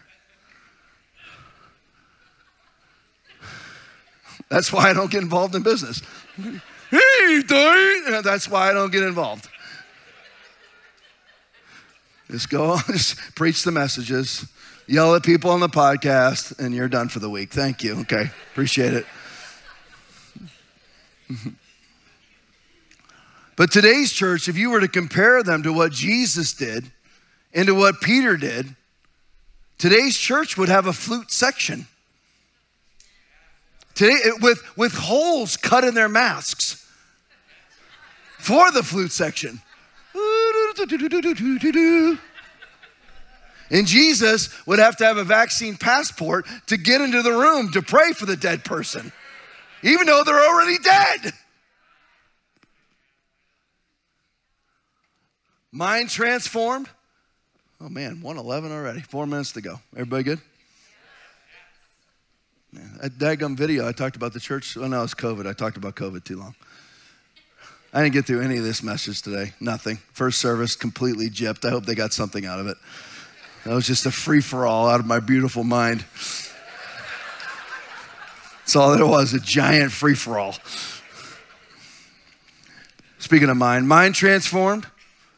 That's 4.50 4.72
why 4.72 4.92
I 4.92 4.94
don't 4.94 5.12
get 5.12 5.24
involved 5.24 5.56
in 5.56 5.64
business. 5.64 6.04
hey. 6.92 7.42
That's 8.24 8.48
why 8.48 8.70
I 8.70 8.74
don't 8.74 8.92
get 8.92 9.04
involved. 9.04 9.50
Just 12.30 12.50
go 12.50 12.72
on, 12.72 12.80
just 12.88 13.18
preach 13.36 13.64
the 13.64 13.72
messages, 13.72 14.46
yell 14.86 15.16
at 15.16 15.24
people 15.24 15.50
on 15.50 15.62
the 15.62 15.70
podcast, 15.70 16.60
and 16.60 16.76
you're 16.76 16.90
done 16.90 17.10
for 17.10 17.20
the 17.20 17.30
week. 17.30 17.52
Thank 17.52 17.84
you. 17.84 18.02
Okay, 18.02 18.30
appreciate 18.52 18.94
it. 18.94 19.06
But 23.56 23.72
today's 23.72 24.12
church, 24.12 24.48
if 24.48 24.58
you 24.58 24.70
were 24.70 24.80
to 24.80 24.88
compare 24.88 25.44
them 25.44 25.64
to 25.64 25.74
what 25.74 25.92
Jesus 25.92 26.54
did 26.54 26.92
and 27.54 27.68
to 27.68 27.76
what 27.76 28.02
Peter 28.02 28.38
did, 28.38 28.76
today's 29.78 30.18
church 30.18 30.58
would 30.58 30.70
have 30.70 30.88
a 30.88 30.94
flute 30.94 31.32
section. 31.32 31.88
Today, 33.96 34.20
with, 34.42 34.62
with 34.78 34.94
holes 34.94 35.58
cut 35.58 35.84
in 35.84 35.96
their 35.96 36.10
masks 36.10 36.88
for 38.38 38.72
the 38.72 38.84
flute 38.84 39.12
section. 39.12 39.60
And 43.70 43.86
Jesus 43.86 44.50
would 44.66 44.80
have 44.80 44.96
to 44.98 45.06
have 45.06 45.18
a 45.18 45.24
vaccine 45.24 45.76
passport 45.76 46.46
to 46.68 46.78
get 46.78 47.02
into 47.02 47.22
the 47.22 47.32
room 47.32 47.72
to 47.72 47.82
pray 47.82 48.14
for 48.14 48.26
the 48.26 48.38
dead 48.38 48.64
person, 48.64 49.12
even 49.84 50.08
though 50.08 50.24
they're 50.26 50.48
already 50.48 50.78
dead. 50.80 51.34
Mind 55.72 56.10
transformed. 56.10 56.90
Oh 57.80 57.90
man, 57.90 58.22
111 58.22 58.72
already. 58.72 59.02
Four 59.02 59.28
minutes 59.28 59.52
to 59.54 59.62
go. 59.62 59.80
Everybody 59.94 60.24
good? 60.24 60.42
Man, 62.72 62.98
that 63.02 63.14
daggum 63.14 63.56
video 63.56 63.88
I 63.88 63.92
talked 63.92 64.16
about 64.16 64.34
the 64.34 64.40
church. 64.40 64.76
Oh 64.78 64.88
no, 64.88 65.04
it's 65.04 65.14
COVID. 65.14 65.48
I 65.48 65.54
talked 65.54 65.78
about 65.78 65.96
COVID 65.96 66.24
too 66.24 66.38
long. 66.38 66.56
I 67.94 68.02
didn't 68.02 68.14
get 68.14 68.26
through 68.26 68.42
any 68.42 68.58
of 68.58 68.64
this 68.64 68.84
message 68.84 69.22
today. 69.22 69.54
Nothing. 69.60 69.98
First 70.12 70.40
service 70.40 70.76
completely 70.76 71.30
gypped. 71.30 71.66
I 71.66 71.70
hope 71.70 71.86
they 71.86 71.96
got 71.96 72.12
something 72.14 72.46
out 72.46 72.60
of 72.60 72.68
it. 72.68 72.78
That 73.64 73.74
was 73.74 73.88
just 73.88 74.06
a 74.06 74.12
free 74.12 74.42
for 74.42 74.66
all 74.66 74.88
out 74.88 75.00
of 75.00 75.06
my 75.06 75.20
beautiful 75.20 75.64
mind. 75.64 76.04
That's 78.68 78.76
all 78.76 78.92
it 78.92 79.08
was 79.08 79.34
a 79.34 79.40
giant 79.40 79.94
free 79.94 80.14
for 80.14 80.38
all. 80.38 80.54
Speaking 83.18 83.48
of 83.48 83.56
mind, 83.56 83.88
mind 83.88 84.14
transformed, 84.14 84.86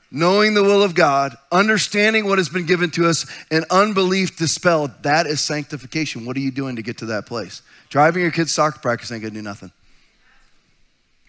knowing 0.10 0.56
the 0.56 0.64
will 0.64 0.82
of 0.82 0.96
God, 0.96 1.38
understanding 1.52 2.26
what 2.26 2.40
has 2.40 2.50
been 2.50 2.66
given 2.66 2.90
to 2.90 3.08
us, 3.08 3.28
and 3.52 3.66
unbelief 3.70 4.36
dispelled. 4.36 5.04
That 5.04 5.28
is 5.28 5.42
sanctification. 5.42 6.26
What 6.26 6.38
are 6.38 6.40
you 6.40 6.50
doing 6.50 6.78
to 6.78 6.82
get 6.82 6.98
to 6.98 7.06
that 7.06 7.28
place? 7.28 7.62
Driving 7.90 8.24
your 8.24 8.32
kids' 8.32 8.52
soccer 8.52 8.80
practice 8.80 9.12
ain't 9.12 9.22
gonna 9.22 9.36
do 9.36 9.44
nothing. 9.44 9.72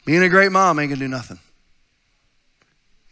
Being 0.06 0.22
a 0.22 0.31
great 0.31 0.52
mom 0.52 0.78
ain't 0.78 0.89
gonna 0.89 1.01
do 1.01 1.06
nothing. 1.06 1.39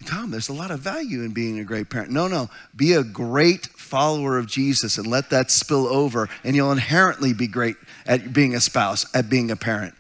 Tom, 0.06 0.30
there's 0.30 0.48
a 0.48 0.54
lot 0.54 0.70
of 0.70 0.80
value 0.80 1.24
in 1.24 1.32
being 1.32 1.58
a 1.58 1.64
great 1.64 1.90
parent. 1.90 2.10
No, 2.10 2.26
no. 2.26 2.48
Be 2.74 2.94
a 2.94 3.04
great 3.04 3.66
follower 3.66 4.38
of 4.38 4.46
Jesus 4.46 4.96
and 4.96 5.06
let 5.06 5.28
that 5.28 5.50
spill 5.50 5.86
over, 5.86 6.30
and 6.42 6.56
you'll 6.56 6.72
inherently 6.72 7.34
be 7.34 7.48
great 7.48 7.76
at 8.08 8.32
being 8.32 8.56
a 8.56 8.60
spouse, 8.60 9.06
at 9.14 9.30
being 9.30 9.52
a 9.52 9.56
parent. 9.56 9.94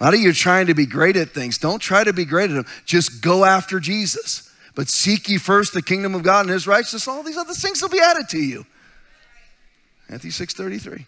A 0.00 0.04
lot 0.04 0.14
of 0.14 0.20
you 0.20 0.30
are 0.30 0.32
trying 0.32 0.66
to 0.66 0.74
be 0.74 0.86
great 0.86 1.14
at 1.16 1.30
things. 1.30 1.58
Don't 1.58 1.78
try 1.78 2.02
to 2.02 2.12
be 2.12 2.24
great 2.24 2.50
at 2.50 2.54
them. 2.54 2.66
Just 2.86 3.22
go 3.22 3.44
after 3.44 3.78
Jesus. 3.78 4.50
But 4.74 4.88
seek 4.88 5.28
ye 5.28 5.36
first 5.36 5.74
the 5.74 5.82
kingdom 5.82 6.14
of 6.14 6.22
God 6.22 6.46
and 6.46 6.50
his 6.50 6.66
righteousness, 6.66 7.06
all 7.06 7.22
these 7.22 7.36
other 7.36 7.52
things 7.52 7.82
will 7.82 7.90
be 7.90 8.00
added 8.00 8.28
to 8.30 8.38
you. 8.38 8.64
Matthew 10.08 10.30
6:33. 10.30 11.04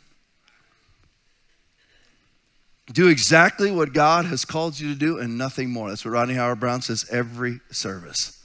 Do 2.92 3.08
exactly 3.08 3.70
what 3.70 3.94
God 3.94 4.26
has 4.26 4.44
called 4.44 4.78
you 4.78 4.92
to 4.92 4.98
do 4.98 5.18
and 5.18 5.38
nothing 5.38 5.70
more. 5.70 5.88
That's 5.88 6.04
what 6.04 6.10
Rodney 6.10 6.34
Howard-Browne 6.34 6.82
says 6.82 7.06
every 7.10 7.60
service. 7.70 8.38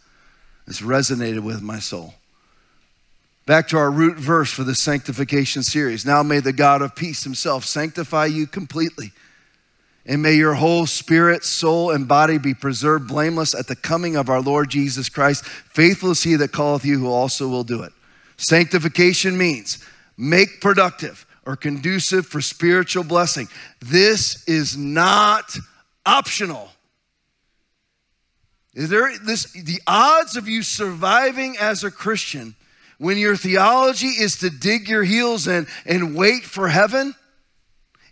It's 0.67 0.79
resonated 0.79 1.41
with 1.41 1.61
my 1.61 1.79
soul. 1.79 2.13
Back 3.47 3.69
to 3.69 3.77
our 3.77 3.89
root 3.89 4.17
verse 4.17 4.51
for 4.51 4.65
the 4.65 4.75
sanctification 4.75 5.63
series. 5.63 6.05
Now 6.05 6.21
may 6.21 6.41
the 6.41 6.51
God 6.51 6.81
of 6.81 6.97
peace 6.97 7.23
himself 7.23 7.63
sanctify 7.63 8.25
you 8.25 8.45
completely. 8.45 9.13
And 10.05 10.21
may 10.21 10.33
your 10.33 10.55
whole 10.55 10.85
spirit, 10.85 11.45
soul, 11.45 11.91
and 11.91 12.09
body 12.09 12.39
be 12.39 12.53
preserved 12.53 13.07
blameless 13.07 13.55
at 13.55 13.67
the 13.67 13.75
coming 13.75 14.17
of 14.17 14.29
our 14.29 14.41
Lord 14.41 14.69
Jesus 14.69 15.07
Christ. 15.07 15.45
Faithful 15.45 16.11
is 16.11 16.23
he 16.23 16.35
that 16.35 16.51
calleth 16.51 16.83
you, 16.83 16.99
who 16.99 17.07
also 17.07 17.47
will 17.47 17.63
do 17.63 17.83
it. 17.83 17.93
Sanctification 18.35 19.37
means 19.37 19.81
make 20.17 20.59
productive 20.59 21.25
or 21.45 21.55
conducive 21.55 22.25
for 22.25 22.41
spiritual 22.41 23.05
blessing. 23.05 23.47
This 23.79 24.45
is 24.45 24.75
not 24.75 25.57
optional. 26.05 26.69
Is 28.73 28.89
there 28.89 29.17
this 29.19 29.53
the 29.53 29.81
odds 29.87 30.35
of 30.35 30.49
you 30.49 30.63
surviving 30.63 31.55
as 31.57 31.85
a 31.85 31.91
Christian 31.91 32.53
when 32.97 33.17
your 33.17 33.35
theology 33.35 34.07
is 34.07 34.37
to 34.37 34.49
dig 34.49 34.89
your 34.89 35.03
heels 35.03 35.47
in 35.47 35.67
and 35.85 36.15
wait 36.15 36.43
for 36.43 36.67
heaven? 36.67 37.13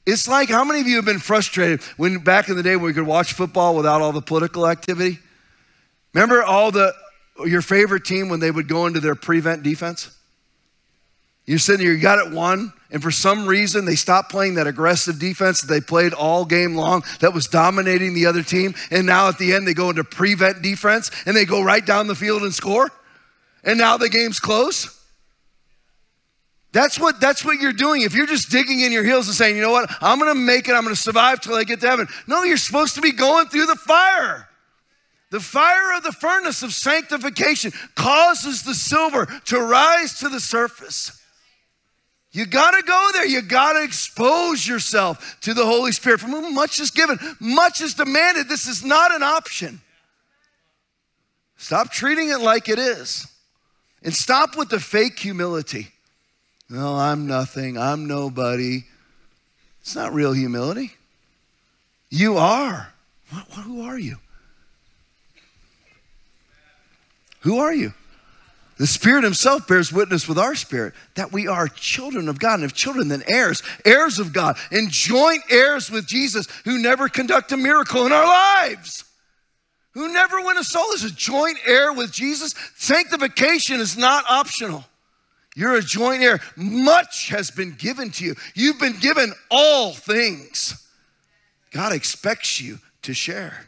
It's 0.05 0.27
like 0.27 0.49
how 0.49 0.63
many 0.63 0.81
of 0.81 0.87
you 0.87 0.97
have 0.97 1.05
been 1.05 1.19
frustrated 1.19 1.81
when 1.97 2.19
back 2.19 2.49
in 2.49 2.55
the 2.55 2.63
day 2.63 2.75
when 2.75 2.85
we 2.85 2.93
could 2.93 3.07
watch 3.07 3.33
football 3.33 3.75
without 3.75 4.01
all 4.01 4.11
the 4.11 4.21
political 4.21 4.67
activity? 4.67 5.19
Remember 6.13 6.43
all 6.43 6.71
the 6.71 6.93
your 7.45 7.61
favorite 7.61 8.05
team 8.05 8.29
when 8.29 8.39
they 8.39 8.51
would 8.51 8.67
go 8.67 8.85
into 8.85 8.99
their 8.99 9.15
prevent 9.15 9.63
defense? 9.63 10.15
You're 11.45 11.59
sitting 11.59 11.85
here, 11.85 11.93
you 11.93 12.01
got 12.01 12.25
it 12.25 12.33
one, 12.33 12.73
and 12.89 13.03
for 13.03 13.11
some 13.11 13.45
reason 13.45 13.85
they 13.85 13.95
stopped 13.95 14.31
playing 14.31 14.55
that 14.55 14.65
aggressive 14.65 15.19
defense 15.19 15.61
that 15.61 15.67
they 15.67 15.81
played 15.81 16.13
all 16.13 16.43
game 16.43 16.75
long 16.75 17.03
that 17.19 17.33
was 17.33 17.47
dominating 17.47 18.13
the 18.13 18.25
other 18.25 18.41
team. 18.41 18.73
And 18.89 19.05
now 19.05 19.27
at 19.27 19.37
the 19.37 19.53
end 19.53 19.67
they 19.67 19.73
go 19.73 19.89
into 19.89 20.03
prevent 20.03 20.61
defense 20.61 21.11
and 21.25 21.35
they 21.35 21.45
go 21.45 21.61
right 21.61 21.85
down 21.85 22.07
the 22.07 22.15
field 22.15 22.41
and 22.41 22.53
score. 22.53 22.89
And 23.65 23.77
now 23.77 23.97
the 23.97 24.09
game's 24.09 24.39
close. 24.39 24.91
That's 26.71 26.99
what, 26.99 27.19
that's 27.19 27.43
what 27.43 27.59
you're 27.59 27.73
doing. 27.73 28.01
If 28.01 28.13
you're 28.13 28.27
just 28.27 28.49
digging 28.49 28.81
in 28.81 28.91
your 28.91 29.03
heels 29.03 29.27
and 29.27 29.35
saying, 29.35 29.55
you 29.55 29.61
know 29.61 29.71
what, 29.71 29.89
I'm 30.01 30.19
gonna 30.19 30.35
make 30.35 30.67
it, 30.67 30.73
I'm 30.73 30.83
gonna 30.83 30.95
survive 30.95 31.41
till 31.41 31.55
I 31.55 31.63
get 31.63 31.81
to 31.81 31.87
heaven. 31.87 32.07
No, 32.27 32.43
you're 32.43 32.57
supposed 32.57 32.95
to 32.95 33.01
be 33.01 33.11
going 33.11 33.47
through 33.47 33.65
the 33.65 33.75
fire. 33.75 34.47
The 35.31 35.39
fire 35.39 35.97
of 35.97 36.03
the 36.03 36.11
furnace 36.11 36.63
of 36.63 36.73
sanctification 36.73 37.71
causes 37.95 38.63
the 38.63 38.75
silver 38.75 39.25
to 39.45 39.59
rise 39.59 40.19
to 40.19 40.29
the 40.29 40.39
surface. 40.39 41.21
You 42.31 42.45
got 42.45 42.71
to 42.71 42.83
go 42.83 43.09
there. 43.13 43.25
You 43.25 43.41
got 43.41 43.73
to 43.73 43.83
expose 43.83 44.67
yourself 44.67 45.37
to 45.41 45.53
the 45.53 45.65
Holy 45.65 45.93
Spirit. 45.93 46.19
From 46.19 46.31
whom 46.31 46.53
much 46.53 46.81
is 46.81 46.91
given, 46.91 47.17
much 47.39 47.79
is 47.79 47.93
demanded. 47.93 48.49
This 48.49 48.67
is 48.67 48.83
not 48.83 49.15
an 49.15 49.23
option. 49.23 49.79
Stop 51.55 51.91
treating 51.91 52.29
it 52.29 52.41
like 52.41 52.67
it 52.67 52.77
is. 52.77 53.25
And 54.05 54.13
stop 54.13 54.55
with 54.55 54.69
the 54.69 54.79
fake 54.79 55.17
humility. 55.17 55.87
No, 56.69 56.95
I'm 56.95 57.25
nothing. 57.25 57.77
I'm 57.77 58.07
nobody. 58.07 58.83
It's 59.81 59.95
not 59.95 60.13
real 60.13 60.31
humility. 60.31 60.93
You 62.11 62.37
are. 62.37 62.93
What, 63.31 63.49
what, 63.49 63.63
who 63.63 63.81
are 63.81 63.97
you? 63.97 64.17
Who 67.41 67.57
are 67.57 67.73
you? 67.73 67.93
The 68.77 68.85
Spirit 68.85 69.23
Himself 69.23 69.67
bears 69.67 69.91
witness 69.91 70.27
with 70.27 70.37
our 70.37 70.53
spirit 70.53 70.93
that 71.15 71.31
we 71.31 71.47
are 71.47 71.67
children 71.67 72.27
of 72.27 72.39
God, 72.39 72.55
and 72.55 72.63
if 72.63 72.73
children, 72.73 73.07
then 73.07 73.23
heirs, 73.27 73.63
heirs 73.85 74.19
of 74.19 74.33
God, 74.33 74.57
and 74.69 74.91
joint 74.91 75.43
heirs 75.49 75.89
with 75.89 76.05
Jesus, 76.05 76.47
who 76.65 76.77
never 76.77 77.07
conduct 77.07 77.53
a 77.53 77.57
miracle 77.57 78.05
in 78.05 78.11
our 78.11 78.25
lives, 78.25 79.04
who 79.95 80.13
never 80.13 80.39
win 80.41 80.57
a 80.57 80.63
soul. 80.63 80.85
Is 80.93 81.03
a 81.03 81.11
joint 81.11 81.57
heir 81.65 81.91
with 81.91 82.11
Jesus. 82.11 82.53
Sanctification 82.75 83.79
is 83.79 83.97
not 83.97 84.23
optional. 84.29 84.85
You're 85.55 85.75
a 85.75 85.81
joint 85.81 86.21
heir. 86.21 86.39
Much 86.55 87.29
has 87.29 87.49
been 87.49 87.73
given 87.73 88.11
to 88.11 88.25
you. 88.25 88.35
You've 88.53 88.79
been 88.79 88.99
given 88.99 89.33
all 89.49 89.93
things. 89.93 90.85
God 91.71 91.93
expects 91.93 92.61
you 92.61 92.77
to 93.01 93.13
share. 93.13 93.67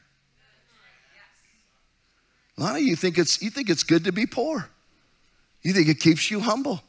A 2.57 2.61
lot 2.61 2.75
of 2.75 2.81
you 2.81 2.95
think 2.95 3.17
it's 3.17 3.41
you 3.41 3.49
think 3.49 3.69
it's 3.69 3.83
good 3.83 4.03
to 4.03 4.11
be 4.11 4.25
poor. 4.25 4.69
You 5.63 5.73
think 5.73 5.87
it 5.87 5.99
keeps 5.99 6.29
you 6.29 6.41
humble. 6.41 6.83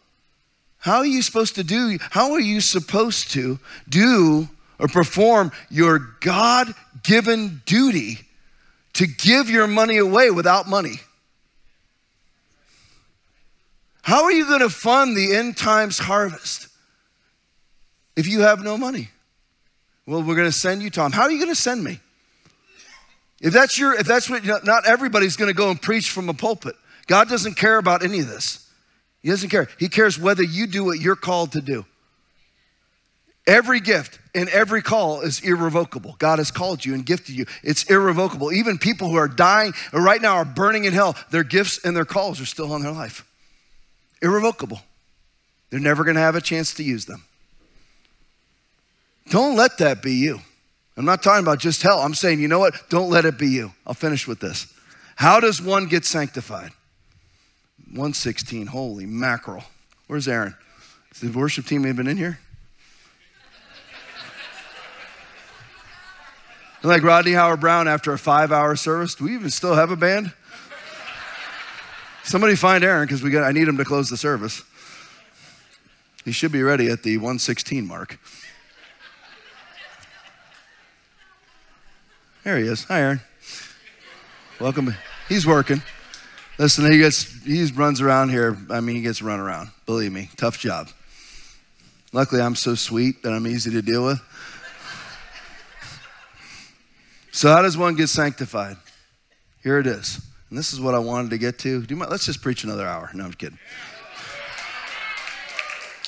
How 0.78 0.98
are 0.98 1.06
you 1.06 1.22
supposed 1.22 1.56
to 1.56 1.64
do, 1.64 1.98
how 2.10 2.32
are 2.32 2.40
you 2.40 2.60
supposed 2.60 3.32
to 3.32 3.58
do 3.88 4.48
or 4.78 4.86
perform 4.86 5.50
your 5.70 5.98
God 6.20 6.72
given 7.02 7.62
duty 7.66 8.27
to 8.94 9.06
give 9.06 9.48
your 9.50 9.66
money 9.66 9.98
away 9.98 10.30
without 10.30 10.68
money? 10.68 11.00
How 14.02 14.24
are 14.24 14.32
you 14.32 14.46
going 14.46 14.60
to 14.60 14.70
fund 14.70 15.16
the 15.16 15.34
end 15.36 15.56
times 15.56 15.98
harvest 15.98 16.68
if 18.16 18.26
you 18.26 18.40
have 18.40 18.64
no 18.64 18.78
money? 18.78 19.10
Well, 20.06 20.22
we're 20.22 20.34
going 20.34 20.48
to 20.48 20.52
send 20.52 20.82
you, 20.82 20.88
Tom. 20.88 21.12
How 21.12 21.24
are 21.24 21.30
you 21.30 21.38
going 21.38 21.50
to 21.50 21.60
send 21.60 21.84
me? 21.84 22.00
If 23.40 23.52
that's 23.52 23.78
your, 23.78 23.94
if 23.94 24.06
that's 24.06 24.30
what, 24.30 24.44
not 24.64 24.86
everybody's 24.86 25.36
going 25.36 25.50
to 25.50 25.54
go 25.54 25.70
and 25.70 25.80
preach 25.80 26.10
from 26.10 26.28
a 26.28 26.34
pulpit. 26.34 26.74
God 27.06 27.28
doesn't 27.28 27.54
care 27.54 27.78
about 27.78 28.02
any 28.02 28.20
of 28.20 28.28
this. 28.28 28.68
He 29.20 29.28
doesn't 29.28 29.50
care. 29.50 29.68
He 29.78 29.88
cares 29.88 30.18
whether 30.18 30.42
you 30.42 30.66
do 30.66 30.84
what 30.84 30.98
you're 31.00 31.16
called 31.16 31.52
to 31.52 31.60
do. 31.60 31.84
Every 33.46 33.80
gift 33.80 34.18
and 34.38 34.48
every 34.50 34.82
call 34.82 35.22
is 35.22 35.40
irrevocable. 35.40 36.14
God 36.20 36.38
has 36.38 36.52
called 36.52 36.84
you 36.84 36.94
and 36.94 37.04
gifted 37.04 37.34
you. 37.34 37.44
It's 37.64 37.82
irrevocable. 37.90 38.52
Even 38.52 38.78
people 38.78 39.08
who 39.08 39.16
are 39.16 39.26
dying 39.26 39.72
right 39.92 40.22
now 40.22 40.36
are 40.36 40.44
burning 40.44 40.84
in 40.84 40.92
hell, 40.92 41.16
their 41.30 41.42
gifts 41.42 41.84
and 41.84 41.96
their 41.96 42.04
calls 42.04 42.40
are 42.40 42.46
still 42.46 42.72
on 42.72 42.80
their 42.80 42.92
life. 42.92 43.28
Irrevocable. 44.22 44.80
They're 45.70 45.80
never 45.80 46.04
going 46.04 46.14
to 46.14 46.20
have 46.20 46.36
a 46.36 46.40
chance 46.40 46.74
to 46.74 46.84
use 46.84 47.06
them. 47.06 47.24
Don't 49.28 49.56
let 49.56 49.78
that 49.78 50.02
be 50.02 50.14
you. 50.14 50.38
I'm 50.96 51.04
not 51.04 51.20
talking 51.20 51.44
about 51.44 51.58
just 51.58 51.82
hell. 51.82 51.98
I'm 51.98 52.14
saying, 52.14 52.38
you 52.38 52.46
know 52.46 52.60
what? 52.60 52.88
Don't 52.88 53.10
let 53.10 53.24
it 53.24 53.38
be 53.38 53.48
you. 53.48 53.72
I'll 53.88 53.92
finish 53.92 54.28
with 54.28 54.38
this. 54.38 54.72
How 55.16 55.40
does 55.40 55.60
one 55.60 55.86
get 55.86 56.04
sanctified? 56.04 56.70
116. 57.86 58.68
Holy 58.68 59.04
mackerel. 59.04 59.64
Where's 60.06 60.28
Aaron? 60.28 60.54
Has 61.08 61.20
the 61.20 61.36
worship 61.36 61.66
team 61.66 61.84
even 61.88 62.06
in 62.06 62.16
here? 62.16 62.38
Like 66.82 67.02
Rodney 67.02 67.32
Howard-Browne 67.32 67.88
after 67.88 68.12
a 68.12 68.18
five 68.18 68.52
hour 68.52 68.76
service. 68.76 69.16
Do 69.16 69.24
we 69.24 69.34
even 69.34 69.50
still 69.50 69.74
have 69.74 69.90
a 69.90 69.96
band? 69.96 70.32
Somebody 72.22 72.56
find 72.56 72.84
Aaron 72.84 73.06
because 73.06 73.22
we 73.22 73.30
got 73.30 73.44
I 73.44 73.52
need 73.52 73.66
him 73.66 73.78
to 73.78 73.84
close 73.84 74.10
the 74.10 74.16
service. 74.16 74.62
He 76.24 76.32
should 76.32 76.52
be 76.52 76.62
ready 76.62 76.88
at 76.90 77.02
the 77.02 77.16
116 77.16 77.86
mark. 77.86 78.18
There 82.44 82.58
he 82.58 82.68
is. 82.68 82.84
Hi, 82.84 83.00
Aaron. 83.00 83.20
Welcome. 84.60 84.94
He's 85.28 85.46
working. 85.46 85.82
Listen, 86.58 86.90
he 86.90 86.98
gets 86.98 87.24
he 87.44 87.64
runs 87.72 88.00
around 88.00 88.30
here. 88.30 88.56
I 88.70 88.80
mean, 88.80 88.96
he 88.96 89.02
gets 89.02 89.22
run 89.22 89.40
around. 89.40 89.70
Believe 89.86 90.12
me, 90.12 90.30
tough 90.36 90.58
job. 90.58 90.88
Luckily, 92.12 92.40
I'm 92.40 92.54
so 92.54 92.74
sweet 92.74 93.22
that 93.22 93.32
I'm 93.32 93.46
easy 93.46 93.70
to 93.70 93.82
deal 93.82 94.04
with. 94.04 94.20
So, 97.38 97.52
how 97.52 97.62
does 97.62 97.78
one 97.78 97.94
get 97.94 98.08
sanctified? 98.08 98.78
Here 99.62 99.78
it 99.78 99.86
is. 99.86 100.20
And 100.50 100.58
this 100.58 100.72
is 100.72 100.80
what 100.80 100.96
I 100.96 100.98
wanted 100.98 101.30
to 101.30 101.38
get 101.38 101.56
to. 101.60 101.80
Do 101.80 101.94
you 101.94 101.96
mind? 101.96 102.10
Let's 102.10 102.26
just 102.26 102.42
preach 102.42 102.64
another 102.64 102.84
hour. 102.84 103.12
No, 103.14 103.22
I'm 103.22 103.32
kidding. 103.32 103.60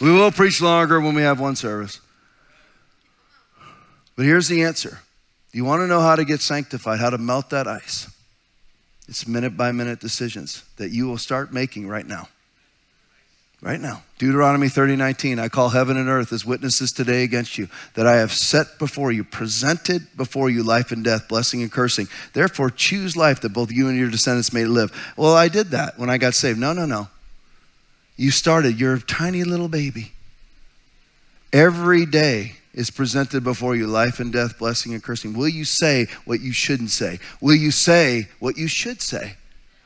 We 0.00 0.10
will 0.10 0.32
preach 0.32 0.60
longer 0.60 1.00
when 1.00 1.14
we 1.14 1.22
have 1.22 1.38
one 1.38 1.54
service. 1.54 2.00
But 4.16 4.24
here's 4.24 4.48
the 4.48 4.64
answer. 4.64 4.98
You 5.52 5.64
want 5.64 5.82
to 5.82 5.86
know 5.86 6.00
how 6.00 6.16
to 6.16 6.24
get 6.24 6.40
sanctified, 6.40 6.98
how 6.98 7.10
to 7.10 7.18
melt 7.18 7.50
that 7.50 7.68
ice? 7.68 8.10
It's 9.06 9.28
minute 9.28 9.56
by 9.56 9.70
minute 9.70 10.00
decisions 10.00 10.64
that 10.78 10.90
you 10.90 11.06
will 11.06 11.16
start 11.16 11.52
making 11.52 11.86
right 11.86 12.08
now. 12.08 12.26
Right 13.62 13.80
now. 13.80 14.02
Deuteronomy 14.16 14.70
30, 14.70 14.96
19. 14.96 15.38
I 15.38 15.48
call 15.48 15.68
heaven 15.68 15.98
and 15.98 16.08
earth 16.08 16.32
as 16.32 16.46
witnesses 16.46 16.92
today 16.92 17.24
against 17.24 17.58
you 17.58 17.68
that 17.94 18.06
I 18.06 18.16
have 18.16 18.32
set 18.32 18.78
before 18.78 19.12
you, 19.12 19.22
presented 19.22 20.06
before 20.16 20.48
you 20.48 20.62
life 20.62 20.92
and 20.92 21.04
death, 21.04 21.28
blessing 21.28 21.60
and 21.60 21.70
cursing. 21.70 22.08
Therefore, 22.32 22.70
choose 22.70 23.16
life 23.16 23.40
that 23.42 23.50
both 23.50 23.70
you 23.70 23.88
and 23.88 23.98
your 23.98 24.10
descendants 24.10 24.52
may 24.52 24.64
live. 24.64 24.92
Well, 25.16 25.34
I 25.34 25.48
did 25.48 25.68
that 25.68 25.98
when 25.98 26.08
I 26.08 26.16
got 26.16 26.34
saved. 26.34 26.58
No, 26.58 26.72
no, 26.72 26.86
no. 26.86 27.08
You 28.16 28.30
started, 28.30 28.80
you're 28.80 28.94
a 28.94 29.00
tiny 29.00 29.44
little 29.44 29.68
baby. 29.68 30.12
Every 31.52 32.06
day, 32.06 32.54
is 32.72 32.90
presented 32.90 33.42
before 33.42 33.74
you 33.74 33.86
life 33.86 34.20
and 34.20 34.32
death, 34.32 34.58
blessing 34.58 34.94
and 34.94 35.02
cursing. 35.02 35.34
Will 35.34 35.48
you 35.48 35.64
say 35.64 36.06
what 36.24 36.40
you 36.40 36.52
shouldn't 36.52 36.90
say? 36.90 37.18
Will 37.40 37.56
you 37.56 37.70
say 37.70 38.28
what 38.38 38.56
you 38.56 38.68
should 38.68 39.02
say? 39.02 39.34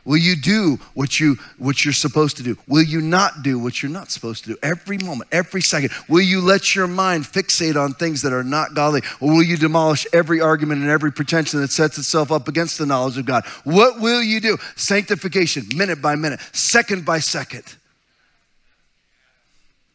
Will 0.04 0.18
you 0.18 0.36
do 0.36 0.78
what 0.92 1.18
you 1.18 1.36
what 1.56 1.84
you're 1.84 1.94
supposed 1.94 2.36
to 2.36 2.42
do? 2.42 2.58
Will 2.68 2.82
you 2.82 3.00
not 3.00 3.42
do 3.42 3.58
what 3.58 3.82
you're 3.82 3.92
not 3.92 4.10
supposed 4.10 4.44
to 4.44 4.50
do? 4.50 4.56
Every 4.62 4.98
moment, 4.98 5.30
every 5.32 5.62
second. 5.62 5.90
Will 6.08 6.20
you 6.20 6.42
let 6.42 6.74
your 6.74 6.86
mind 6.86 7.24
fixate 7.24 7.82
on 7.82 7.94
things 7.94 8.20
that 8.22 8.32
are 8.32 8.44
not 8.44 8.74
godly? 8.74 9.00
Or 9.20 9.30
will 9.30 9.42
you 9.42 9.56
demolish 9.56 10.06
every 10.12 10.42
argument 10.42 10.82
and 10.82 10.90
every 10.90 11.10
pretension 11.10 11.60
that 11.62 11.70
sets 11.70 11.96
itself 11.96 12.30
up 12.30 12.48
against 12.48 12.76
the 12.76 12.84
knowledge 12.84 13.16
of 13.16 13.24
God? 13.24 13.46
What 13.64 13.98
will 13.98 14.22
you 14.22 14.40
do? 14.40 14.58
Sanctification, 14.76 15.64
minute 15.74 16.02
by 16.02 16.16
minute, 16.16 16.40
second 16.52 17.06
by 17.06 17.20
second. 17.20 17.64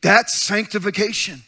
That's 0.02 0.34
sanctification. 0.34 1.44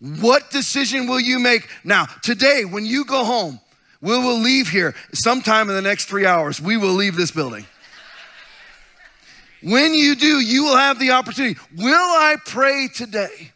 What 0.00 0.50
decision 0.50 1.06
will 1.06 1.20
you 1.20 1.38
make 1.38 1.68
now? 1.84 2.06
Today, 2.22 2.64
when 2.64 2.86
you 2.86 3.04
go 3.04 3.24
home, 3.24 3.60
we 4.00 4.16
will 4.16 4.38
leave 4.38 4.68
here 4.70 4.94
sometime 5.12 5.68
in 5.68 5.76
the 5.76 5.82
next 5.82 6.06
three 6.06 6.24
hours. 6.24 6.58
We 6.58 6.78
will 6.78 6.94
leave 6.94 7.16
this 7.16 7.30
building. 7.30 7.66
When 9.62 9.94
you 9.94 10.14
do, 10.14 10.40
you 10.40 10.64
will 10.64 10.76
have 10.76 10.98
the 10.98 11.10
opportunity. 11.10 11.58
Will 11.76 11.94
I 11.94 12.36
pray 12.44 12.88
today? 12.94 13.52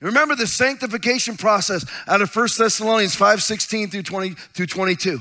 Remember 0.00 0.34
the 0.34 0.46
sanctification 0.46 1.36
process 1.36 1.86
out 2.08 2.22
of 2.22 2.34
1 2.34 2.48
Thessalonians 2.58 3.14
5 3.14 3.42
16 3.42 3.90
through 3.90 4.02
20 4.02 4.30
through 4.30 4.66
22. 4.66 5.20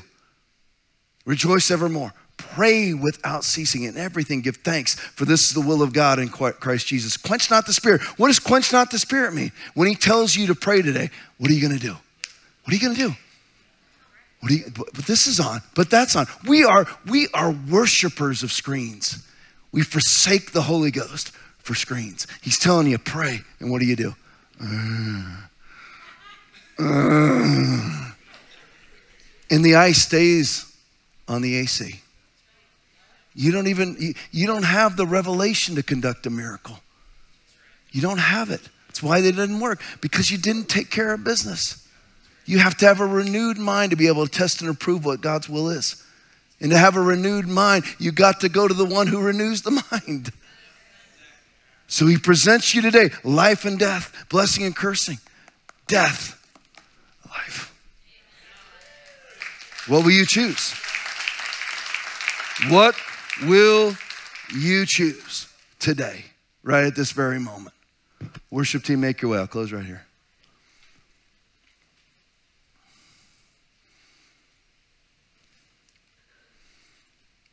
Rejoice 1.25 1.69
evermore. 1.69 2.13
Pray 2.37 2.93
without 2.93 3.43
ceasing. 3.43 3.83
In 3.83 3.95
everything, 3.95 4.41
give 4.41 4.57
thanks, 4.57 4.95
for 4.95 5.25
this 5.25 5.47
is 5.47 5.53
the 5.53 5.61
will 5.61 5.83
of 5.83 5.93
God 5.93 6.17
in 6.17 6.29
Christ 6.29 6.87
Jesus. 6.87 7.15
Quench 7.15 7.51
not 7.51 7.67
the 7.67 7.73
spirit. 7.73 8.01
What 8.17 8.27
does 8.27 8.39
quench 8.39 8.73
not 8.73 8.89
the 8.89 8.97
spirit 8.97 9.35
mean? 9.35 9.51
When 9.75 9.87
he 9.87 9.93
tells 9.93 10.35
you 10.35 10.47
to 10.47 10.55
pray 10.55 10.81
today, 10.81 11.11
what 11.37 11.51
are 11.51 11.53
you 11.53 11.61
going 11.61 11.77
to 11.77 11.85
do? 11.85 11.95
What 12.63 12.73
are 12.73 12.75
you 12.75 12.81
going 12.81 12.95
to 12.95 13.09
do? 13.09 13.15
What 14.39 14.51
are 14.51 14.55
you, 14.55 14.65
but 14.75 15.05
this 15.05 15.27
is 15.27 15.39
on, 15.39 15.61
but 15.75 15.91
that's 15.91 16.15
on. 16.15 16.25
We 16.47 16.63
are, 16.63 16.87
we 17.05 17.27
are 17.35 17.51
worshipers 17.69 18.41
of 18.41 18.51
screens. 18.51 19.23
We 19.71 19.83
forsake 19.83 20.51
the 20.51 20.63
Holy 20.63 20.91
Ghost 20.91 21.31
for 21.59 21.75
screens. 21.75 22.27
He's 22.41 22.59
telling 22.59 22.87
you, 22.87 22.97
pray, 22.97 23.41
and 23.59 23.71
what 23.71 23.79
do 23.79 23.87
you 23.87 23.95
do? 23.95 24.15
Uh, 24.61 25.37
uh, 26.79 28.11
and 29.49 29.65
the 29.65 29.75
ice 29.75 30.01
stays 30.01 30.75
on 31.27 31.41
the 31.41 31.55
AC. 31.57 32.01
You 33.33 33.51
don't 33.51 33.67
even, 33.67 33.95
you, 33.99 34.13
you 34.31 34.47
don't 34.47 34.63
have 34.63 34.97
the 34.97 35.05
revelation 35.05 35.75
to 35.75 35.83
conduct 35.83 36.25
a 36.25 36.29
miracle. 36.29 36.79
You 37.91 38.01
don't 38.01 38.19
have 38.19 38.49
it. 38.49 38.61
That's 38.87 39.01
why 39.01 39.21
they 39.21 39.31
didn't 39.31 39.59
work, 39.59 39.81
because 40.01 40.31
you 40.31 40.37
didn't 40.37 40.67
take 40.67 40.89
care 40.89 41.13
of 41.13 41.23
business. 41.23 41.87
You 42.45 42.59
have 42.59 42.75
to 42.77 42.85
have 42.85 42.99
a 42.99 43.05
renewed 43.05 43.57
mind 43.57 43.91
to 43.91 43.95
be 43.95 44.07
able 44.07 44.25
to 44.25 44.31
test 44.31 44.61
and 44.61 44.69
approve 44.69 45.05
what 45.05 45.21
God's 45.21 45.47
will 45.47 45.69
is. 45.69 46.03
And 46.61 46.69
to 46.71 46.77
have 46.77 46.95
a 46.95 47.01
renewed 47.01 47.47
mind, 47.47 47.85
you 47.97 48.11
got 48.11 48.41
to 48.41 48.49
go 48.49 48.67
to 48.67 48.73
the 48.73 48.85
one 48.85 49.07
who 49.07 49.19
renews 49.19 49.63
the 49.63 49.71
mind. 49.91 50.31
So 51.87 52.05
he 52.05 52.17
presents 52.17 52.73
you 52.73 52.81
today 52.81 53.09
life 53.23 53.65
and 53.65 53.77
death, 53.77 54.25
blessing 54.29 54.63
and 54.63 54.75
cursing, 54.75 55.17
death, 55.87 56.39
life. 57.29 57.67
What 59.87 60.05
will 60.05 60.11
you 60.11 60.25
choose? 60.25 60.73
What 62.69 62.95
will 63.43 63.97
you 64.55 64.85
choose 64.85 65.47
today, 65.79 66.25
right 66.63 66.85
at 66.85 66.95
this 66.95 67.11
very 67.11 67.39
moment? 67.39 67.73
Worship 68.51 68.83
team, 68.83 69.01
make 69.01 69.21
your 69.21 69.31
way. 69.31 69.39
I'll 69.39 69.47
close 69.47 69.71
right 69.71 69.83
here. 69.83 70.05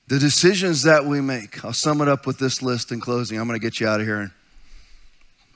The 0.09 0.19
decisions 0.19 0.85
that 0.85 1.05
we 1.05 1.21
make, 1.21 1.63
I'll 1.63 1.75
sum 1.75 2.01
it 2.01 2.09
up 2.09 2.27
with 2.27 2.39
this 2.39 2.63
list 2.63 2.93
in 2.93 3.01
closing. 3.01 3.39
I'm 3.39 3.47
going 3.47 3.61
to 3.61 3.63
get 3.65 3.79
you 3.79 3.87
out 3.87 4.01
of 4.01 4.07
here. 4.07 4.33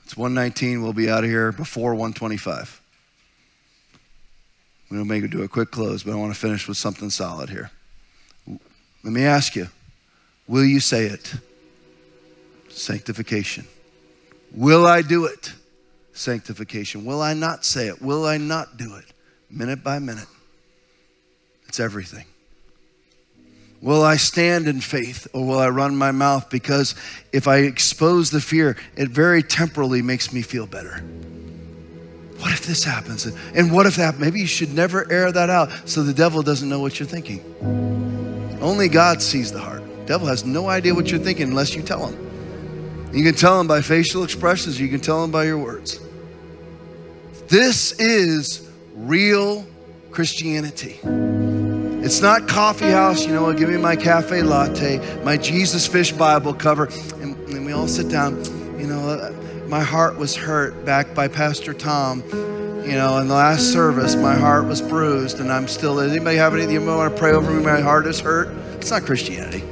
It's 0.05 0.15
119. 0.15 0.83
We'll 0.83 0.93
be 0.93 1.09
out 1.09 1.23
of 1.23 1.29
here 1.29 1.51
before 1.51 1.95
125. 1.95 2.79
We'll 4.91 5.05
make 5.05 5.23
it 5.23 5.31
do 5.31 5.41
a 5.41 5.47
quick 5.47 5.71
close, 5.71 6.03
but 6.03 6.11
I 6.11 6.15
want 6.15 6.31
to 6.35 6.39
finish 6.39 6.67
with 6.67 6.77
something 6.77 7.09
solid 7.09 7.49
here. 7.49 7.71
Let 8.47 9.11
me 9.11 9.25
ask 9.25 9.55
you 9.55 9.67
Will 10.47 10.65
you 10.65 10.79
say 10.79 11.05
it? 11.05 11.33
Sanctification. 12.69 13.65
Will 14.53 14.85
I 14.85 15.01
do 15.01 15.25
it? 15.25 15.51
Sanctification. 16.11 17.05
Will 17.05 17.21
I 17.21 17.33
not 17.33 17.65
say 17.65 17.87
it? 17.87 18.01
Will 18.03 18.25
I 18.25 18.37
not 18.37 18.77
do 18.77 18.97
it? 18.97 19.05
Minute 19.49 19.83
by 19.83 19.97
minute. 19.97 20.27
It's 21.67 21.79
everything. 21.79 22.25
Will 23.83 24.01
I 24.01 24.15
stand 24.15 24.69
in 24.69 24.79
faith 24.79 25.27
or 25.33 25.45
will 25.45 25.59
I 25.59 25.67
run 25.67 25.97
my 25.97 26.13
mouth? 26.13 26.49
Because 26.49 26.95
if 27.33 27.49
I 27.49 27.57
expose 27.57 28.31
the 28.31 28.39
fear, 28.39 28.77
it 28.95 29.09
very 29.09 29.43
temporally 29.43 30.01
makes 30.01 30.31
me 30.31 30.41
feel 30.41 30.65
better. 30.65 31.03
What 32.39 32.53
if 32.53 32.65
this 32.65 32.85
happens? 32.85 33.25
And 33.25 33.73
what 33.73 33.85
if 33.85 33.97
that? 33.97 34.19
Maybe 34.19 34.39
you 34.39 34.47
should 34.47 34.73
never 34.73 35.11
air 35.11 35.33
that 35.33 35.49
out 35.49 35.69
so 35.83 36.01
the 36.01 36.13
devil 36.13 36.41
doesn't 36.41 36.69
know 36.69 36.79
what 36.79 36.97
you're 36.97 37.07
thinking. 37.07 37.41
Only 38.61 38.87
God 38.87 39.21
sees 39.21 39.51
the 39.51 39.59
heart. 39.59 39.83
Devil 40.05 40.27
has 40.27 40.45
no 40.45 40.69
idea 40.69 40.95
what 40.95 41.11
you're 41.11 41.19
thinking 41.19 41.49
unless 41.49 41.75
you 41.75 41.81
tell 41.81 42.07
him. 42.07 43.11
You 43.13 43.25
can 43.25 43.35
tell 43.35 43.59
him 43.59 43.67
by 43.67 43.81
facial 43.81 44.23
expressions, 44.23 44.79
you 44.79 44.87
can 44.87 45.01
tell 45.01 45.21
him 45.21 45.29
by 45.29 45.43
your 45.43 45.57
words. 45.57 45.99
This 47.49 47.91
is 47.99 48.65
real 48.95 49.65
Christianity. 50.09 51.01
It's 52.03 52.19
not 52.19 52.49
coffee 52.49 52.89
house, 52.89 53.25
you 53.25 53.31
know, 53.31 53.53
give 53.53 53.69
me 53.69 53.77
my 53.77 53.95
cafe 53.95 54.43
latte, 54.43 54.99
my 55.23 55.37
Jesus 55.37 55.87
Fish 55.87 56.11
Bible 56.11 56.53
cover, 56.53 56.89
and, 57.21 57.37
and 57.47 57.65
we 57.65 57.71
all 57.71 57.87
sit 57.87 58.09
down. 58.09 58.43
You 58.77 58.87
know, 58.87 59.07
uh, 59.07 59.31
my 59.69 59.79
heart 59.79 60.17
was 60.17 60.35
hurt 60.35 60.83
back 60.83 61.15
by 61.15 61.29
Pastor 61.29 61.73
Tom. 61.73 62.21
You 62.29 62.91
know, 62.91 63.19
in 63.19 63.29
the 63.29 63.33
last 63.33 63.71
service, 63.71 64.17
my 64.17 64.35
heart 64.35 64.65
was 64.65 64.81
bruised, 64.81 65.39
and 65.39 65.49
I'm 65.49 65.65
still. 65.69 66.01
Anybody 66.01 66.35
have 66.35 66.53
anything 66.53 66.73
you 66.73 66.85
want 66.85 67.13
to 67.13 67.17
pray 67.17 67.31
over 67.31 67.49
me? 67.49 67.63
My 67.63 67.79
heart 67.79 68.05
is 68.05 68.19
hurt. 68.19 68.49
It's 68.75 68.91
not 68.91 69.03
Christianity. 69.03 69.63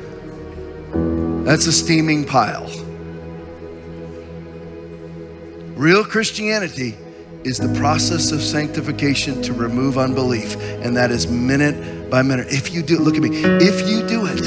That's 1.43 1.67
a 1.67 1.73
steaming 1.73 2.23
pile. 2.23 2.71
Real 5.75 6.05
Christianity 6.05 6.95
is 7.43 7.57
the 7.57 7.73
process 7.79 8.31
of 8.31 8.41
sanctification 8.41 9.41
to 9.41 9.53
remove 9.53 9.97
unbelief, 9.97 10.55
and 10.83 10.95
that 10.97 11.11
is 11.11 11.27
minute 11.27 12.09
by 12.09 12.21
minute. 12.21 12.47
If 12.49 12.73
you 12.73 12.83
do, 12.83 12.99
look 12.99 13.15
at 13.15 13.21
me. 13.21 13.29
If 13.33 13.89
you 13.89 14.05
do 14.07 14.25
it, 14.27 14.41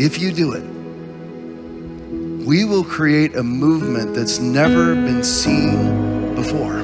if 0.00 0.18
you 0.18 0.32
do 0.32 0.52
it, 0.52 0.64
we 2.46 2.64
will 2.64 2.84
create 2.84 3.36
a 3.36 3.42
movement 3.42 4.14
that's 4.14 4.38
never 4.38 4.94
been 4.94 5.22
seen 5.22 6.34
before. 6.34 6.82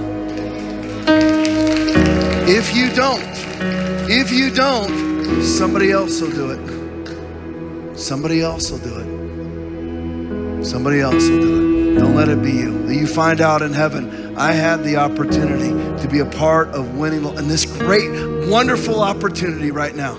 If 2.49 2.75
you 2.75 2.93
don't, 2.95 3.23
If 4.13 4.33
you 4.33 4.51
don't, 4.51 5.45
somebody 5.45 5.93
else 5.93 6.21
will 6.21 6.33
do 6.33 6.51
it. 6.51 7.97
Somebody 7.97 8.41
else 8.41 8.73
will 8.73 8.79
do 8.79 8.97
it. 8.99 10.67
Somebody 10.67 11.01
else 11.01 11.29
will 11.29 11.41
do 11.41 11.95
it. 11.95 12.01
Don't 12.01 12.17
let 12.17 12.29
it 12.29 12.43
be 12.43 12.51
you. 12.51 12.89
You 12.89 13.07
find 13.07 13.41
out 13.41 13.63
in 13.63 13.73
heaven, 13.73 14.30
I 14.37 14.53
had 14.53 14.85
the 14.85 14.97
opportunity 14.97 15.71
to 16.03 16.09
be 16.09 16.21
a 16.21 16.25
part 16.25 16.69
of 16.69 16.97
winning 16.97 17.25
and 17.27 17.49
this 17.49 17.65
great, 17.65 18.49
wonderful 18.49 19.01
opportunity 19.01 19.71
right 19.71 19.95
now. 19.95 20.15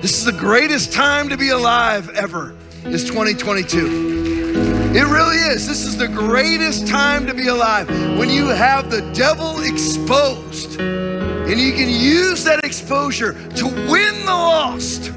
This 0.00 0.18
is 0.18 0.24
the 0.24 0.32
greatest 0.32 0.92
time 0.92 1.28
to 1.30 1.36
be 1.36 1.48
alive 1.48 2.10
ever, 2.10 2.54
is 2.84 3.04
2022. 3.04 4.92
It 4.94 5.04
really 5.04 5.36
is. 5.36 5.66
This 5.66 5.84
is 5.84 5.96
the 5.96 6.08
greatest 6.08 6.86
time 6.86 7.26
to 7.26 7.34
be 7.34 7.48
alive 7.48 7.88
when 8.18 8.30
you 8.30 8.46
have 8.46 8.90
the 8.90 9.02
devil 9.12 9.60
exposed 9.62 10.80
and 10.80 11.60
you 11.60 11.72
can 11.72 11.88
use 11.88 12.44
that 12.44 12.64
exposure 12.64 13.32
to 13.32 13.66
win 13.66 14.20
the 14.20 14.32
lost. 14.32 15.12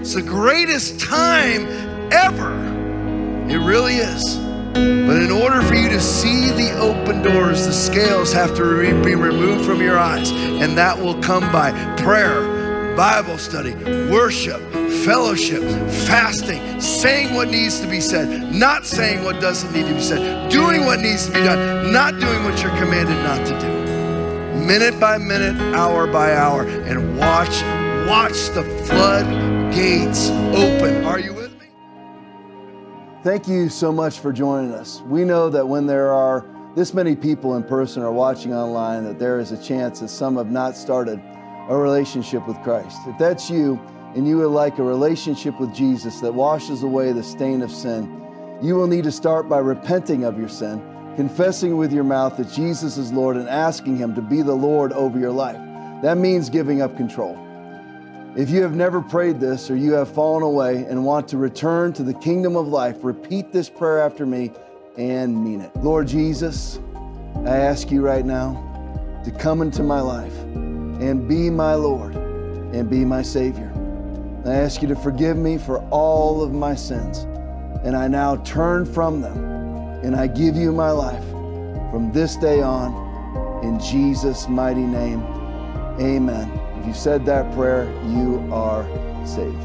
It's 0.00 0.14
the 0.14 0.22
greatest 0.22 1.00
time 1.00 1.66
ever. 2.12 2.52
It 3.48 3.58
really 3.58 3.94
is. 3.94 4.47
But 5.06 5.22
in 5.22 5.30
order 5.30 5.62
for 5.62 5.74
you 5.74 5.88
to 5.88 6.00
see 6.00 6.50
the 6.50 6.78
open 6.78 7.22
doors, 7.22 7.66
the 7.66 7.72
scales 7.72 8.32
have 8.32 8.56
to 8.56 9.02
be 9.02 9.14
removed 9.14 9.64
from 9.64 9.80
your 9.80 9.98
eyes. 9.98 10.30
And 10.30 10.76
that 10.78 10.98
will 10.98 11.20
come 11.20 11.50
by 11.52 11.72
prayer, 11.96 12.94
Bible 12.96 13.38
study, 13.38 13.74
worship, 14.10 14.60
fellowship, 15.04 15.62
fasting, 16.06 16.80
saying 16.80 17.34
what 17.34 17.48
needs 17.48 17.80
to 17.80 17.86
be 17.86 18.00
said, 18.00 18.54
not 18.54 18.86
saying 18.86 19.24
what 19.24 19.40
doesn't 19.40 19.72
need 19.72 19.86
to 19.86 19.94
be 19.94 20.00
said, 20.00 20.50
doing 20.50 20.84
what 20.84 21.00
needs 21.00 21.26
to 21.26 21.32
be 21.32 21.40
done, 21.40 21.92
not 21.92 22.18
doing 22.18 22.44
what 22.44 22.62
you're 22.62 22.76
commanded 22.76 23.16
not 23.22 23.46
to 23.46 23.60
do 23.60 23.78
minute 24.68 25.00
by 25.00 25.16
minute, 25.16 25.56
hour 25.74 26.06
by 26.06 26.34
hour, 26.34 26.64
and 26.66 27.16
watch, 27.16 27.62
watch 28.06 28.50
the 28.50 28.62
floodgates 28.84 30.28
open. 30.28 31.06
Are 31.06 31.18
you? 31.18 31.37
Thank 33.24 33.48
you 33.48 33.68
so 33.68 33.90
much 33.90 34.20
for 34.20 34.32
joining 34.32 34.72
us. 34.72 35.00
We 35.02 35.24
know 35.24 35.50
that 35.50 35.66
when 35.66 35.86
there 35.86 36.12
are 36.12 36.46
this 36.76 36.94
many 36.94 37.16
people 37.16 37.56
in 37.56 37.64
person 37.64 38.02
or 38.02 38.12
watching 38.12 38.54
online, 38.54 39.02
that 39.04 39.18
there 39.18 39.40
is 39.40 39.50
a 39.50 39.60
chance 39.60 39.98
that 39.98 40.08
some 40.08 40.36
have 40.36 40.52
not 40.52 40.76
started 40.76 41.20
a 41.68 41.76
relationship 41.76 42.46
with 42.46 42.56
Christ. 42.62 42.96
If 43.06 43.18
that's 43.18 43.50
you 43.50 43.80
and 44.14 44.26
you 44.28 44.38
would 44.38 44.50
like 44.50 44.78
a 44.78 44.84
relationship 44.84 45.58
with 45.58 45.74
Jesus 45.74 46.20
that 46.20 46.32
washes 46.32 46.84
away 46.84 47.12
the 47.12 47.24
stain 47.24 47.62
of 47.62 47.72
sin, 47.72 48.04
you 48.62 48.76
will 48.76 48.86
need 48.86 49.02
to 49.04 49.12
start 49.12 49.48
by 49.48 49.58
repenting 49.58 50.22
of 50.24 50.38
your 50.38 50.48
sin 50.48 50.80
confessing 51.16 51.76
with 51.76 51.92
your 51.92 52.04
mouth 52.04 52.36
that 52.36 52.48
Jesus 52.52 52.96
is 52.96 53.12
Lord 53.12 53.36
and 53.36 53.48
asking 53.48 53.96
Him 53.96 54.14
to 54.14 54.22
be 54.22 54.40
the 54.40 54.54
Lord 54.54 54.92
over 54.92 55.18
your 55.18 55.32
life. 55.32 55.58
That 56.00 56.16
means 56.16 56.48
giving 56.48 56.80
up 56.80 56.96
control. 56.96 57.36
If 58.38 58.50
you 58.50 58.62
have 58.62 58.76
never 58.76 59.00
prayed 59.00 59.40
this 59.40 59.68
or 59.68 59.74
you 59.74 59.94
have 59.94 60.14
fallen 60.14 60.44
away 60.44 60.84
and 60.84 61.04
want 61.04 61.26
to 61.30 61.36
return 61.36 61.92
to 61.94 62.04
the 62.04 62.14
kingdom 62.14 62.54
of 62.54 62.68
life, 62.68 62.98
repeat 63.02 63.50
this 63.50 63.68
prayer 63.68 63.98
after 63.98 64.24
me 64.24 64.52
and 64.96 65.44
mean 65.44 65.60
it. 65.60 65.74
Lord 65.78 66.06
Jesus, 66.06 66.78
I 67.44 67.56
ask 67.56 67.90
you 67.90 68.00
right 68.00 68.24
now 68.24 68.52
to 69.24 69.32
come 69.32 69.60
into 69.60 69.82
my 69.82 70.00
life 70.00 70.32
and 70.44 71.28
be 71.28 71.50
my 71.50 71.74
Lord 71.74 72.14
and 72.14 72.88
be 72.88 73.04
my 73.04 73.22
Savior. 73.22 73.72
I 74.46 74.54
ask 74.54 74.82
you 74.82 74.86
to 74.86 74.94
forgive 74.94 75.36
me 75.36 75.58
for 75.58 75.80
all 75.90 76.40
of 76.40 76.52
my 76.52 76.76
sins, 76.76 77.26
and 77.82 77.96
I 77.96 78.06
now 78.06 78.36
turn 78.44 78.84
from 78.84 79.20
them 79.20 79.36
and 80.04 80.14
I 80.14 80.28
give 80.28 80.54
you 80.54 80.70
my 80.70 80.92
life 80.92 81.28
from 81.90 82.12
this 82.12 82.36
day 82.36 82.62
on. 82.62 83.64
In 83.64 83.80
Jesus' 83.80 84.46
mighty 84.46 84.86
name, 84.86 85.24
amen. 85.98 86.67
If 86.78 86.86
you 86.86 86.94
said 86.94 87.26
that 87.26 87.52
prayer, 87.54 87.84
you 88.06 88.48
are 88.52 88.84
saved. 89.26 89.56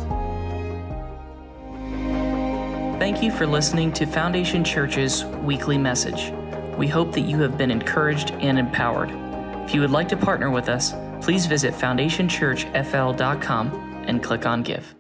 Thank 3.00 3.22
you 3.22 3.32
for 3.32 3.46
listening 3.46 3.92
to 3.94 4.06
Foundation 4.06 4.64
Church's 4.64 5.26
weekly 5.44 5.78
message. 5.78 6.32
We 6.78 6.88
hope 6.88 7.12
that 7.14 7.22
you 7.22 7.40
have 7.42 7.58
been 7.58 7.70
encouraged 7.70 8.32
and 8.32 8.58
empowered. 8.58 9.12
If 9.66 9.76
you 9.76 9.82
would 9.82 9.92
like 9.92 10.08
to 10.10 10.18
partner 10.18 10.50
with 10.50 10.70
us, 10.70 10.94
please 11.22 11.46
visit 11.46 11.74
foundationchurchfl.com 11.74 14.04
and 14.08 14.24
click 14.24 14.46
on 14.46 14.64
Give. 14.64 14.96